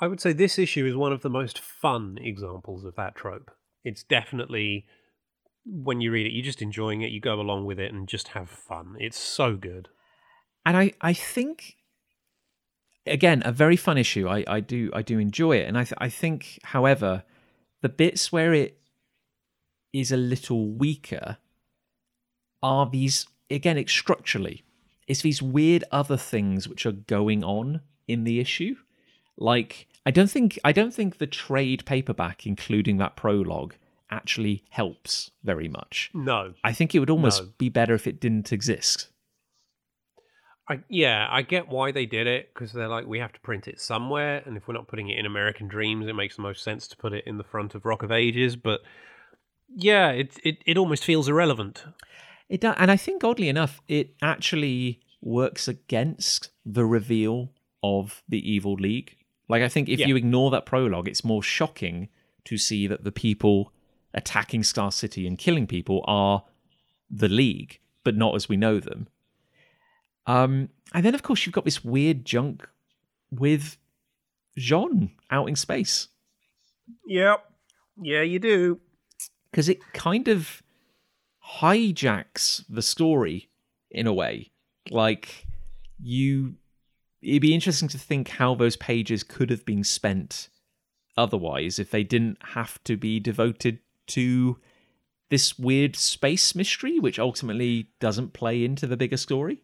I 0.00 0.06
would 0.08 0.20
say 0.20 0.32
this 0.32 0.58
issue 0.58 0.86
is 0.86 0.96
one 0.96 1.12
of 1.12 1.20
the 1.22 1.30
most 1.30 1.58
fun 1.58 2.18
examples 2.20 2.84
of 2.84 2.96
that 2.96 3.14
trope. 3.14 3.50
It's 3.84 4.02
definitely 4.02 4.86
when 5.66 6.00
you 6.00 6.10
read 6.10 6.26
it, 6.26 6.32
you're 6.32 6.44
just 6.44 6.62
enjoying 6.62 7.02
it, 7.02 7.10
you 7.10 7.20
go 7.20 7.38
along 7.38 7.66
with 7.66 7.78
it 7.78 7.92
and 7.92 8.08
just 8.08 8.28
have 8.28 8.48
fun. 8.48 8.96
It's 8.98 9.18
so 9.18 9.56
good. 9.56 9.88
and 10.64 10.76
I 10.76 10.92
I 11.00 11.12
think 11.12 11.76
again 13.06 13.42
a 13.44 13.52
very 13.52 13.76
fun 13.76 13.98
issue. 13.98 14.28
I 14.28 14.44
I 14.46 14.60
do 14.60 14.90
I 14.94 15.02
do 15.02 15.18
enjoy 15.18 15.56
it, 15.58 15.68
and 15.68 15.76
I 15.78 15.84
th- 15.84 15.98
I 15.98 16.08
think, 16.08 16.58
however, 16.64 17.24
the 17.82 17.88
bits 17.88 18.32
where 18.32 18.52
it 18.54 18.78
is 19.92 20.12
a 20.12 20.16
little 20.16 20.70
weaker 20.70 21.38
are 22.62 22.88
these 22.88 23.26
again 23.50 23.76
it's 23.78 23.92
structurally 23.92 24.62
it's 25.08 25.22
these 25.22 25.42
weird 25.42 25.82
other 25.90 26.16
things 26.16 26.68
which 26.68 26.86
are 26.86 26.92
going 26.92 27.42
on 27.42 27.80
in 28.06 28.24
the 28.24 28.38
issue 28.38 28.76
like 29.36 29.88
i 30.06 30.10
don't 30.10 30.30
think 30.30 30.58
i 30.64 30.72
don't 30.72 30.94
think 30.94 31.18
the 31.18 31.26
trade 31.26 31.84
paperback 31.84 32.46
including 32.46 32.96
that 32.98 33.16
prologue 33.16 33.74
actually 34.10 34.64
helps 34.70 35.30
very 35.44 35.68
much 35.68 36.10
No. 36.14 36.54
i 36.64 36.72
think 36.72 36.94
it 36.94 36.98
would 37.00 37.10
almost 37.10 37.42
No. 37.42 37.48
be 37.58 37.68
better 37.68 37.94
if 37.94 38.06
it 38.06 38.20
didn't 38.20 38.52
exist 38.52 39.08
I 40.68 40.78
yeah, 40.88 41.26
I 41.28 41.42
get 41.42 41.68
why 41.68 41.90
they 41.90 42.06
did 42.06 42.28
it 42.28 42.54
because 42.54 42.72
they're 42.72 42.86
like 42.86 43.04
we 43.04 43.18
have 43.18 43.32
to 43.32 43.40
print 43.40 43.66
it 43.66 43.80
somewhere 43.80 44.40
and 44.46 44.56
if 44.56 44.68
we're 44.68 44.74
not 44.74 44.86
putting 44.86 45.08
it 45.08 45.18
in 45.18 45.26
American 45.26 45.66
Dreams, 45.66 46.06
it 46.06 46.12
makes 46.14 46.36
the 46.36 46.42
most 46.42 46.62
sense 46.62 46.86
to 46.88 46.96
put 46.96 47.12
it 47.12 47.24
in 47.26 47.38
the 47.38 47.42
front 47.44 47.74
of 47.74 47.84
Rock 47.84 48.04
of 48.04 48.12
Ages, 48.12 48.54
but 48.54 48.80
yeah, 49.74 50.10
it 50.10 50.38
it, 50.44 50.58
it 50.66 50.78
almost 50.78 51.04
feels 51.04 51.28
irrelevant. 51.28 51.84
It 52.48 52.60
does, 52.60 52.76
and 52.78 52.88
I 52.88 52.96
think 52.96 53.24
oddly 53.24 53.48
enough, 53.48 53.80
it 53.88 54.14
actually 54.22 55.00
works 55.20 55.66
against 55.66 56.50
the 56.64 56.84
reveal 56.84 57.50
of 57.82 58.22
the 58.28 58.38
Evil 58.48 58.74
League. 58.74 59.16
Like 59.50 59.62
I 59.62 59.68
think 59.68 59.88
if 59.88 59.98
Yeah. 59.98 60.06
you 60.06 60.16
ignore 60.16 60.50
that 60.52 60.64
prologue, 60.66 61.08
it's 61.08 61.24
more 61.24 61.42
shocking 61.42 62.08
to 62.44 62.56
see 62.56 62.86
that 62.86 63.04
the 63.04 63.12
people 63.12 63.72
attacking 64.14 64.62
Star 64.62 64.90
City 64.92 65.26
and 65.26 65.36
killing 65.38 65.66
people 65.66 66.02
are 66.06 66.44
the 67.10 67.28
League, 67.28 67.80
but 68.04 68.16
not 68.16 68.34
as 68.34 68.48
we 68.48 68.56
know 68.56 68.80
them. 68.80 69.08
Um, 70.26 70.68
and 70.94 71.04
then 71.04 71.14
of 71.14 71.22
course 71.22 71.44
you've 71.44 71.54
got 71.54 71.64
this 71.64 71.84
weird 71.84 72.24
junk 72.24 72.68
with 73.30 73.76
J'onn 74.58 75.10
out 75.30 75.48
in 75.48 75.56
space 75.56 76.08
Yep. 77.06 77.44
Yeah, 78.02 78.22
you 78.22 78.38
do. 78.38 78.80
because 79.50 79.68
it 79.68 79.80
kind 79.92 80.28
of 80.28 80.62
hijacks 81.60 82.64
the 82.68 82.82
story 82.82 83.48
in 83.90 84.06
a 84.06 84.12
way. 84.12 84.50
Like 84.90 85.46
you, 86.02 86.54
it'd 87.22 87.42
be 87.42 87.54
interesting 87.54 87.88
to 87.88 87.98
think 87.98 88.28
how 88.28 88.54
those 88.54 88.76
pages 88.76 89.22
could 89.22 89.50
have 89.50 89.64
been 89.64 89.84
spent 89.84 90.48
otherwise 91.16 91.78
if 91.78 91.90
they 91.90 92.02
didn't 92.02 92.38
have 92.40 92.82
to 92.84 92.96
be 92.96 93.20
devoted 93.20 93.78
to 94.06 94.58
this 95.28 95.58
weird 95.58 95.94
space 95.96 96.54
mystery, 96.54 96.98
which 96.98 97.18
ultimately 97.18 97.88
doesn't 98.00 98.32
play 98.32 98.64
into 98.64 98.86
the 98.86 98.96
bigger 98.96 99.16
story. 99.16 99.62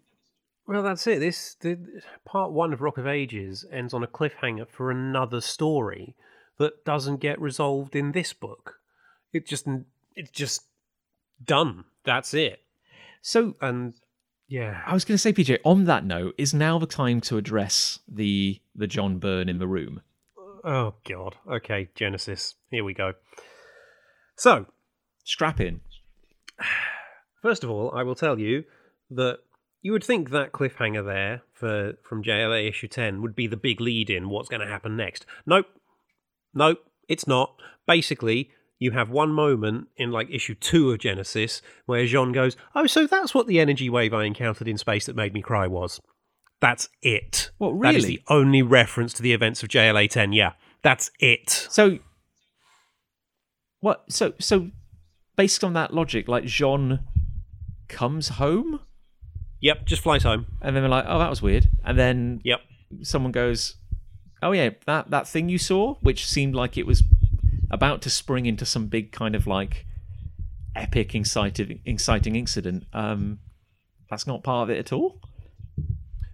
Well, 0.66 0.82
that's 0.82 1.06
it. 1.06 1.20
This 1.20 1.54
the 1.60 1.78
part 2.24 2.52
one 2.52 2.72
of 2.72 2.80
Rock 2.80 2.98
of 2.98 3.06
Ages 3.06 3.64
ends 3.70 3.94
on 3.94 4.02
a 4.02 4.08
cliffhanger 4.08 4.68
for 4.68 4.90
another 4.90 5.40
story 5.40 6.16
that 6.58 6.84
doesn't 6.84 7.20
get 7.20 7.40
resolved 7.40 7.94
in 7.94 8.12
this 8.12 8.32
book. 8.32 8.80
It 9.32 9.46
just 9.46 9.66
it's 10.14 10.30
just 10.30 10.64
done. 11.44 11.84
That's 12.04 12.34
it. 12.34 12.62
So 13.22 13.54
And 13.60 13.94
yeah, 14.48 14.82
I 14.86 14.94
was 14.94 15.04
going 15.04 15.14
to 15.14 15.18
say, 15.18 15.32
PJ. 15.32 15.58
On 15.64 15.84
that 15.84 16.04
note, 16.04 16.34
is 16.38 16.54
now 16.54 16.78
the 16.78 16.86
time 16.86 17.20
to 17.22 17.36
address 17.36 18.00
the 18.08 18.60
the 18.74 18.86
John 18.86 19.18
Byrne 19.18 19.48
in 19.48 19.58
the 19.58 19.68
room? 19.68 20.02
oh 20.64 20.94
god. 21.08 21.36
Okay, 21.50 21.88
Genesis. 21.94 22.54
Here 22.70 22.82
we 22.84 22.92
go. 22.92 23.14
So, 24.36 24.66
Strap 25.26 25.60
in. 25.60 25.80
First 27.42 27.64
of 27.64 27.70
all, 27.70 27.90
I 27.92 28.04
will 28.04 28.14
tell 28.14 28.38
you 28.38 28.62
that 29.10 29.40
you 29.82 29.90
would 29.90 30.04
think 30.04 30.30
that 30.30 30.52
cliffhanger 30.52 31.04
there 31.04 31.42
for 31.52 31.94
from 32.08 32.22
JLA 32.22 32.68
issue 32.68 32.86
10 32.86 33.20
would 33.22 33.34
be 33.34 33.48
the 33.48 33.56
big 33.56 33.80
lead 33.80 34.08
in 34.08 34.28
what's 34.28 34.48
going 34.48 34.60
to 34.60 34.68
happen 34.68 34.96
next. 34.96 35.26
Nope. 35.44 35.66
Nope, 36.54 36.78
it's 37.08 37.26
not. 37.26 37.56
Basically, 37.88 38.50
you 38.78 38.90
have 38.92 39.08
one 39.10 39.30
moment 39.32 39.88
in 39.96 40.10
like 40.10 40.28
issue 40.30 40.54
2 40.54 40.90
of 40.92 40.98
Genesis 40.98 41.62
where 41.86 42.04
J'onn 42.04 42.32
goes, 42.34 42.56
"Oh, 42.74 42.86
so 42.86 43.06
that's 43.06 43.34
what 43.34 43.46
the 43.46 43.58
energy 43.60 43.88
wave 43.88 44.12
I 44.14 44.24
encountered 44.24 44.68
in 44.68 44.76
space 44.78 45.06
that 45.06 45.16
made 45.16 45.32
me 45.34 45.42
cry 45.42 45.66
was." 45.66 46.00
That's 46.60 46.88
it. 47.02 47.50
What, 47.58 47.70
really? 47.72 47.92
That 47.92 47.98
is 47.98 48.06
the 48.06 48.22
only 48.28 48.62
reference 48.62 49.12
to 49.14 49.22
the 49.22 49.32
events 49.34 49.62
of 49.62 49.68
JLA 49.68 50.08
10. 50.08 50.32
Yeah. 50.32 50.52
That's 50.82 51.10
it. 51.20 51.50
So 51.70 51.98
what? 53.80 54.04
So 54.10 54.34
so 54.38 54.70
based 55.36 55.62
on 55.64 55.74
that 55.74 55.92
logic, 55.92 56.28
like 56.28 56.44
J'onn 56.44 57.00
comes 57.88 58.28
home, 58.30 58.80
Yep, 59.60 59.86
just 59.86 60.02
flies 60.02 60.22
home. 60.22 60.46
and 60.60 60.74
then 60.74 60.82
they're 60.82 60.90
like, 60.90 61.04
"Oh, 61.08 61.18
that 61.18 61.30
was 61.30 61.42
weird," 61.42 61.68
and 61.84 61.98
then 61.98 62.40
Yep. 62.44 62.60
someone 63.02 63.32
goes, 63.32 63.76
"Oh 64.42 64.52
yeah, 64.52 64.70
that 64.86 65.10
that 65.10 65.28
thing 65.28 65.48
you 65.48 65.58
saw, 65.58 65.94
which 66.00 66.26
seemed 66.26 66.54
like 66.54 66.76
it 66.76 66.86
was 66.86 67.02
about 67.70 68.02
to 68.02 68.10
spring 68.10 68.46
into 68.46 68.64
some 68.64 68.86
big 68.86 69.12
kind 69.12 69.34
of 69.34 69.46
like 69.46 69.86
epic, 70.74 71.14
inciting, 71.14 71.80
inciting 71.84 72.36
incident. 72.36 72.84
Um, 72.92 73.38
that's 74.08 74.26
not 74.26 74.42
part 74.42 74.68
of 74.68 74.76
it 74.76 74.78
at 74.78 74.92
all." 74.92 75.20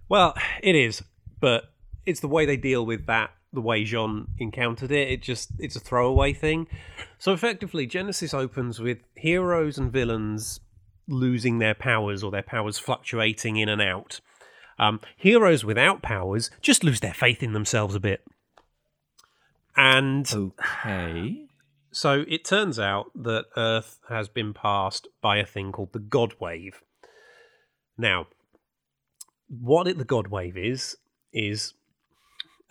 Well, 0.09 0.35
it 0.61 0.75
is, 0.75 1.03
but 1.39 1.71
it's 2.05 2.19
the 2.19 2.27
way 2.27 2.45
they 2.45 2.57
deal 2.57 2.85
with 2.85 3.05
that, 3.07 3.31
the 3.51 3.61
way 3.61 3.83
J'onn 3.83 4.27
encountered 4.37 4.91
it. 4.91 5.09
It 5.09 5.21
just 5.21 5.51
it's 5.59 5.75
a 5.75 5.79
throwaway 5.79 6.33
thing. 6.33 6.67
So 7.17 7.33
effectively, 7.33 7.85
Genesis 7.85 8.33
opens 8.33 8.79
with 8.79 8.99
heroes 9.15 9.77
and 9.77 9.91
villains 9.91 10.59
losing 11.07 11.59
their 11.59 11.73
powers 11.73 12.23
or 12.23 12.31
their 12.31 12.43
powers 12.43 12.77
fluctuating 12.77 13.57
in 13.57 13.69
and 13.69 13.81
out. 13.81 14.19
Um, 14.79 15.01
heroes 15.17 15.63
without 15.63 16.01
powers 16.01 16.49
just 16.61 16.83
lose 16.83 16.99
their 16.99 17.13
faith 17.13 17.43
in 17.43 17.53
themselves 17.53 17.95
a 17.95 17.99
bit. 17.99 18.23
And 19.75 20.31
Okay. 20.33 21.47
so 21.91 22.23
it 22.27 22.45
turns 22.45 22.79
out 22.79 23.11
that 23.15 23.45
Earth 23.57 23.99
has 24.09 24.27
been 24.27 24.53
passed 24.53 25.07
by 25.21 25.37
a 25.37 25.45
thing 25.45 25.71
called 25.71 25.93
the 25.93 25.99
God 25.99 26.35
Wave. 26.39 26.81
Now, 27.97 28.27
what 29.47 29.87
it, 29.87 29.97
the 29.97 30.05
God 30.05 30.27
Wave 30.27 30.57
is, 30.57 30.97
is 31.31 31.73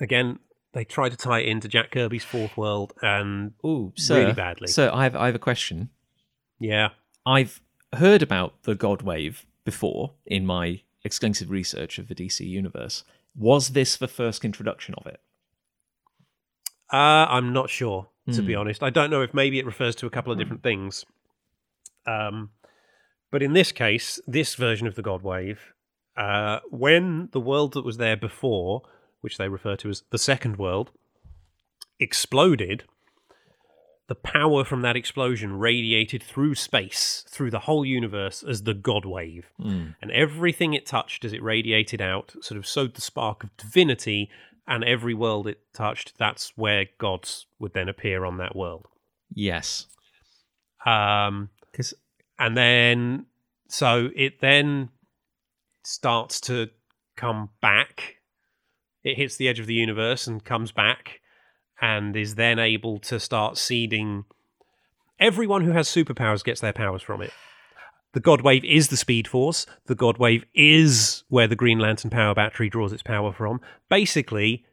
again, 0.01 0.39
they 0.73 0.85
try 0.85 1.09
to 1.09 1.17
tie 1.17 1.41
it 1.41 1.49
into 1.49 1.69
Jack 1.69 1.91
Kirby's 1.91 2.25
Fourth 2.25 2.57
World, 2.57 2.93
and 3.03 3.53
Ooh, 3.65 3.93
sir. 3.95 4.21
Really 4.21 4.33
badly. 4.33 4.69
So 4.69 4.91
I 4.93 5.05
have 5.05 5.15
I 5.15 5.27
have 5.27 5.35
a 5.35 5.41
question. 5.41 5.91
yeah, 6.59 6.91
I've 7.27 7.61
heard 7.95 8.23
about 8.23 8.63
the 8.63 8.75
God 8.75 9.03
Wave 9.03 9.45
before 9.65 10.15
in 10.27 10.47
my 10.47 10.81
extensive 11.05 11.51
research 11.51 11.99
of 11.99 12.09
the 12.09 12.15
DC 12.15 12.41
universe. 12.47 13.05
Was 13.37 13.71
this 13.71 13.97
the 13.97 14.09
first 14.09 14.45
introduction 14.45 14.95
of 14.95 15.07
it? 15.07 15.21
Uh, 16.93 17.27
I'm 17.29 17.53
not 17.53 17.71
sure 17.71 18.09
to 18.33 18.43
be 18.43 18.53
Hmm. 18.53 18.61
honest. 18.61 18.83
I 18.83 18.91
don't 18.91 19.11
know 19.11 19.23
if 19.23 19.35
maybe 19.35 19.59
it 19.59 19.67
refers 19.67 19.97
to 19.97 20.07
a 20.07 20.11
couple 20.11 20.33
of 20.33 20.39
different 20.39 20.63
things. 20.63 21.05
Um, 22.07 22.51
but 23.33 23.43
in 23.43 23.53
this 23.53 23.73
case, 23.73 24.21
this 24.27 24.55
version 24.55 24.87
of 24.87 24.95
the 24.95 25.03
God 25.03 25.23
Wave, 25.23 25.73
uh, 26.17 26.61
when 26.71 27.29
the 27.33 27.41
world 27.41 27.73
that 27.73 27.85
was 27.85 27.97
there 27.97 28.17
before, 28.17 28.83
which 29.23 29.39
they 29.39 29.49
refer 29.49 29.75
to 29.77 29.89
as 29.89 30.03
the 30.11 30.19
second 30.19 30.57
world, 30.57 30.91
exploded, 31.99 32.85
the 34.09 34.15
power 34.15 34.65
from 34.65 34.83
that 34.83 34.97
explosion 34.97 35.59
radiated 35.59 36.23
through 36.23 36.55
space, 36.55 37.25
through 37.29 37.51
the 37.51 37.61
whole 37.61 37.85
universe 37.85 38.43
as 38.43 38.65
the 38.65 38.75
God 38.75 39.05
Wave. 39.05 39.47
Hmm. 39.57 39.91
And 40.03 40.11
everything 40.11 40.75
it 40.75 40.85
touched 40.87 41.25
as 41.25 41.33
it 41.33 41.43
radiated 41.43 42.01
out 42.01 42.35
sort 42.41 42.59
of 42.59 42.67
sowed 42.67 42.95
the 42.95 43.01
spark 43.01 43.45
of 43.45 43.57
divinity, 43.57 44.29
and 44.67 44.85
every 44.85 45.15
world 45.15 45.47
it 45.47 45.61
touched, 45.75 46.15
that's 46.19 46.53
where 46.57 46.87
gods 46.99 47.47
would 47.59 47.73
then 47.75 47.89
appear 47.89 48.25
on 48.25 48.39
that 48.39 48.55
world. 48.55 48.87
Yes. 49.35 49.87
Um, 50.85 51.51
Because 51.71 51.95
and 52.39 52.57
then 52.57 53.27
so 53.69 54.11
it 54.15 54.41
then 54.41 54.91
starts 55.85 56.41
to 56.41 56.69
come 57.17 57.51
back 57.61 58.17
it 59.05 59.17
hits 59.17 59.37
the 59.37 59.49
edge 59.49 59.59
of 59.59 59.67
the 59.67 59.75
universe 59.75 60.27
and 60.27 60.45
comes 60.45 60.73
back 60.73 61.21
and 61.81 62.17
is 62.17 62.37
then 62.37 62.59
able 62.59 62.99
to 63.01 63.19
start 63.19 63.59
seeding 63.59 64.25
everyone 65.19 65.63
who 65.63 65.73
has 65.73 65.89
superpowers 65.89 66.45
gets 66.45 66.61
their 66.61 66.73
powers 66.73 67.03
from 67.03 67.21
it 67.21 67.33
the 68.13 68.21
god 68.21 68.43
wave 68.43 68.65
is 68.65 68.89
the 68.89 68.97
speed 68.97 69.27
force 69.29 69.67
the 69.87 69.95
god 69.95 70.19
wave 70.19 70.45
is 70.55 71.25
where 71.29 71.47
the 71.49 71.57
green 71.57 71.79
lantern 71.79 72.11
power 72.11 72.35
battery 72.35 72.69
draws 72.69 72.93
its 72.93 73.03
power 73.03 73.33
from 73.33 73.61
basically 73.89 74.65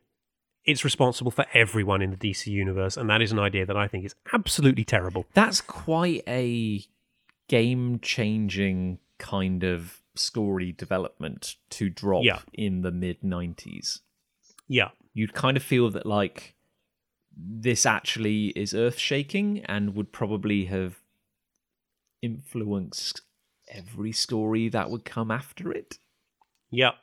it's 0.65 0.83
responsible 0.83 1.31
for 1.31 1.45
everyone 1.53 2.01
in 2.01 2.11
the 2.11 2.17
dc 2.17 2.45
universe 2.47 2.97
and 2.97 3.09
that 3.09 3.21
is 3.21 3.31
an 3.31 3.39
idea 3.39 3.65
that 3.65 3.77
i 3.77 3.87
think 3.87 4.05
is 4.05 4.15
absolutely 4.33 4.83
terrible 4.83 5.25
that's 5.33 5.61
quite 5.61 6.21
a 6.27 6.81
game 7.47 7.99
changing 8.01 8.99
kind 9.17 9.63
of 9.63 10.01
story 10.15 10.71
development 10.71 11.55
to 11.69 11.89
drop 11.89 12.23
Yeah. 12.23 12.39
in 12.53 12.81
the 12.81 12.91
mid 12.91 13.21
90s. 13.21 13.99
yeah 14.67 14.89
You'd 15.13 15.33
kind 15.33 15.57
of 15.57 15.63
feel 15.63 15.89
that, 15.89 16.05
like, 16.05 16.55
this 17.35 17.85
actually 17.85 18.47
is 18.49 18.73
earth 18.73 18.97
shaking 18.99 19.59
and 19.65 19.95
would 19.95 20.11
probably 20.13 20.65
have 20.65 20.99
influenced 22.21 23.21
every 23.69 24.11
story 24.11 24.69
that 24.69 24.89
would 24.89 25.05
come 25.05 25.31
after 25.31 25.71
it. 25.71 25.97
Yep. 26.71 26.95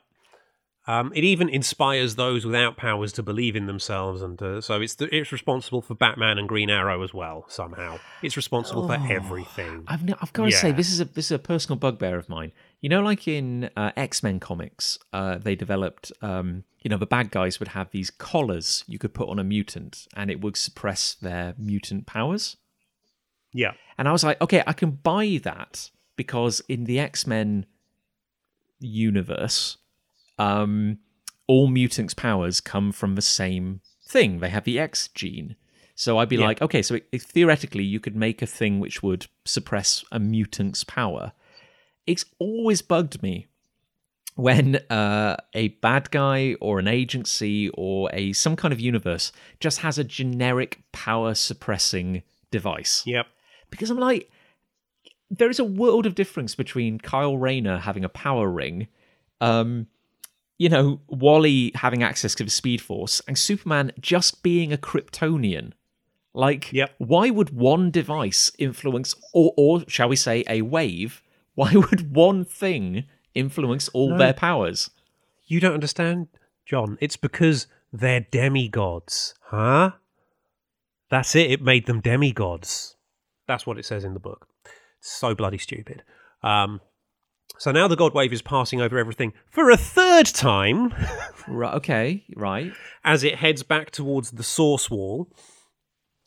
Um, 0.89 1.11
it 1.13 1.25
even 1.25 1.49
inspires 1.49 2.15
those 2.15 2.45
without 2.45 2.77
powers 2.77 3.11
to 3.13 3.23
believe 3.23 3.57
in 3.57 3.65
themselves, 3.65 4.21
and 4.21 4.41
uh, 4.41 4.61
so 4.61 4.79
it's 4.79 4.95
the, 4.95 5.13
it's 5.13 5.33
responsible 5.33 5.81
for 5.81 5.95
Batman 5.95 6.37
and 6.37 6.47
Green 6.47 6.69
Arrow 6.69 7.03
as 7.03 7.13
well. 7.13 7.43
Somehow, 7.49 7.99
it's 8.23 8.37
responsible 8.37 8.87
for 8.87 8.93
Oh. 8.97 9.05
everything. 9.09 9.83
I've 9.87 10.05
no, 10.05 10.15
I've 10.21 10.31
got 10.31 10.45
to 10.45 10.51
say 10.53 10.71
this 10.71 10.89
is 10.89 11.01
a 11.01 11.05
this 11.05 11.25
is 11.25 11.31
a 11.33 11.39
personal 11.39 11.77
bugbear 11.77 12.17
of 12.17 12.29
mine. 12.29 12.53
You 12.79 12.87
know, 12.87 13.01
like 13.01 13.27
in 13.27 13.69
uh, 13.75 13.91
X 13.97 14.23
Men 14.23 14.39
comics, 14.39 14.97
uh, 15.11 15.37
they 15.39 15.55
developed. 15.55 16.13
Um, 16.21 16.63
you 16.81 16.89
know, 16.89 16.97
the 16.97 17.05
bad 17.05 17.31
guys 17.31 17.59
would 17.59 17.69
have 17.69 17.91
these 17.91 18.09
collars 18.09 18.85
you 18.87 18.97
could 18.97 19.13
put 19.13 19.27
on 19.27 19.39
a 19.39 19.43
mutant, 19.43 20.07
and 20.15 20.31
it 20.31 20.39
would 20.39 20.55
suppress 20.55 21.15
their 21.15 21.53
mutant 21.57 22.05
powers. 22.05 22.55
Yeah, 23.51 23.73
And 23.97 24.07
I 24.07 24.13
was 24.13 24.23
like, 24.23 24.39
okay, 24.39 24.63
I 24.65 24.71
can 24.73 24.91
buy 24.91 25.39
that 25.43 25.89
because 26.17 26.61
in 26.67 26.83
the 26.83 26.99
X 26.99 27.25
Men 27.25 27.65
universe, 28.79 29.77
um, 30.37 30.99
all 31.47 31.67
mutants' 31.67 32.13
powers 32.13 32.59
come 32.59 32.91
from 32.91 33.15
the 33.15 33.21
same 33.21 33.81
thing. 34.05 34.39
They 34.39 34.49
have 34.49 34.65
the 34.65 34.79
X 34.79 35.07
gene. 35.09 35.55
So 35.95 36.19
I'd 36.19 36.29
be 36.29 36.35
Yeah. 36.35 36.45
like, 36.45 36.61
okay, 36.61 36.81
so 36.81 36.99
it, 37.11 37.21
theoretically, 37.21 37.83
you 37.83 37.99
could 37.99 38.15
make 38.15 38.41
a 38.41 38.45
thing 38.47 38.79
which 38.79 39.01
would 39.01 39.27
suppress 39.45 40.03
a 40.11 40.19
mutant's 40.19 40.83
power. 40.83 41.31
It's 42.05 42.25
always 42.39 42.81
bugged 42.81 43.23
me 43.23 43.47
when 44.35 44.75
uh, 44.91 45.35
a 45.55 45.69
bad 45.69 46.11
guy 46.11 46.55
or 46.61 46.77
an 46.77 46.87
agency 46.87 47.69
or 47.69 48.09
a 48.13 48.31
some 48.33 48.55
kind 48.55 48.71
of 48.71 48.79
universe 48.79 49.31
just 49.59 49.79
has 49.79 49.97
a 49.97 50.03
generic 50.03 50.83
power 50.91 51.33
suppressing 51.33 52.21
device 52.51 53.01
yep, 53.07 53.25
because 53.71 53.89
I'm 53.89 53.97
like, 53.97 54.29
there 55.29 55.49
is 55.49 55.59
a 55.59 55.63
world 55.65 56.05
of 56.05 56.15
difference 56.15 56.55
between 56.55 56.99
Kyle 56.99 57.37
Rayner 57.37 57.79
having 57.79 58.03
a 58.05 58.09
power 58.09 58.49
ring, 58.49 58.87
um, 59.41 59.87
you 60.57 60.69
know, 60.69 61.01
Wally 61.07 61.71
having 61.75 62.01
access 62.03 62.33
to 62.35 62.43
the 62.43 62.49
Speed 62.49 62.81
Force, 62.81 63.21
and 63.27 63.37
Superman 63.37 63.91
just 63.99 64.41
being 64.43 64.71
a 64.73 64.77
Kryptonian. 64.77 65.73
Like, 66.33 66.71
Yep. 66.71 66.95
why 66.99 67.29
would 67.29 67.49
one 67.49 67.89
device 67.91 68.51
influence, 68.57 69.15
or, 69.33 69.53
or 69.57 69.83
shall 69.87 70.09
we 70.09 70.15
say, 70.15 70.43
a 70.47 70.61
wave? 70.61 71.21
Why 71.55 71.73
would 71.75 72.13
one 72.15 72.45
thing 72.45 73.05
influence 73.33 73.87
all 73.89 74.11
No. 74.11 74.17
their 74.17 74.33
powers? 74.33 74.89
you 75.49 75.59
don't 75.61 75.73
understand, 75.73 76.27
John. 76.65 76.97
It's 76.99 77.15
because 77.17 77.67
they're 77.93 78.19
demigods, 78.31 79.33
huh? 79.43 79.91
That's 81.09 81.35
it. 81.35 81.51
It 81.51 81.61
made 81.61 81.85
them 81.85 82.01
demigods. 82.01 82.95
That's 83.47 83.65
what 83.65 83.77
it 83.79 83.85
says 83.85 84.03
in 84.03 84.13
the 84.13 84.19
book. 84.19 84.47
So 85.07 85.33
bloody 85.35 85.57
stupid. 85.57 86.03
Um, 86.43 86.81
So 87.59 87.71
now 87.71 87.87
the 87.87 87.95
God 87.95 88.13
Wave 88.13 88.33
is 88.33 88.41
passing 88.41 88.81
over 88.81 88.97
everything 88.97 89.33
for 89.49 89.69
a 89.71 89.77
third 89.77 90.25
time 90.27 90.93
Right. 91.47 91.73
Okay. 91.75 92.25
Right. 92.35 92.73
as 93.03 93.23
it 93.23 93.35
heads 93.35 93.63
back 93.63 93.91
towards 93.91 94.31
the 94.31 94.43
source 94.43 94.89
wall, 94.91 95.27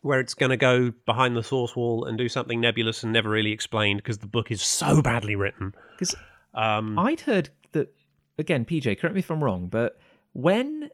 where 0.03 0.19
it's 0.19 0.33
going 0.35 0.51
to 0.51 0.57
go 0.57 0.93
behind 1.05 1.37
the 1.37 1.43
source 1.43 1.77
wall 1.77 2.07
and 2.07 2.17
do 2.17 2.29
something 2.29 2.59
nebulous 2.61 3.03
and 3.05 3.13
never 3.13 3.29
really 3.29 3.53
explained 3.53 3.99
because 3.99 4.19
the 4.19 4.27
book 4.27 4.51
is 4.51 4.63
so 4.63 5.03
badly 5.03 5.37
written. 5.37 5.75
Because 5.93 6.15
Um, 6.55 6.99
I'd 6.99 7.21
heard 7.21 7.51
that 7.73 7.95
again, 8.39 8.65
PJ. 8.65 8.99
Correct 8.99 9.15
me 9.15 9.21
if 9.21 9.31
I'm 9.31 9.45
wrong, 9.45 9.69
but 9.69 9.99
when 10.33 10.89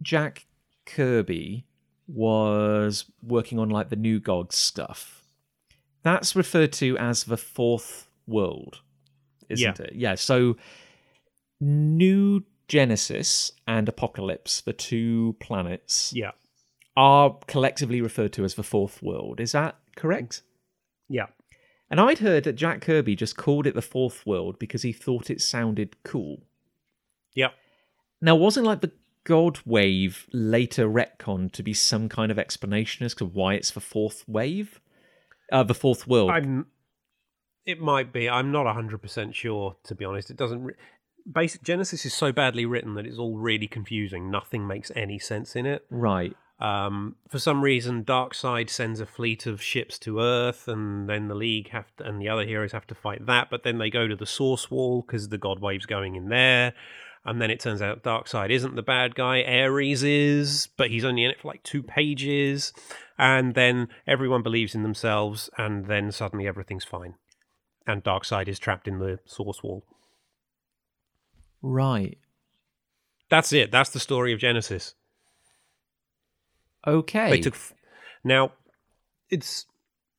Jack 0.00 0.46
Kirby 0.86 1.66
was 2.06 3.04
working 3.22 3.58
on 3.58 3.68
like 3.68 3.90
the 3.90 3.96
new 3.96 4.18
Gods 4.18 4.56
stuff, 4.56 5.17
that's 6.08 6.34
referred 6.34 6.72
to 6.74 6.96
as 6.98 7.24
the 7.24 7.36
fourth 7.36 8.08
world, 8.26 8.80
isn't 9.48 9.80
it? 9.80 9.92
Yeah. 9.94 10.14
So 10.14 10.56
New 11.60 12.44
Genesis 12.68 13.52
and 13.66 13.88
Apocalypse, 13.88 14.60
the 14.60 14.72
two 14.72 15.36
planets, 15.40 16.12
yeah, 16.14 16.32
are 16.96 17.36
collectively 17.46 18.00
referred 18.00 18.32
to 18.34 18.44
as 18.44 18.54
the 18.54 18.62
fourth 18.62 19.02
world. 19.02 19.40
Is 19.40 19.52
that 19.52 19.76
correct? 19.96 20.42
yeah. 21.08 21.26
And 21.90 22.00
I'd 22.00 22.18
heard 22.18 22.44
that 22.44 22.52
Jack 22.52 22.82
Kirby 22.82 23.16
just 23.16 23.38
called 23.38 23.66
it 23.66 23.74
the 23.74 23.80
fourth 23.80 24.26
world 24.26 24.58
because 24.58 24.82
he 24.82 24.92
thought 24.92 25.30
it 25.30 25.40
sounded 25.40 25.96
cool. 26.02 26.42
Yeah. 27.34 27.48
Now, 28.20 28.36
wasn't 28.36 28.66
like 28.66 28.82
the 28.82 28.92
God 29.24 29.60
wave 29.64 30.26
later 30.32 30.86
retcon 30.86 31.50
to 31.52 31.62
be 31.62 31.72
some 31.72 32.08
kind 32.08 32.30
of 32.30 32.38
explanation 32.38 33.06
as 33.06 33.14
to 33.16 33.24
why 33.24 33.54
it's 33.54 33.70
the 33.70 33.80
fourth 33.80 34.24
wave? 34.26 34.80
Uh, 35.50 35.62
the 35.62 35.74
fourth 35.74 36.06
world. 36.06 36.30
I'm. 36.30 36.66
It 37.66 37.80
might 37.80 38.12
be. 38.12 38.28
I'm 38.28 38.50
not 38.52 38.72
hundred 38.72 39.02
percent 39.02 39.34
sure. 39.34 39.76
To 39.84 39.94
be 39.94 40.04
honest, 40.04 40.30
it 40.30 40.36
doesn't. 40.36 40.62
Re- 40.62 40.74
Basic 41.30 41.62
Genesis 41.62 42.06
is 42.06 42.14
so 42.14 42.32
badly 42.32 42.64
written 42.64 42.94
that 42.94 43.04
it's 43.04 43.18
all 43.18 43.36
really 43.36 43.66
confusing. 43.66 44.30
Nothing 44.30 44.66
makes 44.66 44.90
any 44.96 45.18
sense 45.18 45.54
in 45.54 45.66
it. 45.66 45.84
Right. 45.90 46.34
Um, 46.60 47.16
for 47.28 47.38
some 47.38 47.62
reason, 47.62 48.04
Darkseid 48.04 48.68
sends 48.68 48.98
a 48.98 49.06
fleet 49.06 49.46
of 49.46 49.62
ships 49.62 49.98
to 50.00 50.20
Earth, 50.20 50.66
and 50.66 51.08
then 51.08 51.28
the 51.28 51.34
League 51.34 51.68
have 51.70 51.94
to, 51.96 52.04
and 52.04 52.20
the 52.20 52.28
other 52.28 52.44
heroes 52.44 52.72
have 52.72 52.86
to 52.88 52.94
fight 52.94 53.26
that. 53.26 53.48
But 53.50 53.62
then 53.62 53.78
they 53.78 53.90
go 53.90 54.08
to 54.08 54.16
the 54.16 54.26
Source 54.26 54.70
Wall 54.70 55.02
because 55.02 55.28
the 55.28 55.38
God 55.38 55.60
Wave's 55.60 55.86
going 55.86 56.16
in 56.16 56.30
there, 56.30 56.72
and 57.24 57.40
then 57.40 57.50
it 57.50 57.60
turns 57.60 57.80
out 57.80 58.02
Darkseid 58.02 58.50
isn't 58.50 58.74
the 58.74 58.82
bad 58.82 59.14
guy. 59.14 59.42
Ares 59.42 60.02
is, 60.02 60.68
but 60.76 60.90
he's 60.90 61.04
only 61.04 61.24
in 61.24 61.30
it 61.30 61.40
for 61.40 61.48
like 61.48 61.62
two 61.62 61.82
pages, 61.82 62.72
and 63.18 63.54
then 63.54 63.88
everyone 64.06 64.42
believes 64.42 64.74
in 64.74 64.82
themselves, 64.82 65.50
and 65.58 65.86
then 65.86 66.12
suddenly 66.12 66.46
everything's 66.46 66.84
fine, 66.84 67.14
and 67.86 68.04
Darkseid 68.04 68.48
is 68.48 68.58
trapped 68.58 68.86
in 68.86 68.98
the 68.98 69.18
Source 69.26 69.62
Wall. 69.62 69.84
Right. 71.60 72.18
That's 73.30 73.52
it. 73.52 73.70
That's 73.70 73.90
the 73.90 74.00
story 74.00 74.32
of 74.32 74.38
Genesis. 74.38 74.94
Okay. 76.86 77.30
They 77.30 77.40
took 77.40 77.54
f- 77.54 77.74
now. 78.24 78.52
It's 79.30 79.66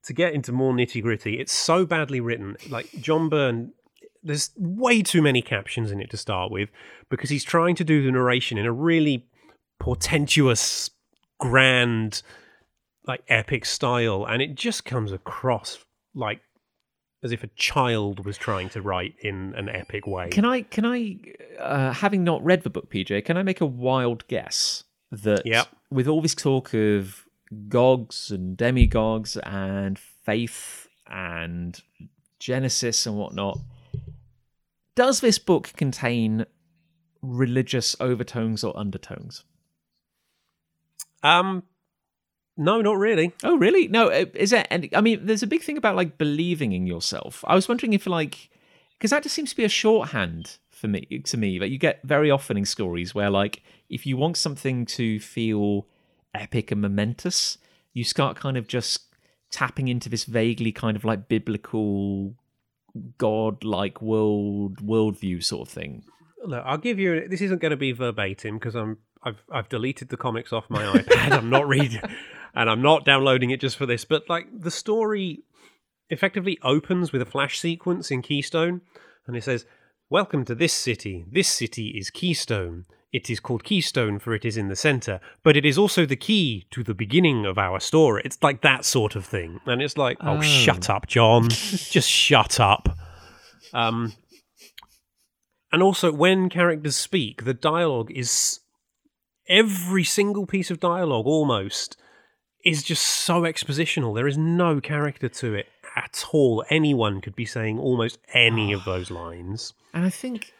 to 0.03 0.13
get 0.13 0.33
into 0.33 0.51
more 0.51 0.73
nitty 0.73 1.01
gritty. 1.01 1.39
It's 1.39 1.51
so 1.51 1.85
badly 1.85 2.19
written. 2.19 2.57
Like 2.69 2.89
John 2.99 3.29
Byrne, 3.29 3.73
there's 4.21 4.51
way 4.57 5.01
too 5.01 5.21
many 5.21 5.41
captions 5.41 5.91
in 5.91 6.01
it 6.01 6.09
to 6.11 6.17
start 6.17 6.51
with 6.51 6.69
because 7.09 7.29
he's 7.29 7.43
trying 7.43 7.75
to 7.75 7.83
do 7.83 8.03
the 8.03 8.11
narration 8.11 8.57
in 8.57 8.65
a 8.65 8.71
really 8.71 9.27
portentous, 9.79 10.91
grand, 11.39 12.21
like 13.09 13.23
epic 13.27 13.65
style, 13.65 14.25
and 14.25 14.41
it 14.41 14.55
just 14.55 14.85
comes 14.85 15.11
across 15.11 15.79
like 16.13 16.39
as 17.21 17.33
if 17.33 17.43
a 17.43 17.47
child 17.55 18.25
was 18.25 18.37
trying 18.37 18.69
to 18.69 18.81
write 18.81 19.15
in 19.21 19.53
an 19.57 19.67
epic 19.67 20.07
way. 20.07 20.29
Can 20.29 20.45
I, 20.45 20.61
can 20.61 20.85
I, 20.85 21.17
uh, 21.59 21.91
having 21.91 22.23
not 22.23 22.41
read 22.45 22.63
the 22.63 22.69
book, 22.69 22.89
PJ, 22.89 23.25
can 23.25 23.35
I 23.35 23.43
make 23.43 23.59
a 23.59 23.65
wild 23.65 24.25
guess 24.27 24.85
that 25.11 25.45
Yep. 25.45 25.67
with 25.91 26.07
all 26.07 26.21
this 26.21 26.33
talk 26.33 26.73
of 26.73 27.25
gogs 27.67 28.31
and 28.31 28.55
demigods 28.55 29.35
and 29.37 29.99
faith 29.99 30.87
and 31.07 31.81
Genesis 32.39 33.05
and 33.05 33.17
whatnot, 33.17 33.59
does 34.95 35.19
this 35.19 35.39
book 35.39 35.73
contain 35.75 36.45
religious 37.21 37.97
overtones 37.99 38.63
or 38.63 38.77
undertones? 38.77 39.43
um, 41.23 41.63
no, 42.59 42.81
not 42.81 42.97
really. 42.97 43.31
Oh, 43.41 43.57
really? 43.57 43.87
No, 43.87 44.09
uh, 44.09 44.25
is 44.33 44.49
that? 44.49 44.67
And 44.69 44.89
I 44.93 44.99
mean, 44.99 45.25
there's 45.25 45.43
a 45.43 45.47
big 45.47 45.63
thing 45.63 45.77
about 45.77 45.95
like 45.95 46.17
believing 46.17 46.73
in 46.73 46.85
yourself. 46.85 47.43
I 47.47 47.55
was 47.55 47.69
wondering 47.69 47.93
if 47.93 48.05
like, 48.05 48.49
because 48.97 49.11
that 49.11 49.23
just 49.23 49.33
seems 49.33 49.51
to 49.51 49.55
be 49.55 49.63
a 49.63 49.69
shorthand 49.69 50.57
for 50.69 50.89
me. 50.89 51.21
To 51.23 51.37
me, 51.37 51.57
that 51.57 51.69
you 51.69 51.77
get 51.77 52.01
very 52.03 52.29
often 52.29 52.57
in 52.57 52.65
stories 52.65 53.15
where 53.15 53.29
like, 53.29 53.63
if 53.89 54.05
you 54.05 54.17
want 54.17 54.35
something 54.35 54.85
to 54.87 55.21
feel 55.21 55.87
epic 56.35 56.69
and 56.69 56.81
momentous, 56.81 57.57
you 57.93 58.03
start 58.03 58.35
kind 58.35 58.57
of 58.57 58.67
just 58.67 59.15
tapping 59.51 59.87
into 59.87 60.09
this 60.09 60.25
vaguely 60.25 60.73
kind 60.73 60.97
of 60.97 61.05
like 61.05 61.29
biblical, 61.29 62.35
god-like 63.17 64.01
world 64.01 64.85
worldview 64.85 65.41
sort 65.41 65.67
of 65.67 65.73
thing. 65.73 66.03
Look, 66.43 66.63
I'll 66.65 66.77
give 66.77 66.99
you. 66.99 67.27
This 67.27 67.41
isn't 67.41 67.61
going 67.61 67.71
to 67.71 67.77
be 67.77 67.93
verbatim 67.93 68.57
because 68.57 68.75
I'm. 68.75 68.97
I've 69.23 69.43
I've 69.51 69.69
deleted 69.69 70.09
the 70.09 70.17
comics 70.17 70.53
off 70.53 70.69
my 70.69 70.83
iPad. 70.93 71.31
I'm 71.31 71.49
not 71.49 71.67
reading, 71.67 72.01
and 72.55 72.69
I'm 72.69 72.81
not 72.81 73.05
downloading 73.05 73.49
it 73.49 73.59
just 73.61 73.77
for 73.77 73.85
this. 73.85 74.05
But 74.05 74.29
like 74.29 74.47
the 74.61 74.71
story, 74.71 75.43
effectively 76.09 76.57
opens 76.63 77.11
with 77.11 77.21
a 77.21 77.25
flash 77.25 77.59
sequence 77.59 78.11
in 78.11 78.21
Keystone, 78.21 78.81
and 79.27 79.35
it 79.35 79.43
says, 79.43 79.65
"Welcome 80.09 80.45
to 80.45 80.55
this 80.55 80.73
city. 80.73 81.25
This 81.31 81.47
city 81.47 81.89
is 81.89 82.09
Keystone. 82.09 82.85
It 83.11 83.27
is 83.29 83.39
called 83.39 83.63
Keystone 83.63 84.19
for 84.19 84.35
it 84.35 84.45
is 84.45 84.55
in 84.55 84.67
the 84.67 84.75
center, 84.75 85.19
but 85.43 85.57
it 85.57 85.65
is 85.65 85.79
also 85.79 86.05
the 86.05 86.15
key 86.15 86.67
to 86.69 86.83
the 86.83 86.93
beginning 86.93 87.43
of 87.45 87.57
our 87.57 87.79
story. 87.79 88.21
It's 88.23 88.37
like 88.43 88.61
that 88.61 88.85
sort 88.85 89.15
of 89.15 89.25
thing, 89.25 89.59
and 89.65 89.81
it's 89.81 89.97
like, 89.97 90.17
oh, 90.21 90.37
Oh. 90.37 90.41
shut 90.41 90.89
up, 90.91 91.07
John. 91.07 91.49
just 91.49 92.07
shut 92.09 92.59
up." 92.59 92.97
Um, 93.73 94.13
and 95.71 95.83
also, 95.83 96.11
when 96.11 96.49
characters 96.49 96.95
speak, 96.95 97.43
the 97.45 97.53
dialogue 97.53 98.11
is 98.11 98.58
every 99.49 100.03
single 100.03 100.45
piece 100.45 100.71
of 100.71 100.79
dialogue 100.79 101.25
almost 101.25 101.97
is 102.63 102.83
just 102.83 103.03
so 103.03 103.41
expositional. 103.41 104.15
There 104.15 104.27
is 104.27 104.37
no 104.37 104.79
character 104.79 105.27
to 105.29 105.55
it 105.55 105.67
at 105.95 106.25
all. 106.31 106.63
Anyone 106.69 107.21
could 107.21 107.35
be 107.35 107.45
saying 107.45 107.79
almost 107.79 108.19
any 108.33 108.71
of 108.73 108.85
those 108.85 109.09
lines. 109.21 109.73
And 109.93 110.05
I 110.05 110.09
think 110.09 110.53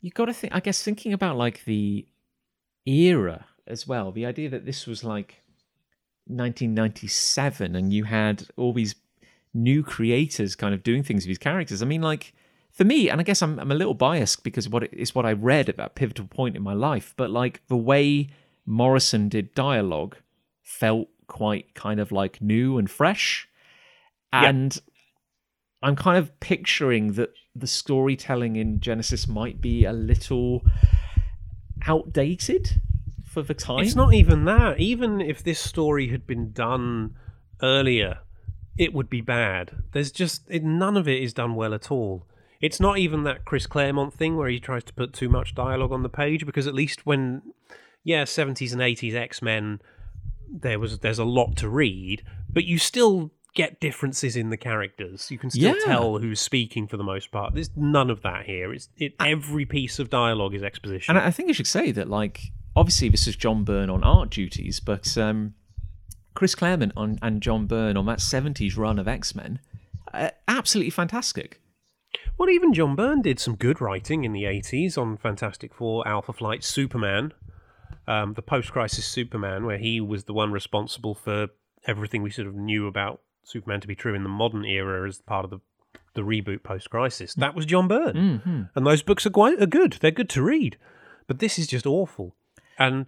you 0.00 0.10
got 0.10 0.26
to 0.26 0.32
think. 0.32 0.54
I 0.54 0.60
guess 0.60 0.82
thinking 0.82 1.12
about 1.12 1.36
like 1.36 1.64
the 1.64 2.06
era 2.86 3.46
as 3.66 3.86
well. 3.86 4.10
The 4.12 4.26
idea 4.26 4.48
that 4.50 4.64
this 4.64 4.86
was 4.86 5.04
like 5.04 5.42
1997, 6.26 7.76
and 7.76 7.92
you 7.92 8.04
had 8.04 8.46
all 8.56 8.72
these 8.72 8.94
new 9.52 9.82
creators 9.82 10.54
kind 10.54 10.74
of 10.74 10.82
doing 10.82 11.02
things 11.02 11.24
with 11.24 11.28
these 11.28 11.38
characters. 11.38 11.82
I 11.82 11.86
mean, 11.86 12.02
like 12.02 12.32
for 12.72 12.84
me, 12.84 13.08
and 13.08 13.20
I 13.20 13.24
guess 13.24 13.42
I'm 13.42 13.58
I'm 13.58 13.72
a 13.72 13.74
little 13.74 13.94
biased 13.94 14.42
because 14.42 14.68
what 14.68 14.82
it 14.82 14.92
is 14.92 15.14
what 15.14 15.26
I 15.26 15.32
read 15.32 15.68
at 15.68 15.76
that 15.76 15.94
pivotal 15.94 16.26
point 16.26 16.56
in 16.56 16.62
my 16.62 16.74
life. 16.74 17.14
But 17.16 17.30
like 17.30 17.66
the 17.68 17.76
way 17.76 18.28
Morrison 18.66 19.28
did 19.28 19.54
dialogue 19.54 20.16
felt 20.62 21.08
quite 21.26 21.74
kind 21.74 22.00
of 22.00 22.12
like 22.12 22.40
new 22.40 22.78
and 22.78 22.90
fresh, 22.90 23.48
and 24.32 24.80
I'm 25.82 25.96
kind 25.96 26.18
of 26.18 26.38
picturing 26.40 27.14
that 27.14 27.30
the 27.54 27.66
storytelling 27.66 28.56
in 28.56 28.80
Genesis 28.80 29.26
might 29.26 29.60
be 29.60 29.84
a 29.84 29.92
little 29.92 30.62
outdated 31.86 32.80
for 33.24 33.42
the 33.42 33.54
time. 33.54 33.84
It's 33.84 33.96
not 33.96 34.14
even 34.14 34.44
that. 34.44 34.78
Even 34.78 35.20
if 35.20 35.42
this 35.42 35.60
story 35.60 36.08
had 36.08 36.26
been 36.26 36.52
done 36.52 37.14
earlier, 37.62 38.18
it 38.76 38.92
would 38.92 39.08
be 39.08 39.20
bad. 39.20 39.72
There's 39.92 40.10
just 40.10 40.42
it, 40.48 40.64
none 40.64 40.96
of 40.96 41.08
it 41.08 41.22
is 41.22 41.32
done 41.32 41.54
well 41.54 41.74
at 41.74 41.90
all. 41.90 42.26
It's 42.60 42.78
not 42.80 42.98
even 42.98 43.22
that 43.24 43.44
Chris 43.44 43.66
Claremont 43.66 44.12
thing 44.14 44.36
where 44.36 44.48
he 44.48 44.60
tries 44.60 44.84
to 44.84 44.92
put 44.92 45.12
too 45.12 45.28
much 45.28 45.54
dialogue 45.54 45.92
on 45.92 46.02
the 46.02 46.08
page 46.08 46.44
because 46.46 46.66
at 46.66 46.74
least 46.74 47.06
when 47.06 47.42
yeah, 48.04 48.24
70s 48.24 48.72
and 48.72 48.80
80s 48.80 49.14
X-Men 49.14 49.80
there 50.52 50.78
was 50.78 50.98
there's 50.98 51.18
a 51.18 51.24
lot 51.24 51.56
to 51.56 51.68
read, 51.68 52.22
but 52.52 52.64
you 52.64 52.76
still 52.78 53.30
get 53.54 53.80
differences 53.80 54.36
in 54.36 54.50
the 54.50 54.56
characters. 54.56 55.30
You 55.30 55.38
can 55.38 55.50
still 55.50 55.74
Yeah. 55.76 55.84
tell 55.84 56.18
who's 56.18 56.40
speaking 56.40 56.86
for 56.86 56.96
the 56.96 57.02
most 57.04 57.30
part. 57.32 57.54
There's 57.54 57.70
none 57.76 58.10
of 58.10 58.22
that 58.22 58.46
here. 58.46 58.72
It's 58.72 58.88
it 58.96 59.14
every 59.20 59.64
piece 59.64 59.98
of 59.98 60.10
dialogue 60.10 60.54
is 60.54 60.62
exposition. 60.62 61.16
And 61.16 61.24
I 61.24 61.30
think 61.30 61.48
you 61.48 61.54
should 61.54 61.66
say 61.66 61.92
that, 61.92 62.08
like, 62.08 62.52
obviously 62.76 63.08
this 63.08 63.26
is 63.26 63.36
John 63.36 63.64
Byrne 63.64 63.90
on 63.90 64.02
art 64.04 64.30
duties, 64.30 64.80
but 64.80 65.16
um, 65.18 65.54
Chris 66.34 66.54
Claremont 66.54 66.92
on, 66.96 67.18
and 67.22 67.40
John 67.42 67.66
Byrne 67.66 67.96
on 67.96 68.06
that 68.06 68.18
70s 68.18 68.76
run 68.76 68.98
of 68.98 69.06
X 69.08 69.34
Men, 69.34 69.60
uh, 70.14 70.30
absolutely 70.48 70.90
fantastic. 70.90 71.60
Well, 72.40 72.48
even 72.48 72.72
John 72.72 72.96
Byrne 72.96 73.20
did 73.20 73.38
some 73.38 73.54
good 73.54 73.82
writing 73.82 74.24
in 74.24 74.32
the 74.32 74.44
80s 74.44 74.96
on 74.96 75.18
Fantastic 75.18 75.74
Four, 75.74 76.08
Alpha 76.08 76.32
Flight, 76.32 76.64
Superman, 76.64 77.34
um, 78.08 78.32
the 78.32 78.40
post 78.40 78.72
crisis 78.72 79.04
Superman, 79.04 79.66
where 79.66 79.76
he 79.76 80.00
was 80.00 80.24
the 80.24 80.32
one 80.32 80.50
responsible 80.50 81.14
for 81.14 81.48
everything 81.86 82.22
we 82.22 82.30
sort 82.30 82.48
of 82.48 82.54
knew 82.54 82.86
about 82.86 83.20
Superman 83.44 83.82
to 83.82 83.86
be 83.86 83.94
true 83.94 84.14
in 84.14 84.22
the 84.22 84.30
modern 84.30 84.64
era 84.64 85.06
as 85.06 85.20
part 85.20 85.44
of 85.44 85.50
the 85.50 85.58
the 86.14 86.22
reboot 86.22 86.62
post 86.62 86.88
Crisis. 86.88 87.34
That 87.34 87.54
was 87.54 87.66
John 87.66 87.88
Byrne, 87.88 88.14
Mm-hmm. 88.16 88.62
and 88.74 88.86
those 88.86 89.02
books 89.02 89.26
are 89.26 89.30
quite 89.30 89.60
are 89.60 89.66
good. 89.66 89.98
They're 90.00 90.10
good 90.10 90.30
to 90.30 90.42
read, 90.42 90.78
but 91.26 91.40
this 91.40 91.58
is 91.58 91.66
just 91.66 91.84
awful. 91.84 92.34
And 92.78 93.04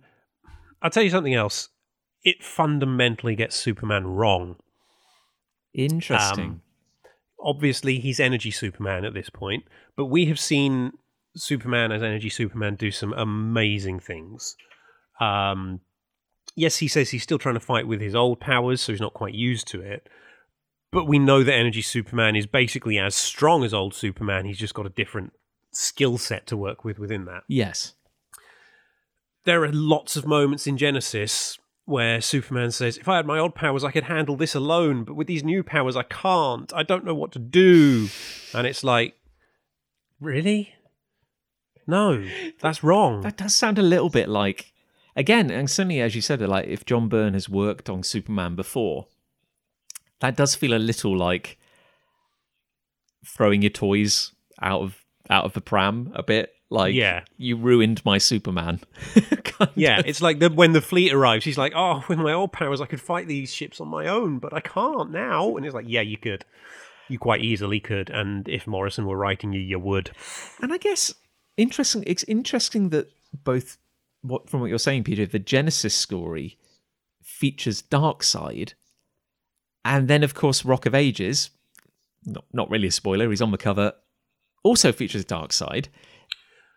I'll 0.83 0.91
tell 0.91 1.03
you 1.03 1.09
something 1.11 1.33
else. 1.33 1.71
It 2.23 2.45
fundamentally 2.45 3.35
gets 3.35 3.57
Superman 3.57 4.09
wrong. 4.09 4.57
Interesting. 5.73 6.45
Um, 6.45 6.63
obviously 7.43 7.99
he's 7.99 8.21
energy 8.21 8.51
superman 8.51 9.05
at 9.05 9.15
this 9.15 9.31
point 9.31 9.65
but 9.97 10.07
we 10.07 10.27
have 10.27 10.39
seen 10.41 10.93
superman 11.37 11.93
as 11.93 12.03
energy 12.03 12.29
superman 12.29 12.75
do 12.75 12.91
some 12.91 13.13
amazing 13.15 13.99
things. 14.01 14.57
Um 15.21 15.81
yes 16.55 16.77
he 16.79 16.89
says 16.89 17.11
he's 17.11 17.23
still 17.23 17.39
trying 17.39 17.55
to 17.55 17.61
fight 17.61 17.87
with 17.87 18.01
his 18.01 18.15
old 18.15 18.39
powers 18.41 18.81
so 18.81 18.93
he's 18.93 19.01
not 19.01 19.15
quite 19.15 19.35
used 19.35 19.67
to 19.69 19.81
it 19.81 20.09
but 20.91 21.07
we 21.07 21.19
know 21.19 21.43
that 21.43 21.55
energy 21.55 21.81
superman 21.81 22.37
is 22.37 22.47
basically 22.47 22.99
as 22.99 23.15
strong 23.15 23.65
as 23.65 23.73
old 23.73 23.95
superman. 23.95 24.45
He's 24.45 24.59
just 24.59 24.75
got 24.75 24.85
a 24.85 24.91
different 24.91 25.33
skill 25.71 26.19
set 26.19 26.47
to 26.49 26.57
work 26.57 26.85
with 26.85 26.99
within 26.99 27.25
that. 27.25 27.45
Yes. 27.49 27.95
there 29.45 29.65
are 29.65 29.73
lots 29.73 30.17
of 30.17 30.27
moments 30.27 30.67
in 30.67 30.77
Genesis 30.77 31.59
where 31.85 32.21
Superman 32.21 32.71
says, 32.71 32.97
If 32.97 33.09
I 33.09 33.17
had 33.17 33.27
my 33.27 33.39
old 33.39 33.55
powers, 33.55 33.85
I 33.85 33.91
could 33.91 34.05
handle 34.05 34.37
this 34.37 34.55
alone, 34.55 35.05
but 35.05 35.15
with 35.15 35.27
these 35.27 35.45
new 35.45 35.63
powers, 35.63 35.97
I 35.97 36.05
can't. 36.05 36.73
I 36.73 36.83
don't 36.83 37.05
know 37.05 37.15
what 37.15 37.33
to 37.33 37.39
do. 37.39 38.09
And 38.55 38.67
it's 38.67 38.85
like, 38.85 39.17
Really? 40.21 40.75
No, 41.87 42.25
that's 42.61 42.85
wrong. 42.85 43.23
That 43.23 43.37
does 43.37 43.55
sound 43.55 43.79
a 43.79 43.83
little 43.83 44.09
bit 44.09 44.29
like, 44.29 44.73
again, 45.17 45.51
and 45.51 45.69
certainly 45.69 46.01
as 46.01 46.15
you 46.15 46.21
said, 46.21 46.41
like 46.41 46.69
if 46.69 46.85
John 46.85 47.09
Byrne 47.09 47.35
has 47.35 47.49
worked 47.49 47.91
on 47.91 48.03
Superman 48.03 48.55
before, 48.55 49.09
that 50.21 50.37
does 50.37 50.55
feel 50.55 50.75
a 50.75 50.79
little 50.79 51.17
like 51.17 51.59
throwing 53.27 53.63
your 53.63 53.71
toys 53.71 54.33
out 54.61 54.83
of 54.83 55.05
out 55.29 55.45
of 55.45 55.53
the 55.55 55.61
pram 55.61 56.13
a 56.15 56.23
bit. 56.23 56.55
Like, 56.73 56.95
Yeah. 56.95 57.25
you 57.37 57.57
ruined 57.57 58.05
my 58.05 58.19
Superman. 58.19 58.81
Yeah, 59.77 60.01
of. 60.01 60.07
it's 60.07 60.21
like 60.21 60.41
the, 60.41 60.51
when 60.51 60.73
the 60.73 60.81
fleet 60.81 61.13
arrives, 61.13 61.45
he's 61.45 61.57
like, 61.57 61.73
"Oh, 61.77 62.03
with 62.09 62.19
my 62.19 62.33
old 62.33 62.53
powers, 62.53 62.81
I 62.81 62.87
could 62.87 63.01
fight 63.01 63.29
these 63.29 63.55
ships 63.55 63.81
on 63.81 63.87
my 63.87 64.09
own, 64.09 64.41
but 64.41 64.53
I 64.53 64.59
can't 64.59 65.13
now." 65.13 65.57
And 65.57 65.65
it's 65.65 65.75
like, 65.75 65.85
"Yeah, 65.87 66.01
you 66.01 66.17
could, 66.19 66.45
you 67.09 67.17
quite 67.21 67.43
easily 67.43 67.79
could." 67.79 68.11
And 68.11 68.49
if 68.49 68.67
Morrison 68.67 69.07
were 69.07 69.17
writing 69.17 69.53
you, 69.53 69.61
you 69.61 69.79
would. 69.79 70.11
And 70.61 70.73
I 70.73 70.79
guess 70.79 71.15
interesting. 71.57 72.03
It's 72.09 72.25
interesting 72.25 72.89
that 72.89 73.09
both 73.45 73.79
what 74.23 74.51
from 74.51 74.61
what 74.61 74.69
you're 74.69 74.79
saying, 74.81 75.05
Peter, 75.05 75.27
the 75.27 75.39
Genesis 75.39 75.95
story 75.95 76.59
features 77.23 77.83
Darkseid, 77.83 78.75
and 79.85 80.09
then 80.09 80.25
of 80.25 80.35
course 80.35 80.65
Rock 80.65 80.87
of 80.87 80.95
Ages. 80.95 81.51
Not 82.25 82.47
not 82.53 82.69
really 82.69 82.89
a 82.89 82.93
spoiler. 82.93 83.31
He's 83.31 83.43
on 83.43 83.53
the 83.53 83.59
cover. 83.59 83.93
Also 84.65 84.91
features 84.91 85.25
Darkseid, 85.25 85.87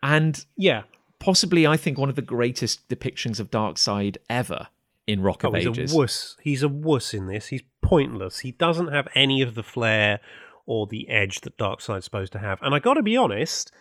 and 0.05 0.45
Yeah, 0.55 0.83
possibly 1.19 1.65
I 1.67 1.77
think 1.77 1.97
one 1.97 2.09
of 2.09 2.15
the 2.15 2.21
greatest 2.21 2.87
depictions 2.89 3.39
of 3.39 3.49
Darkseid 3.51 4.17
ever 4.29 4.67
in 5.07 5.21
Rock 5.21 5.43
Oh, 5.43 5.49
of 5.49 5.55
he's 5.55 5.67
Ages. 5.67 5.93
a 5.93 5.97
wuss. 5.97 6.37
He's 6.41 6.63
a 6.63 6.67
wuss 6.69 7.13
in 7.13 7.27
this. 7.27 7.47
He's 7.47 7.63
pointless. 7.81 8.39
He 8.39 8.51
doesn't 8.51 8.87
have 8.91 9.07
any 9.15 9.41
of 9.41 9.55
the 9.55 9.63
flair 9.63 10.19
or 10.65 10.87
the 10.87 11.07
edge 11.09 11.41
that 11.41 11.57
Darkseid's 11.57 12.05
supposed 12.05 12.31
to 12.33 12.39
have. 12.39 12.59
And 12.61 12.73
I 12.73 12.79
got 12.79 12.95
to 12.95 13.03
be 13.03 13.15
honest, 13.17 13.71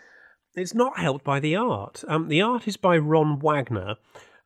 it's 0.54 0.74
not 0.74 0.98
helped 0.98 1.24
by 1.24 1.40
the 1.40 1.56
art. 1.56 2.04
Um, 2.08 2.28
the 2.28 2.42
art 2.42 2.68
is 2.68 2.76
by 2.76 2.98
Ron 2.98 3.38
Wagner, 3.40 3.96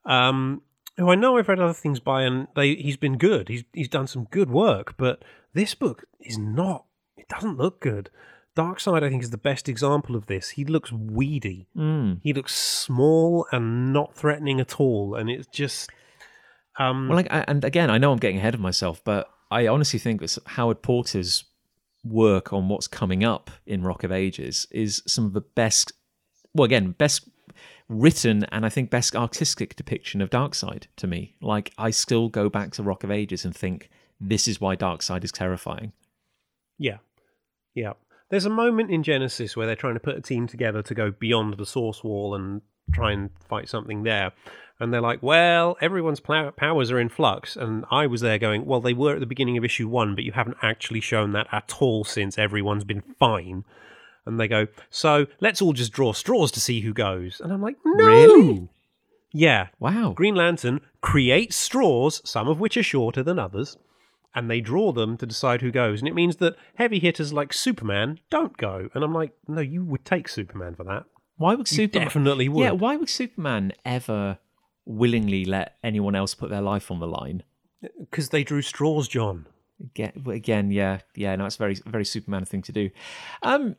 um, 0.05 0.63
who 0.97 1.11
I 1.11 1.17
know 1.17 1.37
I've 1.37 1.49
read 1.49 1.59
other 1.61 1.73
things 1.73 2.01
by, 2.01 2.23
and 2.23 2.47
they, 2.57 2.75
he's 2.77 2.97
been 2.97 3.19
good. 3.19 3.49
He's 3.49 3.65
he's 3.73 3.89
done 3.89 4.07
some 4.07 4.25
good 4.31 4.51
work, 4.51 4.95
but 4.97 5.25
this 5.53 5.75
book 5.75 6.05
is 6.21 6.39
not. 6.39 6.85
It 7.17 7.29
doesn't 7.29 7.57
look 7.59 7.81
good. 7.81 8.11
Darkseid, 8.59 9.03
I 9.05 9.09
think, 9.09 9.23
is 9.23 9.31
the 9.31 9.39
best 9.39 9.69
example 9.69 10.17
of 10.17 10.27
this. 10.27 10.51
He 10.51 10.65
looks 10.65 10.91
weedy. 10.93 11.69
Mm. 11.77 12.21
He 12.23 12.33
looks 12.33 12.55
small 12.55 13.47
and 13.53 13.93
not 13.93 14.15
threatening 14.15 14.61
at 14.61 14.81
all, 14.81 15.15
and 15.15 15.31
it's 15.31 15.47
just. 15.47 15.91
Um, 16.79 17.09
Well, 17.09 17.17
like, 17.17 17.33
I- 17.33 17.45
and 17.49 17.65
again, 17.65 17.91
I 17.91 17.99
know 17.99 18.13
I'm 18.13 18.19
getting 18.19 18.39
ahead 18.39 18.55
of 18.55 18.61
myself, 18.61 19.03
but 19.05 19.31
I 19.51 19.67
honestly 19.67 19.99
think 19.99 20.21
that 20.21 20.37
Howard 20.47 20.83
Porter's 20.83 21.45
work 22.05 22.53
on 22.53 22.69
what's 22.69 22.87
coming 22.89 23.25
up 23.25 23.51
in 23.67 23.83
Rock 23.83 24.05
of 24.05 24.13
Ages 24.13 24.67
is 24.71 25.03
some 25.07 25.25
of 25.27 25.33
the 25.33 25.41
best. 25.41 25.93
Well, 26.55 26.65
again, 26.65 26.93
best 26.93 27.29
written 27.89 28.45
and 28.53 28.65
I 28.67 28.69
think 28.69 28.91
best 28.91 29.17
artistic 29.17 29.75
depiction 29.75 30.21
of 30.21 30.31
Darkseid 30.31 30.85
to 30.97 31.07
me. 31.07 31.35
Like, 31.41 31.73
I 31.79 31.91
still 31.91 32.29
go 32.29 32.49
back 32.49 32.73
to 32.73 32.83
Rock 32.83 33.03
of 33.05 33.11
Ages 33.11 33.45
and 33.45 33.55
think 33.57 33.91
this 34.21 34.47
is 34.47 34.61
why 34.61 34.77
Darkseid 34.77 35.25
is 35.25 35.33
terrifying. 35.33 35.93
Yeah. 36.79 36.99
Yeah. 37.75 37.95
There's 38.31 38.45
a 38.45 38.51
moment 38.51 38.91
in 38.91 39.03
Genesis 39.03 39.57
where 39.57 39.67
they're 39.67 39.77
trying 39.77 39.95
to 39.95 40.01
put 40.01 40.17
a 40.17 40.21
team 40.21 40.47
together 40.47 40.83
to 40.83 40.95
go 40.95 41.11
beyond 41.11 41.57
the 41.57 41.67
source 41.67 42.05
wall 42.05 42.35
and 42.35 42.61
try 42.93 43.13
and 43.13 43.31
fight 43.49 43.69
something 43.69 44.03
there. 44.03 44.33
And 44.81 44.93
they're 44.93 45.01
like, 45.01 45.23
well, 45.23 45.77
everyone's 45.81 46.21
plow- 46.21 46.51
powers 46.51 46.91
are 46.91 47.01
in 47.01 47.09
flux. 47.09 47.57
And 47.57 47.85
I 47.91 48.07
was 48.07 48.21
there 48.21 48.39
going, 48.39 48.65
well, 48.65 48.81
they 48.81 48.95
were 48.95 49.15
at 49.15 49.21
the 49.21 49.27
beginning 49.27 49.57
of 49.57 49.65
issue 49.65 49.89
one, 49.89 50.15
but 50.15 50.25
you 50.25 50.33
haven't 50.33 50.59
actually 50.63 51.01
shown 51.01 51.33
that 51.33 51.49
at 51.51 51.75
all 51.81 52.05
since 52.05 52.39
everyone's 52.39 52.85
been 52.85 53.03
fine. 53.19 53.65
And 54.25 54.39
they 54.39 54.47
go, 54.47 54.67
so 54.91 55.27
let's 55.41 55.63
all 55.63 55.73
just 55.73 55.93
draw 55.93 56.13
straws 56.13 56.53
to 56.53 56.61
see 56.61 56.81
who 56.81 56.93
goes. 56.93 57.41
And 57.41 57.53
I'm 57.53 57.63
like, 57.63 57.77
no. 57.85 58.07
Really? 58.07 58.69
Yeah. 59.33 59.69
Wow. 59.81 60.13
Green 60.15 60.35
Lantern 60.35 60.81
creates 61.01 61.57
straws, 61.57 62.21
some 62.25 62.47
of 62.47 62.61
which 62.61 62.77
are 62.77 62.83
shorter 62.83 63.23
than 63.23 63.39
others, 63.39 63.79
and 64.35 64.51
they 64.51 64.61
draw 64.61 64.93
them 64.93 65.17
to 65.17 65.27
decide 65.27 65.61
who 65.63 65.71
goes. 65.71 66.01
And 66.01 66.09
it 66.09 66.15
means 66.15 66.37
that 66.37 66.57
heavy 66.77 66.99
hitters 66.99 67.33
like 67.33 67.53
Superman 67.53 68.21
don't 68.31 68.57
go. 68.57 68.89
And 68.95 69.03
I'm 69.03 69.15
like, 69.15 69.33
no, 69.47 69.61
you 69.61 69.85
would 69.85 70.05
take 70.05 70.29
Superman 70.29 70.75
for 70.75 70.85
that. 70.85 71.05
Why 71.37 71.55
would 71.55 71.69
Superman? 71.69 72.07
definitely 72.07 72.49
would. 72.49 72.63
Yeah, 72.63 72.73
why 72.73 72.97
would 72.97 73.09
Superman 73.09 73.73
ever 73.85 74.39
willingly 74.85 75.45
let 75.45 75.77
anyone 75.83 76.15
else 76.15 76.35
put 76.35 76.51
their 76.51 76.61
life 76.61 76.91
on 76.91 77.01
the 77.01 77.07
line? 77.07 77.43
Because 77.99 78.31
they 78.31 78.43
drew 78.45 78.63
straws, 78.63 79.09
John. 79.09 79.47
Again, 79.81 80.25
again, 80.29 80.71
yeah, 80.73 81.01
yeah. 81.15 81.37
No, 81.37 81.47
it's 81.47 81.55
a 81.55 81.59
very, 81.59 81.77
very 81.87 82.05
Superman 82.05 82.45
thing 82.45 82.63
to 82.63 82.73
do. 82.73 82.91
Um, 83.43 83.77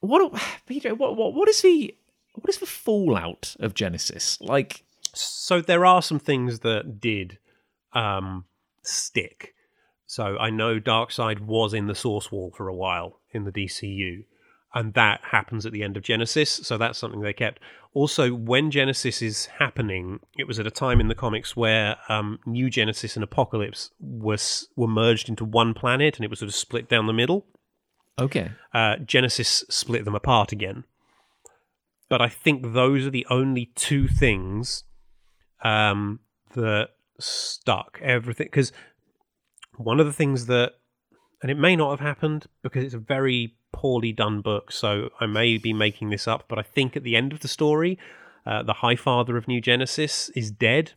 what, 0.00 0.32
Peter? 0.66 0.94
What, 0.94 1.16
what, 1.16 1.34
what 1.34 1.48
is 1.48 1.60
the, 1.60 1.94
what 2.34 2.48
is 2.48 2.58
the 2.58 2.66
fallout 2.66 3.54
of 3.60 3.74
Genesis? 3.74 4.40
Like, 4.40 4.84
So 5.14 5.60
there 5.60 5.84
are 5.84 6.02
some 6.02 6.18
things 6.18 6.60
that 6.60 7.00
did 7.00 7.38
um, 7.92 8.44
stick. 8.88 9.54
So 10.06 10.38
I 10.38 10.50
know 10.50 10.80
Darkseid 10.80 11.40
was 11.40 11.74
in 11.74 11.86
the 11.86 11.94
source 11.94 12.32
wall 12.32 12.52
for 12.56 12.68
a 12.68 12.74
while 12.74 13.20
in 13.32 13.44
the 13.44 13.52
DCU, 13.52 14.24
and 14.74 14.94
that 14.94 15.20
happens 15.30 15.66
at 15.66 15.72
the 15.72 15.82
end 15.82 15.96
of 15.96 16.02
Genesis. 16.02 16.50
So 16.50 16.78
that's 16.78 16.98
something 16.98 17.20
they 17.20 17.32
kept. 17.32 17.60
Also, 17.92 18.34
when 18.34 18.70
Genesis 18.70 19.20
is 19.22 19.46
happening, 19.46 20.20
it 20.38 20.46
was 20.46 20.58
at 20.58 20.66
a 20.66 20.70
time 20.70 21.00
in 21.00 21.08
the 21.08 21.14
comics 21.14 21.56
where 21.56 21.96
um, 22.08 22.38
New 22.46 22.70
Genesis 22.70 23.16
and 23.16 23.24
Apocalypse 23.24 23.90
was 23.98 24.68
were 24.76 24.88
merged 24.88 25.28
into 25.28 25.44
one 25.44 25.74
planet, 25.74 26.16
and 26.16 26.24
it 26.24 26.30
was 26.30 26.38
sort 26.38 26.48
of 26.48 26.54
split 26.54 26.88
down 26.88 27.06
the 27.06 27.12
middle 27.12 27.46
okay, 28.18 28.50
uh, 28.74 28.96
Genesis 28.96 29.64
split 29.68 30.04
them 30.04 30.14
apart 30.14 30.52
again. 30.52 30.84
But 32.08 32.20
I 32.20 32.28
think 32.28 32.72
those 32.72 33.06
are 33.06 33.10
the 33.10 33.26
only 33.30 33.70
two 33.74 34.08
things 34.08 34.84
um, 35.62 36.20
that 36.54 36.90
stuck. 37.18 37.98
Everything 38.02 38.46
because 38.46 38.72
one 39.76 40.00
of 40.00 40.06
the 40.06 40.12
things 40.12 40.46
that, 40.46 40.72
and 41.42 41.50
it 41.50 41.56
may 41.58 41.76
not 41.76 41.90
have 41.90 42.00
happened 42.00 42.46
because 42.62 42.84
it's 42.84 42.94
a 42.94 42.98
very 42.98 43.54
poorly 43.72 44.12
done 44.12 44.40
book, 44.40 44.72
so 44.72 45.10
I 45.20 45.26
may 45.26 45.56
be 45.58 45.72
making 45.72 46.10
this 46.10 46.26
up. 46.26 46.44
But 46.48 46.58
I 46.58 46.62
think 46.62 46.96
at 46.96 47.04
the 47.04 47.14
end 47.16 47.32
of 47.32 47.40
the 47.40 47.48
story, 47.48 47.98
uh, 48.46 48.62
the 48.62 48.72
High 48.74 48.96
Father 48.96 49.36
of 49.36 49.46
New 49.46 49.60
Genesis 49.60 50.30
is 50.30 50.50
dead. 50.50 50.92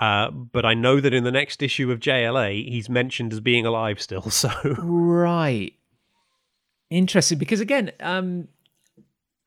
Uh, 0.00 0.30
but 0.30 0.64
I 0.64 0.74
know 0.74 1.00
that 1.00 1.14
in 1.14 1.22
the 1.22 1.30
next 1.30 1.62
issue 1.62 1.92
of 1.92 2.00
JLA, 2.00 2.68
he's 2.68 2.88
mentioned 2.88 3.32
as 3.32 3.40
being 3.40 3.64
alive 3.64 4.00
still. 4.00 4.22
So 4.30 4.50
right, 4.78 5.72
interesting. 6.90 7.38
Because 7.38 7.60
again, 7.60 7.92
um, 8.00 8.48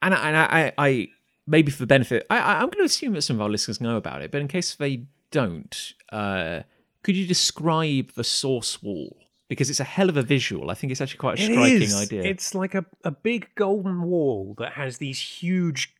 and 0.02 0.14
I, 0.14 0.28
and 0.28 0.38
I, 0.38 0.74
I 0.78 1.08
maybe 1.46 1.72
for 1.72 1.86
benefit, 1.86 2.26
I- 2.30 2.56
I'm 2.56 2.70
going 2.70 2.78
to 2.80 2.84
assume 2.84 3.14
that 3.14 3.24
some 3.24 3.36
of 3.38 3.42
our 3.42 3.50
listeners 3.50 3.82
know 3.82 3.98
about 3.98 4.22
it, 4.22 4.32
but 4.32 4.40
in 4.42 4.48
case 4.48 4.76
they 4.76 5.06
don't, 5.36 5.94
uh, 6.14 6.62
could 7.04 7.18
you 7.18 7.28
describe 7.28 8.14
the 8.14 8.24
source 8.24 8.82
wall? 8.82 9.18
Because 9.50 9.70
it's 9.70 9.82
a 9.82 9.84
hell 9.84 10.08
of 10.08 10.16
a 10.16 10.22
visual. 10.22 10.72
I 10.72 10.76
think 10.76 10.92
it's 10.92 11.02
actually 11.02 11.18
quite 11.18 11.38
a 11.38 11.44
striking 11.44 11.82
is. 11.82 11.96
idea. 11.96 12.24
It's 12.24 12.56
like 12.56 12.74
a, 12.74 12.86
a 13.04 13.12
big 13.12 13.50
golden 13.56 14.04
wall 14.04 14.56
that 14.60 14.72
has 14.72 14.98
these 14.98 15.20
huge 15.20 15.94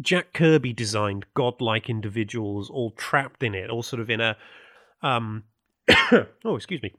Jack 0.00 0.32
Kirby 0.32 0.72
designed 0.72 1.26
godlike 1.34 1.90
individuals 1.90 2.70
all 2.70 2.90
trapped 2.92 3.42
in 3.42 3.54
it, 3.54 3.68
all 3.68 3.82
sort 3.82 4.00
of 4.00 4.08
in 4.08 4.20
a 4.20 4.36
um 5.02 5.44
oh 6.44 6.56
excuse 6.56 6.82
me. 6.82 6.94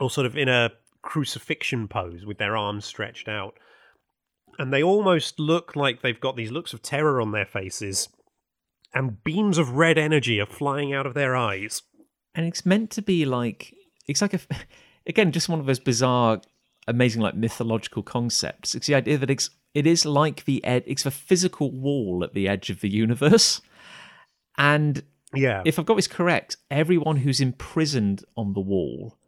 All 0.00 0.10
sort 0.10 0.26
of 0.26 0.36
in 0.36 0.48
a 0.48 0.72
crucifixion 1.02 1.86
pose 1.86 2.26
with 2.26 2.38
their 2.38 2.56
arms 2.56 2.84
stretched 2.84 3.28
out. 3.28 3.54
And 4.58 4.72
they 4.72 4.82
almost 4.82 5.38
look 5.38 5.76
like 5.76 6.02
they've 6.02 6.20
got 6.20 6.36
these 6.36 6.50
looks 6.50 6.74
of 6.74 6.82
terror 6.82 7.22
on 7.22 7.30
their 7.30 7.46
faces. 7.46 8.08
And 8.96 9.22
beams 9.22 9.58
of 9.58 9.72
red 9.72 9.98
energy 9.98 10.40
are 10.40 10.46
flying 10.46 10.92
out 10.94 11.06
of 11.06 11.14
their 11.14 11.36
eyes. 11.36 11.82
and 12.34 12.46
it's 12.46 12.64
meant 12.66 12.90
to 12.92 13.02
be 13.02 13.24
like 13.24 13.74
it's 14.08 14.20
like 14.22 14.34
a 14.34 14.40
again 15.06 15.32
just 15.32 15.48
one 15.48 15.60
of 15.60 15.66
those 15.66 15.78
bizarre 15.80 16.40
amazing 16.88 17.20
like 17.22 17.34
mythological 17.34 18.02
concepts. 18.02 18.74
It's 18.74 18.86
the 18.86 18.94
idea 18.94 19.18
that 19.18 19.30
it's 19.30 19.50
it 19.74 19.86
is 19.86 20.04
like 20.06 20.44
the 20.46 20.64
ed- 20.64 20.84
it's 20.86 21.04
a 21.06 21.10
physical 21.10 21.70
wall 21.70 22.22
at 22.24 22.32
the 22.34 22.48
edge 22.48 22.70
of 22.70 22.80
the 22.80 22.88
universe, 22.88 23.60
and 24.56 25.02
Yeah. 25.34 25.62
if 25.66 25.78
I've 25.78 25.86
got 25.86 25.96
this 25.96 26.06
correct, 26.08 26.56
everyone 26.70 27.16
who's 27.18 27.40
imprisoned 27.40 28.24
on 28.36 28.54
the 28.54 28.60
wall 28.60 29.18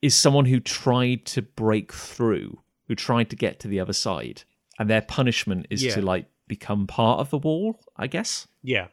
is 0.00 0.14
someone 0.14 0.46
who 0.46 0.60
tried 0.60 1.26
to 1.26 1.42
break 1.42 1.92
through, 1.92 2.60
who 2.88 2.94
tried 2.94 3.28
to 3.30 3.36
get 3.36 3.60
to 3.60 3.68
the 3.68 3.80
other 3.80 3.92
side, 3.92 4.44
and 4.78 4.88
their 4.88 5.02
punishment 5.02 5.66
is 5.70 5.82
Yeah. 5.82 5.94
to 5.94 6.02
like 6.02 6.26
become 6.48 6.86
part 6.86 7.20
of 7.20 7.30
the 7.30 7.38
wall. 7.38 7.78
I 7.96 8.06
guess. 8.06 8.46
yeah. 8.62 8.88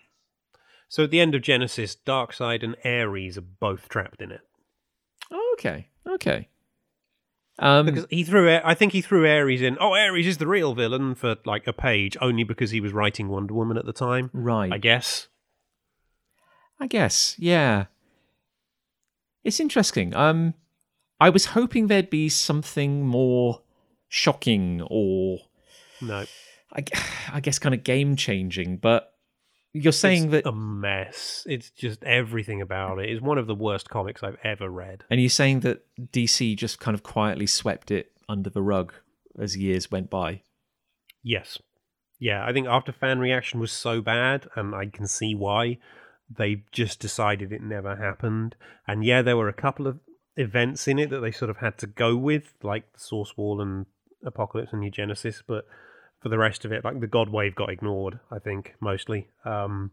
So 0.90 1.06
at 1.06 1.10
the 1.12 1.22
end 1.22 1.36
of 1.36 1.42
Genesis, 1.42 1.96
Darkseid 2.06 2.64
and 2.64 2.76
Ares 2.84 3.38
are 3.38 3.42
both 3.42 3.88
trapped 3.88 4.22
in 4.22 4.30
it. 4.30 4.42
Oh, 5.32 5.56
okay. 5.58 5.88
Okay. 6.06 6.50
Um, 7.60 7.86
Because 7.86 8.06
he 8.10 8.26
threw, 8.26 8.50
I 8.62 8.74
think 8.74 8.92
he 8.92 9.02
threw 9.02 9.26
Ares 9.26 9.62
in. 9.62 9.78
Oh, 9.80 9.94
Ares 9.94 10.28
is 10.28 10.38
the 10.38 10.48
real 10.48 10.74
villain 10.76 11.16
for 11.16 11.38
like 11.46 11.66
a 11.66 11.72
page, 11.72 12.18
only 12.20 12.44
because 12.44 12.72
he 12.72 12.82
was 12.82 12.92
writing 12.92 13.30
Wonder 13.30 13.54
Woman 13.54 13.78
at 13.78 13.86
the 13.86 13.94
time. 13.94 14.30
right. 14.34 14.70
I 14.74 14.78
guess. 14.80 15.30
I 16.78 16.88
guess, 16.88 17.36
yeah. 17.40 17.86
It's 19.46 19.62
interesting. 19.62 20.14
Um, 20.14 20.56
I 21.22 21.30
was 21.30 21.46
hoping 21.48 21.88
there'd 21.88 22.10
be 22.10 22.28
something 22.28 23.06
more 23.08 23.62
shocking 24.10 24.82
or, 24.90 25.40
No, 26.02 26.26
I, 26.74 26.84
I 27.34 27.40
guess, 27.40 27.60
kind 27.60 27.76
of 27.76 27.84
game 27.84 28.16
changing. 28.16 28.78
But 28.78 29.14
you're 29.74 29.94
saying 29.94 30.26
it's 30.26 30.44
that, 30.44 30.48
a 30.48 30.52
mess. 30.52 31.44
It's 31.48 31.70
just 31.70 32.04
everything 32.04 32.62
about 32.62 33.00
it 33.00 33.10
is 33.10 33.22
one 33.22 33.38
of 33.38 33.48
the 33.48 33.56
worst 33.56 33.90
comics 33.90 34.24
I've 34.24 34.38
ever 34.44 34.70
read. 34.70 35.04
and 35.10 35.22
you're 35.22 35.30
saying 35.30 35.62
that 35.62 35.86
DC 36.00 36.58
just 36.58 36.80
kind 36.80 36.96
of 36.96 37.04
quietly 37.04 37.48
swept 37.48 37.92
it 37.92 38.12
under 38.28 38.50
the 38.50 38.62
rug 38.62 38.94
as 39.40 39.58
years 39.58 39.92
went 39.92 40.10
by. 40.10 40.44
Yes. 41.24 41.60
Yeah, 42.20 42.46
I 42.46 42.54
think 42.54 42.68
after 42.68 42.92
fan 42.92 43.20
reaction 43.20 43.60
was 43.60 43.72
so 43.72 44.02
bad, 44.02 44.48
and 44.56 44.76
I 44.76 44.86
can 44.88 45.08
see 45.08 45.34
why, 45.34 45.80
they 46.30 46.64
just 46.72 47.00
decided 47.00 47.52
it 47.52 47.62
never 47.62 47.96
happened. 47.96 48.56
And 48.88 49.04
yeah, 49.04 49.22
there 49.22 49.38
were 49.38 49.50
a 49.50 49.54
couple 49.54 49.88
of 49.88 50.00
events 50.36 50.88
in 50.88 51.00
it 51.00 51.10
that 51.10 51.20
they 51.20 51.32
sort 51.32 51.50
of 51.50 51.58
had 51.58 51.78
to 51.80 51.88
go 51.88 52.16
with, 52.16 52.54
like 52.62 52.94
the 52.94 53.00
Source 53.00 53.36
Wall 53.36 53.60
and 53.62 53.86
Apocalypse 54.24 54.72
and 54.72 54.82
New 54.82 54.92
Genesis, 54.92 55.42
but 55.46 55.66
for 56.22 56.30
the 56.30 56.38
rest 56.38 56.66
of 56.66 56.72
it, 56.72 56.84
like 56.86 57.00
the 57.00 57.08
God 57.08 57.30
Wave 57.30 57.56
got 57.56 57.70
ignored, 57.70 58.20
I 58.32 58.40
think, 58.40 58.76
mostly. 58.80 59.28
Um, 59.46 59.92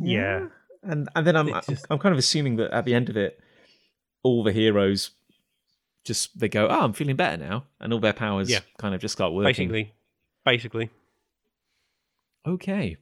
yeah. 0.00 0.48
and 0.82 1.08
and 1.16 1.26
then 1.26 1.34
I'm 1.36 1.48
just- 1.68 1.86
I'm 1.90 1.98
kind 1.98 2.12
of 2.12 2.18
assuming 2.18 2.56
that 2.56 2.70
at 2.72 2.84
the 2.84 2.94
end 2.94 3.08
of 3.08 3.16
it, 3.16 3.40
all 4.22 4.42
the 4.44 4.52
heroes 4.52 5.10
just 6.04 6.38
they 6.38 6.48
go, 6.48 6.68
oh, 6.68 6.80
I'm 6.84 6.92
feeling 6.92 7.16
better 7.16 7.36
now, 7.36 7.64
and 7.80 7.92
all 7.92 8.00
their 8.00 8.12
powers 8.12 8.50
Yeah. 8.50 8.60
kind 8.78 8.94
of 8.94 9.00
just 9.00 9.12
start 9.12 9.32
working. 9.32 9.68
basically. 9.68 9.94
Basically. 10.44 10.90
Okay. 12.46 12.96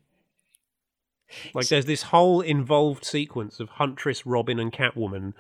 Like 1.55 1.69
there's 1.69 1.87
this 1.87 2.05
whole 2.05 2.41
involved 2.41 3.05
sequence 3.05 3.59
of 3.61 3.69
Huntress, 3.71 4.25
Robin, 4.27 4.59
and 4.61 4.73
Catwoman 4.73 5.35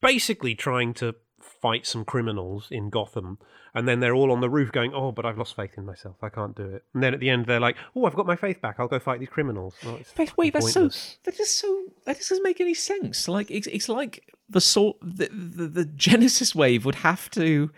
basically 0.00 0.54
trying 0.54 0.94
to 0.94 1.14
fight 1.42 1.86
some 1.86 2.04
criminals 2.04 2.68
in 2.70 2.90
Gotham, 2.90 3.38
and 3.74 3.86
then 3.88 4.00
they're 4.00 4.14
all 4.14 4.30
on 4.32 4.40
the 4.40 4.50
roof 4.50 4.72
going, 4.72 4.92
"Oh, 4.94 5.12
but 5.12 5.24
I've 5.24 5.38
lost 5.38 5.56
faith 5.56 5.72
in 5.76 5.84
myself. 5.84 6.16
I 6.22 6.28
can't 6.28 6.56
do 6.56 6.64
it." 6.64 6.84
And 6.94 7.02
then 7.02 7.14
at 7.14 7.20
the 7.20 7.30
end, 7.30 7.46
they're 7.46 7.60
like, 7.60 7.76
"Oh, 7.94 8.04
I've 8.04 8.14
got 8.14 8.26
my 8.26 8.36
faith 8.36 8.60
back. 8.60 8.76
I'll 8.78 8.88
go 8.88 8.98
fight 8.98 9.20
these 9.20 9.28
criminals." 9.28 9.74
Oh, 9.84 9.96
it's 9.96 10.12
Wait, 10.36 10.52
that's 10.52 10.72
so 10.72 10.88
that 11.24 11.38
is 11.40 11.50
so 11.50 11.84
that 12.04 12.16
just 12.16 12.30
doesn't 12.30 12.44
make 12.44 12.60
any 12.60 12.74
sense. 12.74 13.28
Like 13.28 13.50
it's 13.50 13.66
it's 13.68 13.88
like 13.88 14.32
the 14.48 14.60
sort 14.60 14.96
the, 15.02 15.28
the 15.32 15.66
the 15.68 15.84
Genesis 15.84 16.54
wave 16.54 16.84
would 16.84 16.96
have 16.96 17.30
to 17.30 17.70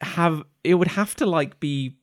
have 0.00 0.42
it 0.62 0.74
would 0.74 0.88
have 0.88 1.14
to 1.16 1.26
like 1.26 1.60
be 1.60 1.96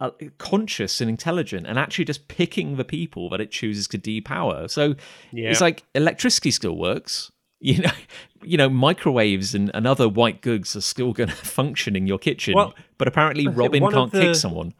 uh, 0.00 0.10
conscious 0.38 1.00
and 1.00 1.08
intelligent 1.08 1.66
and 1.66 1.78
actually 1.78 2.04
just 2.04 2.26
picking 2.28 2.76
the 2.76 2.84
people 2.84 3.28
that 3.30 3.40
it 3.40 3.50
chooses 3.50 3.86
to 3.88 3.98
depower. 3.98 4.68
So 4.68 4.96
Yeah. 5.30 5.50
it's 5.50 5.60
like 5.60 5.84
electricity 5.94 6.50
still 6.50 6.76
works. 6.76 7.30
You 7.62 7.82
know, 7.82 7.90
you 8.42 8.58
know, 8.58 8.68
microwaves 8.68 9.54
and, 9.54 9.70
and 9.72 9.86
other 9.86 10.08
white 10.08 10.42
goods 10.42 10.76
are 10.76 10.80
still 10.80 11.12
going 11.12 11.28
to 11.30 11.34
function 11.34 11.96
in 11.96 12.06
your 12.06 12.18
kitchen. 12.18 12.54
Well, 12.54 12.74
but 12.98 13.08
apparently, 13.08 13.46
Robin 13.48 13.88
can't 13.90 14.12
kick 14.12 14.34
someone. 14.34 14.74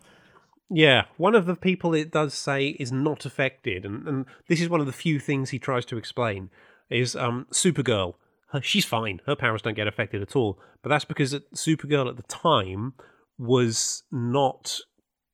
Yeah, 0.75 1.05
one 1.19 1.35
of 1.35 1.45
the 1.47 1.55
people 1.55 1.93
it 1.93 2.11
does 2.11 2.33
say 2.33 2.69
is 2.81 2.91
not 2.91 3.27
affected, 3.27 3.85
and, 3.85 4.09
and 4.09 4.27
this 4.49 4.61
is 4.61 4.69
one 4.69 4.81
of 4.81 4.87
the 4.87 4.93
few 4.93 5.21
things 5.21 5.51
he 5.51 5.59
tries 5.59 5.85
to 5.87 5.99
explain, 5.99 6.51
is 6.91 7.15
um, 7.15 7.47
Supergirl. 7.53 8.15
Her, 8.53 8.63
she's 8.63 8.87
fine. 8.87 9.21
Her 9.27 9.37
powers 9.37 9.63
don't 9.63 9.75
get 9.75 9.87
affected 9.87 10.23
at 10.23 10.35
all. 10.35 10.59
But 10.83 10.89
that's 10.89 11.05
because 11.05 11.35
Supergirl 11.55 12.09
at 12.09 12.17
the 12.17 12.23
time 12.25 12.95
was 13.39 14.03
not 14.11 14.79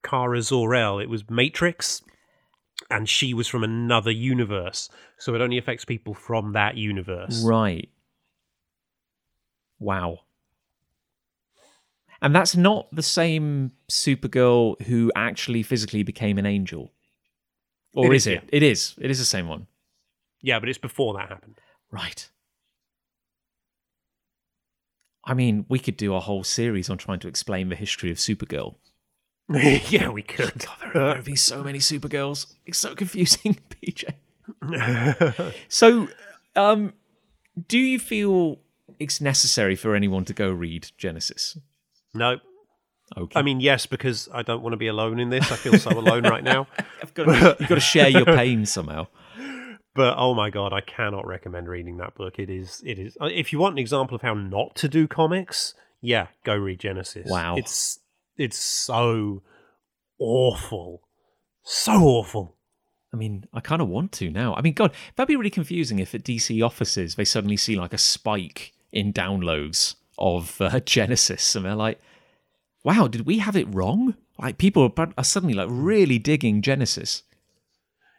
Kara 0.05 0.43
Zor-El. 0.43 0.99
It 0.99 1.09
was 1.09 1.29
Matrix, 1.31 2.03
and 2.91 3.09
she 3.09 3.35
was 3.35 3.47
from 3.47 3.65
another 3.65 4.11
universe. 4.11 4.89
So 5.19 5.35
it 5.35 5.41
only 5.41 5.59
affects 5.59 5.85
people 5.85 6.15
from 6.15 6.53
that 6.53 6.77
universe. 6.77 7.43
Right. 7.45 7.89
Wow. 9.79 10.21
And 12.21 12.35
that's 12.35 12.57
not 12.57 12.89
the 12.93 13.03
same 13.03 13.73
Supergirl 13.91 14.81
who 14.83 15.13
actually 15.15 15.63
physically 15.63 16.03
became 16.03 16.39
an 16.39 16.47
angel. 16.47 16.93
Or 17.95 18.07
It 18.07 18.17
is 18.17 18.27
is, 18.27 18.35
it? 18.35 18.49
It 18.53 18.63
is. 18.63 18.95
It 19.01 19.11
is 19.11 19.19
the 19.19 19.25
same 19.25 19.49
one. 19.49 19.67
Yeah, 20.41 20.59
but 20.59 20.69
it's 20.69 20.79
before 20.79 21.15
that 21.15 21.29
happened. 21.29 21.61
Right. 21.91 22.29
I 25.25 25.35
mean, 25.35 25.67
we 25.69 25.79
could 25.79 25.97
do 25.97 26.15
a 26.15 26.21
whole 26.21 26.43
series 26.43 26.89
on 26.89 26.99
trying 26.99 27.19
to 27.21 27.29
explain 27.29 27.69
the 27.69 27.77
history 27.77 28.11
of 28.11 28.17
Supergirl. 28.17 28.77
yeah, 29.89 30.09
we 30.11 30.23
could. 30.23 30.59
God, 30.59 30.77
there, 30.81 30.93
there 30.93 31.15
have 31.17 31.25
been 31.25 31.37
so 31.37 31.63
many 31.63 31.79
Supergirls. 31.79 32.47
It's 32.67 32.79
so 32.79 32.95
confusing, 32.95 33.59
PJ. 33.71 34.05
So, 35.69 36.09
um, 36.57 36.93
do 37.69 37.79
you 37.79 37.99
feel 37.99 38.59
it's 38.99 39.21
necessary 39.21 39.77
for 39.77 39.95
anyone 39.95 40.25
to 40.27 40.33
go 40.35 40.51
read 40.51 40.91
Genesis? 40.99 41.59
no, 42.15 42.39
Okay. 43.17 43.41
I 43.41 43.43
mean, 43.43 43.61
yes, 43.61 43.87
because 43.87 44.29
I 44.35 44.43
don't 44.43 44.63
want 44.63 44.75
to 44.75 44.77
be 44.77 44.87
alone 44.87 45.19
in 45.19 45.31
this. 45.31 45.51
I 45.51 45.57
feel 45.57 45.79
so 45.79 45.91
alone 45.99 46.25
right 46.25 46.45
now. 46.45 46.67
I've 47.03 47.15
got 47.15 47.25
to, 47.25 47.57
you've 47.59 47.69
got 47.71 47.77
to 47.77 47.81
share 47.81 48.11
your 48.11 48.27
pain 48.27 48.67
somehow. 48.67 49.07
But 49.95 50.17
oh 50.19 50.35
my 50.35 50.51
god, 50.51 50.75
I 50.75 50.83
cannot 50.83 51.27
recommend 51.27 51.69
reading 51.69 51.97
that 51.97 52.15
book. 52.15 52.39
It 52.39 52.51
is, 52.51 52.83
it 52.85 52.99
is. 52.99 53.17
uh, 53.19 53.27
If 53.33 53.51
you 53.51 53.59
want 53.61 53.73
an 53.77 53.79
example 53.79 54.15
of 54.15 54.21
how 54.21 54.35
not 54.35 54.75
to 54.77 54.89
do 54.89 55.09
comics, 55.09 55.73
yeah, 56.03 56.27
go 56.45 56.55
read 56.55 56.81
Genesis. 56.81 57.27
Wow. 57.31 57.57
it's 57.57 57.99
it's 58.39 58.57
so 58.57 59.43
awful, 60.19 61.03
so 61.63 61.93
awful. 61.93 62.57
I 63.13 63.17
mean, 63.17 63.45
I 63.53 63.61
kind 63.61 63.83
of 63.83 63.89
want 63.89 64.13
to 64.13 64.31
now. 64.31 64.55
I 64.55 64.61
mean, 64.61 64.75
God, 64.75 64.93
that'd 65.17 65.29
be 65.29 65.37
really 65.37 65.51
confusing 65.51 65.99
if 65.99 66.15
at 66.15 66.25
DC 66.25 66.65
offices 66.65 67.15
they 67.15 67.25
suddenly 67.25 67.57
see 67.57 67.77
like 67.77 67.93
a 67.93 67.99
spike 67.99 68.73
in 68.93 69.13
downloads 69.13 69.97
of 70.19 70.61
uh, 70.61 70.81
Genesis 70.85 71.57
and 71.57 71.65
they're 71.65 71.75
like, 71.75 72.01
wow, 72.85 73.09
did 73.09 73.27
we 73.27 73.39
have 73.39 73.57
it 73.57 73.73
wrong? 73.75 74.15
Like, 74.39 74.59
people 74.59 74.93
are, 74.97 75.09
are 75.17 75.25
suddenly 75.25 75.55
like 75.55 75.69
really 75.71 76.19
digging 76.19 76.63
Genesis. 76.63 77.23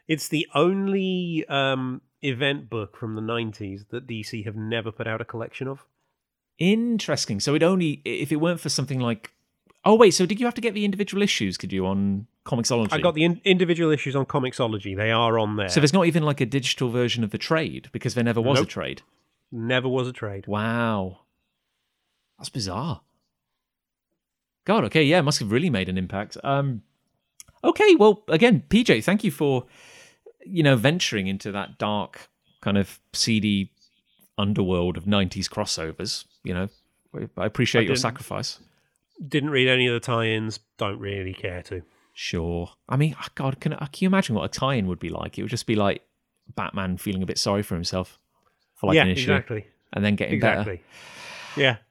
It's 0.06 0.28
the 0.28 0.46
only 0.54 1.44
um, 1.48 2.02
event 2.20 2.68
book 2.68 2.96
from 2.96 3.14
the 3.14 3.22
'90s 3.22 3.88
that 3.90 4.08
DC 4.08 4.44
have 4.44 4.56
never 4.56 4.90
put 4.90 5.06
out 5.06 5.20
a 5.20 5.24
collection 5.24 5.68
of. 5.68 5.84
Interesting. 6.58 7.40
So 7.40 7.54
it 7.54 7.62
only, 7.62 8.02
if 8.04 8.32
it 8.32 8.36
weren't 8.36 8.60
for 8.60 8.68
something 8.68 8.98
like, 8.98 9.32
oh, 9.84 9.94
wait, 9.94 10.10
so 10.12 10.26
did 10.26 10.40
you 10.40 10.46
have 10.46 10.54
to 10.54 10.60
get 10.60 10.74
the 10.74 10.84
individual 10.84 11.22
issues, 11.22 11.56
could 11.56 11.72
you, 11.72 11.86
on 11.86 12.26
Comixology? 12.44 12.92
I 12.92 12.98
got 12.98 13.14
the 13.14 13.24
in- 13.24 13.40
individual 13.44 13.90
issues 13.90 14.14
on 14.16 14.26
Comixology. 14.26 14.96
They 14.96 15.10
are 15.10 15.38
on 15.38 15.56
there. 15.56 15.68
So 15.68 15.80
there's 15.80 15.92
not 15.92 16.06
even 16.06 16.22
like 16.22 16.40
a 16.40 16.46
digital 16.46 16.90
version 16.90 17.24
of 17.24 17.30
the 17.30 17.38
trade 17.38 17.88
because 17.92 18.14
there 18.14 18.24
never 18.24 18.40
was 18.40 18.60
a 18.60 18.66
trade. 18.66 19.02
Never 19.52 19.88
was 19.88 20.08
a 20.08 20.12
trade. 20.12 20.46
Wow. 20.46 21.20
That's 22.38 22.48
bizarre. 22.48 23.02
God, 24.64 24.84
okay, 24.84 25.02
yeah, 25.02 25.18
it 25.18 25.22
must 25.22 25.40
have 25.40 25.50
really 25.50 25.70
made 25.70 25.88
an 25.88 25.98
impact. 25.98 26.36
Um 26.44 26.82
okay, 27.64 27.96
well 27.96 28.22
again, 28.28 28.62
PJ, 28.68 29.02
thank 29.02 29.24
you 29.24 29.30
for 29.30 29.66
you 30.44 30.62
know 30.62 30.76
venturing 30.76 31.26
into 31.26 31.50
that 31.52 31.78
dark 31.78 32.28
kind 32.60 32.78
of 32.78 33.00
seedy 33.12 33.72
underworld 34.38 34.96
of 34.96 35.04
90s 35.04 35.48
crossovers, 35.48 36.24
you 36.44 36.54
know. 36.54 36.68
I 37.36 37.46
appreciate 37.46 37.82
I 37.82 37.84
your 37.86 37.96
sacrifice. 37.96 38.60
Didn't 39.26 39.50
read 39.50 39.68
any 39.68 39.86
of 39.86 39.94
the 39.94 40.00
tie-ins. 40.00 40.60
Don't 40.78 40.98
really 40.98 41.34
care 41.34 41.62
to. 41.64 41.82
Sure. 42.14 42.70
I 42.88 42.96
mean, 42.96 43.16
oh 43.20 43.26
God, 43.34 43.60
can, 43.60 43.72
can 43.72 43.88
you 43.98 44.08
imagine 44.08 44.34
what 44.34 44.44
a 44.44 44.48
tie-in 44.48 44.86
would 44.86 44.98
be 44.98 45.10
like? 45.10 45.38
It 45.38 45.42
would 45.42 45.50
just 45.50 45.66
be 45.66 45.76
like 45.76 46.02
Batman 46.54 46.96
feeling 46.96 47.22
a 47.22 47.26
bit 47.26 47.38
sorry 47.38 47.62
for 47.62 47.74
himself 47.74 48.18
for 48.74 48.86
like 48.86 48.96
yeah, 48.96 49.02
an 49.02 49.08
issue, 49.08 49.32
exactly. 49.32 49.66
and 49.92 50.04
then 50.04 50.16
getting 50.16 50.40
better. 50.40 50.78
Yeah. 51.56 51.76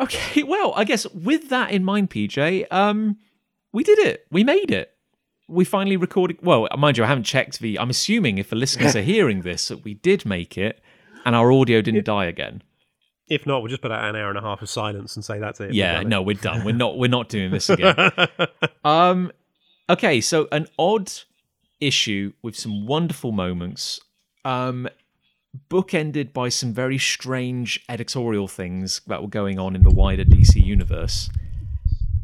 Okay, 0.00 0.42
well, 0.42 0.72
I 0.74 0.84
guess 0.84 1.06
with 1.08 1.50
that 1.50 1.70
in 1.70 1.84
mind, 1.84 2.08
PJ, 2.08 2.66
um, 2.72 3.18
we 3.74 3.84
did 3.84 3.98
it. 3.98 4.26
We 4.30 4.42
made 4.42 4.70
it. 4.70 4.90
We 5.48 5.66
finally 5.66 5.98
recorded. 5.98 6.38
Well, 6.40 6.66
mind 6.78 6.96
you, 6.96 7.04
I 7.04 7.08
haven't 7.08 7.24
checked 7.24 7.58
the. 7.58 7.78
I'm 7.78 7.90
assuming 7.90 8.38
if 8.38 8.48
the 8.48 8.56
listeners 8.56 8.96
are 8.96 9.02
hearing 9.02 9.42
this, 9.42 9.68
that 9.68 9.84
we 9.84 9.92
did 9.92 10.24
make 10.24 10.56
it, 10.56 10.80
and 11.26 11.36
our 11.36 11.52
audio 11.52 11.82
didn't 11.82 12.06
die 12.06 12.24
again. 12.24 12.62
If 13.32 13.46
not, 13.46 13.62
we'll 13.62 13.70
just 13.70 13.82
put 13.82 13.90
out 13.90 14.04
an 14.04 14.16
hour 14.16 14.28
and 14.28 14.38
a 14.38 14.42
half 14.42 14.62
of 14.62 14.68
silence 14.68 15.16
and 15.16 15.24
say 15.24 15.38
that's 15.38 15.60
it. 15.60 15.72
Yeah, 15.72 15.94
We've 15.94 16.02
done 16.02 16.10
no, 16.10 16.22
we're 16.22 16.34
done. 16.34 16.64
We're 16.64 16.74
not. 16.74 16.98
We're 16.98 17.08
not 17.08 17.28
doing 17.28 17.50
this 17.50 17.70
again. 17.70 17.96
um, 18.84 19.32
okay, 19.88 20.20
so 20.20 20.48
an 20.52 20.66
odd 20.78 21.10
issue 21.80 22.32
with 22.42 22.56
some 22.56 22.86
wonderful 22.86 23.32
moments. 23.32 24.00
Um, 24.44 24.88
bookended 25.68 26.32
by 26.32 26.48
some 26.48 26.72
very 26.72 26.98
strange 26.98 27.84
editorial 27.88 28.48
things 28.48 29.00
that 29.06 29.22
were 29.22 29.28
going 29.28 29.58
on 29.58 29.76
in 29.76 29.82
the 29.82 29.90
wider 29.90 30.24
DC 30.24 30.62
universe. 30.62 31.28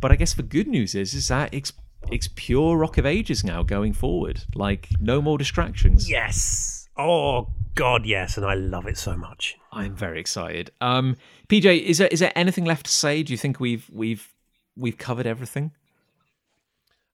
But 0.00 0.12
I 0.12 0.16
guess 0.16 0.34
the 0.34 0.42
good 0.42 0.68
news 0.68 0.94
is 0.94 1.14
is 1.14 1.28
that 1.28 1.52
it's 1.52 1.72
it's 2.10 2.28
pure 2.34 2.76
Rock 2.76 2.98
of 2.98 3.06
Ages 3.06 3.44
now 3.44 3.62
going 3.62 3.92
forward. 3.92 4.44
Like 4.54 4.88
no 5.00 5.20
more 5.20 5.38
distractions. 5.38 6.08
yes. 6.08 6.77
Oh 6.98 7.48
God, 7.76 8.04
yes, 8.04 8.36
and 8.36 8.44
I 8.44 8.54
love 8.54 8.86
it 8.88 8.98
so 8.98 9.16
much. 9.16 9.56
I'm 9.70 9.94
very 9.94 10.18
excited. 10.18 10.72
Um, 10.80 11.16
PJ, 11.48 11.82
is 11.84 11.98
there 11.98 12.08
is 12.08 12.20
there 12.20 12.32
anything 12.34 12.64
left 12.64 12.86
to 12.86 12.92
say? 12.92 13.22
Do 13.22 13.32
you 13.32 13.38
think 13.38 13.60
we've 13.60 13.88
we've 13.92 14.34
we've 14.76 14.98
covered 14.98 15.26
everything? 15.26 15.70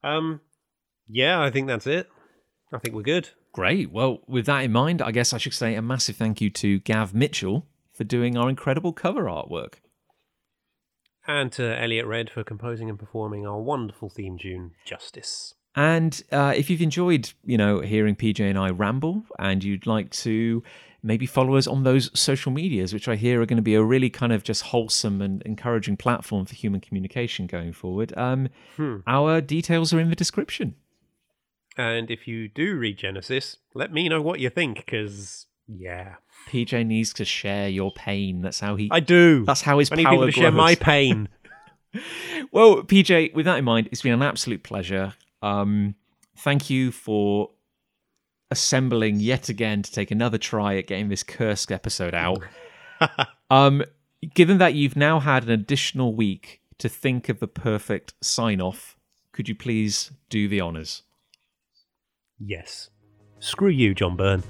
Um, 0.03 0.41
yeah, 1.09 1.41
I 1.43 1.51
think 1.51 1.67
that's 1.67 1.87
it. 1.87 2.09
I 2.73 2.79
think 2.79 2.95
we're 2.95 3.03
good. 3.03 3.29
Great. 3.53 3.93
Well, 3.93 4.21
with 4.27 4.47
that 4.47 4.65
in 4.65 4.73
mind, 4.73 5.01
I 5.01 5.13
guess 5.13 5.33
I 5.33 5.39
should 5.39 5.55
say 5.55 5.75
a 5.75 5.83
massive 5.83 6.17
thank 6.17 6.41
you 6.41 6.51
to 6.51 6.81
Gav 6.81 7.15
Mitchell 7.15 7.67
for 7.93 8.05
doing 8.05 8.37
our 8.37 8.49
incredible 8.49 8.93
cover 8.93 9.25
artwork. 9.25 9.75
And 11.27 11.53
to 11.53 11.81
Eliot 11.81 12.07
Red 12.07 12.31
for 12.31 12.43
composing 12.43 12.91
and 12.91 12.99
performing 12.99 13.47
our 13.47 13.61
wonderful 13.61 14.11
theme 14.11 14.39
tune, 14.39 14.73
Justice. 14.85 15.55
And 15.77 16.23
uh, 16.31 16.55
if 16.57 16.71
you've 16.71 16.83
enjoyed, 16.83 17.33
you 17.45 17.59
know, 17.59 17.81
hearing 17.81 18.15
PJ 18.17 18.41
and 18.41 18.59
I 18.59 18.71
ramble, 18.71 19.25
and 19.39 19.63
you'd 19.65 19.87
like 19.87 20.11
to 20.11 20.63
maybe 21.03 21.27
follow 21.27 21.57
us 21.57 21.67
on 21.67 21.83
those 21.83 22.11
social 22.19 22.53
medias, 22.53 22.95
which 22.95 23.09
I 23.09 23.17
hear 23.17 23.43
are 23.43 23.47
going 23.47 23.57
to 23.57 23.63
be 23.63 23.75
a 23.75 23.83
really 23.83 24.09
kind 24.09 24.33
of 24.33 24.43
just 24.45 24.63
wholesome 24.63 25.21
and 25.21 25.43
encouraging 25.43 25.97
platform 25.97 26.47
for 26.47 26.55
human 26.55 26.81
communication 26.81 27.47
going 27.47 27.73
forward, 27.73 28.17
um, 28.17 28.49
Hmm. 28.77 28.99
our 29.07 29.41
details 29.41 29.93
are 29.93 30.01
in 30.01 30.09
the 30.11 30.17
description. 30.17 30.77
And 31.77 32.11
if 32.11 32.29
you 32.29 32.49
do 32.49 32.77
read 32.77 32.99
Genesis, 32.99 33.57
let 33.75 33.93
me 33.93 34.09
know 34.09 34.23
what 34.23 34.39
you 34.39 34.49
think, 34.51 34.77
because, 34.77 35.47
yeah. 35.67 36.15
PJ 36.49 36.87
needs 36.87 37.13
to 37.15 37.25
share 37.25 37.69
your 37.69 37.91
pain. 37.93 38.43
That's 38.43 38.61
how 38.61 38.77
he. 38.77 38.89
I 38.93 39.01
do. 39.01 39.45
that's 39.45 39.63
how 39.63 39.79
his 39.81 39.91
I 39.91 39.97
need 39.97 40.05
power 40.05 40.13
people 40.13 40.27
to 40.27 40.33
share 40.33 40.53
my 40.53 40.75
pain. 40.77 41.29
Well, 42.51 42.83
PJ, 42.83 43.35
with 43.35 43.47
that 43.47 43.59
in 43.59 43.65
mind, 43.65 43.89
it's 43.93 44.03
been 44.03 44.13
an 44.13 44.23
absolute 44.23 44.65
pleasure. 44.65 45.15
Um, 45.45 45.95
thank 46.37 46.71
you 46.71 46.91
for 46.91 47.51
assembling 48.51 49.21
yet 49.21 49.49
again 49.49 49.83
to 49.83 49.93
take 49.93 50.11
another 50.11 50.39
try 50.39 50.77
at 50.77 50.87
getting 50.87 51.11
this 51.11 51.23
cursed 51.23 51.71
episode 51.71 52.15
out. 52.15 52.39
um, 53.51 53.83
given 54.33 54.59
that 54.59 54.75
you've 54.75 54.97
now 54.97 55.21
had 55.21 55.45
an 55.45 55.51
additional 55.51 56.15
week 56.15 56.63
to 56.79 56.89
think 56.89 57.29
of 57.29 57.41
the 57.41 57.49
perfect 57.49 58.15
sign 58.23 58.61
off, 58.61 58.97
could 59.33 59.49
you 59.49 59.55
please 59.55 60.13
do 60.31 60.49
the 60.49 60.61
honors? 60.61 61.03
yes. 62.39 62.91
Screw 63.39 63.69
you, 63.69 63.95
John 63.95 64.17
Byrne. 64.17 64.43